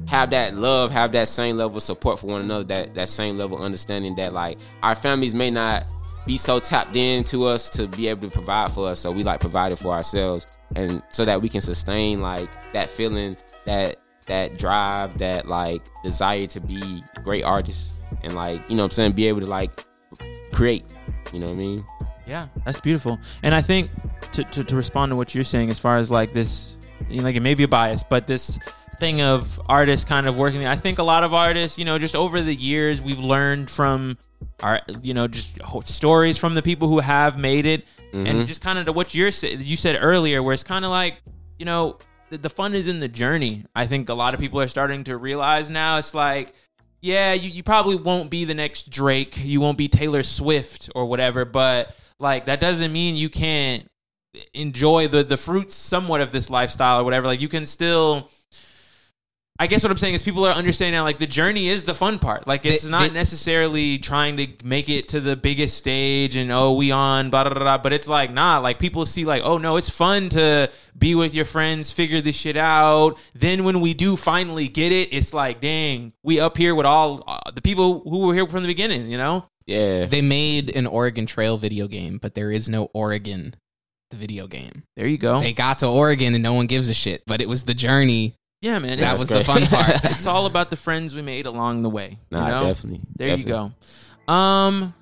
have 0.07 0.29
that 0.31 0.55
love 0.55 0.91
have 0.91 1.11
that 1.11 1.27
same 1.27 1.57
level 1.57 1.77
of 1.77 1.83
support 1.83 2.19
for 2.19 2.27
one 2.27 2.41
another 2.41 2.63
that 2.63 2.93
that 2.95 3.07
same 3.07 3.37
level 3.37 3.57
of 3.57 3.63
understanding 3.63 4.15
that 4.15 4.33
like 4.33 4.57
our 4.83 4.95
families 4.95 5.33
may 5.33 5.51
not 5.51 5.85
be 6.29 6.37
so 6.37 6.59
tapped 6.59 6.95
into 6.95 7.43
us 7.43 7.71
to 7.71 7.87
be 7.87 8.07
able 8.07 8.21
to 8.21 8.29
provide 8.29 8.71
for 8.71 8.87
us 8.87 8.99
so 8.99 9.11
we 9.11 9.23
like 9.23 9.39
provide 9.39 9.71
it 9.71 9.77
for 9.77 9.91
ourselves 9.91 10.45
and 10.75 11.01
so 11.09 11.25
that 11.25 11.41
we 11.41 11.49
can 11.49 11.59
sustain 11.59 12.21
like 12.21 12.47
that 12.71 12.87
feeling 12.87 13.35
that 13.65 13.95
that 14.27 14.55
drive 14.59 15.17
that 15.17 15.47
like 15.47 15.81
desire 16.03 16.45
to 16.45 16.59
be 16.59 17.03
great 17.23 17.43
artists 17.43 17.95
and 18.21 18.35
like 18.35 18.61
you 18.69 18.75
know 18.75 18.83
i'm 18.83 18.91
saying 18.91 19.11
be 19.11 19.25
able 19.25 19.39
to 19.39 19.47
like 19.47 19.83
create 20.53 20.85
you 21.33 21.39
know 21.39 21.47
what 21.47 21.53
i 21.53 21.55
mean 21.55 21.83
Yeah, 22.29 22.47
that's 22.63 22.79
beautiful. 22.79 23.17
And 23.41 23.55
I 23.55 23.61
think 23.61 23.89
to, 24.33 24.43
to, 24.43 24.63
to 24.63 24.75
respond 24.75 25.09
to 25.09 25.15
what 25.15 25.33
you're 25.33 25.43
saying, 25.43 25.71
as 25.71 25.79
far 25.79 25.97
as 25.97 26.11
like 26.11 26.31
this, 26.31 26.77
you 27.09 27.17
know, 27.17 27.23
like 27.23 27.35
it 27.35 27.39
may 27.39 27.55
be 27.55 27.63
a 27.63 27.67
bias, 27.67 28.03
but 28.03 28.27
this 28.27 28.59
thing 28.99 29.21
of 29.21 29.59
artists 29.67 30.05
kind 30.05 30.27
of 30.27 30.37
working, 30.37 30.65
I 30.65 30.75
think 30.75 30.99
a 30.99 31.03
lot 31.03 31.23
of 31.23 31.33
artists, 31.33 31.77
you 31.77 31.85
know, 31.85 31.97
just 31.97 32.15
over 32.15 32.41
the 32.41 32.53
years, 32.53 33.01
we've 33.01 33.19
learned 33.19 33.69
from 33.69 34.17
our, 34.61 34.81
you 35.01 35.13
know, 35.13 35.27
just 35.27 35.59
stories 35.85 36.37
from 36.37 36.55
the 36.55 36.61
people 36.61 36.87
who 36.87 36.99
have 36.99 37.37
made 37.37 37.65
it, 37.65 37.85
and 38.11 38.27
mm-hmm. 38.27 38.45
just 38.45 38.61
kind 38.61 38.79
of 38.79 38.85
to 38.85 38.91
what 38.91 39.13
you're 39.13 39.29
you 39.29 39.75
said 39.75 39.97
earlier, 40.01 40.43
where 40.43 40.53
it's 40.53 40.63
kind 40.63 40.85
of 40.85 40.91
like, 40.91 41.21
you 41.57 41.65
know, 41.65 41.97
the, 42.29 42.37
the 42.37 42.49
fun 42.49 42.73
is 42.73 42.87
in 42.87 42.99
the 42.99 43.07
journey. 43.07 43.65
I 43.75 43.87
think 43.87 44.09
a 44.09 44.13
lot 44.13 44.33
of 44.33 44.39
people 44.39 44.59
are 44.61 44.67
starting 44.67 45.03
to 45.05 45.17
realize 45.17 45.69
now. 45.69 45.97
It's 45.97 46.13
like 46.13 46.53
yeah, 47.01 47.33
you, 47.33 47.49
you 47.49 47.63
probably 47.63 47.95
won't 47.95 48.29
be 48.29 48.45
the 48.45 48.53
next 48.53 48.89
Drake. 48.89 49.35
You 49.37 49.61
won't 49.61 49.77
be 49.77 49.87
Taylor 49.87 50.23
Swift 50.23 50.89
or 50.95 51.05
whatever, 51.05 51.45
but 51.45 51.95
like 52.19 52.45
that 52.45 52.59
doesn't 52.59 52.91
mean 52.91 53.15
you 53.15 53.29
can't 53.29 53.89
enjoy 54.53 55.07
the 55.07 55.23
the 55.23 55.37
fruits 55.37 55.73
somewhat 55.73 56.21
of 56.21 56.31
this 56.31 56.49
lifestyle 56.49 56.99
or 56.99 57.03
whatever. 57.03 57.27
Like 57.27 57.41
you 57.41 57.47
can 57.47 57.65
still 57.65 58.29
I 59.61 59.67
guess 59.67 59.83
what 59.83 59.91
I'm 59.91 59.97
saying 59.97 60.13
is 60.13 60.21
people 60.23 60.45
are 60.45 60.53
understanding 60.53 60.93
now, 60.97 61.03
like 61.03 61.17
the 61.17 61.27
journey 61.27 61.67
is 61.67 61.83
the 61.83 61.93
fun 61.93 62.17
part. 62.17 62.47
Like 62.47 62.65
it's 62.65 62.83
They- 62.83 62.89
not 62.89 63.09
they- 63.09 63.13
necessarily 63.13 63.97
trying 63.97 64.37
to 64.37 64.47
make 64.63 64.87
it 64.87 65.09
to 65.09 65.19
the 65.19 65.35
biggest 65.35 65.77
stage 65.77 66.37
and 66.37 66.49
oh 66.49 66.73
we 66.75 66.91
on 66.91 67.29
blah 67.29 67.43
blah 67.43 67.53
blah. 67.53 67.63
blah. 67.63 67.77
But 67.77 67.91
it's 67.91 68.07
like 68.07 68.31
nah, 68.31 68.59
like 68.59 68.79
people 68.79 69.05
see 69.05 69.25
like 69.25 69.43
oh 69.43 69.57
no, 69.57 69.75
it's 69.75 69.89
fun 69.89 70.29
to 70.29 70.71
be 70.97 71.13
with 71.13 71.33
your 71.33 71.43
friends, 71.45 71.91
figure 71.91 72.21
this 72.21 72.37
shit 72.37 72.55
out. 72.55 73.17
Then 73.33 73.65
when 73.65 73.81
we 73.81 73.93
do 73.93 74.15
finally 74.15 74.69
get 74.69 74.93
it, 74.93 75.11
it's 75.11 75.33
like 75.33 75.59
dang, 75.59 76.13
we 76.23 76.39
up 76.39 76.55
here 76.55 76.73
with 76.73 76.85
all 76.85 77.23
uh, 77.27 77.51
the 77.51 77.61
people 77.61 77.99
who 78.09 78.27
were 78.27 78.33
here 78.33 78.47
from 78.47 78.61
the 78.63 78.67
beginning. 78.67 79.07
You 79.09 79.17
know? 79.17 79.45
yeah 79.67 80.05
They 80.05 80.21
made 80.21 80.73
an 80.75 80.87
Oregon 80.87 81.25
Trail 81.25 81.57
video 81.57 81.87
game, 81.89 82.17
but 82.21 82.33
there 82.33 82.49
is 82.51 82.69
no 82.69 82.89
Oregon 82.93 83.55
the 84.09 84.17
video 84.17 84.47
game. 84.47 84.83
There 84.95 85.05
you 85.05 85.17
go. 85.19 85.39
They 85.41 85.53
got 85.53 85.79
to 85.79 85.85
Oregon 85.87 86.33
and 86.33 86.41
no 86.41 86.53
one 86.53 86.65
gives 86.65 86.89
a 86.89 86.93
shit, 86.95 87.23
but 87.27 87.41
it 87.41 87.47
was 87.49 87.65
the 87.65 87.75
journey 87.75 88.35
yeah, 88.61 88.79
man. 88.79 88.99
that 88.99 89.17
was 89.19 89.27
great. 89.27 89.39
the 89.39 89.43
fun 89.45 89.65
part. 89.65 89.89
it's 90.05 90.25
all 90.25 90.45
about 90.45 90.69
the 90.69 90.75
friends 90.75 91.15
we 91.15 91.21
made 91.21 91.45
along 91.45 91.81
the 91.81 91.89
way. 91.89 92.17
nah 92.31 92.45
you 92.45 92.51
know? 92.51 92.63
definitely 92.67 93.01
There 93.15 93.35
definitely. 93.37 93.51
you 93.53 93.71
go. 94.27 94.33
Um, 94.33 94.93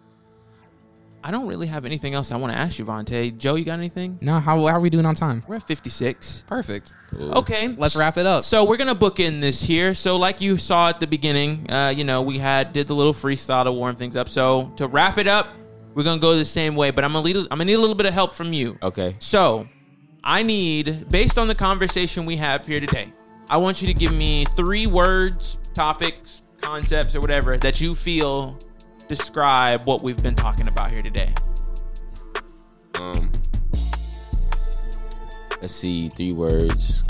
I 1.23 1.31
don't 1.31 1.47
really 1.47 1.67
have 1.67 1.83
anything 1.85 2.13
else 2.15 2.31
I 2.31 2.37
want 2.37 2.53
to 2.53 2.59
ask 2.59 2.79
you, 2.79 2.85
Vonta. 2.85 3.35
Joe, 3.37 3.55
you 3.55 3.65
got 3.65 3.79
anything? 3.79 4.17
no, 4.21 4.39
how, 4.39 4.65
how 4.65 4.75
are 4.75 4.79
we 4.79 4.89
doing 4.89 5.05
on 5.05 5.13
time? 5.13 5.43
We're 5.47 5.55
at 5.55 5.63
56. 5.63 6.45
Perfect. 6.47 6.93
Cool. 7.09 7.39
Okay. 7.39 7.67
Let's 7.69 7.95
wrap 7.97 8.17
it 8.17 8.25
up. 8.25 8.43
So 8.45 8.63
we're 8.63 8.77
gonna 8.77 8.95
book 8.95 9.19
in 9.19 9.39
this 9.41 9.61
here. 9.61 9.93
So 9.93 10.15
like 10.17 10.39
you 10.39 10.57
saw 10.57 10.87
at 10.89 10.99
the 10.99 11.07
beginning, 11.07 11.69
uh, 11.69 11.89
you 11.89 12.03
know, 12.05 12.21
we 12.21 12.37
had 12.37 12.71
did 12.71 12.87
the 12.87 12.95
little 12.95 13.11
freestyle 13.13 13.65
to 13.65 13.71
warm 13.73 13.95
things 13.95 14.15
up. 14.15 14.29
So 14.29 14.71
to 14.77 14.87
wrap 14.87 15.17
it 15.17 15.27
up, 15.27 15.47
we're 15.95 16.03
gonna 16.03 16.21
go 16.21 16.35
the 16.37 16.45
same 16.45 16.75
way, 16.75 16.91
but 16.91 17.03
I'm 17.03 17.11
gonna 17.11 17.25
lead, 17.25 17.35
I'm 17.37 17.45
gonna 17.49 17.65
need 17.65 17.73
a 17.73 17.79
little 17.79 17.95
bit 17.95 18.05
of 18.05 18.13
help 18.13 18.33
from 18.35 18.53
you. 18.53 18.77
okay 18.83 19.15
So 19.19 19.67
I 20.23 20.43
need, 20.43 21.09
based 21.09 21.37
on 21.37 21.47
the 21.49 21.55
conversation 21.55 22.25
we 22.25 22.35
have 22.37 22.65
here 22.65 22.79
today, 22.79 23.11
I 23.49 23.55
want 23.55 23.81
you 23.81 23.87
to 23.87 23.93
give 23.93 24.13
me 24.13 24.43
three 24.43 24.87
words, 24.87 25.57
topics, 25.73 26.43
concepts, 26.59 27.15
or 27.15 27.21
whatever 27.21 27.57
that 27.57 27.79
you 27.79 27.95
feel 27.95 28.57
describe 29.07 29.83
what 29.83 30.03
we've 30.03 30.21
been 30.21 30.35
talking 30.35 30.67
about 30.67 30.89
here 30.89 31.01
today. 31.01 31.33
Um, 32.99 33.31
let's 35.61 35.73
see, 35.73 36.09
three 36.09 36.33
words. 36.33 37.05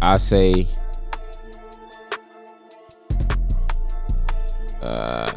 I 0.00 0.16
say, 0.16 0.66
uh, 4.80 5.32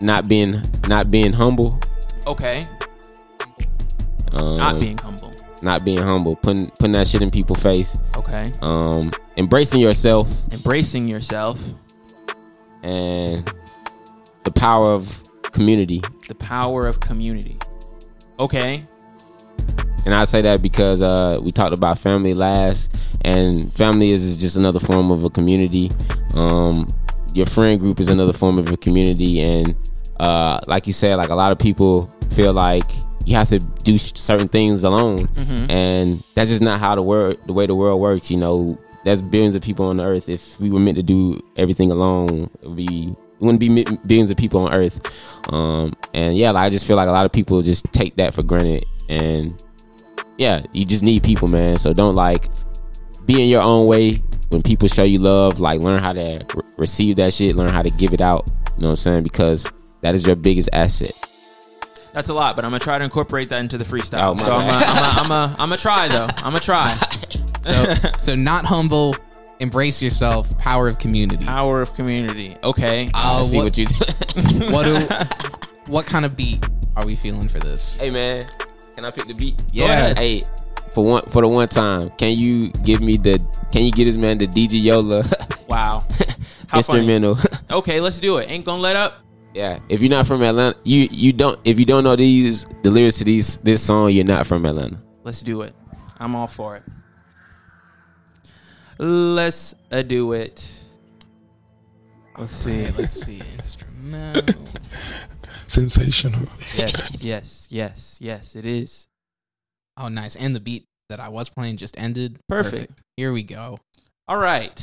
not 0.00 0.28
being 0.28 0.60
not 0.88 1.10
being 1.10 1.32
humble. 1.32 1.78
Okay. 2.26 2.66
Um, 4.32 4.56
Not 4.58 4.78
being 4.78 4.98
humble. 4.98 5.32
not 5.62 5.84
being 5.84 5.98
humble, 5.98 6.36
putting 6.36 6.68
putting 6.78 6.92
that 6.92 7.06
shit 7.08 7.22
in 7.22 7.30
people's 7.30 7.62
face. 7.62 7.98
Okay. 8.16 8.52
Um, 8.62 9.10
embracing 9.36 9.80
yourself 9.80 10.26
Embracing 10.52 11.08
yourself. 11.08 11.74
and 12.82 13.50
the 14.44 14.52
power 14.52 14.92
of 14.92 15.22
community. 15.42 16.00
The 16.28 16.34
power 16.34 16.86
of 16.86 17.00
community. 17.00 17.56
Okay. 18.38 18.86
And 20.06 20.14
I 20.14 20.24
say 20.24 20.40
that 20.42 20.62
because 20.62 21.02
uh, 21.02 21.38
we 21.42 21.50
talked 21.52 21.76
about 21.76 21.98
family 21.98 22.32
last, 22.34 22.98
and 23.22 23.74
family 23.74 24.10
is, 24.10 24.24
is 24.24 24.36
just 24.36 24.56
another 24.56 24.78
form 24.78 25.10
of 25.10 25.24
a 25.24 25.30
community. 25.30 25.90
Um, 26.34 26.86
your 27.34 27.46
friend 27.46 27.78
group 27.80 28.00
is 28.00 28.08
another 28.08 28.32
form 28.32 28.58
of 28.58 28.70
a 28.70 28.76
community, 28.76 29.40
and 29.40 29.74
uh, 30.20 30.60
like 30.66 30.86
you 30.86 30.92
said, 30.92 31.16
like 31.16 31.28
a 31.30 31.34
lot 31.34 31.52
of 31.52 31.58
people 31.58 32.10
feel 32.30 32.52
like 32.52 32.86
you 33.28 33.34
have 33.36 33.50
to 33.50 33.58
do 33.58 33.98
certain 33.98 34.48
things 34.48 34.84
alone, 34.84 35.28
and 35.68 36.24
that's 36.34 36.48
just 36.48 36.62
not 36.62 36.80
how 36.80 36.94
the 36.94 37.02
world, 37.02 37.36
the 37.44 37.52
way 37.52 37.66
the 37.66 37.74
world 37.74 38.00
works. 38.00 38.30
You 38.30 38.38
know, 38.38 38.78
there's 39.04 39.20
billions 39.20 39.54
of 39.54 39.60
people 39.60 39.84
on 39.86 39.98
the 39.98 40.04
earth. 40.04 40.30
If 40.30 40.58
we 40.58 40.70
were 40.70 40.80
meant 40.80 40.96
to 40.96 41.02
do 41.02 41.38
everything 41.56 41.90
alone, 41.92 42.48
it 42.62 42.66
would 42.66 42.76
be 42.76 43.14
it 43.34 43.40
wouldn't 43.40 43.60
be 43.60 43.84
billions 44.06 44.30
of 44.30 44.38
people 44.38 44.62
on 44.62 44.72
earth. 44.72 44.98
Um, 45.52 45.94
and 46.14 46.38
yeah, 46.38 46.52
like, 46.52 46.62
I 46.62 46.70
just 46.70 46.86
feel 46.86 46.96
like 46.96 47.06
a 47.06 47.12
lot 47.12 47.26
of 47.26 47.32
people 47.32 47.60
just 47.60 47.84
take 47.92 48.16
that 48.16 48.32
for 48.32 48.42
granted, 48.42 48.82
and 49.10 49.62
yeah, 50.38 50.64
you 50.72 50.86
just 50.86 51.02
need 51.02 51.22
people, 51.22 51.48
man. 51.48 51.76
So 51.76 51.92
don't 51.92 52.14
like 52.14 52.48
be 53.26 53.42
in 53.42 53.50
your 53.50 53.62
own 53.62 53.86
way. 53.86 54.22
When 54.48 54.62
people 54.62 54.88
show 54.88 55.02
you 55.02 55.18
love, 55.18 55.60
like 55.60 55.80
learn 55.80 55.98
how 56.02 56.14
to 56.14 56.46
re- 56.54 56.62
receive 56.78 57.16
that 57.16 57.34
shit, 57.34 57.56
learn 57.56 57.68
how 57.68 57.82
to 57.82 57.90
give 57.90 58.14
it 58.14 58.22
out. 58.22 58.50
You 58.76 58.84
know 58.84 58.84
what 58.84 58.90
I'm 58.90 58.96
saying? 58.96 59.24
Because 59.24 59.70
that 60.00 60.14
is 60.14 60.26
your 60.26 60.36
biggest 60.36 60.70
asset. 60.72 61.12
That's 62.12 62.28
a 62.30 62.34
lot, 62.34 62.56
but 62.56 62.64
I'm 62.64 62.70
gonna 62.70 62.80
try 62.80 62.98
to 62.98 63.04
incorporate 63.04 63.48
that 63.50 63.60
into 63.60 63.78
the 63.78 63.84
freestyle. 63.84 64.32
Oh, 64.32 64.36
so 64.36 64.52
I'm 64.56 64.66
bad. 64.66 64.80
gonna, 64.80 65.20
I'm 65.20 65.28
gonna, 65.28 65.56
I'm 65.58 65.68
gonna, 65.68 65.72
I'm 65.74 65.78
try 65.78 66.08
though. 66.08 66.26
I'm 66.38 66.52
gonna 66.52 66.60
try. 66.60 66.96
So, 67.62 67.94
so 68.20 68.34
not 68.34 68.64
humble, 68.64 69.14
embrace 69.60 70.00
yourself, 70.00 70.56
power 70.58 70.88
of 70.88 70.98
community. 70.98 71.44
Power 71.44 71.82
of 71.82 71.92
community. 71.92 72.56
Okay. 72.64 73.10
I 73.12 73.34
Uh, 73.40 73.42
see 73.42 73.58
what, 73.58 73.64
what 73.64 73.76
you. 73.76 73.84
what 74.72 74.84
do, 74.86 75.92
what 75.92 76.06
kind 76.06 76.24
of 76.24 76.34
beat 76.34 76.66
are 76.96 77.04
we 77.04 77.14
feeling 77.14 77.46
for 77.46 77.58
this? 77.58 77.98
hey 77.98 78.08
man, 78.08 78.46
can 78.96 79.04
I 79.04 79.10
pick 79.10 79.26
the 79.26 79.34
beat? 79.34 79.62
Yeah. 79.72 79.86
Go 79.86 79.92
ahead. 79.92 80.18
Hey, 80.18 80.44
for 80.94 81.04
one 81.04 81.22
for 81.26 81.42
the 81.42 81.48
one 81.48 81.68
time, 81.68 82.08
can 82.16 82.38
you 82.38 82.70
give 82.70 83.02
me 83.02 83.18
the? 83.18 83.38
Can 83.70 83.82
you 83.82 83.92
get 83.92 84.06
this 84.06 84.16
man 84.16 84.38
the 84.38 84.46
DJ 84.46 84.82
Yola 84.82 85.24
Wow. 85.68 86.00
How 86.68 86.80
funny. 86.80 87.00
instrumental? 87.00 87.38
Okay, 87.70 88.00
let's 88.00 88.18
do 88.18 88.38
it. 88.38 88.48
Ain't 88.48 88.64
gonna 88.64 88.80
let 88.80 88.96
up. 88.96 89.22
Yeah. 89.54 89.78
If 89.88 90.00
you're 90.00 90.10
not 90.10 90.26
from 90.26 90.42
Atlanta, 90.42 90.76
you 90.84 91.08
you 91.10 91.32
don't. 91.32 91.58
If 91.64 91.78
you 91.78 91.84
don't 91.84 92.04
know 92.04 92.16
these 92.16 92.66
the 92.82 92.90
lyrics 92.90 93.18
to 93.18 93.24
these 93.24 93.56
this 93.58 93.82
song, 93.82 94.10
you're 94.10 94.24
not 94.24 94.46
from 94.46 94.64
Atlanta. 94.64 95.00
Let's 95.24 95.42
do 95.42 95.62
it. 95.62 95.74
I'm 96.18 96.34
all 96.34 96.46
for 96.46 96.76
it. 96.76 96.82
Let's 98.98 99.74
uh, 99.92 100.02
do 100.02 100.32
it. 100.32 100.84
Let's 102.36 102.52
see. 102.52 102.88
Let's 102.90 103.20
see. 103.20 103.42
Instrumental. 103.56 104.64
Sensational. 105.66 106.48
Yes, 106.76 107.22
yes, 107.22 107.68
yes, 107.70 108.18
yes. 108.20 108.56
It 108.56 108.64
is. 108.64 109.08
Oh, 109.96 110.08
nice. 110.08 110.36
And 110.36 110.54
the 110.54 110.60
beat 110.60 110.84
that 111.08 111.20
I 111.20 111.28
was 111.28 111.48
playing 111.48 111.76
just 111.76 111.98
ended. 111.98 112.38
Perfect. 112.48 113.02
Here 113.16 113.32
we 113.32 113.42
go. 113.42 113.78
All 114.26 114.38
right. 114.38 114.78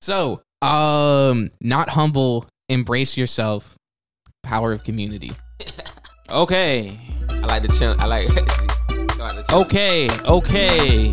So, 0.00 0.42
um, 0.62 1.50
not 1.60 1.88
humble, 1.88 2.46
embrace 2.72 3.16
yourself, 3.16 3.76
power 4.42 4.72
of 4.72 4.82
community. 4.84 5.32
Okay. 6.30 6.98
I 7.28 7.40
like 7.40 7.62
the 7.62 7.68
channel. 7.68 7.94
I 7.98 8.06
like. 8.06 8.28
I 8.30 9.34
like 9.34 9.44
the. 9.44 9.54
Okay. 9.54 10.08
Okay. 10.24 11.10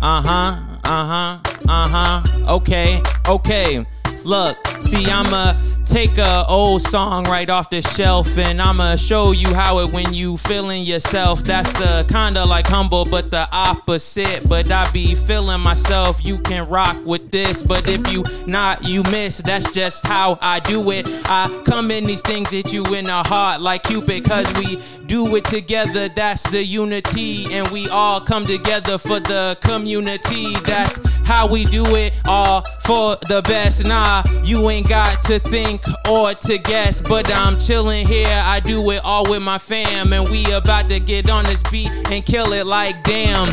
Uh 0.00 0.22
huh. 0.22 0.56
Uh 0.84 1.04
huh. 1.04 1.38
Uh 1.68 1.88
huh. 1.88 2.54
Okay. 2.54 3.02
Okay. 3.28 3.84
Look, 4.24 4.56
see, 4.80 5.04
I'm 5.10 5.30
a 5.34 5.54
take 5.88 6.18
a 6.18 6.44
old 6.48 6.82
song 6.82 7.24
right 7.24 7.48
off 7.48 7.70
the 7.70 7.80
shelf 7.80 8.36
and 8.36 8.60
I'ma 8.60 8.96
show 8.96 9.32
you 9.32 9.54
how 9.54 9.78
it 9.78 9.90
when 9.90 10.12
you 10.12 10.36
feeling 10.36 10.82
yourself. 10.82 11.42
That's 11.42 11.72
the 11.72 12.04
kinda 12.08 12.44
like 12.44 12.66
humble, 12.66 13.06
but 13.06 13.30
the 13.30 13.48
opposite. 13.50 14.46
But 14.46 14.70
I 14.70 14.90
be 14.92 15.14
feeling 15.14 15.60
myself. 15.60 16.22
You 16.24 16.38
can 16.38 16.68
rock 16.68 16.98
with 17.06 17.30
this, 17.30 17.62
but 17.62 17.88
if 17.88 18.12
you 18.12 18.22
not, 18.46 18.84
you 18.84 19.02
miss. 19.04 19.38
That's 19.38 19.72
just 19.72 20.06
how 20.06 20.38
I 20.42 20.60
do 20.60 20.90
it. 20.90 21.06
I 21.24 21.48
come 21.64 21.90
in 21.90 22.04
these 22.04 22.22
things 22.22 22.50
hit 22.50 22.72
you 22.72 22.84
in 22.94 23.06
the 23.06 23.22
heart 23.22 23.62
like 23.62 23.84
Cupid, 23.84 24.24
cause 24.24 24.52
we 24.54 24.78
do 25.06 25.36
it 25.36 25.46
together. 25.46 26.08
That's 26.10 26.42
the 26.50 26.62
unity, 26.62 27.52
and 27.54 27.66
we 27.68 27.88
all 27.88 28.20
come 28.20 28.44
together 28.44 28.98
for 28.98 29.20
the 29.20 29.56
community. 29.62 30.54
That's 30.66 30.98
how 31.24 31.46
we 31.46 31.64
do 31.64 31.84
it, 31.96 32.12
all 32.26 32.62
for 32.84 33.16
the 33.28 33.42
best. 33.42 33.86
Nah, 33.86 34.22
you 34.44 34.68
ain't 34.68 34.88
got 34.88 35.22
to 35.24 35.38
think 35.38 35.77
or 36.08 36.34
to 36.34 36.58
guess, 36.58 37.00
but 37.00 37.30
I'm 37.34 37.58
chilling 37.58 38.06
here. 38.06 38.26
I 38.28 38.60
do 38.60 38.90
it 38.90 39.00
all 39.04 39.28
with 39.28 39.42
my 39.42 39.58
fam, 39.58 40.12
and 40.12 40.28
we 40.28 40.50
about 40.52 40.88
to 40.88 41.00
get 41.00 41.28
on 41.30 41.44
this 41.44 41.62
beat 41.70 41.90
and 42.10 42.24
kill 42.24 42.52
it 42.52 42.66
like 42.66 43.04
damn. 43.04 43.48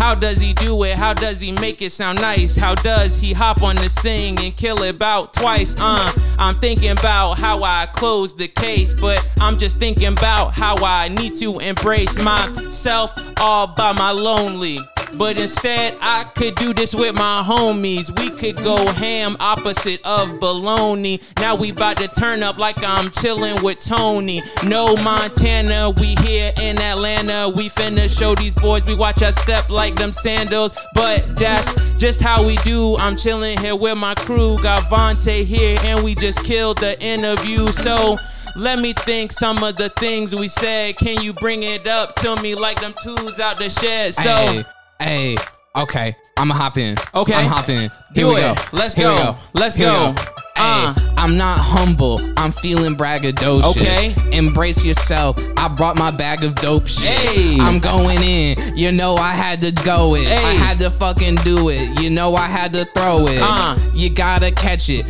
How 0.00 0.14
does 0.14 0.38
he 0.38 0.54
do 0.54 0.82
it? 0.84 0.96
How 0.96 1.12
does 1.12 1.40
he 1.40 1.52
make 1.52 1.82
it 1.82 1.90
sound 1.90 2.22
nice? 2.22 2.56
How 2.56 2.74
does 2.74 3.20
he 3.20 3.34
hop 3.34 3.62
on 3.62 3.76
this 3.76 3.94
thing 3.96 4.38
and 4.38 4.56
kill 4.56 4.82
it 4.82 4.94
about 4.94 5.34
twice? 5.34 5.74
Uh, 5.78 6.10
I'm 6.38 6.58
thinking 6.58 6.92
about 6.92 7.34
how 7.34 7.62
I 7.62 7.84
close 7.84 8.34
the 8.34 8.48
case, 8.48 8.94
but 8.94 9.28
I'm 9.42 9.58
just 9.58 9.78
thinking 9.78 10.06
about 10.06 10.54
how 10.54 10.76
I 10.82 11.08
need 11.08 11.34
to 11.40 11.58
embrace 11.58 12.16
myself 12.16 13.12
all 13.38 13.66
by 13.66 13.92
my 13.92 14.10
lonely. 14.10 14.80
But 15.14 15.38
instead, 15.38 15.96
I 16.00 16.24
could 16.34 16.54
do 16.54 16.72
this 16.72 16.94
with 16.94 17.14
my 17.14 17.42
homies. 17.46 18.16
We 18.18 18.30
could 18.30 18.56
go 18.62 18.86
ham 18.92 19.36
opposite 19.40 20.00
of 20.04 20.32
baloney. 20.34 21.20
Now 21.38 21.54
we 21.54 21.70
about 21.70 21.96
to 21.98 22.08
turn 22.08 22.42
up 22.42 22.58
like 22.58 22.82
I'm 22.82 23.10
chilling 23.10 23.62
with 23.62 23.78
Tony. 23.78 24.42
No 24.64 24.96
Montana, 24.96 25.90
we 25.90 26.14
here 26.16 26.52
in 26.60 26.78
Atlanta. 26.78 27.48
We 27.48 27.68
finna 27.68 28.08
show 28.08 28.34
these 28.34 28.54
boys 28.54 28.86
we 28.86 28.94
watch 28.94 29.22
us 29.22 29.36
step 29.36 29.70
like 29.70 29.96
them 29.96 30.12
sandals. 30.12 30.72
But 30.94 31.36
that's 31.36 31.74
just 31.94 32.20
how 32.20 32.46
we 32.46 32.56
do. 32.58 32.96
I'm 32.96 33.16
chilling 33.16 33.58
here 33.58 33.76
with 33.76 33.98
my 33.98 34.14
crew. 34.14 34.58
Got 34.62 34.84
Vonta 34.84 35.44
here, 35.44 35.78
and 35.82 36.04
we 36.04 36.14
just 36.14 36.44
killed 36.44 36.78
the 36.78 37.00
interview. 37.02 37.68
So. 37.68 38.16
Let 38.56 38.80
me 38.80 38.92
think 38.92 39.30
some 39.30 39.62
of 39.62 39.76
the 39.76 39.90
things 39.90 40.34
we 40.34 40.48
said. 40.48 40.98
Can 40.98 41.22
you 41.22 41.32
bring 41.32 41.62
it 41.62 41.86
up 41.86 42.16
to 42.16 42.34
me 42.42 42.56
like 42.56 42.80
them 42.80 42.94
twos 43.02 43.38
out 43.38 43.58
the 43.58 43.70
shed? 43.70 44.12
So 44.12 44.22
Hey, 44.22 44.64
hey, 45.00 45.36
okay. 45.76 46.16
I'ma 46.36 46.54
hop 46.54 46.78
in. 46.78 46.96
Okay. 47.14 47.34
I'm 47.34 47.46
hopping. 47.46 47.76
In. 47.76 47.90
Here 48.14 48.24
Do 48.24 48.28
we 48.28 48.36
it. 48.36 48.56
go. 48.56 48.62
Let's 48.72 48.94
Here 48.94 49.10
we 49.10 49.16
go. 49.16 49.36
Let's 49.52 49.74
Here 49.76 49.90
we 49.90 49.94
go. 49.94 50.12
Hey, 50.56 50.62
Uh. 50.62 50.94
I'm 51.18 51.36
not 51.36 51.58
humble. 51.58 52.18
I'm 52.38 52.50
feeling 52.50 52.96
braggadocious. 52.96 53.70
Okay. 53.76 54.14
Embrace 54.36 54.84
yourself. 54.84 55.36
I 55.58 55.68
brought 55.68 55.96
my 55.96 56.10
bag 56.10 56.44
of 56.44 56.54
dope 56.56 56.86
shit. 56.86 57.10
Hey. 57.10 57.58
I'm 57.60 57.78
going 57.78 58.22
in. 58.22 58.76
You 58.76 58.90
know 58.90 59.16
I 59.16 59.32
had 59.32 59.60
to 59.62 59.72
go 59.72 60.14
it. 60.16 60.26
I 60.28 60.52
had 60.54 60.78
to 60.78 60.88
fucking 60.90 61.36
do 61.36 61.68
it. 61.68 62.00
You 62.00 62.08
know 62.08 62.34
I 62.34 62.46
had 62.46 62.72
to 62.72 62.86
throw 62.94 63.26
it. 63.26 63.40
Uh. 63.42 63.76
You 63.94 64.08
gotta 64.08 64.50
catch 64.50 64.88
it. 64.88 65.04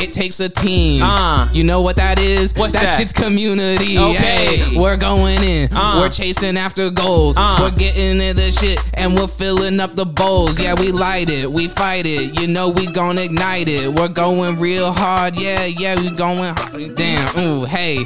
It 0.00 0.12
takes 0.12 0.40
a 0.40 0.48
team. 0.48 1.02
Uh. 1.02 1.48
You 1.52 1.64
know 1.64 1.80
what 1.82 1.96
that 1.96 2.18
is? 2.18 2.54
What's 2.54 2.72
that? 2.74 2.86
that? 2.86 2.96
shit's 2.98 3.12
community. 3.12 3.98
Okay. 3.98 4.56
Hey, 4.56 4.76
we're 4.78 4.96
going 4.96 5.42
in. 5.42 5.68
Uh. 5.72 5.98
We're 6.00 6.08
chasing 6.08 6.56
after 6.56 6.90
goals. 6.90 7.36
Uh. 7.38 7.58
We're 7.60 7.70
getting 7.76 8.20
into 8.20 8.34
the 8.34 8.52
shit 8.52 8.78
and 8.94 9.14
we're 9.14 9.26
filling 9.28 9.80
up 9.80 9.94
the 9.94 10.06
bowls. 10.06 10.58
Yeah, 10.60 10.74
we 10.78 10.90
light 10.92 11.30
it. 11.30 11.50
We 11.50 11.68
fight 11.68 12.06
it. 12.06 12.40
You 12.40 12.46
know 12.46 12.68
we 12.68 12.86
gonna 12.86 13.20
ignite 13.22 13.68
it. 13.68 13.92
We're 13.92 14.08
going 14.08 14.58
real 14.58 14.92
hard. 14.92 15.36
Yeah, 15.36 15.64
yeah, 15.64 15.96
we 16.00 16.10
going. 16.10 16.54
h- 16.74 16.94
Damn. 16.96 17.38
Ooh, 17.38 17.64
hey. 17.64 18.04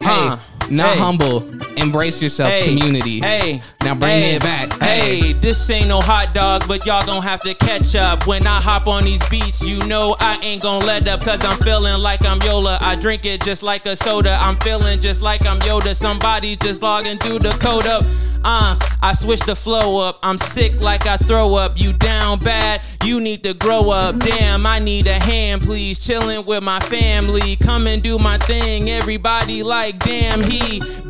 Hey. 0.00 0.36
Not 0.70 0.94
Hey. 0.94 0.98
humble. 0.98 1.44
Embrace 1.76 2.22
yourself, 2.22 2.50
Hey, 2.50 2.64
community. 2.64 3.20
Hey, 3.20 3.60
Now 3.82 3.94
bring 3.94 4.12
hey, 4.12 4.34
it 4.36 4.42
back. 4.42 4.80
Hey, 4.80 5.32
this 5.34 5.68
ain't 5.68 5.88
no 5.88 6.00
hot 6.00 6.32
dog, 6.32 6.64
but 6.66 6.86
y'all 6.86 7.04
gon' 7.04 7.22
have 7.22 7.40
to 7.42 7.52
catch 7.54 7.94
up. 7.94 8.26
When 8.26 8.46
I 8.46 8.60
hop 8.60 8.86
on 8.86 9.04
these 9.04 9.26
beats, 9.28 9.60
you 9.60 9.78
know 9.86 10.16
I 10.20 10.38
ain't 10.42 10.62
gon' 10.62 10.86
let 10.86 11.06
up, 11.08 11.20
cause 11.22 11.44
I'm 11.44 11.56
feeling 11.58 11.98
like 12.00 12.24
I'm 12.24 12.40
Yola. 12.42 12.78
I 12.80 12.94
drink 12.96 13.26
it 13.26 13.42
just 13.42 13.62
like 13.62 13.84
a 13.86 13.94
soda. 13.96 14.38
I'm 14.40 14.56
feeling 14.58 15.00
just 15.00 15.20
like 15.20 15.44
I'm 15.46 15.58
Yoda. 15.60 15.94
Somebody 15.94 16.56
just 16.56 16.82
logging 16.82 17.18
through 17.18 17.40
the 17.40 17.50
code 17.60 17.86
up. 17.86 18.04
Uh, 18.46 18.76
I 19.02 19.14
switch 19.14 19.40
the 19.40 19.56
flow 19.56 19.96
up. 20.06 20.18
I'm 20.22 20.36
sick 20.36 20.78
like 20.78 21.06
I 21.06 21.16
throw 21.16 21.54
up. 21.54 21.80
You 21.80 21.94
down 21.94 22.38
bad, 22.40 22.82
you 23.02 23.18
need 23.18 23.42
to 23.44 23.54
grow 23.54 23.88
up. 23.88 24.18
Damn, 24.18 24.66
I 24.66 24.80
need 24.80 25.06
a 25.06 25.14
hand, 25.18 25.62
please. 25.62 25.98
Chilling 25.98 26.44
with 26.44 26.62
my 26.62 26.78
family. 26.80 27.56
Come 27.56 27.86
and 27.86 28.02
do 28.02 28.18
my 28.18 28.36
thing. 28.36 28.90
Everybody 28.90 29.62
like, 29.62 29.98
damn, 30.00 30.42
he 30.42 30.53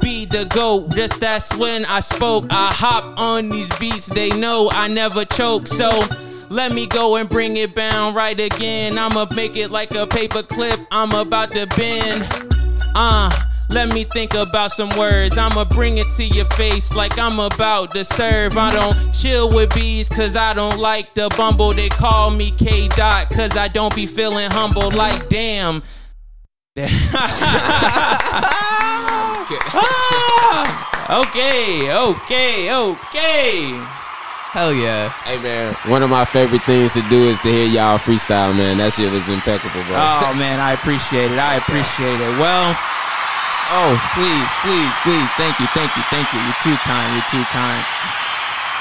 be 0.01 0.27
the 0.27 0.47
GOAT. 0.47 0.95
Just 0.95 1.21
that's 1.21 1.55
when 1.57 1.85
I 1.87 2.01
spoke. 2.01 2.47
I 2.51 2.73
hop 2.73 3.19
on 3.19 3.49
these 3.49 3.69
beats, 3.79 4.07
they 4.07 4.31
know 4.31 4.69
I 4.71 4.89
never 4.89 5.25
choke. 5.25 5.67
So 5.67 6.03
let 6.51 6.73
me 6.73 6.87
go 6.87 7.17
and 7.17 7.29
bring 7.29 7.57
it 7.57 7.75
down 7.75 8.15
right 8.15 8.39
again. 8.39 8.99
I'ma 8.99 9.27
make 9.35 9.57
it 9.57 9.71
like 9.71 9.95
a 9.95 10.07
paper 10.07 10.43
clip. 10.43 10.81
I'm 10.91 11.13
about 11.13 11.53
to 11.55 11.67
bend. 11.67 12.27
Uh, 12.95 13.31
let 13.71 13.93
me 13.93 14.05
think 14.05 14.35
about 14.35 14.71
some 14.71 14.91
words. 14.99 15.39
I'ma 15.39 15.65
bring 15.65 15.99
it 15.99 16.11
to 16.17 16.25
your 16.25 16.45
face 16.45 16.95
like 16.95 17.19
I'm 17.19 17.41
about 17.41 17.93
to 17.95 18.05
serve. 18.05 18.57
I 18.57 18.71
don't 18.71 19.13
chill 19.13 19.53
with 19.53 19.75
bees 19.75 20.09
cause 20.09 20.37
I 20.37 20.55
don't 20.55 20.79
like 20.79 21.15
the 21.15 21.29
bumble. 21.37 21.73
They 21.73 21.89
call 21.89 22.31
me 22.31 22.51
K 22.53 22.89
Dot 22.89 23.31
cause 23.31 23.57
I 23.57 23.69
don't 23.69 23.95
be 23.95 24.07
feeling 24.07 24.51
humble. 24.51 24.91
Like, 24.91 25.29
damn. 25.29 25.83
Okay, 31.05 31.87
okay, 31.87 32.75
okay. 32.75 33.71
Hell 34.51 34.75
yeah. 34.75 35.07
Hey 35.23 35.39
man, 35.39 35.71
one 35.87 36.03
of 36.03 36.11
my 36.11 36.25
favorite 36.25 36.67
things 36.67 36.95
to 36.99 37.03
do 37.07 37.31
is 37.31 37.39
to 37.47 37.49
hear 37.49 37.71
y'all 37.71 38.03
freestyle, 38.03 38.51
man. 38.51 38.83
That 38.83 38.91
shit 38.91 39.07
was 39.15 39.31
impeccable, 39.31 39.87
bro. 39.87 39.95
Oh 39.95 40.35
man, 40.35 40.59
I 40.59 40.75
appreciate 40.75 41.31
it. 41.31 41.39
I 41.39 41.63
appreciate 41.63 42.19
it. 42.19 42.33
Well, 42.43 42.75
oh 43.71 43.95
please, 44.19 44.51
please, 44.67 44.91
please, 45.07 45.31
thank 45.39 45.55
you, 45.63 45.71
thank 45.79 45.95
you, 45.95 46.03
thank 46.11 46.27
you. 46.35 46.43
You're 46.43 46.63
too 46.67 46.75
kind. 46.83 47.07
You're 47.15 47.31
too 47.31 47.47
kind. 47.55 47.83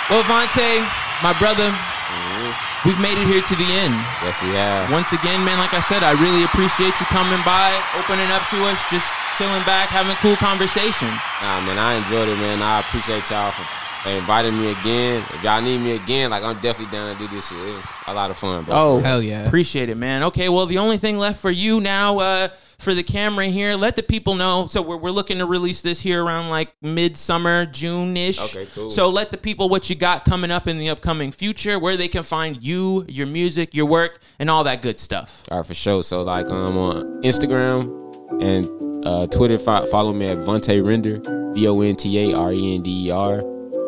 Well, 0.09 0.25
Vonta, 0.25 0.81
my 1.21 1.37
brother, 1.37 1.69
mm-hmm. 1.69 2.72
We've 2.85 2.99
made 2.99 3.17
it 3.17 3.27
here 3.27 3.41
to 3.41 3.55
the 3.55 3.69
end. 3.83 3.93
yes, 4.23 4.35
we 4.43 4.49
have. 4.55 4.91
Once 4.91 5.11
again, 5.11 5.43
man, 5.43 5.57
like 5.57 5.73
I 5.73 5.79
said, 5.79 6.03
I 6.03 6.13
really 6.19 6.43
appreciate 6.43 6.93
you 6.99 7.07
coming 7.09 7.39
by, 7.47 7.71
opening 7.99 8.29
up 8.31 8.43
to 8.51 8.57
us, 8.67 8.79
just 8.91 9.07
chilling 9.37 9.63
back, 9.63 9.89
having 9.89 10.15
cool 10.21 10.35
conversation. 10.37 11.09
Nah, 11.41 11.61
man, 11.65 11.79
I 11.79 11.95
enjoyed 11.99 12.27
it, 12.29 12.37
man. 12.37 12.61
I 12.61 12.79
appreciate 12.81 13.29
y'all 13.29 13.51
for 13.51 13.63
for 14.03 14.09
inviting 14.09 14.59
me 14.59 14.69
again. 14.71 15.23
If 15.33 15.41
y'all 15.43 15.61
need 15.61 15.77
me 15.77 15.95
again, 15.95 16.29
like 16.31 16.43
I'm 16.43 16.59
definitely 16.59 16.91
down 16.91 17.15
to 17.15 17.17
do 17.17 17.33
this 17.33 17.47
shit. 17.47 17.57
It 17.57 17.73
was 17.73 17.85
a 18.07 18.13
lot 18.13 18.31
of 18.31 18.37
fun, 18.37 18.65
bro. 18.65 18.75
Oh, 18.75 18.99
Hell 18.99 19.21
yeah. 19.23 19.45
Appreciate 19.45 19.87
it, 19.87 19.95
man. 19.95 20.23
Okay, 20.23 20.49
well, 20.49 20.65
the 20.65 20.77
only 20.77 20.97
thing 20.97 21.17
left 21.17 21.39
for 21.39 21.49
you 21.49 21.79
now 21.79 22.19
uh, 22.19 22.49
for 22.79 22.93
the 22.93 23.03
camera 23.03 23.45
here, 23.45 23.75
let 23.75 23.95
the 23.95 24.03
people 24.03 24.35
know. 24.35 24.67
So 24.67 24.81
we're, 24.81 24.97
we're 24.97 25.11
looking 25.11 25.37
to 25.39 25.45
release 25.45 25.81
this 25.81 26.01
here 26.01 26.23
around 26.23 26.49
like 26.49 26.73
midsummer, 26.81 27.65
June 27.65 28.15
ish. 28.17 28.39
Okay, 28.55 28.67
cool. 28.73 28.89
So 28.89 29.09
let 29.09 29.31
the 29.31 29.37
people 29.37 29.69
what 29.69 29.89
you 29.89 29.95
got 29.95 30.25
coming 30.25 30.51
up 30.51 30.67
in 30.67 30.77
the 30.77 30.89
upcoming 30.89 31.31
future, 31.31 31.79
where 31.79 31.97
they 31.97 32.07
can 32.07 32.23
find 32.23 32.61
you, 32.61 33.05
your 33.07 33.27
music, 33.27 33.73
your 33.73 33.85
work, 33.85 34.19
and 34.39 34.49
all 34.49 34.63
that 34.65 34.81
good 34.81 34.99
stuff. 34.99 35.43
All 35.51 35.57
right, 35.59 35.65
for 35.65 35.73
sure. 35.73 36.03
So 36.03 36.23
like 36.23 36.47
um 36.47 36.77
on 36.77 37.21
Instagram 37.23 38.01
and 38.41 39.05
uh, 39.05 39.27
Twitter, 39.27 39.57
fo- 39.57 39.85
follow 39.85 40.13
me 40.13 40.27
at 40.27 40.37
Vonta 40.37 40.85
Render, 40.85 41.19
V 41.53 41.67
O 41.67 41.81
N 41.81 41.95
T 41.95 42.31
A 42.31 42.37
R 42.37 42.53
E 42.53 42.75
N 42.75 42.81
D 42.81 43.07
E 43.07 43.11
R. 43.11 43.39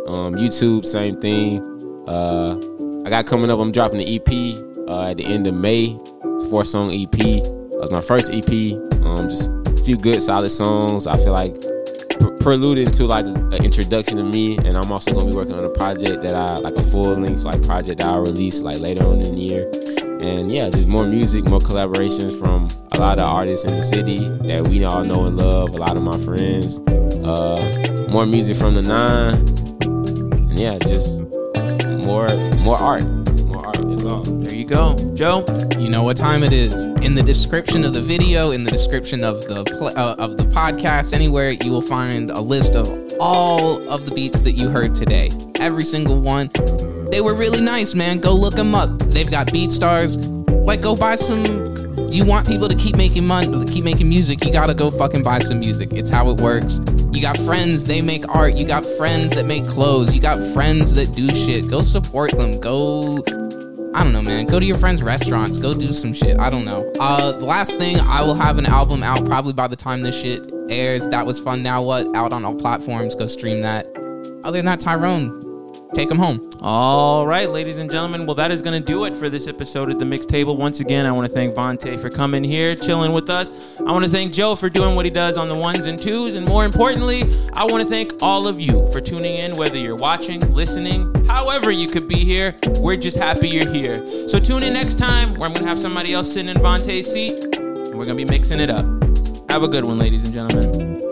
Um, 0.08 0.36
YouTube, 0.36 0.86
same 0.86 1.20
thing. 1.20 1.64
Uh, 2.08 2.58
I 3.06 3.10
got 3.10 3.26
coming 3.26 3.50
up. 3.50 3.60
I'm 3.60 3.72
dropping 3.72 4.00
the 4.00 4.16
EP 4.16 4.88
uh, 4.88 5.10
at 5.10 5.18
the 5.18 5.26
end 5.26 5.48
of 5.48 5.56
May. 5.56 5.98
It's 6.36 6.44
a 6.44 6.48
four 6.50 6.66
song 6.66 6.92
EP. 6.92 7.65
That 7.76 7.82
was 7.82 7.92
my 7.92 8.02
first 8.02 8.32
EP. 8.32 8.74
Um, 9.06 9.30
just 9.30 9.52
a 9.66 9.84
few 9.84 9.98
good, 9.98 10.22
solid 10.22 10.48
songs. 10.50 11.08
I 11.08 11.18
feel 11.18 11.34
like 11.34 11.54
pre- 12.10 12.32
preluding 12.40 12.90
to 12.92 13.06
like 13.06 13.26
an 13.26 13.54
introduction 13.66 14.16
to 14.16 14.24
me, 14.24 14.58
and 14.60 14.78
I'm 14.78 14.92
also 14.94 15.12
gonna 15.12 15.30
be 15.30 15.36
working 15.36 15.56
on 15.56 15.66
a 15.66 15.70
project 15.70 16.22
that 16.22 16.36
I 16.36 16.58
like 16.58 16.76
a 16.76 16.84
full 16.84 17.16
length 17.16 17.44
like 17.44 17.62
project 17.64 18.00
that 18.00 18.08
I'll 18.08 18.22
release 18.22 18.62
like 18.62 18.80
later 18.80 19.06
on 19.06 19.20
in 19.22 19.36
the 19.36 19.42
year. 19.42 19.70
And 20.22 20.50
yeah, 20.52 20.70
just 20.70 20.88
more 20.88 21.06
music, 21.06 21.44
more 21.44 21.60
collaborations 21.60 22.40
from 22.40 22.70
a 22.94 23.00
lot 23.00 23.20
of 23.20 23.26
artists 23.26 23.66
in 23.66 23.76
the 23.76 23.84
city 23.84 24.20
that 24.48 24.66
we 24.70 24.86
all 24.86 25.04
know 25.04 25.26
and 25.26 25.36
love. 25.36 25.76
A 25.76 25.78
lot 25.78 25.98
of 25.98 26.04
my 26.04 26.18
friends. 26.18 26.80
Uh, 27.26 28.08
more 28.10 28.26
music 28.26 28.56
from 28.56 28.76
the 28.76 28.82
nine, 28.82 29.36
and 30.50 30.58
yeah, 30.58 30.78
just 30.80 31.20
more 32.06 32.30
more 32.56 32.78
art, 32.78 33.04
art. 33.76 33.88
That's. 33.90 34.06
There 34.06 34.54
you 34.54 34.66
go, 34.66 34.96
Joe. 35.16 35.46
You 35.80 35.90
know 35.90 36.04
what 36.04 36.18
time 36.18 36.44
it 36.44 36.54
is. 36.54 36.86
In 36.86 37.16
the 37.16 37.24
description 37.24 37.84
of 37.84 37.94
the 37.94 38.02
video, 38.02 38.52
in 38.52 38.64
the 38.64 38.72
description 38.72 39.24
of 39.24 39.48
the 39.48 39.64
pl- 39.64 39.98
uh, 39.98 40.16
of 40.18 40.38
the 40.38 40.44
podcast, 40.44 41.14
anywhere 41.14 41.52
you 41.52 41.72
will 41.72 41.82
find 41.82 42.32
a 42.32 42.40
list 42.40 42.76
of 42.76 42.88
all 43.20 43.88
of 43.90 44.06
the 44.06 44.12
beats 44.14 44.42
that 44.42 44.54
you 44.54 44.70
heard 44.70 44.94
today. 44.94 45.32
Every 45.60 45.84
single 45.84 46.20
one. 46.20 46.50
They 47.12 47.22
were 47.22 47.34
really 47.34 47.62
nice, 47.62 47.96
man. 47.96 48.20
Go 48.20 48.34
look 48.34 48.56
them 48.56 48.76
up. 48.76 48.98
They've 49.00 49.30
got 49.30 49.52
beat 49.52 49.72
stars. 49.72 50.18
Like, 50.18 50.82
go 50.82 50.96
buy 50.96 51.16
some. 51.16 51.46
you 52.12 52.26
want 52.26 52.48
people 52.48 52.68
to 52.68 52.76
keep 52.76 52.96
making 52.96 53.26
money, 53.26 53.66
keep 53.66 53.84
making 53.84 54.10
music, 54.10 54.44
you 54.46 54.52
gotta 54.52 54.74
go 54.74 54.90
fucking 54.90 55.24
buy 55.24 55.40
some 55.40 55.60
music. 55.60 55.94
It's 55.94 56.10
how 56.10 56.30
it 56.30 56.38
works. 56.38 56.82
You 57.12 57.22
got 57.22 57.38
friends, 57.38 57.86
they 57.86 58.02
make 58.02 58.28
art. 58.28 58.56
You 58.56 58.66
got 58.66 58.86
friends 58.86 59.34
that 59.36 59.46
make 59.46 59.66
clothes. 59.68 60.14
You 60.14 60.22
got 60.22 60.42
friends 60.54 60.94
that 60.96 61.16
do 61.16 61.30
shit. 61.30 61.68
Go 61.68 61.82
support 61.82 62.32
them. 62.32 62.60
Go 62.60 63.24
I 63.96 64.04
don't 64.04 64.12
know, 64.12 64.22
man. 64.22 64.46
Go 64.46 64.60
to 64.60 64.66
your 64.66 64.78
friends' 64.78 65.02
restaurants. 65.02 65.58
Go 65.58 65.74
do 65.74 65.94
some 65.94 66.14
shit. 66.14 66.38
I 66.38 66.50
don't 66.50 66.66
know. 66.66 66.92
Uh, 67.00 67.32
the 67.32 67.46
last 67.46 67.78
thing, 67.78 67.98
I 68.02 68.22
will 68.24 68.36
have 68.36 68.58
an 68.58 68.66
album 68.66 69.04
out 69.04 69.26
probably 69.26 69.54
by 69.54 69.70
the 69.70 69.78
time 69.78 70.02
this 70.02 70.22
shit 70.22 70.52
airs. 70.70 71.08
That 71.08 71.26
was 71.26 71.40
fun. 71.40 71.64
Now 71.64 71.82
what? 71.82 72.14
Out 72.14 72.34
on 72.34 72.44
all 72.44 72.56
platforms. 72.56 73.16
Go 73.16 73.26
stream 73.26 73.62
that. 73.62 73.88
Other 74.44 74.58
than 74.58 74.66
that, 74.66 74.82
Tyrone, 74.82 75.45
take 75.94 76.10
them 76.10 76.18
home. 76.18 76.50
All 76.62 77.28
right, 77.28 77.50
ladies 77.50 77.78
and 77.78 77.92
gentlemen. 77.92 78.26
Well, 78.26 78.36
that 78.36 78.52
is 78.52 78.62
going 78.62 78.82
to 78.82 78.86
do 78.86 79.06
it 79.06 79.16
for 79.16 79.30
this 79.30 79.48
episode 79.48 79.92
at 79.92 80.00
the 80.00 80.06
Mix 80.06 80.26
Table. 80.26 80.58
Once 80.58 80.80
again, 80.80 81.06
I 81.06 81.12
want 81.12 81.28
to 81.28 81.34
thank 81.34 81.54
Vonta 81.54 82.00
for 82.00 82.10
coming 82.10 82.44
here, 82.44 82.76
chilling 82.76 83.14
with 83.14 83.30
us. 83.30 83.52
I 83.80 83.92
want 83.92 84.04
to 84.06 84.12
thank 84.12 84.34
Joe 84.34 84.56
for 84.56 84.70
doing 84.70 84.96
what 84.96 85.06
he 85.06 85.12
does 85.12 85.38
on 85.38 85.48
the 85.48 85.56
ones 85.56 85.86
and 85.86 86.02
twos. 86.02 86.34
And 86.34 86.48
more 86.48 86.66
importantly, 86.66 87.24
I 87.54 87.66
want 87.66 87.84
to 87.84 87.90
thank 87.90 88.14
all 88.22 88.48
of 88.48 88.60
you 88.60 88.90
for 88.92 89.00
tuning 89.00 89.36
in, 89.36 89.56
whether 89.56 89.78
you're 89.78 89.96
watching, 89.96 90.40
listening, 90.54 91.14
however 91.26 91.72
you 91.72 91.88
could 91.88 92.08
be 92.08 92.24
here. 92.24 92.58
We're 92.78 92.98
just 92.98 93.18
happy 93.18 93.50
you're 93.50 93.72
here. 93.72 94.28
So 94.28 94.40
tune 94.40 94.64
in 94.64 94.74
next 94.74 94.98
time 94.98 95.36
where 95.36 95.48
I'm 95.48 95.54
going 95.54 95.64
to 95.64 95.70
have 95.70 95.80
somebody 95.80 96.14
else 96.14 96.34
sitting 96.34 96.50
in 96.50 96.58
Vonta's 96.58 97.12
seat 97.12 97.56
and 97.56 97.96
we're 97.96 98.06
going 98.06 98.18
to 98.18 98.26
be 98.26 98.26
mixing 98.26 98.60
it 98.60 98.70
up. 98.70 98.86
Have 99.52 99.64
a 99.64 99.68
good 99.68 99.86
one, 99.86 99.98
ladies 99.98 100.26
and 100.26 100.34
gentlemen. 100.34 101.05